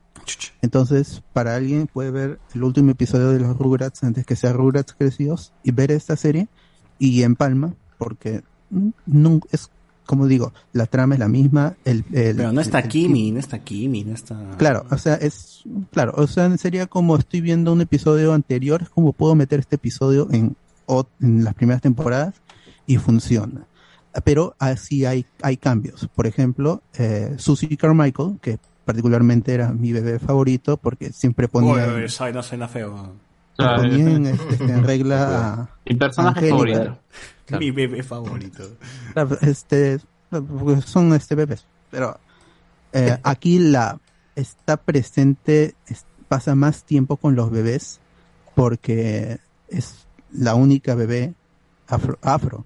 [0.62, 4.94] Entonces, para alguien puede ver el último episodio de los Rugrats antes que sea Rugrats
[4.98, 6.48] crecidos y ver esta serie
[7.00, 9.70] y en palma, porque mm, no, es
[10.06, 11.76] como digo, la trama es la misma.
[11.84, 14.52] El, el- Pero no está el- Kimi, no está Kimi, no está...
[14.58, 18.90] Claro, o sea, es claro, o sea, sería como estoy viendo un episodio anterior, es
[18.90, 20.56] como puedo meter este episodio en,
[20.88, 22.36] ot- en las primeras temporadas
[22.86, 23.66] y funciona.
[24.24, 26.08] Pero así hay, hay cambios.
[26.16, 32.04] Por ejemplo, eh, Susie Carmichael, que particularmente era mi bebé favorito porque siempre ponía, uy,
[32.06, 33.14] eso no suena feo.
[33.58, 33.82] Claro.
[33.84, 36.80] ponía en, este, en regla a, mi personaje Angélica.
[36.80, 37.00] favorito
[37.60, 38.64] Mi bebé favorito.
[39.14, 40.00] Claro, este
[40.30, 42.20] porque son este bebés pero
[42.92, 44.00] eh, aquí la
[44.36, 48.02] está presente es- pasa más tiempo con los bebés
[48.56, 49.40] porque
[49.70, 50.05] es
[50.38, 51.34] la única bebé
[51.88, 52.66] afro, afro.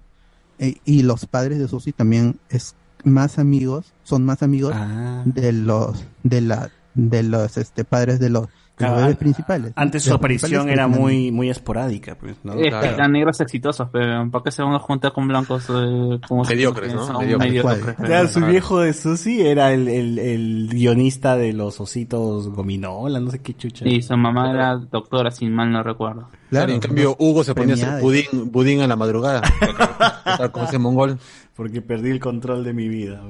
[0.58, 5.22] E- y los padres de Susie también es más amigos son más amigos Ah.
[5.24, 10.02] de los de la de los este padres de los, de los Claro, principales Antes
[10.02, 12.54] su aparición era muy muy esporádica, pues, ¿no?
[12.54, 12.86] es Claro.
[12.86, 16.54] eran negros exitosos pero ¿para qué se van a juntar con blancos eh, como si-
[16.54, 17.18] Mediocres, ¿no?
[17.20, 17.38] Mediocres.
[17.50, 18.06] mediocres, ¿Cuál?
[18.08, 23.30] Claro, su viejo de Susi era el, el, el guionista de los ositos gominola, no
[23.30, 23.86] sé qué chucha.
[23.88, 27.74] y su mamá era doctora si mal no recuerdo Claro, en cambio, Hugo se ponía
[27.74, 29.40] a hacer budín, budín a la madrugada.
[30.52, 31.16] Como ese mongol.
[31.54, 33.22] Porque perdí el control de mi vida.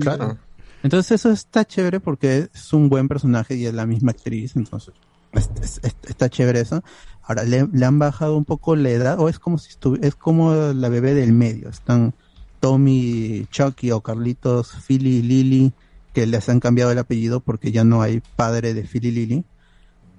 [0.00, 0.36] Claro.
[0.82, 4.94] Entonces eso está chévere porque es un buen personaje y es la misma actriz, entonces
[5.32, 6.82] es- es- es- está chévere eso.
[7.22, 10.54] Ahora le, le han bajado un poco la edad o es como si es como
[10.54, 11.68] la bebé del medio.
[11.68, 12.14] Están
[12.60, 15.72] Tommy, Chucky o Carlitos, Philly y Lily
[16.14, 19.44] que les han cambiado el apellido porque ya no hay padre de Philly y Lily.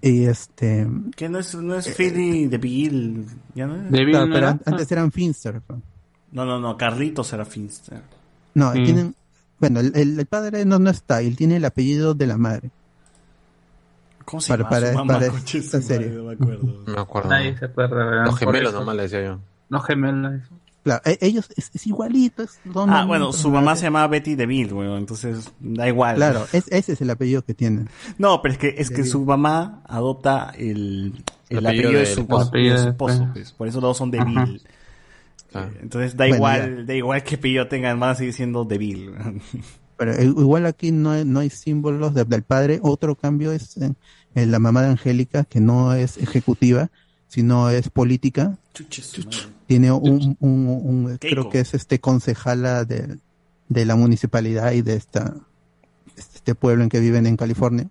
[0.02, 3.26] Y este, Que no es, no es Philly de Bill.
[3.56, 3.76] ¿ya no?
[3.76, 3.92] es?
[3.92, 4.52] De Bill claro, no pero era?
[4.52, 5.62] an- antes eran Finster.
[6.32, 8.02] No, no, no, Carlitos era Finster.
[8.54, 8.74] No, Mm.
[8.86, 9.16] tienen,
[9.60, 12.70] bueno, el, el- el padre no, no está, él tiene el apellido de la madre.
[14.26, 15.14] ¿Cómo se Para- llama para- su mamá?
[15.14, 16.10] para madre, serie.
[16.10, 16.64] No me acuerdo.
[16.86, 17.30] No me acuerdo.
[17.30, 18.26] nadie se acuerda.
[18.26, 19.40] Los gemelos nomás le decía yo.
[19.70, 20.42] los gemelos
[20.82, 22.44] Claro, e- ellos es, es igualito.
[22.44, 26.16] es- Ah, bueno, su mamá se llamaba Betty DeVille, güey, entonces da igual.
[26.16, 27.90] Claro, es, ese es el apellido que tienen.
[28.18, 29.12] No, pero es que, es que DeVille.
[29.12, 32.52] su mamá adopta el, el El apellido, apellido de su, esposo.
[32.52, 33.52] de su esposo, Apellido, pues.
[33.52, 34.46] Por eso todos son Ajá.
[35.52, 35.72] Claro.
[35.82, 39.12] Entonces da Bueno, igual, da igual que apellido tengan, van a seguir siendo DeVille.
[39.98, 42.80] Pero eh, igual aquí no hay, no hay símbolos de- del padre.
[42.84, 43.98] Otro cambio es en,
[44.36, 46.90] en la mamá de Angélica, que no es ejecutiva,
[47.28, 48.58] sino es política.
[49.68, 53.18] Tiene un, un, creo que es este concejala de,
[53.68, 55.36] de la municipalidad y de esta,
[56.16, 57.90] este pueblo en que viven en California.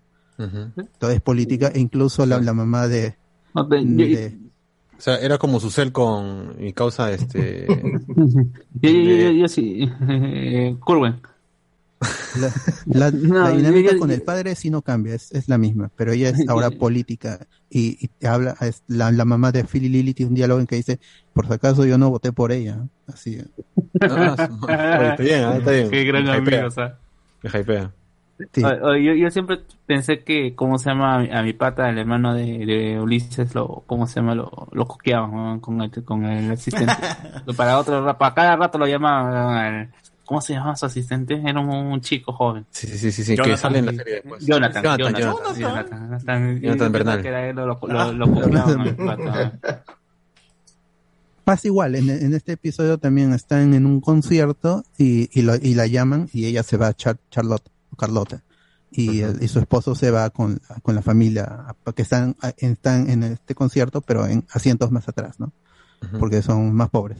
[0.98, 3.16] Todo es política e incluso la, la mamá de,
[3.54, 4.38] No, de- de-
[4.98, 7.66] O sea, era como su cel con mi causa, este...
[8.82, 9.88] yo, yo, yo, yo sí,
[10.84, 11.20] Curwen.
[12.40, 12.52] la,
[12.86, 15.56] la- No, la dinámica yo- con yo- el padre sí no cambia, es, es la
[15.56, 19.64] misma, pero ella es ahora política y, y te habla, es la, la mamá de
[19.64, 20.98] Philly Lily tiene un diálogo en que dice,
[21.32, 23.38] por si acaso yo no voté por ella, así.
[24.00, 25.90] Ah, su- Oye, está bien, ah, está bien.
[25.90, 26.98] Qué gran amigo, o sea.
[27.42, 27.92] Me hypea.
[28.52, 28.62] Sí.
[28.62, 31.16] O- o yo, yo siempre pensé que, ¿cómo se llama?
[31.16, 34.34] A mi, a mi pata, el hermano de, de Ulises, lo, ¿cómo se llama?
[34.34, 35.60] Lo, lo coqueaban ¿no?
[35.60, 36.92] con, el, con el asistente.
[37.56, 39.92] para otro ra- para cada rato lo llamaban,
[40.24, 41.40] ¿cómo se llamaba su asistente?
[41.44, 42.64] Era un, un chico joven.
[42.70, 43.58] Sí, sí, sí, sí, sí, que Jonathan.
[43.58, 44.46] sale en la serie después.
[44.46, 45.58] Jonathan, Jonathan, Jonathan, Jonathan.
[45.58, 46.92] Jonathan, Jonathan, Jonathan Bernal.
[46.92, 49.82] pensaba que era él, lo, lo, lo, lo coqueaban a mi pata.
[51.44, 55.74] Pasa igual, en, en este episodio también están en un concierto y, y, lo- y
[55.74, 58.42] la llaman y ella se va a Char- Charlotte, Carlota.
[58.90, 63.22] Y, el- y su esposo se va con, con la familia, porque están, están en
[63.22, 65.52] este concierto, pero en asientos más atrás, ¿no?
[66.02, 66.18] Ujú.
[66.18, 67.18] Porque son más pobres.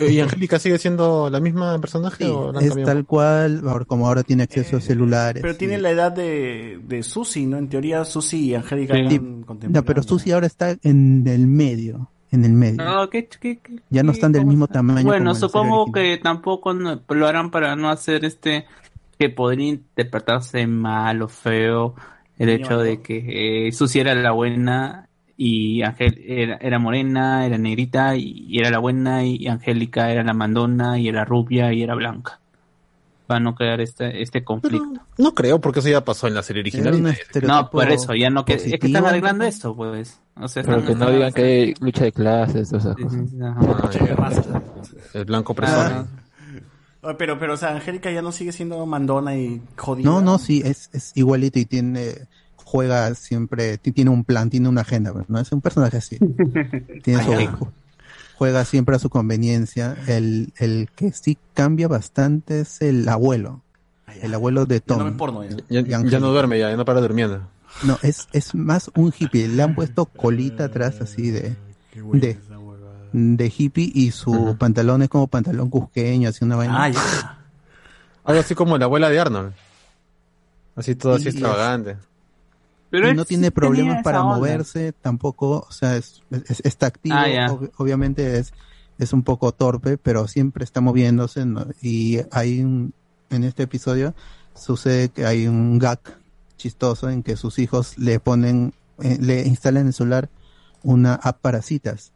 [0.00, 2.90] ¿Y Angélica sigue siendo la misma personaje Sí, o la es cambiado?
[2.90, 5.42] tal cual, como ahora tiene acceso a celulares.
[5.42, 7.58] Pero tiene y- la edad de, de Susi, ¿no?
[7.58, 9.20] En teoría, Susi y Angélica Sí.
[9.68, 12.82] No, pero Susi ahora está en el medio, en el medio.
[12.82, 14.74] No, ¿qué- qué- qué- Ya no están del mismo está?
[14.74, 18.64] tamaño Bueno, supongo que tampoco lo harán para no hacer este
[19.14, 21.94] que podría interpretarse mal o feo
[22.38, 27.58] el hecho de que eh, Susi era la buena y Ángel era, era morena, era
[27.58, 31.82] negrita y, y era la buena y Angélica era la mandona y era rubia y
[31.82, 32.40] era blanca.
[33.26, 34.86] Para no crear este, este conflicto.
[34.92, 37.16] Pero no creo, porque eso ya pasó en la serie original.
[37.42, 40.20] No, por eso, ya no que, es que están arreglando esto, pues.
[40.36, 42.94] O sea, Pero que no digan que hay lucha de clases, cosas.
[43.40, 44.14] Ah, ya.
[44.14, 44.46] razas.
[45.14, 45.54] El blanco.
[45.62, 46.06] Ah, Ah,
[47.18, 50.08] Pero, pero, o sea, Angélica ya no sigue siendo mandona y jodida.
[50.08, 52.14] No, no, sí, es, es igualito y tiene,
[52.56, 55.38] juega siempre, ti- tiene un plan, tiene una agenda, ¿no?
[55.38, 56.18] Es un personaje así.
[57.02, 57.68] Tiene su-
[58.36, 59.96] juega siempre a su conveniencia.
[60.06, 63.62] El, el que sí cambia bastante es el abuelo,
[64.22, 65.04] el abuelo de Ya no Tom.
[65.04, 65.50] me porno ya.
[65.68, 66.20] Ya, Y ya Angélica.
[66.20, 67.42] no duerme, ya, ya no para durmiendo.
[67.84, 69.48] No, es, es más un hippie.
[69.48, 71.56] Le han puesto colita atrás así de,
[72.12, 72.38] de,
[73.16, 74.56] de hippie y su Ujú.
[74.58, 76.82] pantalón es como pantalón cusqueño, así una vaina.
[76.84, 77.38] Ah, ya.
[78.24, 79.52] Algo así como la abuela de Arnold.
[80.76, 81.96] Así todo así Y es- extravagante.
[82.90, 84.36] Pero no tiene problemas para onda.
[84.36, 88.52] moverse tampoco, o sea, es, es- está activo, Ah, ob- obviamente es,
[88.98, 91.66] es un poco torpe, pero siempre está moviéndose, ¿no?
[91.82, 92.94] y hay un,
[93.30, 94.14] en este episodio
[94.54, 95.98] sucede que hay un gag
[96.56, 100.28] chistoso en que sus hijos le ponen, eh, le instalan en el celular
[100.84, 102.12] una app para citas.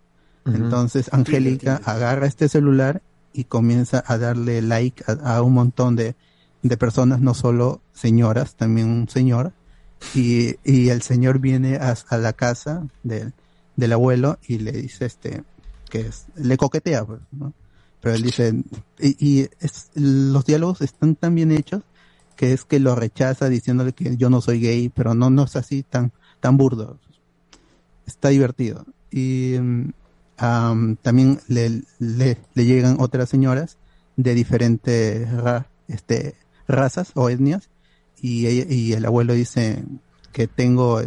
[0.57, 3.03] Entonces Angélica agarra este celular
[3.33, 6.17] y comienza a darle like a, a un montón de,
[6.63, 9.53] de personas, no solo señoras, también un señor.
[10.15, 13.33] Y, y el señor viene a, a la casa del,
[13.77, 15.43] del abuelo y le dice este
[15.91, 17.53] que es, le coquetea, pues, ¿no?
[18.01, 18.55] Pero él dice,
[19.01, 21.83] y, y es- los diálogos están tan bien hechos
[22.37, 25.57] que es que lo rechaza diciéndole que yo no soy gay, pero no, no es
[25.57, 26.99] así tan, tan burdo.
[28.07, 28.87] Está divertido.
[29.11, 29.55] Y
[30.39, 33.77] am, también le, le, le llegan otras señoras
[34.17, 36.35] de diferentes ra- este,
[36.67, 37.69] razas o etnias
[38.21, 39.85] y, ella- y el abuelo dice
[40.33, 41.01] que tengo,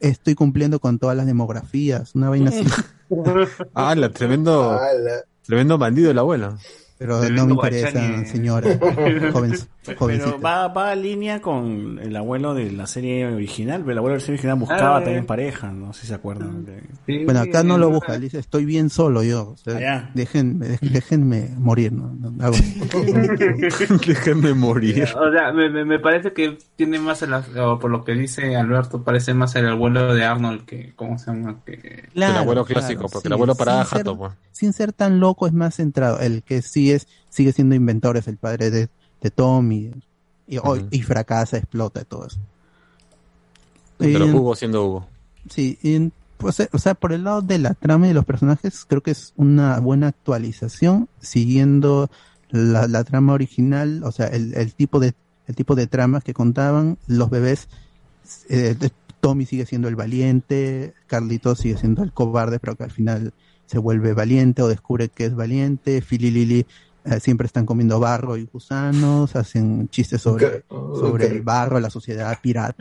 [0.00, 2.64] estoy cumpliendo con todas las demografías, una vaina así,
[3.74, 5.22] Ah, la tremendo, Ala.
[5.46, 6.58] tremendo bandido el abuelo.
[7.06, 8.26] Pero no me interesa, guachani.
[8.26, 8.78] señora,
[9.32, 9.52] joven,
[9.84, 13.84] Pero va, va a línea con el abuelo de la serie original.
[13.88, 15.26] El abuelo de la serie original buscaba Ah, también eh.
[15.26, 16.64] pareja, no sé si se acuerdan.
[16.64, 20.10] de- Sí, Bueno, acá no eh, lo busca, dice, estoy bien solo yo, o sea,
[20.14, 22.14] déjenme, déjenme morir, ¿no?
[24.06, 25.04] Déjenme morir.
[25.16, 28.56] O sea, me, me, me parece que tiene más, el, o por lo que dice
[28.56, 31.60] Alberto, parece más el abuelo de Arnold que, ¿cómo se llama?
[31.64, 32.04] Que...
[32.14, 34.32] el abuelo clásico, claro, porque sí, el abuelo paraba sin ser- jato, pues.
[34.52, 36.20] sin ser tan loco es más centrado.
[36.20, 36.90] El que sí
[37.28, 38.88] sigue siendo inventor es el padre de,
[39.20, 39.90] de Tommy.
[40.46, 40.88] Y, oh, Ujú.
[40.90, 42.38] y fracasa, explota y todo eso.
[43.98, 45.06] Pero Hugo siendo Hugo.
[45.48, 48.24] Sí, y, pues, eh, o sea, por el lado de la trama y de los
[48.24, 52.10] personajes, creo que es una buena actualización, siguiendo
[52.50, 55.14] la, la trama original, o sea, el, el tipo de
[55.46, 57.68] el tipo de tramas que contaban, los bebés,
[58.48, 58.76] eh,
[59.20, 63.32] Tommy sigue siendo el valiente, Carlito sigue siendo el cobarde, pero que al final
[63.66, 66.66] se vuelve valiente o descubre que es valiente, Phil y Lily
[67.04, 72.38] eh, siempre están comiendo barro y gusanos, hacen chistes sobre, sobre el barro, la sociedad
[72.40, 72.74] pirata.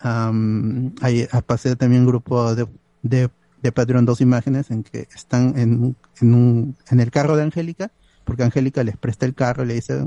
[0.00, 2.66] Am, hay, pasé también un grupo de,
[3.02, 3.30] de,
[3.62, 7.90] de Patreon dos imágenes en que están en, en, un, en el carro de Angélica,
[8.24, 10.04] porque Angélica les presta el carro y le dice,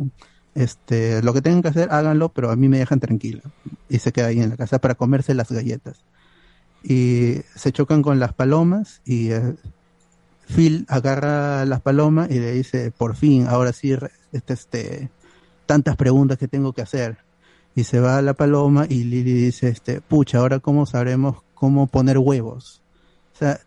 [0.55, 3.41] este, lo que tengan que hacer, háganlo, pero a mí me dejan tranquila.
[3.89, 6.03] Y se queda ahí en la casa para comerse las galletas.
[6.83, 9.55] Y se chocan con las palomas y eh,
[10.47, 13.95] Phil agarra las palomas y le dice, por fin, ahora sí,
[14.31, 15.11] este, este,
[15.65, 17.17] tantas preguntas que tengo que hacer.
[17.75, 21.85] Y se va a la paloma y Lily dice, este, pucha, ahora cómo sabremos cómo
[21.85, 22.81] poner huevos.
[23.35, 23.59] O sea,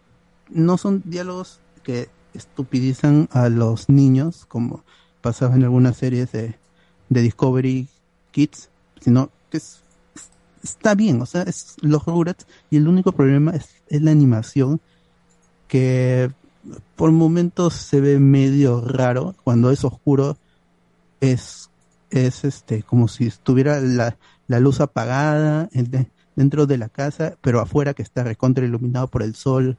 [0.50, 4.82] no son diálogos que estupidizan a los niños, como
[5.22, 6.58] pasaba en algunas series de,
[7.08, 7.88] de Discovery
[8.32, 8.68] Kids,
[9.00, 9.83] sino que es,
[10.64, 14.80] está bien, o sea, es los Rugrats y el único problema es, es la animación
[15.68, 16.30] que
[16.96, 20.36] por momentos se ve medio raro, cuando es oscuro
[21.20, 21.70] es,
[22.10, 24.16] es este, como si estuviera la,
[24.48, 29.08] la luz apagada en de- dentro de la casa, pero afuera que está recontra iluminado
[29.08, 29.78] por el sol,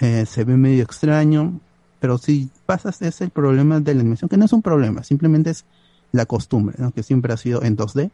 [0.00, 1.60] eh, se ve medio extraño,
[2.00, 5.50] pero si pasas es el problema de la animación, que no es un problema, simplemente
[5.50, 5.64] es
[6.12, 6.92] la costumbre, ¿no?
[6.92, 8.10] que siempre ha sido en 2D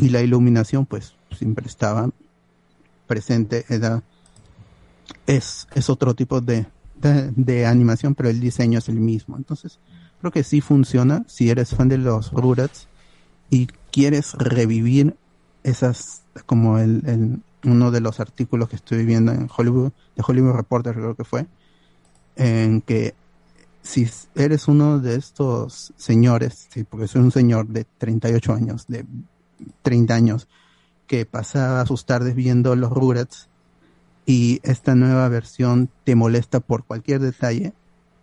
[0.00, 2.10] Y la iluminación pues siempre estaba
[3.06, 4.02] presente, era,
[5.26, 6.66] es, es otro tipo de,
[7.00, 9.36] de, de animación, pero el diseño es el mismo.
[9.36, 9.78] Entonces,
[10.20, 12.88] creo que sí funciona si eres fan de los Rugrats
[13.50, 15.16] y quieres revivir
[15.62, 20.52] esas, como el, el- uno de los artículos que estoy viendo en Hollywood, de Hollywood
[20.52, 21.46] Reporter creo que fue,
[22.36, 23.14] en que
[23.82, 29.06] si eres uno de estos señores, sí, porque soy un señor de 38 años, de
[29.82, 30.48] 30 años,
[31.06, 33.48] que pasaba sus tardes viendo los Rugrats
[34.26, 37.74] y esta nueva versión te molesta por cualquier detalle,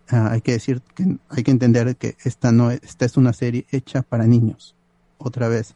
[0.10, 3.34] ah, hay que decir que hay que entender que esta no es, esta es una
[3.34, 4.76] serie hecha para niños,
[5.18, 5.76] otra vez.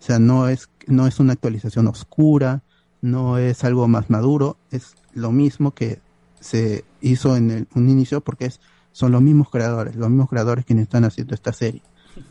[0.00, 2.62] O sea, no es, no es una actualización oscura,
[3.02, 6.00] no es algo más maduro, es lo mismo que
[6.40, 8.60] se hizo en el, un inicio porque es,
[8.92, 11.82] son los mismos creadores, los mismos creadores quienes están haciendo esta serie.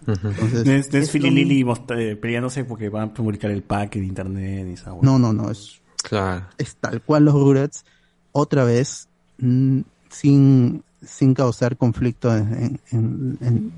[0.08, 1.22] Entonces, No es, no es es.
[1.22, 1.66] Lily
[1.98, 5.02] eh, peleándose porque van a publicar el pack de internet y esa hueá.
[5.04, 6.46] No, no, no, es, Claro.
[6.58, 7.86] es tal cual los Rugrats,
[8.32, 9.08] otra vez,
[9.40, 13.74] mm, sin, sin causar conflicto en, en- en-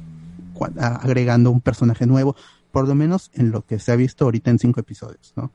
[0.54, 2.36] cua- a- agregando un personaje nuevo,
[2.72, 5.52] por lo menos en lo que se ha visto ahorita en cinco episodios, ¿no?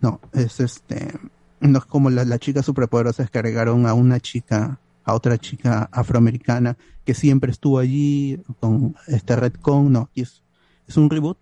[0.00, 1.12] No, es este,
[1.60, 5.88] no es como la, la chica superpoderosa que agregaron a una chica, a otra chica
[5.92, 10.42] afroamericana que siempre estuvo allí con este retcon, no, y es,
[10.88, 11.36] es un reboot,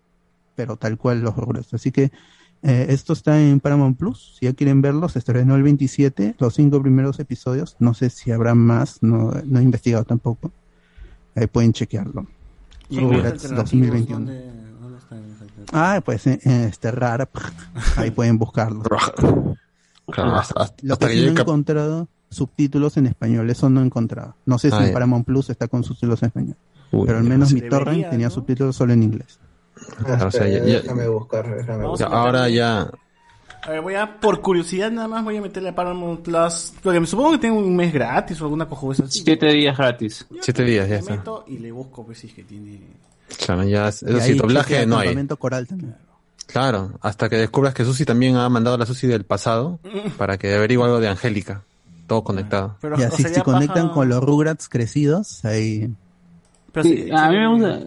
[0.56, 2.10] pero tal cual los Rugrats, así que
[2.64, 4.36] eh, esto está en Paramount Plus.
[4.38, 7.74] Si ya quieren verlo, se estrenó el 27, los cinco primeros episodios.
[7.80, 10.52] No sé si habrá más, no, no he investigado tampoco.
[11.34, 12.26] Ahí pueden chequearlo.
[12.88, 14.18] ¿Y Rugrats alternativos 2021.
[14.26, 14.62] dónde- dónde?
[15.72, 17.28] Ah, pues en, en este rara,
[17.96, 18.82] ahí pueden buscarlo.
[20.06, 23.80] Claro, hasta, hasta- Lo hasta que que no he encontrado subtítulos en español, eso no
[23.80, 24.34] he encontrado.
[24.46, 24.92] No sé si Ah, en.
[24.92, 26.56] Paramount Plus está con subtítulos en español,
[26.90, 29.38] Uy, pero al menos mi debería, torrent tenía subtítulos solo en inglés.
[30.04, 32.12] Claro, o sea, Espera, ya- ya- déjame buscar, déjame buscar.
[32.12, 32.90] ahora ya.
[33.64, 36.72] A ver, voy a, por curiosidad nada más, voy a meterle a Paramount Plus.
[36.82, 39.20] Porque me supongo que tengo un mes gratis o alguna cojones así.
[39.24, 40.26] Siete días gratis.
[40.30, 41.22] Ya, Siete días, ya está.
[41.46, 42.80] y le busco, pues si es que tiene.
[43.46, 43.88] Claro, ya.
[43.88, 45.06] Eso Y sí, ahí doblaje chequea no hay.
[45.08, 45.94] Campamento Coral también.
[46.46, 49.78] Claro, hasta que descubras que Susi también ha mandado a la Susi del pasado
[50.18, 51.62] para que averigüe algo de Angélica.
[52.06, 52.76] Todo conectado.
[52.80, 55.90] Pero, Y o así sea, si ya conectan baja- con los Rugrats crecidos, ahí
[56.72, 57.80] pero Sí, sí, a sí, mí me gusta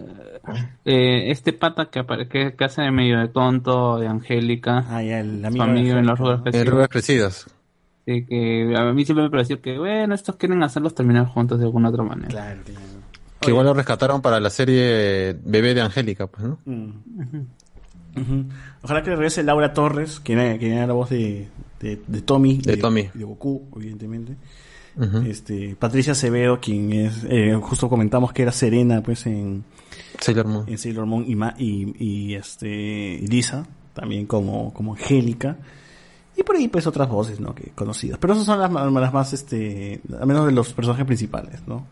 [0.84, 5.20] eh, este pata que, que, que hace de medio de tonto, de Angélica, Ah, ya,
[5.20, 5.64] el su amigo.
[5.64, 6.68] amigo de en los Rugrats crecidos.
[6.68, 7.46] Rugas crecidas.
[8.06, 11.64] Sí, que a mí siempre me pareció que, bueno, estos quieren hacerlos terminar juntos de
[11.64, 12.28] alguna otra manera.
[12.28, 12.80] Claro, claro.
[13.40, 16.58] Que igual lo rescataron para la serie Bebé de Angélica, pues, ¿no?
[16.64, 16.90] Mm.
[18.16, 18.44] Ujú.
[18.82, 21.48] Ojalá que regrese Laura Torres, que era, que era la voz de,
[21.80, 22.58] de, de Tommy.
[22.58, 23.08] De Tommy.
[23.14, 24.36] De Goku, evidentemente.
[25.26, 29.62] Este, Patricia Acevedo, quien es, eh, justo comentamos que era Serena, pues, en,
[30.18, 30.64] Sailor Moon.
[30.68, 35.58] en Sailor Moon y, Ma- y, y, este, Lisa, también como, como Angélica.
[36.34, 37.54] Y por ahí, pues, otras voces, ¿no?
[37.54, 38.16] Que conocidas.
[38.18, 41.86] Pero esas son las, las más, este, al menos de los personajes principales, ¿no?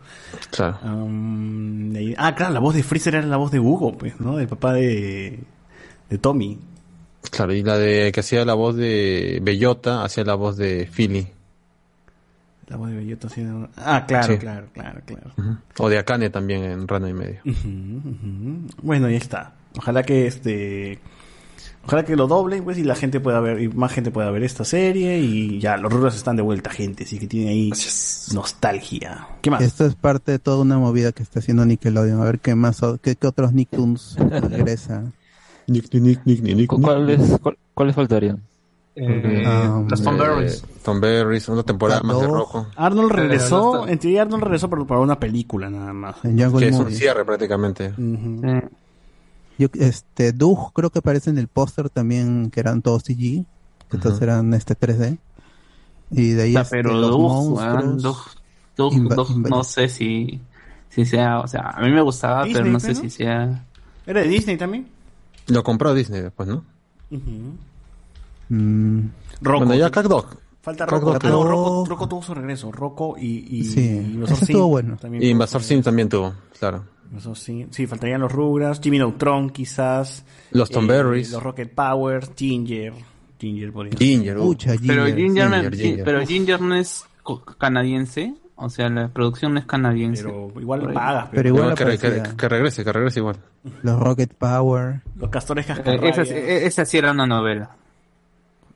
[0.51, 0.79] Claro.
[0.85, 4.19] Um, de ahí- ah, claro, la voz de Freezer era la voz de Hugo, pues,
[4.19, 4.37] ¿no?
[4.39, 5.41] Del papá de,
[6.09, 6.59] de Tommy.
[7.31, 11.27] Claro, y la de que hacía la voz de Bellota, hacía la voz de Philly.
[12.69, 13.69] La voz de Bellota haciendo...
[13.77, 14.39] Ah, claro, Sí.
[14.39, 15.31] claro, claro, claro.
[15.79, 17.41] O de Akane también en Rana y Medio.
[17.45, 17.69] Ujú,
[18.09, 18.67] ujú.
[18.83, 19.55] Bueno, ahí está.
[19.77, 20.99] Ojalá que este...
[21.87, 24.43] Ojalá que lo doblen, pues, y la gente pueda ver, y más gente pueda ver
[24.43, 27.71] esta serie, y ya, los rulos están de vuelta, gente, así que tienen ahí
[28.33, 29.29] nostalgia.
[29.43, 29.61] ¿Qué más?
[29.63, 32.23] Esto es parte de toda una movida que está haciendo Nickelodeon.
[32.23, 35.13] A ver qué más, qué, qué otros Nicktoons regresa.
[35.67, 38.41] Nick, Nick, Nick, Nick, Nick, ¿Cu- ¿Cuáles, cuál- ¿Cuáles faltarían?
[38.97, 40.63] Eh, Ah, los eh, Tom Berries.
[40.63, 42.67] Eh, Tom Berries, una temporada más de rojo.
[42.77, 46.17] Arnold Pero regresó, en teoría Arnold regresó para, para una película nada más.
[46.25, 47.89] En Jungle Que es un cierre prácticamente.
[47.89, 48.41] Ujú.
[48.47, 48.69] Eh,
[49.59, 53.45] Yo, este, Doug creo que aparece en el póster también, que eran todos CG,
[53.91, 54.25] que todos Ujú.
[54.25, 55.19] eran este 3D.
[56.11, 57.75] Y de ahí O sea, este, pero los Doug, monstruos.
[57.75, 60.41] weón, Doug, Doug- no sé si,
[60.89, 63.01] si sea, o sea, a mí me gustaba, pero Disney, no sé pero.
[63.01, 63.65] si sea...
[64.07, 64.87] ¿Era de Disney también?
[65.49, 66.65] Lo compró Disney después, ¿no?
[68.49, 69.01] Mm,
[69.41, 69.67] Rocco.
[69.67, 70.27] Bueno, ya Dog.
[70.63, 71.19] Falta Rocco.
[71.19, 71.45] que Ah, no.
[71.45, 72.73] Rocco, Rocco tuvo su regreso.
[72.73, 74.97] Rocco y, y, Sí, y Invasor Sim estuvo bueno.
[74.97, 76.85] también Y tuvo Invasor Sim también tuvo, claro.
[77.11, 77.67] Invasor Sim.
[77.71, 80.25] Sí, faltarían los Rugrats, Jimmy Neutron quizás.
[80.53, 81.33] Los Tom Berries.
[81.33, 82.95] Los Rocket Powers, Ginger.
[83.39, 83.99] Ginger podría ser.
[84.07, 84.43] Ginger, uh.
[84.43, 85.17] Pucha, Pero Ginger.
[85.17, 86.05] Ginger, Ginger, Ginger.
[86.05, 87.05] pero Ginger no es
[87.59, 90.23] canadiense, o sea, la producción no es canadiense.
[90.25, 91.29] Pero igual pagas.
[91.31, 93.37] Pero Pero, igual que, regrese, que regrese igual.
[93.83, 95.01] Los Rocket Power.
[95.17, 96.19] los castores Eh, cascarrabias.
[96.19, 97.71] esa, eh, esa sí era una novela.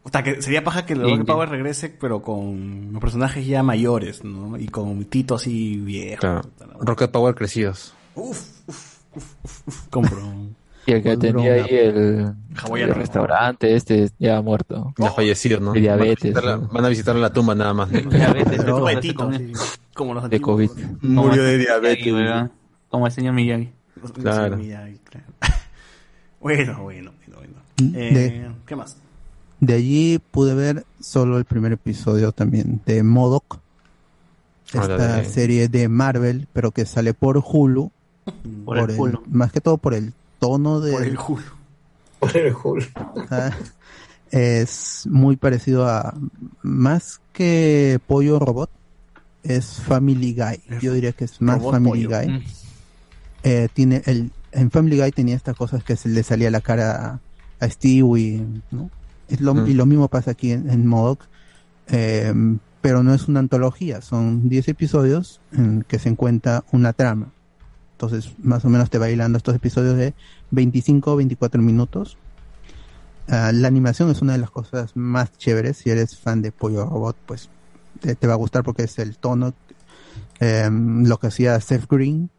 [0.03, 1.11] O sea, que sería paja que los.
[1.11, 4.57] Rocket Power regrese, pero con los personajes ya mayores, ¿no?
[4.57, 6.21] Y con Tito así viejo.
[6.21, 6.43] Claro.
[6.81, 7.95] Rocket Power crecidos.
[9.91, 10.19] Compro.
[10.89, 12.35] Y el que tenía ahí el,
[12.77, 14.95] el restaurante, este ya muerto.
[14.97, 15.73] Ya fallecido, ¿no?
[15.75, 16.69] de diabetes, Van a, visitar la, ¿no?
[16.73, 17.91] van a visitar la tumba nada más.
[17.91, 18.65] Diabetes, de
[19.95, 20.71] como- los De antiguos.
[20.71, 20.71] COVID.
[20.71, 22.53] señor Miyagi, weón.
[22.89, 23.71] Como el señor Miyagi.
[24.23, 24.57] Claro.
[24.57, 25.27] sí, Miyagi, claro.
[26.41, 27.37] bueno, bueno, bueno,
[27.79, 27.95] bueno.
[27.99, 28.97] Eh, De- ¿Qué más?
[29.61, 33.59] De allí pude ver solo el primer episodio también de Modoc.
[34.73, 37.91] Esta de- serie de Marvel, pero que sale por Hulu.
[38.65, 39.23] Por, el culo.
[39.31, 40.93] Más que todo por el tono de...
[40.93, 41.45] Por el culo.
[42.19, 42.91] Por el Hulk.
[43.31, 43.51] Ah,
[44.31, 46.15] es muy parecido a
[46.63, 48.71] más que Pollo Robot
[49.45, 52.19] es Family Guy yo diría que es más Robot Family Pollo.
[52.21, 52.43] Guy Mm.
[53.45, 57.21] Eh, tiene el en Family Guy tenía estas cosas que se le salía la cara
[57.61, 58.91] a, a Stewie ¿no?
[59.29, 59.69] Es lo- Mm.
[59.69, 61.21] y lo mismo pasa aquí en, en Modoc
[61.91, 62.35] Eh,
[62.83, 67.29] pero no es una antología son 10 episodios en que se encuentra una trama
[67.99, 70.15] entonces más o menos te va hilando estos episodios de
[70.53, 72.17] 25 o 24 minutos
[73.31, 75.77] Ah, la animación es una de las cosas más chéveres.
[75.77, 77.51] Si eres fan de Pollo Robot, pues
[78.01, 79.55] te, va a gustar porque es el tono.
[80.41, 82.31] em, lo que hacía Seth Green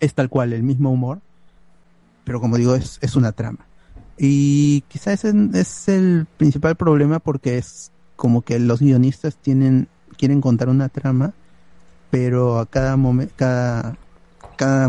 [0.00, 1.20] es tal cual, el mismo humor.
[2.24, 3.66] Pero como digo, es, es una trama.
[4.18, 10.40] Y quizás es, es el principal problema porque es como que los guionistas tienen quieren
[10.40, 11.32] contar una trama,
[12.10, 13.96] pero a cada momento, cada,
[14.56, 14.88] cada,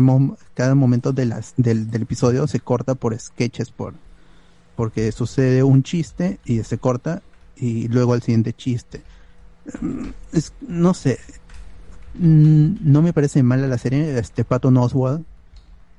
[0.54, 3.94] cada momento de las, del, del episodio se corta por sketches, por,
[4.76, 7.22] porque sucede un chiste y se corta
[7.56, 9.02] y luego el siguiente chiste.
[9.80, 10.08] Mm,
[10.68, 11.18] no sé,
[12.18, 14.18] Mm, no me parece mala la serie.
[14.18, 15.24] Este Pato Oswald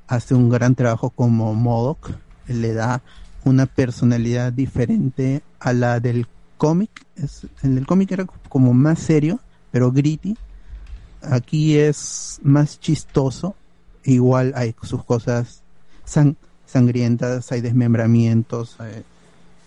[0.08, 2.12] hace un gran trabajo como Modoc,
[2.48, 3.02] le da
[3.44, 7.06] una personalidad diferente a la del cómic.
[7.64, 9.40] En el cómic era como más serio,
[9.72, 10.38] pero gritty.
[11.22, 13.56] Aquí es más chistoso.
[14.04, 15.62] Igual hay sus cosas
[16.06, 19.04] sang- sangrientas, hay desmembramientos, hay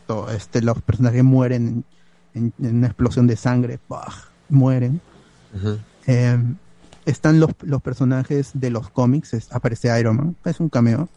[0.06, 1.84] todo, este, los personajes mueren
[2.34, 4.12] en, en una explosión de sangre, ¡pah!
[4.48, 5.00] mueren.
[6.06, 6.38] Eh,
[7.06, 11.08] están los, los personajes de los cómics, es- aparece Iron Man, es un cameo,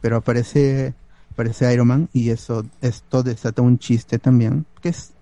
[0.00, 0.94] pero aparece,
[1.32, 5.12] aparece Iron Man y eso, esto desata un chiste también, que es,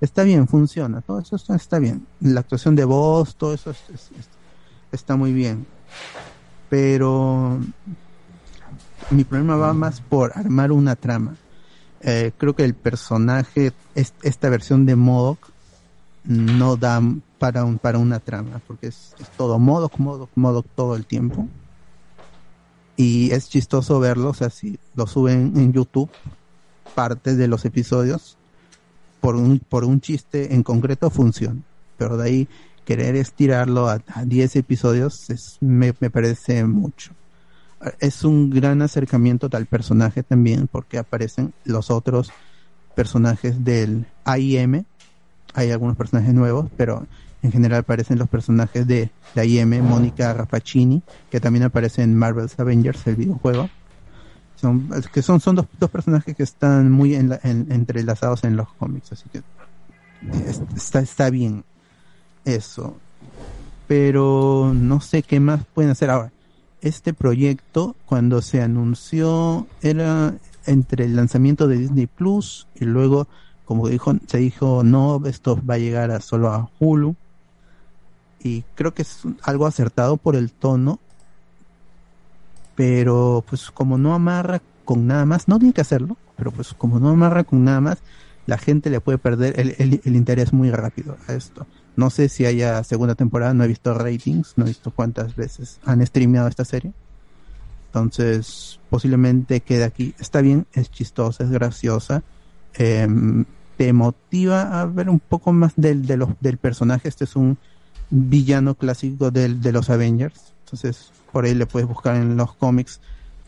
[0.00, 2.06] está bien, funciona, todo eso está, bien.
[2.20, 4.28] La actuación de voz, todo eso es- es- es-
[4.92, 5.66] está muy bien.
[6.68, 7.58] Pero
[9.10, 11.36] mi problema va más por armar una trama.
[12.00, 15.38] Eh, creo que el personaje, es- esta versión de Modoc,
[16.26, 17.02] no da
[17.38, 21.46] para un para una trama porque es, es todo Modoc, Modoc, Modoc todo el tiempo
[22.96, 26.08] y es chistoso verlo o sea si lo suben en YouTube
[26.94, 28.38] parte de los episodios
[29.24, 31.62] por un por un chiste en concreto funciona
[31.96, 32.48] pero de ahí
[32.84, 37.12] querer estirarlo a, a 10 episodios es, me, me parece mucho
[38.00, 42.32] es un gran acercamiento al personaje también porque aparecen los otros
[42.94, 44.84] personajes del AIM
[45.54, 47.06] hay algunos personajes nuevos, pero
[47.42, 52.58] en general aparecen los personajes de la IM, Mónica Rappaccini, que también aparece en Marvel's
[52.58, 53.70] Avengers, el videojuego.
[54.64, 58.56] Son, que son, son dos, dos personajes que están muy en la- en- entrelazados en
[58.56, 59.42] los cómics, así que
[60.48, 61.64] es- está, está bien
[62.46, 62.96] eso.
[63.86, 66.32] Pero no sé qué más pueden hacer ahora.
[66.80, 70.34] Este proyecto, cuando se anunció, era
[70.66, 73.28] entre el lanzamiento de Disney Plus y luego
[73.66, 77.16] como dijo, se dijo, no, esto va a llegar solo a Hulu.
[78.42, 81.00] Y creo que es algo acertado por el tono.
[82.74, 87.00] Pero pues como no amarra con nada más, no tiene que hacerlo, pero pues como
[87.00, 88.02] no amarra con nada más,
[88.46, 91.68] la gente le puede perder el, el- interés muy rápido a esto.
[91.96, 95.78] No sé si haya segunda temporada, no he visto ratings, no he visto cuántas veces
[95.84, 96.94] han streameado esta serie.
[97.92, 100.14] Entonces, posiblemente quede aquí.
[100.18, 102.24] Está bien, es chistosa, es graciosa.
[102.74, 103.46] em,
[103.76, 107.08] te motiva a ver un poco más del, de del personaje.
[107.08, 107.58] Este es un
[108.10, 110.53] villano clásico del, de los Avengers.
[110.74, 113.00] Entonces, por ahí le puedes buscar en los cómics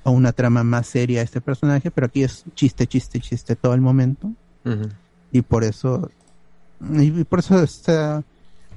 [0.05, 3.75] o una trama más seria a este personaje, pero aquí es chiste, chiste, chiste todo
[3.75, 4.31] el momento.
[5.33, 6.11] Y por eso,
[6.93, 8.23] y por eso está,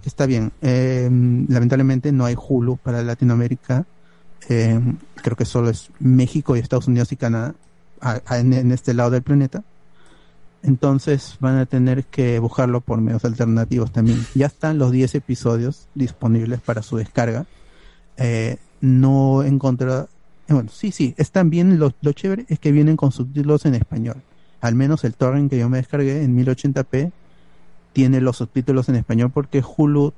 [0.03, 0.51] está bien.
[0.61, 1.07] Eh,
[1.47, 3.85] lamentablemente no hay Hulu para Latinoamérica.
[4.49, 4.79] Eh,
[5.15, 7.53] creo que solo es México y Estados Unidos y Canadá
[8.01, 9.63] a- a- en, en este lado del planeta.
[10.61, 14.25] Entonces van a tener que buscarlo por medios alternativos también.
[14.35, 17.45] Ya están los 10 episodios disponibles para su descarga.
[18.19, 19.91] Eh, no encontré...
[19.91, 20.05] eh,
[20.49, 21.79] Bueno, sí, sí, están bien.
[21.79, 24.17] Lo, chévere es que vienen con subtítulos en español.
[24.61, 27.11] Al menos el torrent que yo me descargué en 1080p
[27.93, 30.13] tiene los subtítulos en español porque Hulu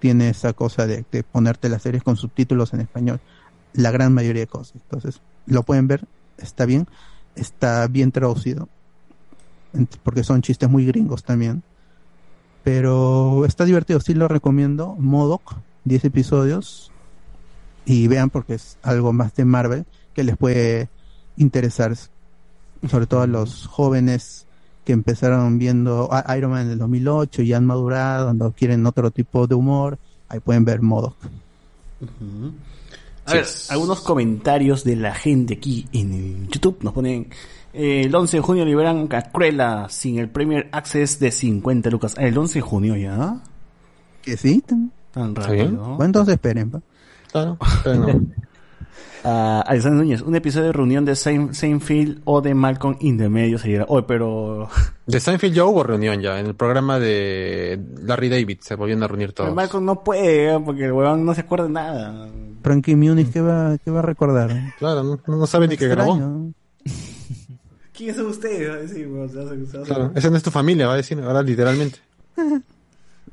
[0.00, 3.20] tiene esa cosa de, de ponerte las series con subtítulos en español.
[3.72, 4.74] La gran mayoría de cosas.
[4.82, 6.06] Entonces, lo pueden ver,
[6.38, 6.86] está bien,
[7.36, 8.68] está bien traducido.
[10.02, 11.62] Porque son chistes muy gringos también.
[12.62, 14.94] Pero está divertido, sí lo recomiendo.
[14.98, 16.90] Modoc, 10 episodios.
[17.86, 20.88] Y vean porque es algo más de Marvel que les puede
[21.36, 21.94] interesar.
[22.88, 24.46] Sobre todo a los jóvenes
[24.84, 29.46] que empezaron viendo Iron Man en el 2008 y han madurado, cuando quieren otro tipo
[29.46, 29.98] de humor.
[30.28, 31.16] Ahí pueden ver Modoc.
[33.26, 37.28] A ver, algunos comentarios de la gente aquí en YouTube nos ponen.
[37.72, 42.14] eh, el 11 de junio liberan a Cruella sin el Premier Access de 50 lucas.
[42.18, 43.40] Ah, el 11 de junio ya.
[44.22, 45.70] Que sí, tan- Tan rápido.
[45.70, 46.70] bueno, entonces esperen.
[46.70, 46.80] pa.
[47.34, 48.20] Claro, pero no.
[49.26, 53.30] Ah, Alexander Núñez, un episodio de reunión de Sein- Seinfeld o de Malcolm in the
[53.30, 53.86] Medio sería.
[53.88, 54.68] Oye, pero.
[55.06, 59.08] De Seinfeld ya hubo reunión ya, en el programa de Larry David, se volvieron a
[59.08, 59.54] reunir todos.
[59.54, 60.60] Malcolm no puede, ¿eh?
[60.62, 62.28] porque el huevón no se acuerda de nada.
[62.62, 64.50] Frankie Muniz, ¿qué va, qué va a recordar?
[64.78, 66.16] Claro, no, no sabe ni que grabó.
[67.94, 68.68] ¿Quién es usted?
[68.70, 70.92] Va a decir, weón, se hace- se hace- Claro, esa no es tu familia, va
[70.94, 71.98] a decir ahora literalmente.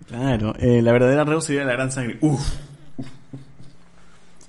[0.08, 2.18] Claro, eh, la verdadera Reus sería la gran sangre.
[2.22, 2.42] Uf.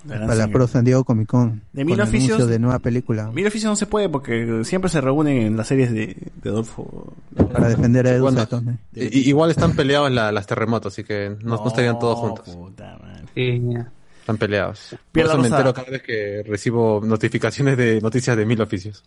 [0.06, 0.48] Para la.
[0.48, 1.62] Pro San Diego Comic Con.
[1.72, 3.30] De mil el oficios- anuncio de nueva película.
[3.32, 7.12] Mira, oficio no se puede porque siempre se reúnen en las series de, de Adolfo.
[7.52, 8.46] Para defender a Edu Bueno,
[8.94, 12.48] i- igual están peleados la- las terremotos, así que no, no estarían todos juntos.
[12.54, 13.22] puta madre.
[13.34, 13.90] Sí, ya.
[14.22, 14.96] Están peleados.
[15.10, 15.56] Por eso me Rosa.
[15.56, 19.02] entero cada vez que recibo notificaciones de noticias de mil oficios.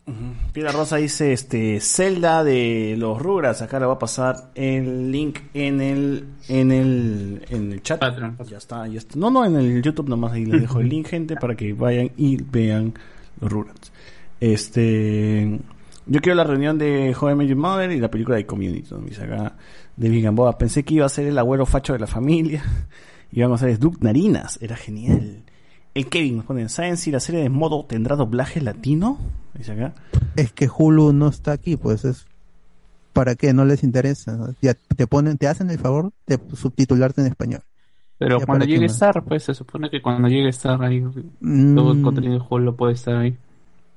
[0.51, 3.61] Piedra Rosa dice, este, Zelda de los Rugrats.
[3.61, 7.97] Acá le va a pasar el link en el, en el, en el chat.
[7.97, 8.37] Patreon.
[8.45, 9.17] Ya está, ya está.
[9.17, 12.11] No, no, en el YouTube nomás ahí les dejo el link, gente, para que vayan
[12.17, 12.93] y vean
[13.39, 13.93] los Rugrats.
[14.41, 15.59] Este,
[16.07, 18.97] yo quiero la reunión de Joven Major Mother y la película de Community, ¿no?
[18.97, 19.55] Dice acá,
[19.95, 20.57] de Gamboa.
[20.57, 22.65] Pensé que iba a ser el abuelo facho de la familia.
[23.35, 25.43] Iván González Duke Narinas, era genial.
[25.93, 29.17] El Kevin nos pone, ¿saben si la serie de modo tendrá doblaje latino?
[29.53, 29.93] Dice acá.
[30.35, 32.25] Es que Hulu no está aquí, pues es.
[33.13, 33.53] ¿Para qué?
[33.53, 34.35] No les interesa.
[34.35, 34.53] ¿no?
[34.61, 37.61] Ya te ponen, te hacen el favor de subtitularte en español.
[38.17, 38.85] Pero Ya, cuando ¿para qué llegue?
[38.87, 41.01] Star, pues se supone que cuando llegue Star ahí
[41.39, 43.37] Mm, todo el contenido de lo puede estar ahí.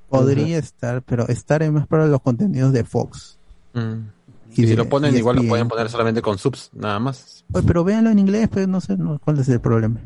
[0.08, 3.38] podría estar, pero estar es más para los contenidos de Fox.
[3.74, 4.17] Mm.
[4.50, 7.44] Y Y si de lo ponen, igual lo pueden poner solamente con subs, nada más.
[7.52, 10.00] Oye, pero véanlo en inglés, pues no sé no, cuál es el problema.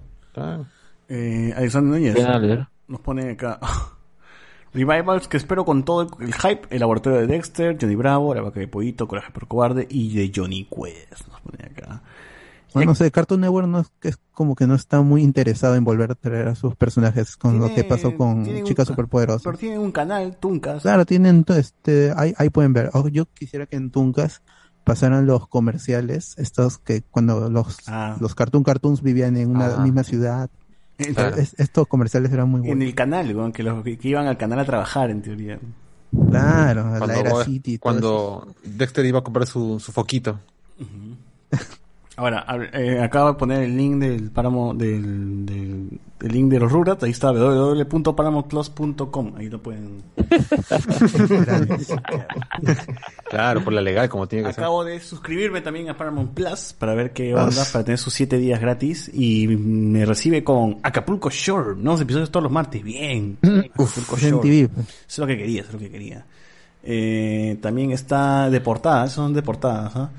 [1.09, 3.59] Eh, Alexander Núñez nos pone acá.
[4.75, 6.63] Revivals que espero con todo el hype.
[6.71, 10.33] El laboratorio de Dexter, Johnny Bravo, La vaca de Pollito, Coraje por Cobarde y de
[10.35, 11.29] Johnny Quest.
[11.29, 12.02] Nos pone acá.
[12.75, 15.75] Bueno, no sé, Cartoon Network no es, que es como que no está muy interesado
[15.75, 19.43] en volver a traer a sus personajes con lo que pasó con Chicas ca- Superpoderosas.
[19.45, 20.83] Pero tienen un canal, Tuncas.
[20.83, 22.91] Claro, tienen, to- este, ahí, ahí pueden ver.
[22.95, 24.43] Oh, yo quisiera que en Tuncas
[24.85, 28.17] pasaran los comerciales, estos que cuando los, Ah.
[28.21, 29.81] los Cartoon Cartoons vivían en una Ah.
[29.83, 30.51] misma ciudad.
[30.99, 31.37] En, Claro.
[31.37, 32.85] Es- estos comerciales eran muy en buenos.
[32.87, 35.59] el canal, que, los, que iban al canal a trabajar, en teoría.
[36.31, 37.79] Claro, a la Cuando, era City.
[37.79, 40.39] cuando Dexter iba a comprar su, su foquito.
[41.51, 41.57] A
[42.19, 42.35] ver,
[42.75, 47.03] eh, acabo de poner el link del páramo del, del, el link de los Rugrats,
[47.05, 50.03] ahí está www.paramountplus.com, ahí lo pueden.
[53.31, 54.63] Claro, por la legal, como tiene que ser.
[54.65, 58.37] Acabo de suscribirme también a Paramount Plus para ver qué onda, para tener sus 7
[58.37, 63.39] días gratis y me recibe con Acapulco Shore, nuevos episodios todos los martes, bien.
[63.43, 64.43] Acapulco Es en Shore.
[64.43, 64.61] TV.
[64.65, 64.75] Eso
[65.09, 66.27] es lo que quería, eso es lo que quería.
[66.83, 70.11] Eh, también está de portada, esos son de portadas, ¿ah?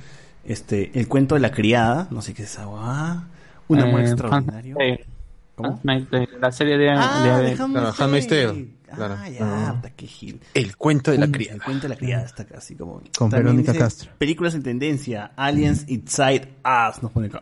[0.45, 3.27] Este, el cuento de la criada, no sé qué es esa guá.
[3.69, 4.75] Un amor Eh, extraordinario.
[4.75, 6.89] Tale, La serie de...
[6.89, 8.45] Ah, de- de de- Handmaid's Claro, Handmaid's Tale.
[8.47, 9.15] Tale, claro.
[9.19, 10.39] Ah, ya, puta, qué gil.
[10.53, 11.55] El cuento de la criada.
[11.55, 13.01] El cuento de la criada está casi como.
[13.17, 14.11] Con También Verónica dice, Castro.
[14.17, 15.31] Películas en tendencia.
[15.35, 17.01] Aliens Inside Us.
[17.01, 17.41] Nos pone acá.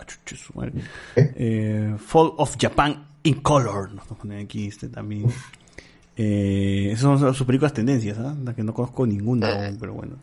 [0.56, 0.74] madre.
[1.16, 3.92] Eh, Fall of Japan in Color.
[3.94, 5.26] Nos pone aquí este también.
[6.18, 8.36] Eh, esas son sus películas tendencias, ¿ah?
[8.44, 10.16] La que no conozco ninguna aún, pero bueno.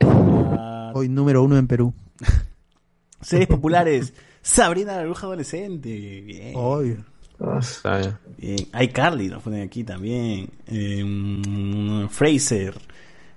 [0.00, 1.92] Hoy número uno en Perú.
[3.20, 4.12] series populares.
[4.42, 6.20] Sabrina la bruja adolescente.
[6.22, 6.52] Bien.
[6.54, 6.96] Hoy.
[7.40, 7.60] Ah,
[7.98, 8.18] bien.
[8.38, 8.68] Bien.
[8.82, 10.48] iCarly nos ponen aquí también.
[10.66, 12.74] Eh, mm, Fraser.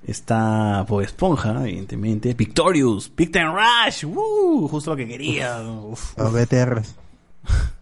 [0.05, 2.33] Está Bob Esponja, evidentemente.
[2.33, 3.11] Victorious.
[3.15, 4.05] Time Rush.
[4.05, 4.67] ¡Woo!
[4.67, 5.61] Justo lo que quería.
[5.61, 6.17] Uf.
[6.17, 6.95] Los BTRs.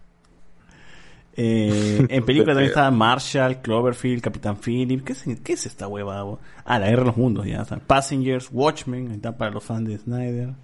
[1.40, 5.04] Eh, en película también está Marshall, Cloverfield, Capitán Phillips.
[5.04, 6.20] ¿Qué es, qué es esta hueva?
[6.24, 6.40] bo?
[6.64, 7.78] Ah, la guerra de los mundos, ya está.
[7.78, 10.54] Passengers, Watchmen, está para los fans de Snyder.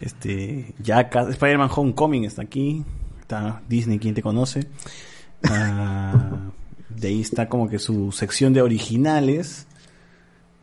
[0.00, 2.84] Este, Jackass, Spider-Man Homecoming está aquí.
[3.20, 4.68] Está Disney, quien te conoce.
[5.50, 6.38] Ah,
[6.88, 9.66] de ahí está como que su sección de originales.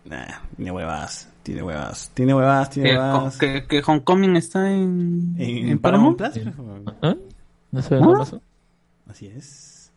[0.06, 3.38] Nah, tiene huevas, tiene huevas, tiene huevas, tiene huevas.
[3.38, 6.18] que, que Homecoming está en, En, en Paramount.
[6.18, 6.32] Plus.
[7.02, 7.16] ¿Ah?
[7.72, 8.42] No sé, ¿no pasó?
[9.10, 9.92] Así es.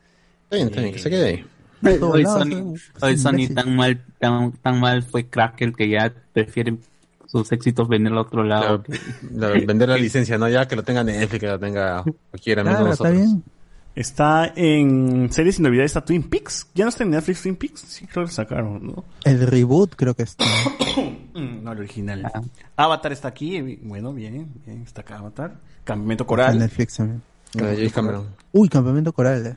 [0.44, 1.46] Está bien, está bien, que se quede ahí.
[2.00, 6.12] Hoy Sony, son- hoy son Sony tan mal, tan, tan mal fue Cracker que ya
[6.32, 6.80] prefieren
[7.26, 8.84] sus éxitos venderlo a otro lado.
[9.32, 10.48] La- vender la licencia, ¿no?
[10.48, 13.26] Ya que lo tenga Netflix, que lo tenga cualquiera, menos Claro, está nosotros.
[13.32, 13.44] bien.
[13.94, 16.68] Está en series inolvidables, está Twin Peaks.
[16.74, 17.80] Ya no está en Netflix Twin Peaks.
[17.80, 19.04] Sí, creo que lo sacaron, ¿no?
[19.24, 20.44] El reboot creo que está.
[21.34, 22.30] Mm, No, el original.
[22.34, 22.42] Ah.
[22.76, 23.58] Avatar está aquí.
[23.82, 24.82] Bueno, bien, bien.
[24.82, 25.54] Está acá Avatar.
[25.82, 26.58] Campamento En Coral.
[26.58, 27.22] Netflix también.
[27.52, 28.28] De Cameron.
[28.52, 29.46] Uy, Campamento Coral.
[29.46, 29.56] eh.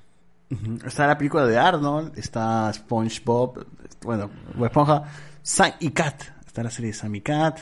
[0.85, 2.17] Está la película de Arnold.
[2.17, 3.65] Está SpongeBob.
[4.03, 4.29] Bueno,
[4.63, 5.03] Esponja.
[5.41, 6.21] Sam y Cat.
[6.45, 7.59] Está la serie de Sam y Cat.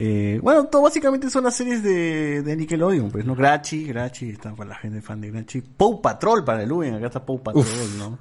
[0.00, 3.34] Eh, bueno, todo básicamente son las series de, de Nickelodeon, pues, ¿no?
[3.34, 5.60] Grachi, Grachi, está para la gente fan de Grachi.
[5.60, 7.64] Paw Patrol para el Lumen, acá está Paw Patrol,
[7.98, 8.18] ¿no?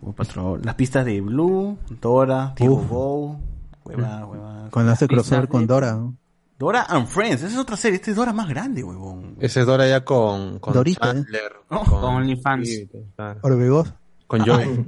[0.00, 0.60] Paw Patrol.
[0.62, 2.88] Las pistas de Blue, Dora, Uf.
[2.88, 3.40] Bow,
[3.84, 4.68] hueva, hueva.
[4.70, 5.94] Cuando hace crossover con Dora.
[5.94, 6.16] ¿no?
[6.58, 9.36] Dora and Friends, esa es otra serie, esta es Dora más grande, huevón.
[9.40, 11.24] Ese es Dora ya con, con Dorita, ¿eh?
[11.68, 12.68] Oh, con OnlyFans.
[12.68, 13.40] Sí, claro.
[13.42, 13.92] Orbegoso.
[14.26, 14.84] Con Joey.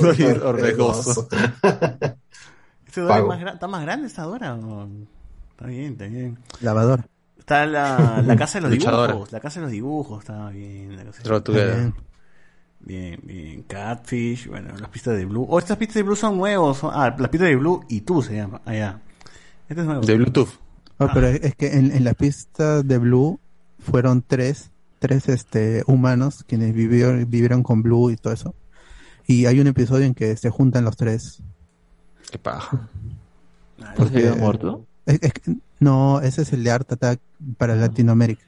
[0.00, 1.28] Dorita Orbegoso.
[2.86, 4.58] Este Dora es más está más grande esta Dora.
[5.52, 6.38] Está bien, está bien.
[6.60, 7.06] Lavadora.
[7.38, 9.12] Está la, la casa de los Luchadora.
[9.12, 10.96] dibujos, la casa de los dibujos, está bien.
[10.96, 11.76] La casa de- Throw together.
[11.76, 11.94] Bien.
[12.82, 13.62] Bien, bien.
[13.64, 15.46] Catfish, bueno, las pistas de Blue.
[15.48, 16.78] Oh, estas pistas de Blue son nuevos.
[16.78, 18.62] son- ah, las pistas de Blue y tú se llama.
[18.64, 19.00] Ah, ya.
[19.68, 20.00] Este es nuevo.
[20.00, 20.48] De Bluetooth.
[21.00, 23.40] Oh, pero es que en, en la pista de Blue
[23.78, 28.54] fueron tres, tres este, humanos quienes vivieron, vivieron con Blue y todo eso.
[29.26, 31.42] Y hay un episodio en que se juntan los tres.
[32.30, 32.88] Qué paja.
[33.82, 34.86] Ah, ¿Por qué Porque- muerto?
[35.06, 37.20] Es- es que- no, ese es el de Art Attack
[37.56, 38.44] para Latinoamérica.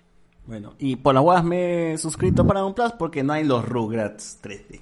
[0.46, 3.66] Bueno, y por las huevas me he suscrito para un Plus porque no hay los
[3.66, 4.80] Rugrats 3D.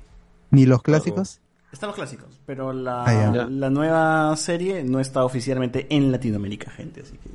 [0.50, 1.40] Ni los clásicos.
[1.70, 7.02] Están los clásicos, pero la, Ah, la nueva serie no está oficialmente en Latinoamérica, gente,
[7.02, 7.30] así que...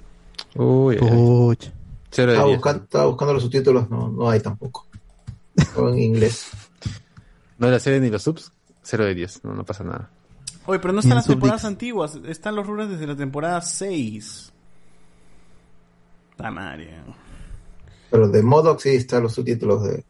[0.55, 1.09] Uy, ay.
[1.09, 1.67] Puch.
[2.11, 2.57] cero de Estaba diez.
[2.57, 4.87] buscando, estaba buscando los subtítulos, no, no hay tampoco.
[5.77, 6.47] En inglés.
[7.57, 8.51] No hay la serie ni los subs,
[8.83, 9.45] cero de 10.
[9.45, 10.09] No, no pasa nada.
[10.65, 14.51] Oye, pero no están las temporadas antiguas, están los Rugrats desde la temporada 6.
[16.37, 17.01] La madre.
[18.11, 20.03] Pero de Modoc sí están los subtítulos de.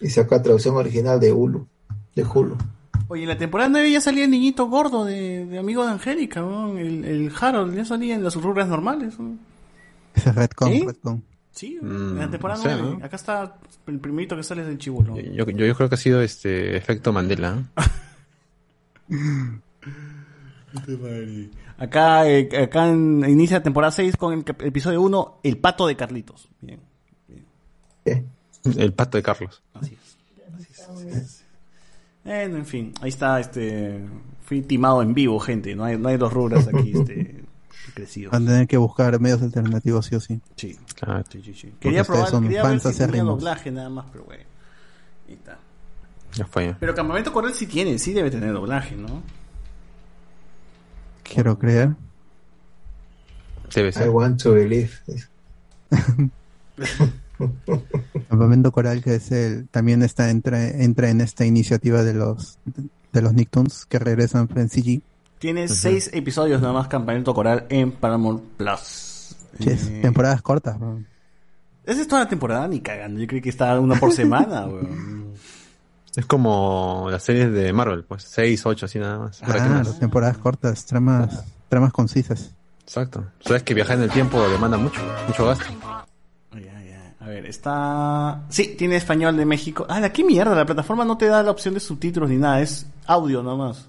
[0.00, 1.68] Dice acá traducción original de Hulu.
[2.16, 2.56] De Hulu.
[3.08, 6.40] Oye, en la temporada 9 ya salía el niñito gordo de, de amigo de Angélica,
[6.40, 6.76] ¿no?
[6.76, 9.18] el, el Harold, ya salía en las Rugrats normales.
[9.18, 9.36] ¿no?
[10.14, 10.84] Ese es Redcon, ¿Sí?
[10.86, 11.24] Redcon.
[11.52, 12.96] Sí, Mm, en la temporada sé, 9.
[12.98, 13.04] ¿no?
[13.04, 15.16] Acá está el primerito que sale del chivolo.
[15.18, 17.62] Yo, yo, yo creo que ha sido este efecto Mandela.
[19.08, 19.08] ¿eh?
[21.78, 25.96] Acá, eh, acá en- inicia la temporada 6 con el episodio 1, El pato de
[25.96, 26.48] Carlitos.
[26.60, 26.80] Bien,
[28.04, 28.24] ¿Qué?
[28.76, 29.62] El pato de Carlos.
[29.74, 30.16] así es.
[30.54, 31.44] Así es, así es.
[32.26, 34.00] Bueno, en fin, ahí está, este,
[34.44, 37.44] fui timado en vivo, gente, no hay, no hay dos rubras aquí, este,
[37.94, 38.32] crecidos.
[38.32, 40.40] Van a tener que buscar medios alternativos, sí o sí.
[40.56, 41.24] Sí, Claro.
[41.30, 41.72] sí, sí, sí.
[41.80, 44.42] Quería probar, son quería ver si tenía doblaje nada más, pero bueno,
[45.28, 45.58] ahí está.
[46.34, 46.74] Ya fue.
[46.80, 49.22] Pero Campamento Coral sí tiene, sí debe tener doblaje, ¿no?
[51.22, 51.94] Quiero creer.
[53.74, 54.10] Debe I ser.
[54.10, 54.90] want to believe.
[58.28, 62.58] Campamento Coral, que es el, también está, entra, entra en esta iniciativa de los,
[63.12, 65.00] de los Nicktoons que regresan en CG.
[65.38, 69.36] Tiene seis episodios nada más Campamento Coral en Paramount Plus.
[69.60, 70.76] Eh, temporadas cortas.
[71.84, 73.20] Esa es toda la temporada, ni cagando.
[73.20, 75.26] Yo creí que estaba una por semana, weón.
[76.16, 79.38] Es como las series de Marvel, pues 6, 8, así nada más.
[79.40, 79.98] ¿Para qué Ah, más?
[79.98, 82.52] temporadas cortas, tramas, tramas concisas.
[82.82, 83.26] Exacto.
[83.40, 85.64] Sabes que viajar en el tiempo demanda mucho, mucho gasto.
[87.26, 88.44] A ver, está...
[88.50, 89.84] Sí, tiene español de México.
[89.88, 90.54] Ah, ¿de qué mierda?
[90.54, 93.88] La plataforma no te da la opción de subtítulos ni nada, es audio nomás.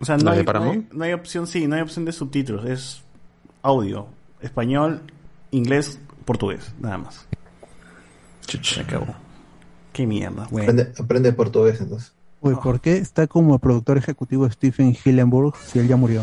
[0.00, 0.92] O sea, no ¿La de hay, no, hay, Paramount?
[0.92, 3.02] no hay opción, sí, no hay opción de subtítulos, es
[3.62, 4.08] audio.
[4.40, 5.00] Español,
[5.52, 7.24] inglés, portugués, nada más.
[8.40, 9.14] Se acabó.
[9.92, 10.48] Qué mierda.
[10.50, 10.72] Bueno.
[10.72, 12.12] Aprende, aprende portugués entonces.
[12.40, 16.22] Uy, ¿por qué está como productor ejecutivo Stephen Hillenburg si él ya murió?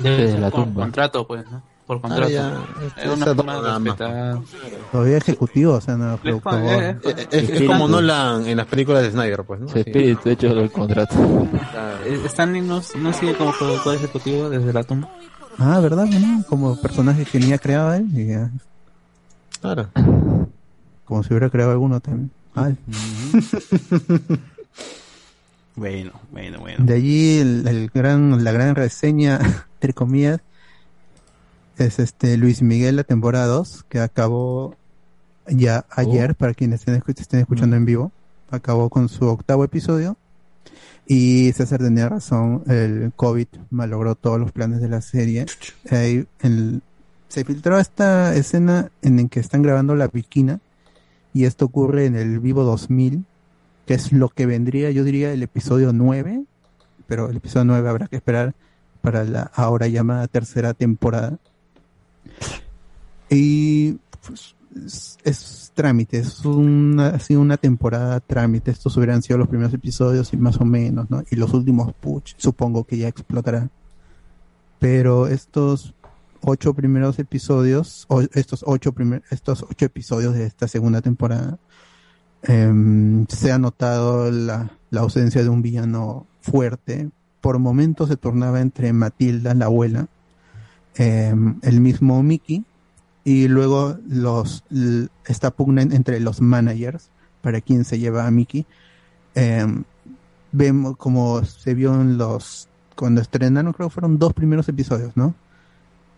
[0.00, 0.82] Desde la tumba.
[0.82, 1.73] contrato, pues, ¿no?
[1.86, 2.28] Por Ah, contrato.
[2.30, 2.64] ya,
[2.96, 3.82] es una esa forma de más.
[3.82, 4.38] respetar.
[4.90, 6.52] Todavía ejecutivo, o sea, no productor.
[6.52, 9.68] pon- eh, Eh, Es, es como Nolan en las películas de Snyder, pues, ¿no?
[9.68, 9.80] Sí.
[9.80, 11.14] espíritu hecho el contrato.
[12.06, 15.10] eh, Stanley no, no sigue como productor ejecutivo desde la tumba.
[15.58, 16.06] Ah, ¿verdad?
[16.06, 16.42] ¿no?
[16.48, 18.50] Como personaje que ni ha creado él, y ya,
[19.60, 19.88] Claro.
[21.04, 22.30] como si hubiera creado alguno también.
[22.56, 22.70] Ah,
[25.76, 26.84] Bueno, bueno, bueno.
[26.84, 29.38] De allí el, el gran, la gran reseña,
[29.74, 30.40] entre comillas,
[31.78, 34.76] es este Luis Miguel, la temporada 2, que acabó
[35.46, 38.12] ya ayer, para quienes estén, escu- estén escuchando en vivo,
[38.50, 40.16] acabó con su octavo episodio.
[41.06, 45.44] Y César tenía razón, el COVID malogró todos los planes de la serie.
[46.40, 46.80] El-
[47.28, 50.60] se filtró esta escena en la que están grabando la Bikina,
[51.32, 53.24] y esto ocurre en el Vivo 2000,
[53.86, 56.44] que es lo que vendría, yo diría, el episodio 9,
[57.08, 58.54] pero el episodio 9 habrá que esperar
[59.02, 61.38] para la ahora llamada tercera temporada.
[63.28, 64.54] Y pues,
[65.24, 68.70] es, trámite, es una, ha sido una temporada trámite.
[68.70, 71.22] Estos hubieran sido los primeros episodios y más o menos, ¿no?
[71.30, 73.70] Y los últimos, puch, supongo que ya explotará.
[74.78, 75.94] Pero estos
[76.42, 81.58] ocho primeros episodios, o estos ocho primer, estos ocho episodios de esta segunda temporada,
[82.42, 87.10] em, se ha notado la, la ausencia de un villano fuerte.
[87.40, 90.08] Por momentos se tornaba entre Matilda, la abuela,
[90.96, 92.64] em, el mismo Mickey,
[93.24, 94.64] y luego los
[95.26, 97.08] esta pugna en- entre los managers
[97.42, 98.66] para quién se lleva a Mickey.
[99.34, 99.84] Em,
[100.52, 105.34] vemos como se vio en los cuando estrenaron, creo que fueron dos primeros episodios, ¿no?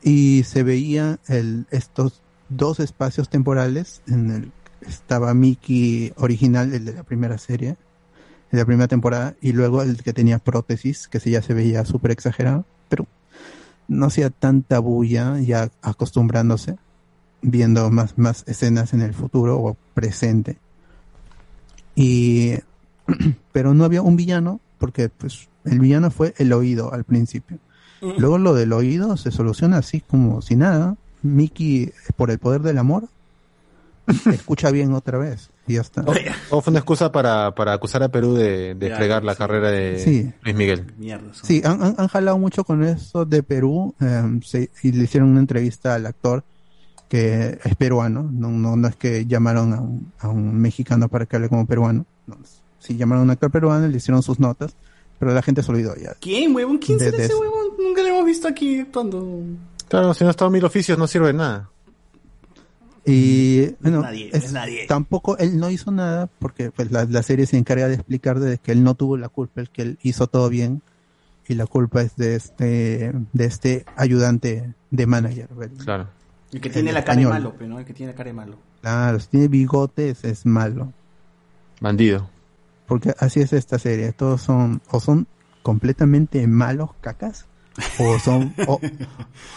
[0.03, 4.53] Y se veía el, estos dos espacios temporales en el
[4.83, 7.77] estaba Mickey original, el de la primera serie,
[8.53, 12.11] de la primera temporada, y luego el que tenía prótesis, que ya se veía súper
[12.13, 13.07] exagerado, pero
[13.89, 16.77] no hacía tanta bulla, ya acostumbrándose,
[17.49, 20.59] viendo más, más escenas en el futuro o presente.
[21.95, 22.55] Y,
[23.53, 27.59] pero no había un villano, porque pues el villano fue el oído al principio.
[28.19, 30.97] Luego lo del oído se soluciona así como si nada.
[31.23, 33.09] Mickey, por el poder del amor,
[34.33, 36.05] escucha bien otra vez y ya está.
[36.51, 39.39] O fue una excusa para, para acusar a Perú de, de Ya, fregar la sí.
[39.39, 40.33] carrera de Sí.
[40.43, 40.93] Luis Miguel.
[40.99, 41.33] Mierda.
[41.43, 45.31] Sí, han, han, han jalado mucho con eso de Perú em, se- y le hicieron
[45.31, 46.45] una entrevista al actor
[47.09, 51.27] que es peruano, no, no, no es que llamaron a un, a un mexicano para
[51.27, 52.37] que hable como peruano, no,
[52.79, 54.75] sí llamaron a un actor peruano, le hicieron sus notas,
[55.19, 56.15] pero la gente se olvidó ya.
[56.21, 56.79] ¿Quién, huevón?
[56.79, 57.67] ¿Quién será ese huevón?
[57.79, 59.43] Nunca lo hemos visto aquí actuando.
[59.89, 61.71] Claro, si no ha estado mil oficios no sirve de nada.
[63.05, 64.87] Y bueno, nadie, es- es nadie.
[64.89, 68.59] tampoco él no hizo nada porque pues la, la serie se encarga de explicar de
[68.59, 70.83] que él no tuvo la culpa, el que él hizo todo bien
[71.47, 75.49] y la culpa es de este de este ayudante de manager.
[75.55, 75.85] ¿verdad?
[75.85, 76.09] Claro.
[76.53, 77.43] El que tiene El la cara de español.
[77.43, 77.79] malo, pero ¿no?
[77.79, 78.57] El que tiene la cara de malo.
[78.81, 80.93] Claro, si tiene bigotes es malo,
[81.81, 82.29] Bandido.
[82.87, 85.27] porque así es esta serie, todos son o son
[85.63, 87.47] completamente malos cacas
[87.99, 88.81] o son o,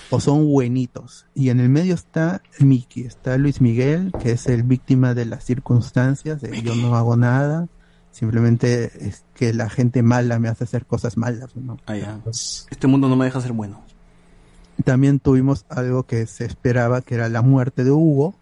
[0.09, 4.63] o son buenitos y en el medio está Mickey, está Luis Miguel que es el
[4.63, 7.67] víctima de las circunstancias, de yo no hago nada,
[8.11, 11.77] simplemente es que la gente mala me hace hacer cosas malas, ¿no?
[11.85, 12.19] Ah, ya.
[12.69, 13.81] Este mundo no me deja ser bueno.
[14.85, 18.35] También tuvimos algo que se esperaba, que era la muerte de Hugo.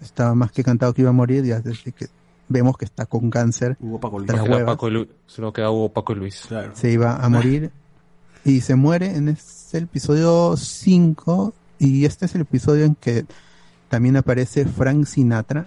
[0.00, 2.06] Estaba más que cantado que iba a morir, ya desde que
[2.48, 4.32] vemos que está con cáncer, Hugo Paco Luis.
[4.64, 6.44] Paco y Lu- Solo queda Hugo Paco y Luis.
[6.48, 6.72] Claro.
[6.74, 7.70] se iba a morir
[8.44, 13.24] y se muere en este episodio 5 y este es el episodio en que
[13.88, 15.66] también aparece Frank Sinatra,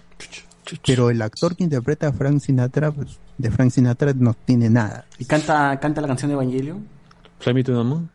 [0.85, 5.05] pero el actor que interpreta a Frank Sinatra, pues de Frank Sinatra no tiene nada.
[5.19, 6.85] ¿Y canta, canta la canción de Evangelion?
[7.39, 8.09] Fly Me to the Moon.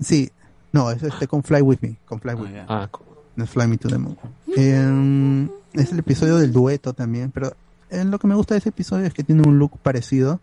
[0.00, 0.30] Sí,
[0.74, 2.64] no, es este con Fly With Me, con Fly With Ah, Me.
[2.68, 2.90] Ah,
[3.36, 4.16] No es Fly Me to the Moon.
[4.56, 7.54] Eh, es el episodio del dueto también, pero
[7.90, 10.40] eh, lo que me gusta de ese episodio es que tiene un look parecido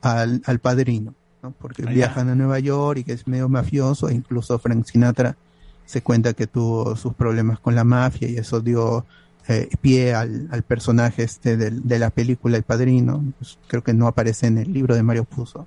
[0.00, 1.52] al, al padrino, ¿no?
[1.52, 5.36] Porque Ah, viajan a Nueva York y que es medio mafioso, e incluso Frank Sinatra
[5.84, 9.04] se cuenta que tuvo sus problemas con la mafia y eso dio
[9.48, 13.22] eh, pie al, al personaje este del- de la película El Padrino.
[13.38, 15.66] Pues, creo que no aparece en el libro de Mario Puzo.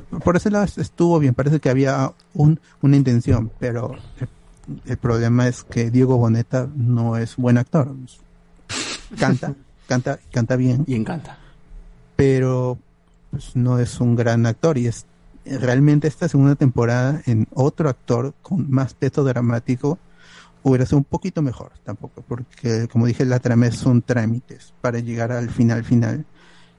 [0.00, 4.28] Por ese lado estuvo bien, parece que había un, una intención, pero el,
[4.86, 7.94] el problema es que Diego Boneta no es buen actor.
[9.18, 9.54] Canta,
[9.88, 11.38] canta, canta bien, Y encanta.
[12.16, 12.78] pero
[13.30, 15.06] pues, no es un gran actor y es
[15.44, 19.98] realmente esta segunda temporada en otro actor con más peso dramático
[20.62, 25.32] hubiera sido un poquito mejor tampoco, porque como dije, la trama son trámites para llegar
[25.32, 26.24] al final final,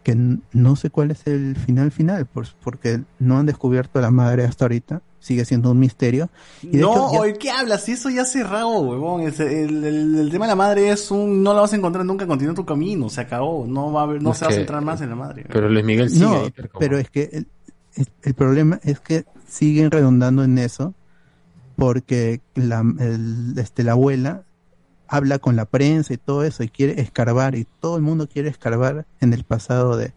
[0.04, 0.16] que
[0.52, 4.44] no sé cuál es el final final, pues, porque no han descubierto a la madre
[4.46, 6.30] hasta ahorita, sigue siendo un misterio.
[6.62, 7.88] Y de no, hecho, ya- oye, ¿qué hablas?
[7.88, 9.22] Eso ya cerrado, huevón.
[9.22, 11.42] Es- el, el- el tema de la madre es un...
[11.42, 13.66] No la vas a encontrar nunca, continúa tu camino, se acabó.
[13.66, 15.46] No va a haber, no Es se va a que- centrar más en la madre.
[15.50, 17.48] Pero Luis Miguel sigue no, ahí, pero es que el,
[17.96, 20.94] el- el problema es que siguen redondando en eso
[21.78, 24.44] porque la, el- este, la abuela
[25.16, 28.50] habla con la prensa y todo eso y quiere escarbar y todo el mundo quiere
[28.50, 30.12] escarbar en el pasado de,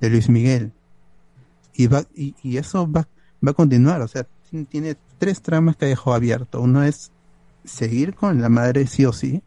[0.00, 0.72] de Luis Miguel.
[1.74, 3.08] Y va y, eso va,
[3.44, 6.60] va a continuar o sea ti- tiene tres tramas que dejó abierto.
[6.60, 7.10] Uno es
[7.64, 9.42] seguir con la madre sí o sí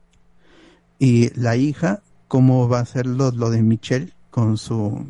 [0.98, 5.06] y la hija cómo va a ser lo, lo de Michelle con su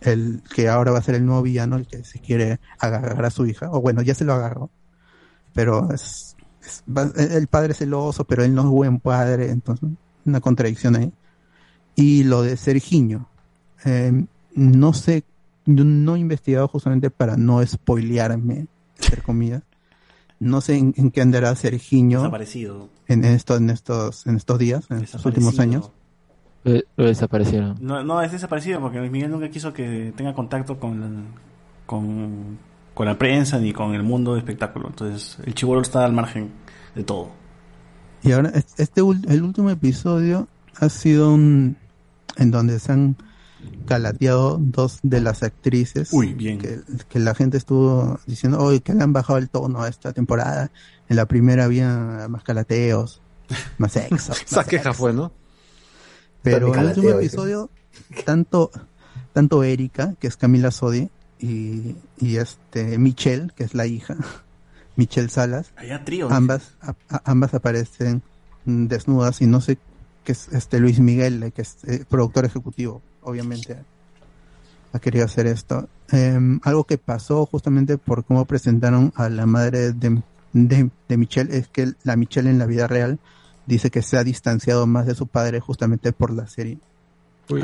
[0.00, 3.30] el que ahora va a ser el nuevo villano el que se quiere agarrar a
[3.30, 4.70] su hija o bueno ya se lo agarró
[5.54, 6.36] pero es,
[7.16, 9.88] el padre es celoso pero él no es buen padre entonces
[10.24, 11.12] una contradicción ahí
[11.94, 13.28] y lo de Sergiño
[13.84, 15.24] eh, no sé
[15.64, 18.66] yo no he investigado justamente para no spoilearme
[18.98, 19.62] entre comillas
[20.38, 22.88] no sé en, en qué andará Sergiño Desaparecido.
[23.08, 25.90] en estos en estos en estos días en estos últimos años
[26.64, 27.76] Lo, lo desaparecieron.
[27.80, 31.26] No, no, es desaparecido porque Miguel nunca quiso que tenga contacto con,
[31.86, 32.58] con,
[32.96, 34.88] con la prensa ni con el mundo de espectáculo.
[34.88, 36.50] Entonces, el chivolo está al margen
[36.94, 37.28] de todo.
[38.22, 40.48] Y ahora, es- este el último episodio
[40.80, 41.76] ha sido un
[42.36, 43.16] en donde se han
[43.86, 46.08] calateado dos de las actrices.
[46.12, 46.58] Uy, bien.
[46.58, 50.12] Que, que la gente estuvo diciendo, hoy que le han bajado el tono a esta
[50.14, 50.70] temporada.
[51.08, 53.20] En la primera había más calateos,
[53.78, 54.32] más sexo.
[54.46, 54.94] Esa más queja sexo.
[54.98, 55.32] fue, ¿no?
[56.42, 57.70] Pero Está el último episodio,
[58.24, 58.70] tanto,
[59.32, 64.16] tanto Erika, que es Camila Sodi, y, y este Michelle, que es la hija,
[64.96, 66.28] Michelle Salas, Allá trío.
[66.30, 68.22] ambas a- a- ambas aparecen
[68.64, 69.78] desnudas y no sé
[70.24, 73.76] qué es este Luis Miguel eh, que es eh, productor ejecutivo obviamente
[74.92, 79.92] ha querido hacer esto Em, algo que pasó justamente por cómo presentaron a la madre
[79.92, 83.18] de, de, de Michelle es que la Michelle en la vida real
[83.66, 86.78] dice que se ha distanciado más de su padre justamente por la serie
[87.50, 87.62] Uy.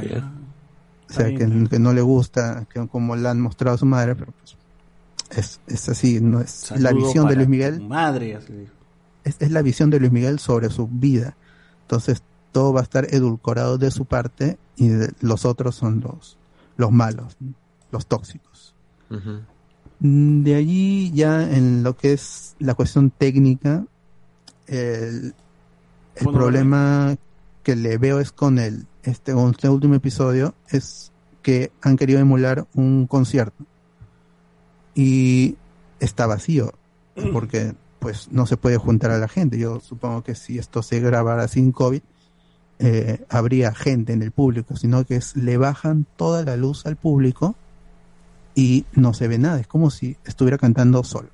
[1.13, 1.47] O sea que,
[1.79, 1.93] no.
[1.93, 4.57] le gusta que como la han mostrado a su madre pero pues
[5.37, 7.81] es, es así no es la visión de Luis Miguel.
[7.81, 8.73] Madre, así dijo.
[19.11, 19.41] Ujú.
[20.01, 23.85] Mm, De allí ya en lo que es la cuestión técnica,
[24.67, 25.35] el,
[26.17, 27.17] el Bueno, problema
[27.63, 32.21] que le veo es con el este, con este último episodio es que han querido
[32.21, 33.65] emular un concierto
[34.95, 35.57] y
[36.01, 36.73] está vacío
[37.33, 39.59] porque pues no se puede juntar a la gente.
[39.59, 42.03] Yo supongo que si esto se grabara sin COVID
[42.79, 46.97] eh, habría gente en el público, sino que es, le bajan toda la luz al
[46.97, 47.55] público
[48.57, 49.61] y no se ve nada.
[49.61, 51.29] Es como si estuviera cantando solo,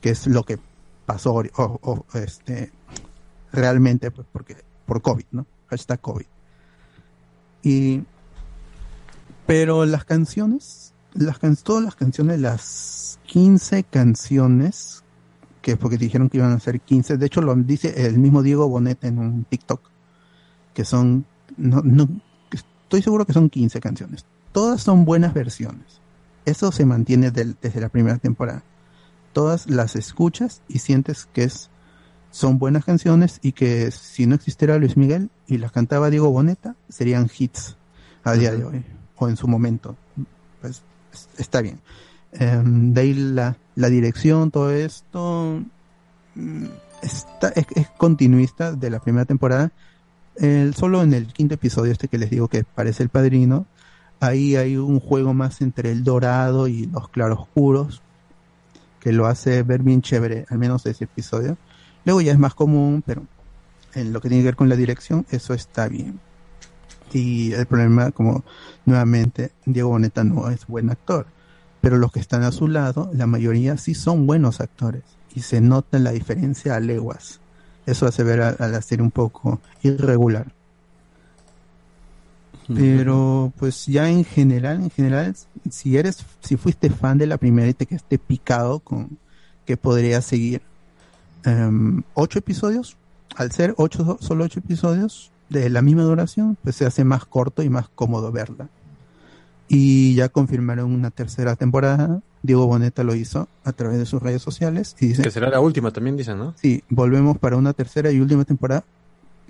[0.00, 0.58] que es lo que
[1.04, 2.70] pasó o, o, este,
[3.52, 5.46] realmente pues, porque por COVID, ¿no?
[5.66, 6.26] Hashtag COVID.
[7.64, 8.02] Y
[9.46, 15.02] pero las canciones, las can- todas las canciones, las 15 canciones,
[15.62, 18.68] que porque dijeron que iban a ser 15, de hecho lo dice el mismo Diego
[18.68, 19.80] Bonet en un TikTok,
[20.72, 21.24] que son,
[21.56, 22.08] no, no,
[22.50, 24.24] estoy seguro que son 15 canciones.
[24.52, 26.00] Todas son buenas versiones.
[26.44, 28.62] Eso se mantiene desde la primera temporada.
[29.32, 31.70] Todas las escuchas y sientes que es,
[32.34, 36.74] son buenas canciones y que si no existiera Luis Miguel y las cantaba Diego Boneta,
[36.88, 37.76] serían hits
[38.24, 38.84] a día de hoy
[39.16, 39.96] o en su momento.
[40.60, 40.82] Pues
[41.12, 41.78] es- está bien.
[42.32, 45.62] Em, de ahí la, la dirección, todo esto
[46.34, 46.64] mm,
[47.02, 49.70] está, es, es continuista de la primera temporada.
[50.34, 53.64] El, solo en el quinto episodio, este que les digo que parece el padrino,
[54.18, 58.02] ahí hay un juego más entre el dorado y los claroscuros
[58.98, 61.56] que lo hace ver bien chévere, al menos ese episodio.
[62.04, 63.22] Luego ya es más común, pero
[63.94, 66.20] en lo que tiene que ver con la dirección, eso está bien.
[67.12, 68.44] Y el problema, como
[68.84, 71.26] nuevamente, Diego Boneta no es buen actor,
[71.80, 75.02] pero los que están a su lado, la mayoría sí son buenos actores
[75.34, 77.40] y se nota la diferencia a leguas.
[77.86, 80.52] Eso hace ver a, a la serie un poco irregular.
[82.66, 85.36] Pero pues ya en general, en general,
[85.70, 89.18] si eres, si fuiste fan de la primera y te quedaste picado con
[89.66, 90.62] que podría seguir
[91.44, 92.96] em, ocho episodios,
[93.36, 97.62] al ser ocho, solo ocho episodios de la misma duración, pues se hace más corto
[97.62, 98.68] y más cómodo verla.
[99.68, 104.42] Y ya confirmaron una tercera temporada Diego Boneta lo hizo a través de sus redes
[104.42, 106.52] sociales y dice Que será la última también, dicen, ¿no?
[106.60, 108.84] Sí, volvemos para una tercera y última temporada.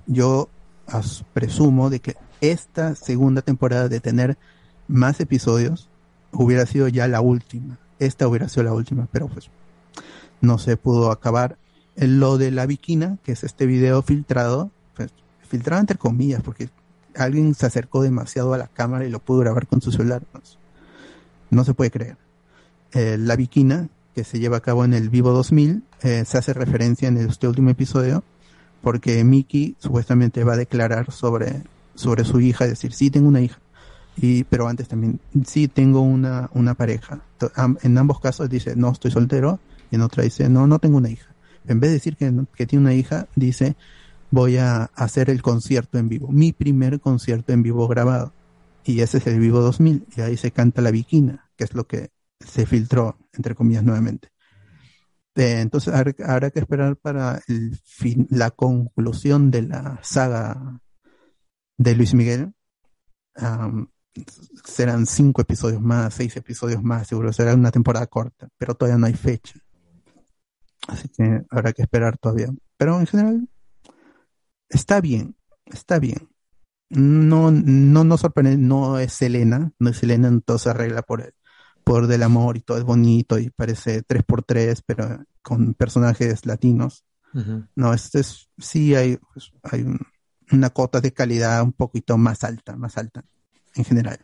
[0.07, 0.49] Yo
[0.87, 4.39] as- presumo de que esta segunda temporada de tener
[4.87, 5.89] más episodios
[6.31, 7.79] hubiera sido ya la última.
[7.99, 9.51] Esta hubiera sido la última, pero pues
[10.41, 11.57] no se pudo acabar.
[11.97, 15.11] En Lo de la Viquina, que es este video filtrado, pues
[15.49, 16.69] filtrado entre comillas, porque
[17.17, 20.23] alguien se acercó demasiado a la cámara y lo pudo grabar con su celular.
[20.33, 20.41] No,
[21.51, 22.17] no se puede creer.
[22.93, 26.53] Eh, la Viquina, que se lleva a cabo en el Vivo 2000, eh, se hace
[26.53, 28.25] referencia en este último episodio
[28.85, 31.63] porque Mickey supuestamente va a declarar sobre,
[31.95, 33.59] sobre su hija, decir, sí tengo una hija,
[34.15, 37.23] y, pero antes también, sí tengo una, una pareja.
[37.83, 39.59] En ambos casos dice, no, estoy soltero,
[39.91, 41.34] y en otra dice, no, no tengo una hija.
[41.67, 43.77] En vez de decir que, tiene una hija, dice,
[44.31, 48.33] voy a hacer el concierto en vivo, mi primer concierto en vivo grabado.
[48.85, 51.87] Y ese es el Vivo 2000, y ahí se canta la viquina, que es lo
[51.87, 54.29] que se filtró, entre comillas, nuevamente.
[55.37, 57.41] Eh, entonces habrá, que esperar para
[58.29, 60.81] la conclusión de la saga
[61.79, 62.53] de Luis Miguel.
[64.65, 69.07] Serán cinco episodios más, seis episodios más, seguro será una temporada corta, pero todavía no
[69.07, 69.59] hay fecha.
[70.89, 72.49] Así que habrá que esperar todavía.
[72.77, 73.49] Pero en general,
[74.69, 76.29] está bien, está bien.
[76.91, 81.35] No, no nos sorprende, no es Selena, no es Selena, entonces se arregla por él
[81.85, 87.05] por del amor y todo es bonito y parece 3x3, pero con personajes latinos.
[87.35, 87.67] Ujú.
[87.77, 90.01] No, este es, sí hay, pues, hay un-
[90.51, 93.23] una cota de calidad un poquito más alta, más alta
[93.75, 94.19] en general.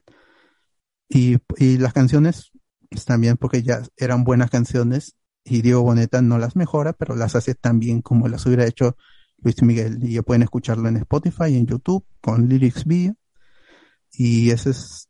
[1.09, 2.51] Y, y las canciones
[2.91, 5.17] están bien porque ya eran buenas canciones
[5.51, 8.97] y Diego Boneta no las mejora, pero las hace tan bien como las hubiera hecho
[9.39, 9.99] Luis Miguel.
[10.01, 13.17] Y ya pueden escucharlo en Spotify, en YouTube, con Lyrics Video.
[14.13, 15.09] Y esa es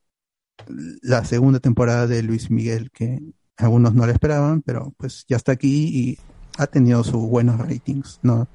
[1.02, 3.20] la segunda temporada de Luis Miguel que
[3.58, 6.18] algunos no la esperaban, pero pues ya está aquí y
[6.56, 8.48] ha tenido sus buenos ratings, no,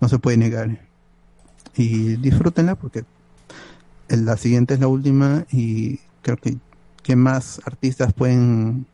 [0.00, 0.88] no se puede negar.
[1.76, 3.04] Y disfrútenla porque
[4.08, 6.58] la siguiente es la última y creo que,
[7.04, 8.86] que más artistas pueden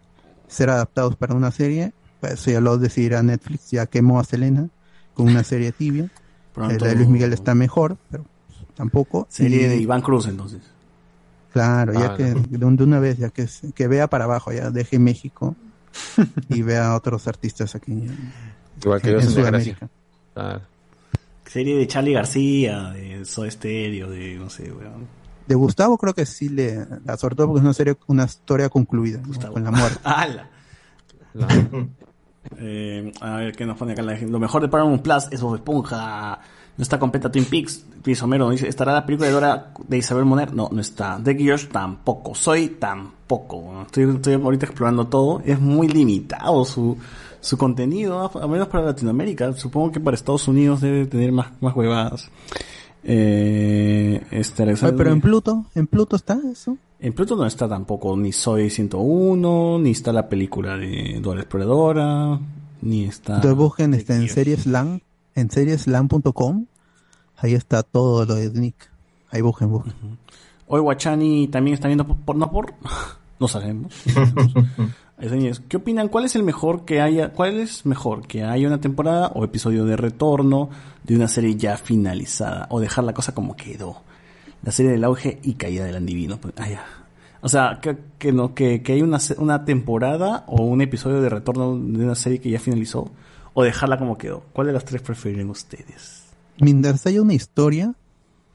[0.46, 1.94] ser adaptados para una serie,
[2.32, 4.68] eso ya lo decidirá Netflix, ya quemó a Selena
[5.14, 6.08] con una serie tibia.
[6.56, 8.24] Eh, la de Luis Miguel está mejor, pero
[8.76, 9.26] tampoco.
[9.28, 10.60] Serie Y- de Iván Cruz, entonces.
[11.52, 14.52] Claro, ya Ah, que de, un- de una vez, ya que, que vea para abajo,
[14.52, 15.56] ya deje México
[16.48, 18.06] y vea a otros artistas aquí
[18.80, 19.88] Igual que en Sudamérica.
[21.46, 25.06] Serie de Charlie García, de Soda Stereo, de no sé, weón.
[25.46, 26.86] De Gustavo creo que sí le,
[27.18, 29.20] sobre todo porque es una serie, una historia concluida,
[29.52, 29.98] con la muerte.
[30.04, 30.48] ¡Hala!
[31.34, 31.48] La-
[32.58, 34.02] Eh, a ver qué nos pone acá.
[34.02, 36.38] Lo mejor de Paramount Plus es Bob Esponja.
[36.76, 37.84] No está completa Twin Peaks.
[38.04, 40.52] Luis Homero dice, ¿estará la película de Dora de Isabel Moner?
[40.52, 41.20] No, no está.
[41.22, 42.34] The Gears tampoco.
[42.34, 43.82] Soy tampoco.
[43.86, 45.40] Estoy, estoy ahorita explorando todo.
[45.44, 46.96] Es muy limitado su,
[47.40, 49.52] su contenido, a- al menos para Latinoamérica.
[49.52, 52.28] Supongo que para Estados Unidos debe tener más, más huevadas.
[53.04, 54.64] Eh, este
[54.96, 56.76] pero en Pluto, en Pluto está eso.
[57.04, 62.40] En Pluto no está tampoco ni Soy 101, ni está la película de Dora Exploradora,
[62.80, 63.34] ni está...
[63.34, 64.32] Entonces busquen este, en Gears.
[64.32, 65.00] serieslam,
[65.34, 66.64] en serieslam.com,
[67.36, 68.90] ahí está todo lo de Nick.
[69.30, 69.92] Ahí busquen, busquen.
[70.66, 72.72] Hoy Guachani también está viendo por no por
[73.38, 73.92] no sabemos.
[75.16, 76.08] Ahí está, ¿Qué opinan?
[76.08, 77.32] ¿Cuál es el mejor que haya?
[77.32, 80.70] ¿Cuál es mejor que haya una temporada o episodio de retorno
[81.04, 84.02] de una serie ya finalizada o dejar la cosa como quedó?
[84.64, 86.38] La serie del auge y caída del andivino.
[86.40, 86.84] Pues, ah, ya.
[87.40, 91.28] O sea, que, que no que, que hay una una temporada o un episodio de
[91.28, 93.10] retorno de una serie que ya finalizó
[93.52, 94.42] o dejarla como quedó.
[94.52, 96.24] ¿Cuál de las tres prefieren ustedes?
[96.58, 97.94] Mientras haya una historia,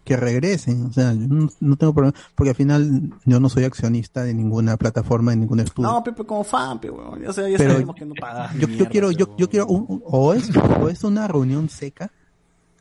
[0.05, 0.87] que regresen.
[0.87, 4.33] O sea, yo no, no tengo problema, porque al final yo no soy accionista de
[4.33, 5.87] ninguna plataforma, de ningún estudio.
[5.87, 7.23] No, Pepe, como fan, pe, weón.
[7.27, 8.55] O sea, ya Pero sabemos que no pagas.
[8.55, 10.49] yo, yo quiero, yo, pero- yo quiero, un- un- o es,
[10.81, 12.09] o es una reunión seca,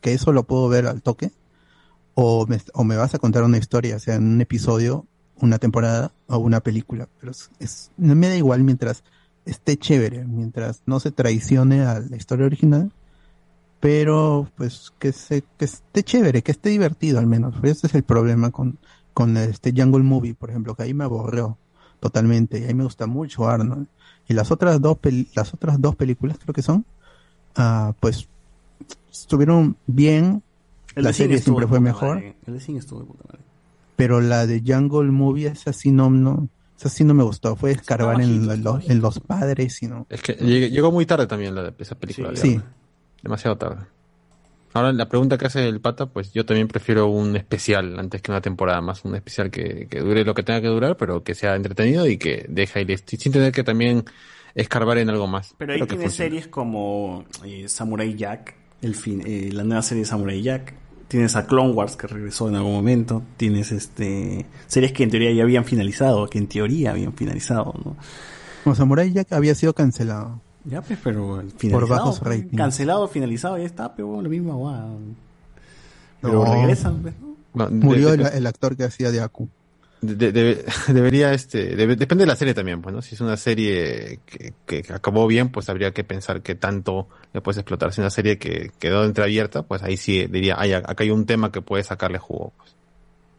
[0.01, 1.31] que eso lo puedo ver al toque,
[2.21, 5.05] o me, vas a contar una historia, sea, en un episodio,
[5.39, 7.07] una temporada o una película.
[7.19, 9.03] Pero es, es- no me da igual mientras
[9.45, 12.91] esté chévere, mientras no se traicione a la historia original,
[13.79, 17.55] pero pues que se, que esté chévere, que esté divertido al menos.
[17.63, 18.77] Ese es el problema con,
[19.13, 21.57] con este Jungle Movie, por ejemplo, que ahí me aborreó
[21.99, 23.87] totalmente, y ahí me gusta mucho Arnold.
[24.27, 24.97] Y las otras dos
[25.35, 26.85] las otras dos películas creo que son,
[27.55, 28.27] ah, pues
[29.11, 30.43] estuvieron bien,
[30.95, 32.15] El la serie siempre fue mejor.
[32.15, 32.35] madre.
[32.47, 33.39] El de Sing estuvo de puta madre.
[33.95, 37.71] pero la de Jungle Movie esa sí no, no, esa sí no me gustó, fue
[37.71, 40.05] escarbar en, bajito, lo- está en los padres y no.
[40.09, 42.31] Es que llegué- llegó muy tarde también la, esa película.
[42.35, 42.53] Sí.
[42.53, 42.61] Sí,
[43.21, 43.85] Demasiado tarde.
[44.73, 48.31] Ahora la pregunta que hace el pata, pues yo también prefiero un especial antes que
[48.31, 51.33] una temporada más, un especial que, que dure lo que tenga que durar, pero que
[51.35, 54.05] sea entretenido y que deje ahí listo, y sin tener que también
[54.55, 55.55] escarbar en algo más.
[55.57, 60.03] Pero ahí que tiene series como eh, Samurai Jack, el fin, eh, la nueva serie
[60.03, 60.73] de Samurai Jack.
[61.07, 63.23] Tienes a Clone Wars que regresó en algún momento.
[63.37, 67.95] Tienes este series que en teoría ya habían finalizado, que en teoría habían finalizado, ¿no?
[68.63, 70.39] Como Samurai Jack había sido cancelado.
[70.65, 72.55] Ya pues, pero finalizado, bajos ratings.
[72.55, 74.99] cancelado, finalizado, ya está, pero lo mismo, guau.
[76.21, 76.53] Pero No.
[76.53, 77.35] regresan, pues, ¿no?
[77.55, 79.49] No, de- Murió de- el, el actor que hacía de Aku.
[80.01, 83.01] De- de- debería, este, debe- depende de la serie también, pues, ¿no?
[83.01, 87.41] Si es una serie que, que acabó bien, pues habría que pensar que tanto le
[87.41, 87.91] puedes explotar.
[87.91, 91.25] Si es una serie que quedó entreabierta, pues ahí sí diría, ay, acá hay un
[91.25, 92.53] tema que puede sacarle jugo.
[92.57, 92.75] pues.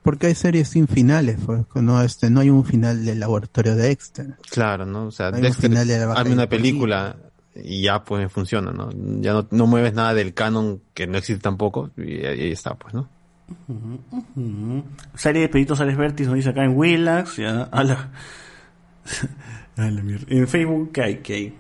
[0.03, 3.89] Porque hay series sin finales, pues, no, este, no hay un final del laboratorio de
[3.89, 4.35] Dexter.
[4.51, 5.07] Claro, ¿no?
[5.07, 7.17] O sea, Hay un Dexter, final de una película
[7.55, 8.89] y ya pues funciona, ¿no?
[9.21, 12.95] Ya no, no mueves nada del canon que no existe tampoco y ahí está, pues,
[12.95, 13.09] ¿no?
[15.15, 18.11] Serie de Peditos Alex Vertis nos dice acá en Willax, ya, a la,
[19.77, 20.27] a la mierda.
[20.29, 21.17] En Facebook, ¿qué hay?
[21.19, 21.55] ¿Qué hay?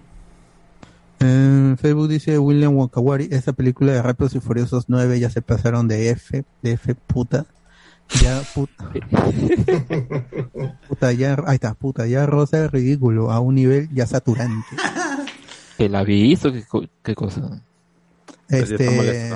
[1.20, 5.86] En Facebook dice William Wakawari, esa película de Rápidos y Furiosos 9 ya se pasaron
[5.86, 7.44] de F, de F puta.
[8.22, 8.90] Ya puta.
[10.88, 14.66] puta ya, ahí está, puta, ya rosa el ridículo a un nivel ya saturante.
[15.76, 17.62] Que la visto, qué, co- qué cosa.
[18.48, 19.30] Este,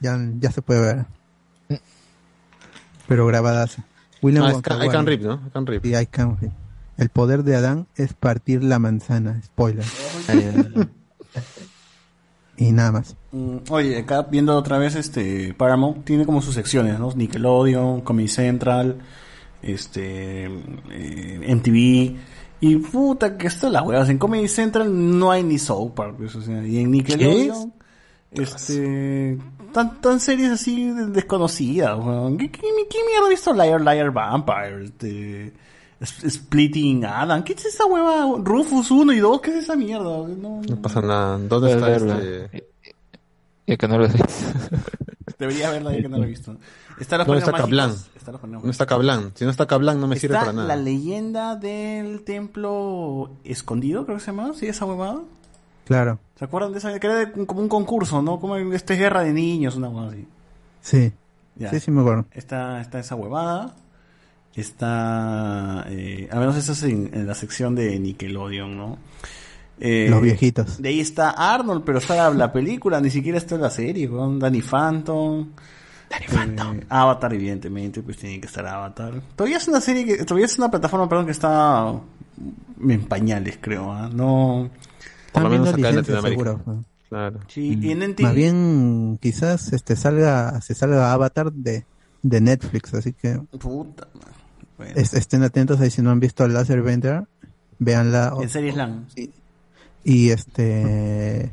[0.00, 1.06] ya, ya se puede ver.
[3.08, 3.76] Pero grabadas.
[4.22, 4.88] William Ah, es Can- I.
[4.88, 5.34] Can Rip, ¿no?
[5.46, 5.82] I Can Rip.
[5.84, 6.52] Sí, I Can Rip.
[6.96, 9.40] El poder de Adán es partir la manzana.
[9.44, 9.84] Spoiler.
[12.56, 13.16] Y nada más.
[13.32, 17.12] Mm, Oye, acá viendo otra vez este Paramount tiene como sus secciones, ¿no?
[17.14, 18.96] Nickelodeon, Comedy Central,
[19.62, 20.46] este
[20.90, 22.16] eh, MTV
[22.60, 26.40] y puta que esto las huevas en Comedy Central no hay ni South Park, o
[26.40, 27.74] sea, y en Nickelodeon
[28.32, 29.36] este
[29.76, 32.38] tan, tan series así de- desconocidas, weón.
[32.38, 34.84] ¿Qué, qué, qué mierda he visto Liar Liar Vampire?
[34.84, 35.52] Este
[36.28, 38.26] Splitting Adam, ¿qué es esa hueva?
[38.42, 40.04] Rufus 1 y 2, ¿qué es esa mierda?
[40.28, 41.38] No, No pasa nada.
[41.38, 42.18] ¿Dónde está verla.
[42.18, 42.66] este?
[43.66, 44.18] Ya que no lo sé.
[45.38, 46.56] Debería verla ya que no la he visto.
[47.00, 49.32] Está los ¿Dónde está Conejos No está Cablan.
[49.34, 50.68] Si no está Cablan no me sirve Está para nada.
[50.68, 54.66] la leyenda del templo escondido, creo que se llama, ¿sí?
[54.66, 55.20] Esa huevada.
[55.86, 56.18] Claro.
[56.38, 56.98] ¿Se acuerdan de esa?
[56.98, 58.38] Que era de- como un concurso, ¿no?
[58.38, 60.26] Como esta es guerra de niños, una huevada así.
[60.82, 61.12] Sí.
[61.54, 61.70] Ya.
[61.70, 62.26] Sí, sí me acuerdo.
[62.32, 63.74] Está, está esa huevada.
[64.54, 68.98] Está, eh, a menos eso es en, en la sección de Nickelodeon, ¿no?
[69.78, 70.80] Eh, Los viejitos.
[70.80, 74.62] De ahí está Arnold, pero está la película, ni siquiera está la serie, con Danny
[74.62, 75.48] Phantom.
[76.10, 76.80] Danny Phantom.
[76.88, 79.20] Avatar, evidentemente, pues tiene que estar Avatar.
[79.36, 81.92] Todavía es una serie que, todavía es una plataforma, perdón, que está
[82.80, 84.08] en pañales, creo, ¿ah?
[84.12, 84.70] No.
[85.42, 86.62] Por lo menos viendo acá en licencias, Latinoamérica.
[86.64, 86.84] seguro.
[87.08, 87.40] Claro.
[87.46, 91.84] Sí, y en NTV Más bien, quizás este salga, se salga Avatar de,
[92.22, 94.32] de Netflix, así que Puta, madre.
[94.76, 94.92] Bueno.
[94.96, 97.24] es- estén atentos ahí si no han visto Laser Bender,
[97.78, 98.34] véanla.
[98.42, 99.06] en series LAN.
[99.14, 99.30] Sí.
[100.02, 101.50] Y este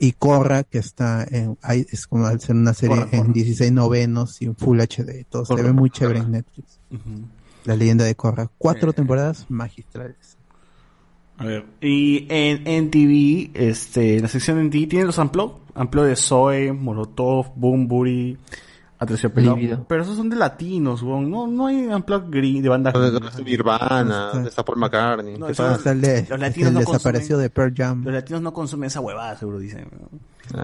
[0.00, 3.24] y Corra que está en hay- es como al ser una serie Corra, Corra.
[3.26, 5.98] en 16 novenos y en Full HD, y todo se Corra, ve muy Corra.
[6.00, 6.80] chévere en Netflix.
[7.64, 10.36] La leyenda de Corra, cuatro temporadas magistrales.
[11.38, 16.08] A ver, y en, en TV, este, la sección de TV tiene los Unplugged, Unplugged
[16.10, 18.38] de Zoe, Molotov, Boombury,
[19.00, 19.56] Aterciopelado.
[19.56, 19.84] Lívido.
[19.88, 21.28] Pero esos son de latinos, weón.
[21.30, 24.00] No, no hay Unplugged gri- de banda ¿Dónde, dónde está Nirvana?
[24.02, 25.36] Está- ¿Dónde está Paul McCartney?
[25.36, 25.90] No, ¿Qué eso- pasa?
[25.90, 28.04] El, de- los latinos el no desaparecido consumen- de Pearl Jam.
[28.04, 29.88] Los latinos no consumen esa huevada, seguro dicen.
[29.90, 30.20] weón.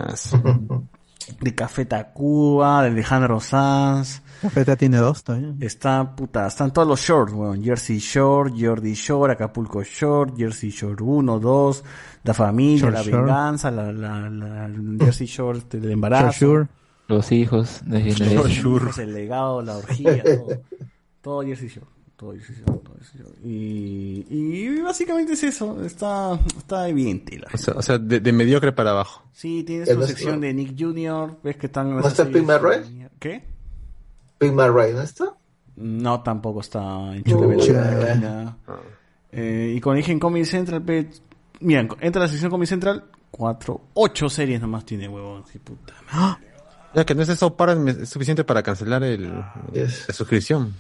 [0.07, 0.37] Ah, sí.
[1.41, 4.23] De Café Tacuba, de Alejandro Sanz.
[4.41, 5.55] Cafeta tiene dos todavía.
[5.61, 7.63] Está, puta, están todos los shorts, weón.
[7.63, 11.85] Jersey Shore, Jordi Shore, Acapulco Shore, Jersey Shore 1, 2,
[12.25, 13.17] La Familia, Shore La Shore.
[13.19, 16.33] Venganza, la, la, la, Jersey Shore este, del embarazo.
[16.33, 16.69] Sure.
[17.07, 18.77] Los hijos de Los Generation.
[18.77, 20.49] hijos, el legado, la orgía, todo.
[21.21, 21.87] Todo Jersey Shore.
[22.21, 23.39] Todo Shore, todo Shore.
[23.43, 25.83] Y, y básicamente es eso.
[25.83, 27.39] Está, está evidente.
[27.39, 29.23] La O sea, o sea, de, de mediocre para abajo.
[29.33, 31.39] Sí, tiene El su nuestro- sección de Nick Jr.
[31.43, 32.81] ¿Ves que están ¿No está Pig Marroy?
[32.81, 33.43] de- ¿Qué?
[34.53, 35.35] Man Ray, ¿no está?
[35.77, 37.25] No, tampoco está en.
[37.25, 38.55] Chulevela.
[39.33, 41.09] Eh, y con dije en Comedy Central, pe-
[41.61, 45.45] mira, entra a la sección Comedy Central, cuatro, ocho series nomás tiene, huevón.
[45.51, 46.49] Sí, puta madre.
[46.95, 49.33] Ya que no es eso para es suficiente para cancelar el,
[49.73, 50.05] Yes.
[50.09, 50.75] la suscripción.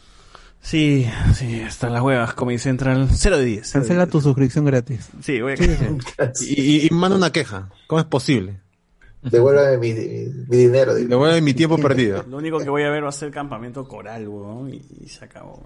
[0.63, 2.35] Sí, sí, están las huevas.
[2.35, 3.61] Comedy Central, 0 de 10.
[3.67, 4.13] cero de Cancela 10.
[4.13, 5.09] tu suscripción gratis.
[5.23, 5.57] Sí, voy a
[6.41, 7.71] Y, y, y manda una queja.
[7.87, 8.61] ¿Cómo es posible?
[9.23, 10.95] Devuélvame mi, mi, mi dinero.
[10.95, 12.25] Devuelve mi tiempo perdido.
[12.29, 15.25] Lo único que voy a ver va a ser Campamento Coral, huevón, y, y se
[15.25, 15.63] acabó.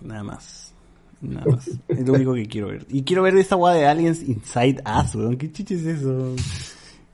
[0.00, 0.74] Nada más.
[1.20, 1.68] Nada más.
[1.88, 2.86] Es lo único que quiero ver.
[2.88, 5.36] Y quiero ver esta hueá de Aliens Inside Us, weón.
[5.36, 6.34] ¿Qué chiche es eso?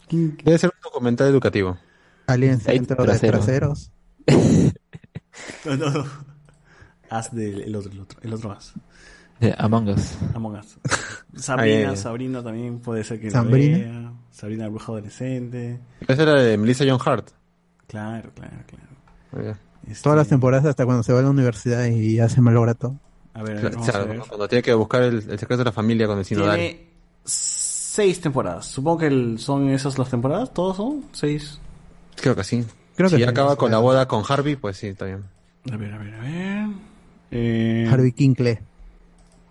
[0.09, 1.77] ¿Qué- qué- Debe ser un documental educativo.
[2.27, 3.39] Aliens dentro de trasero.
[3.39, 3.91] traseros.
[5.65, 6.05] No, no, no.
[7.11, 8.73] As del el otro, el otro, el otro As.
[9.41, 10.15] De Among Us.
[10.35, 10.79] Among Us.
[11.37, 11.97] Sabrina, Ay, ay, ay.
[11.97, 13.79] Sabrina también puede ser que lo ¿Sabrina?
[13.79, 14.13] vea.
[14.33, 15.79] Sabrina la bruja adolescente.
[16.07, 17.29] Esa era de Melissa John Hart.
[17.87, 19.57] Claro, claro, claro.
[19.87, 22.75] Este, Todas las temporadas hasta cuando se va a la universidad y ya se malogra
[22.75, 22.97] todo.
[23.35, 24.19] A ver, a ver, vamos a Claro, ver.
[24.21, 26.57] cuando tiene que buscar el, el secreto de la familia con el sinodal.
[26.59, 26.89] Tiene
[27.25, 28.67] seis temporadas.
[28.67, 30.53] Supongo que el- son esas las temporadas.
[30.53, 31.05] ¿Todos son?
[31.13, 31.59] Seis.
[32.17, 32.65] Creo que sí.
[32.97, 33.29] Creo que si sí.
[33.29, 35.23] acaba con la boda con Harvey, pues sí, está bien.
[35.73, 36.69] A ver, a ver, a ver.
[37.31, 38.63] Eh, Harvey Kinkle.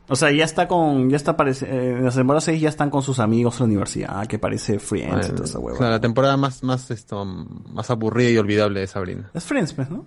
[0.10, 1.10] O sea, ya está con.
[1.10, 3.66] Ya está parece, eh, en las temporadas 6 ya están con sus amigos en la
[3.66, 4.10] universidad.
[4.14, 5.78] Ah, que parece Friends y Bueno, toda esa hueva.
[5.78, 9.30] claro, la temporada más, más, esto, más aburrida y olvidable de Sabrina.
[9.34, 10.06] Es Friends, pues, ¿no?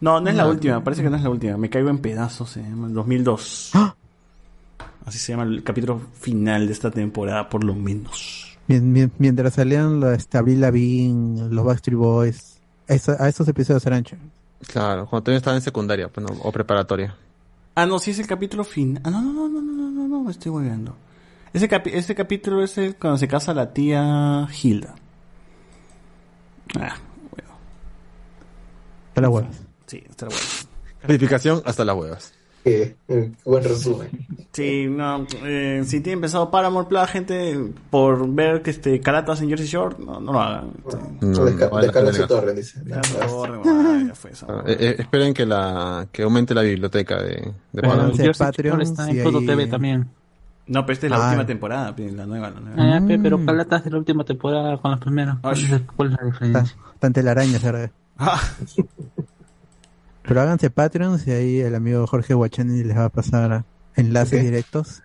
[0.00, 0.50] No, no es la No.
[0.50, 0.82] última.
[0.82, 1.56] Parece que no es la última.
[1.58, 2.50] Me caigo en pedazos.
[2.50, 3.70] Se llama el 2002.
[3.74, 3.94] ¡Ah!
[5.04, 8.56] Así se llama el capítulo final de esta temporada, por lo menos.
[8.68, 13.84] Mien- mien- Mientras salían los este, Avril Lavigne, los Backstreet Boys, esa- a esos episodios
[13.86, 14.30] eran chéveres.
[14.66, 17.16] Claro, cuando todavía estaba en secundaria pues, o preparatoria.
[17.74, 19.00] Ah, no, sí es el capítulo fin.
[19.04, 20.94] Ah, no, no, no, no, no, no, no, me estoy volviendo.
[21.52, 24.94] Ese, capi ese capítulo es el cuando se casa la tía Hilda.
[26.78, 26.96] Ah,
[27.30, 27.50] bueno.
[29.08, 29.60] Hasta las huevas.
[29.86, 30.68] Sí, hasta las huevas.
[31.00, 32.34] Calificación hasta las huevas.
[32.64, 34.08] Eh, eh, buen resumen.
[34.52, 37.58] Sí, no, eh, si tiene empezado Paramore Plus, gente,
[37.90, 40.70] por ver que este Caratas en Jersey Shore, no, no lo hagan.
[41.20, 42.26] No, de no vale la Carlos pena.
[42.28, 42.80] su torre, dice.
[44.30, 44.46] Eso.
[44.48, 47.52] Ah, eh, eh, esperen que la que aumente la biblioteca de,
[48.16, 50.08] Jersey Patreon, Shore está sí, en Pluto ahí- TV también.
[50.68, 51.28] No, pero esta es la Ah.
[51.30, 52.96] última temporada, pe, la nueva, la nueva.
[52.96, 53.46] Ah, pe, pero Mm.
[53.46, 55.38] Calatas de la última temporada con las primeras.
[55.40, 55.80] ¿Cuál, es, la.
[58.18, 58.40] Ah,
[60.22, 63.64] Pero háganse Patreons y ahí el amigo Jorge Guachani les va a pasar
[63.96, 65.02] enlaces directos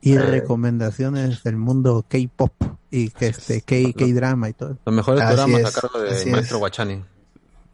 [0.00, 0.18] y Eh.
[0.20, 2.52] recomendaciones del mundo K-pop
[2.90, 4.78] y que este K- K-drama y todo.
[4.84, 6.26] Los mejores Así programas es, a cargo así de es.
[6.28, 7.02] Maestro Guachani.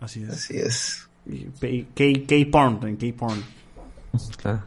[0.00, 0.31] así es.
[0.31, 1.08] Así es.
[1.26, 3.42] Y K- K- K-porn, también, K-porn.
[4.39, 4.62] Claro.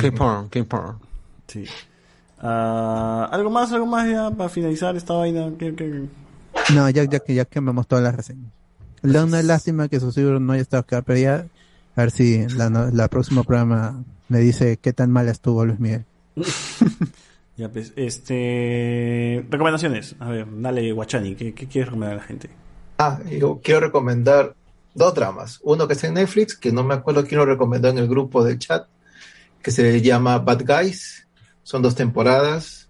[0.00, 0.96] K-porn, K-porn.
[1.48, 1.64] Sí.
[2.40, 5.50] Ah, ¿Algo más, algo más ya para finalizar esta vaina?
[5.58, 6.06] ¿Qué- qué?
[6.74, 8.50] No, ya, ya que ya quemamos todas las reseñas.
[9.02, 11.46] La una lástima que su seguro no haya estado acá, pero ya
[11.94, 16.04] a ver si la, la próximo programa me dice qué tan mal estuvo Luis Miguel.
[17.54, 19.44] Ya, pues, este...
[19.50, 20.16] Recomendaciones.
[20.18, 22.48] A ver, dale, Guachani, ¿qué, qué quieres recomendar a la gente?
[22.98, 24.54] Ah, yo quiero recomendar
[24.94, 25.60] dos dramas.
[25.62, 28.42] Uno que está en Netflix, que no me acuerdo quién lo recomendó en el grupo
[28.42, 28.86] del chat,
[29.62, 31.26] que se llama Bad Guys.
[31.62, 32.88] Son dos temporadas.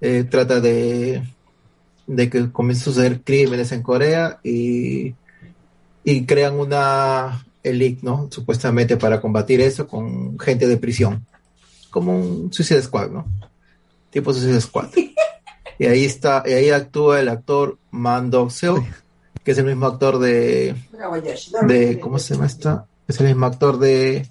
[0.00, 1.22] Eh, trata de,
[2.06, 5.14] de que comienzan a suceder crímenes en Corea y,
[6.04, 8.28] y crean una elite, ¿no?
[8.30, 11.26] Supuestamente para combatir eso con gente de prisión.
[11.90, 13.26] Como un Suicide Squad, ¿no?
[14.10, 14.90] Tipo Suicide Squad.
[15.78, 18.84] Y ahí está, y ahí actúa el actor Mando Seo,
[19.42, 20.74] que es el mismo actor de,
[21.66, 22.86] de ¿cómo se llama esta?
[23.08, 24.28] Es el mismo actor de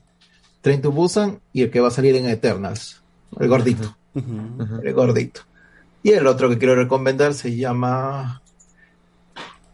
[0.61, 3.01] Train to Busan y el que va a salir en Eternals,
[3.39, 5.41] el gordito, el gordito.
[6.03, 8.41] Y el otro que quiero recomendar se llama,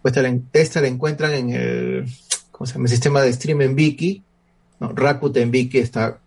[0.06, 2.06] pues esta la, esta la encuentran en el,
[2.52, 2.86] ¿cómo se llama?
[2.86, 4.24] El sistema de stream en Viki,
[4.80, 6.20] no, Rakuten Viki está,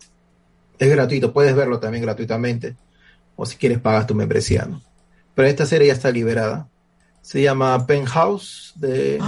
[0.80, 2.74] es gratuito, puedes verlo también gratuitamente,
[3.36, 4.82] o si quieres pagas tu membresía, ¿no?
[5.32, 6.66] Pero esta serie ya está liberada.
[7.22, 9.20] Se llama Penthouse de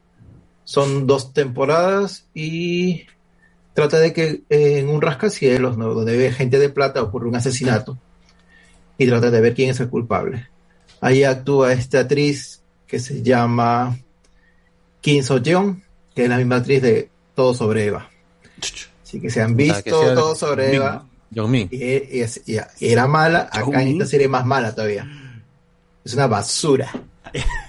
[0.64, 3.06] son dos temporadas y
[3.72, 5.94] trata de que eh, en un rascacielos, ¿no?
[5.94, 7.96] donde ve gente de plata, ocurre un asesinato
[8.98, 10.48] y trata de ver quién es el culpable.
[11.00, 13.96] Ahí actúa esta actriz que se llama
[15.00, 15.82] Kim So Jeon,
[16.14, 18.08] que es la misma actriz de Todo sobre Eva.
[19.02, 21.68] Así que se han visto Todo sobre Eva Young Mi.
[21.70, 21.76] y,
[22.18, 25.06] y es- y- y era mala, acá en esta serie es más mala todavía.
[26.04, 26.90] Es una basura.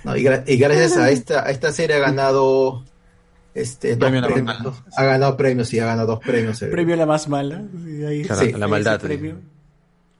[0.04, 2.84] No, y, gra- y gracias a esta, a esta serie ha ganado
[3.54, 4.58] este dos Premio a la premios.
[4.60, 4.76] mala.
[4.96, 6.60] Ha ganado premios y ha ganado dos premios.
[6.60, 7.62] Premio a la más mala.
[8.08, 9.02] Ahí- Claro, Sí, la maldad.
[9.02, 9.40] premio.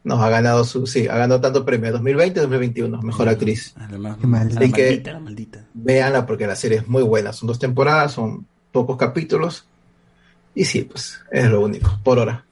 [0.08, 3.74] No, ha ganado su, sí, ha ganado tanto premio 2020 y 2021, mejor actriz.
[3.78, 4.60] Ah, la, más- Qué maldita.
[4.60, 5.66] la Así que- maldita, la maldita.
[5.74, 7.34] Véanla porque la serie es muy buena.
[7.34, 9.66] Son dos temporadas, son pocos capítulos.
[10.56, 12.46] Y sí, pues es lo único, por ahora.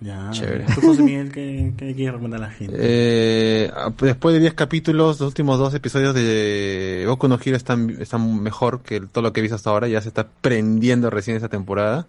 [0.00, 0.64] Ya, Chévere.
[0.74, 2.74] ¿Tú, José Miguel, qué, qué quieres recomendar a la gente?
[2.76, 7.56] Eh, ah, pues después de 10 capítulos, los últimos dos episodios de Boku no Hero
[7.56, 9.88] están, están mejor que todo lo que he visto hasta ahora.
[9.88, 12.06] Ya se está prendiendo recién esta temporada.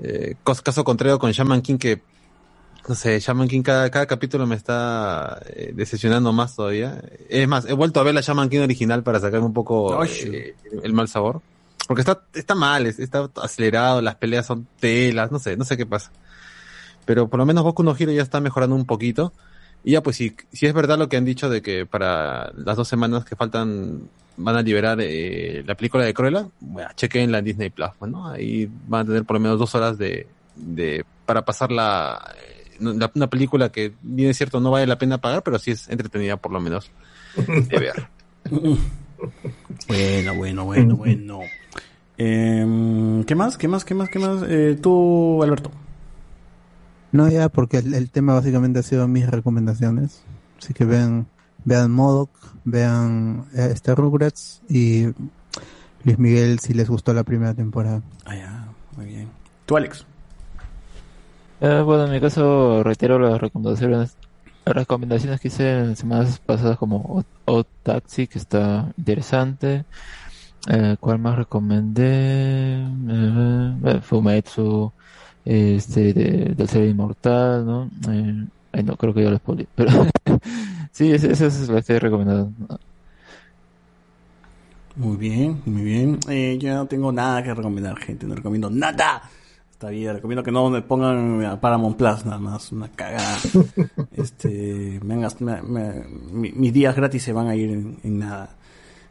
[0.00, 2.00] Eh, caso contrario con Shaman King que,
[2.88, 7.02] no sé, Shaman King cada, cada capítulo me está eh, decepcionando más todavía.
[7.28, 9.92] Es más, he vuelto a ver la Shaman King original para sacar un poco
[10.32, 11.40] eh, el mal sabor.
[11.88, 15.76] Porque está, está mal, es- está acelerado, las peleas son telas, no sé, no sé
[15.76, 16.10] qué pasa.
[17.04, 19.32] Pero por lo menos Boku no Hero ya está mejorando un poquito.
[19.84, 22.76] Y ya, pues si, si es verdad lo que han dicho de que para las
[22.76, 27.40] dos semanas que faltan van a liberar eh, la película de Cruella, bueno, chequen la
[27.40, 28.28] Disney Plus, ¿no?
[28.28, 32.55] Ahí van a tener por lo menos dos horas de, de para pasar la, eh,
[32.80, 35.88] la- una película que, bien es cierto, no vale la pena pagar, pero sí es
[35.88, 36.90] entretenida por lo menos
[37.70, 37.94] de ver.
[39.88, 41.40] Bueno, bueno, bueno, bueno.
[42.18, 43.56] Em, ¿Qué más?
[43.58, 43.84] ¿Qué más?
[43.84, 44.08] ¿Qué más?
[44.08, 44.42] ¿Qué más?
[44.48, 45.70] Eh, tú, Alberto.
[47.12, 50.22] No, ya, porque el, el tema básicamente ha sido mis recomendaciones.
[50.58, 51.26] Así que vean,
[51.64, 52.30] vean Modoc,
[52.64, 55.04] vean eh, este Rugrats y
[56.04, 58.02] Luis Miguel si les gustó la primera temporada.
[58.24, 59.28] Ah, ya, muy bien.
[59.66, 60.04] Tú, Alex.
[61.60, 64.16] Eh, bueno, en mi caso reitero las recomendaciones,
[64.64, 69.84] recomendaciones que hice en semanas pasadas como O, Taxi, que está interesante.
[70.68, 72.82] Eh, ¿cuál más recomendé?
[73.08, 74.92] Eh, eh, Fumetsu,
[75.44, 77.90] este, de, del ser inmortal, ¿no?
[78.10, 79.90] Eh, ay, no, creo que ya lo spoilé, pero
[80.92, 82.52] sí, esa es la que he recomendado.
[84.96, 86.18] Muy bien, muy bien.
[86.28, 88.26] Eh, yo no tengo nada que recomendar, gente.
[88.26, 89.22] No recomiendo nada.
[89.76, 92.72] Está bien, recomiendo que no me pongan a Paramount Plus nada más.
[92.72, 93.36] Una cagada.
[94.16, 98.18] este, me han me- me- mi- mis días gratis se van a ir en, en
[98.18, 98.56] nada.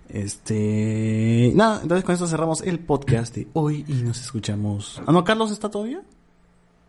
[0.10, 5.02] Este, nada, entonces con esto cerramos el podcast de hoy y nos escuchamos.
[5.06, 6.02] Ah, no, Carlos está todavía.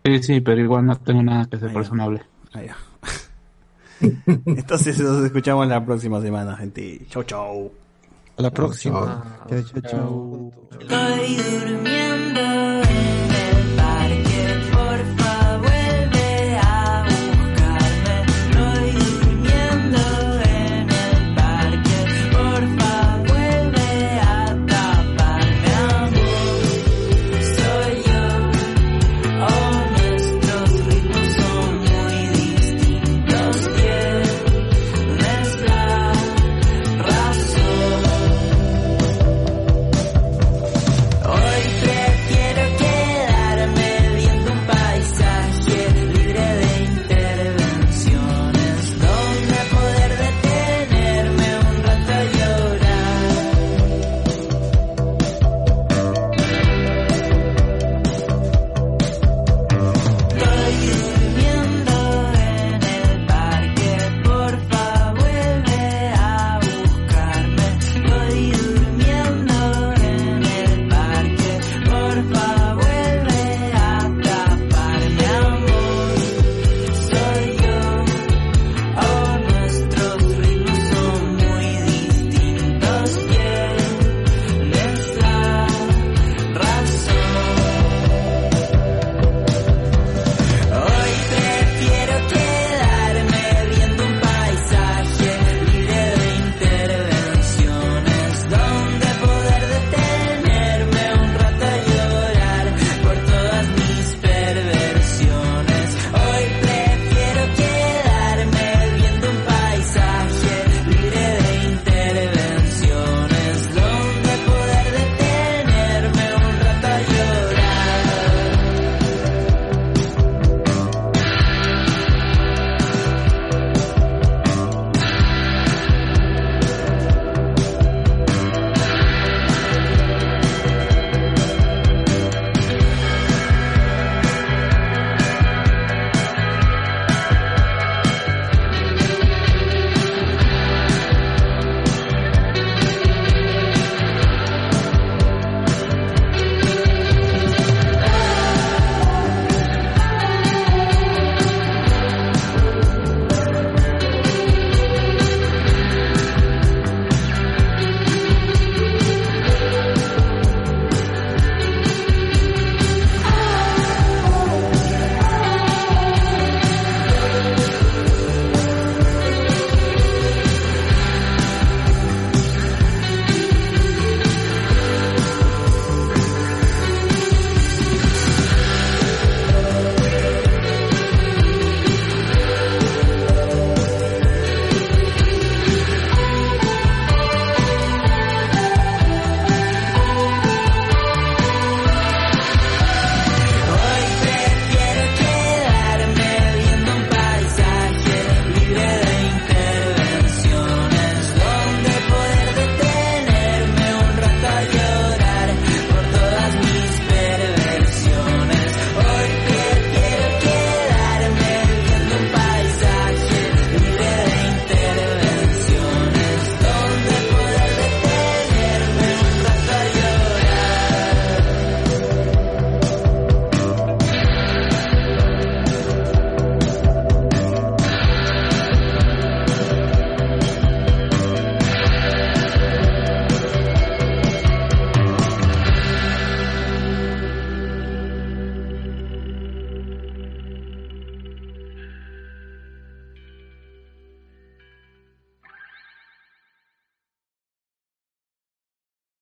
[0.07, 2.23] Sí, sí, pero igual no tengo nada que hacer, por eso no hablé.
[2.55, 2.77] Ah, ya.
[4.47, 7.05] Entonces nos escuchamos la próxima semana, gente.
[7.11, 7.71] Chau, chau.
[8.39, 9.39] A la próxima.
[9.91, 10.51] Chao.
[10.81, 13.16] Estoy durmiendo.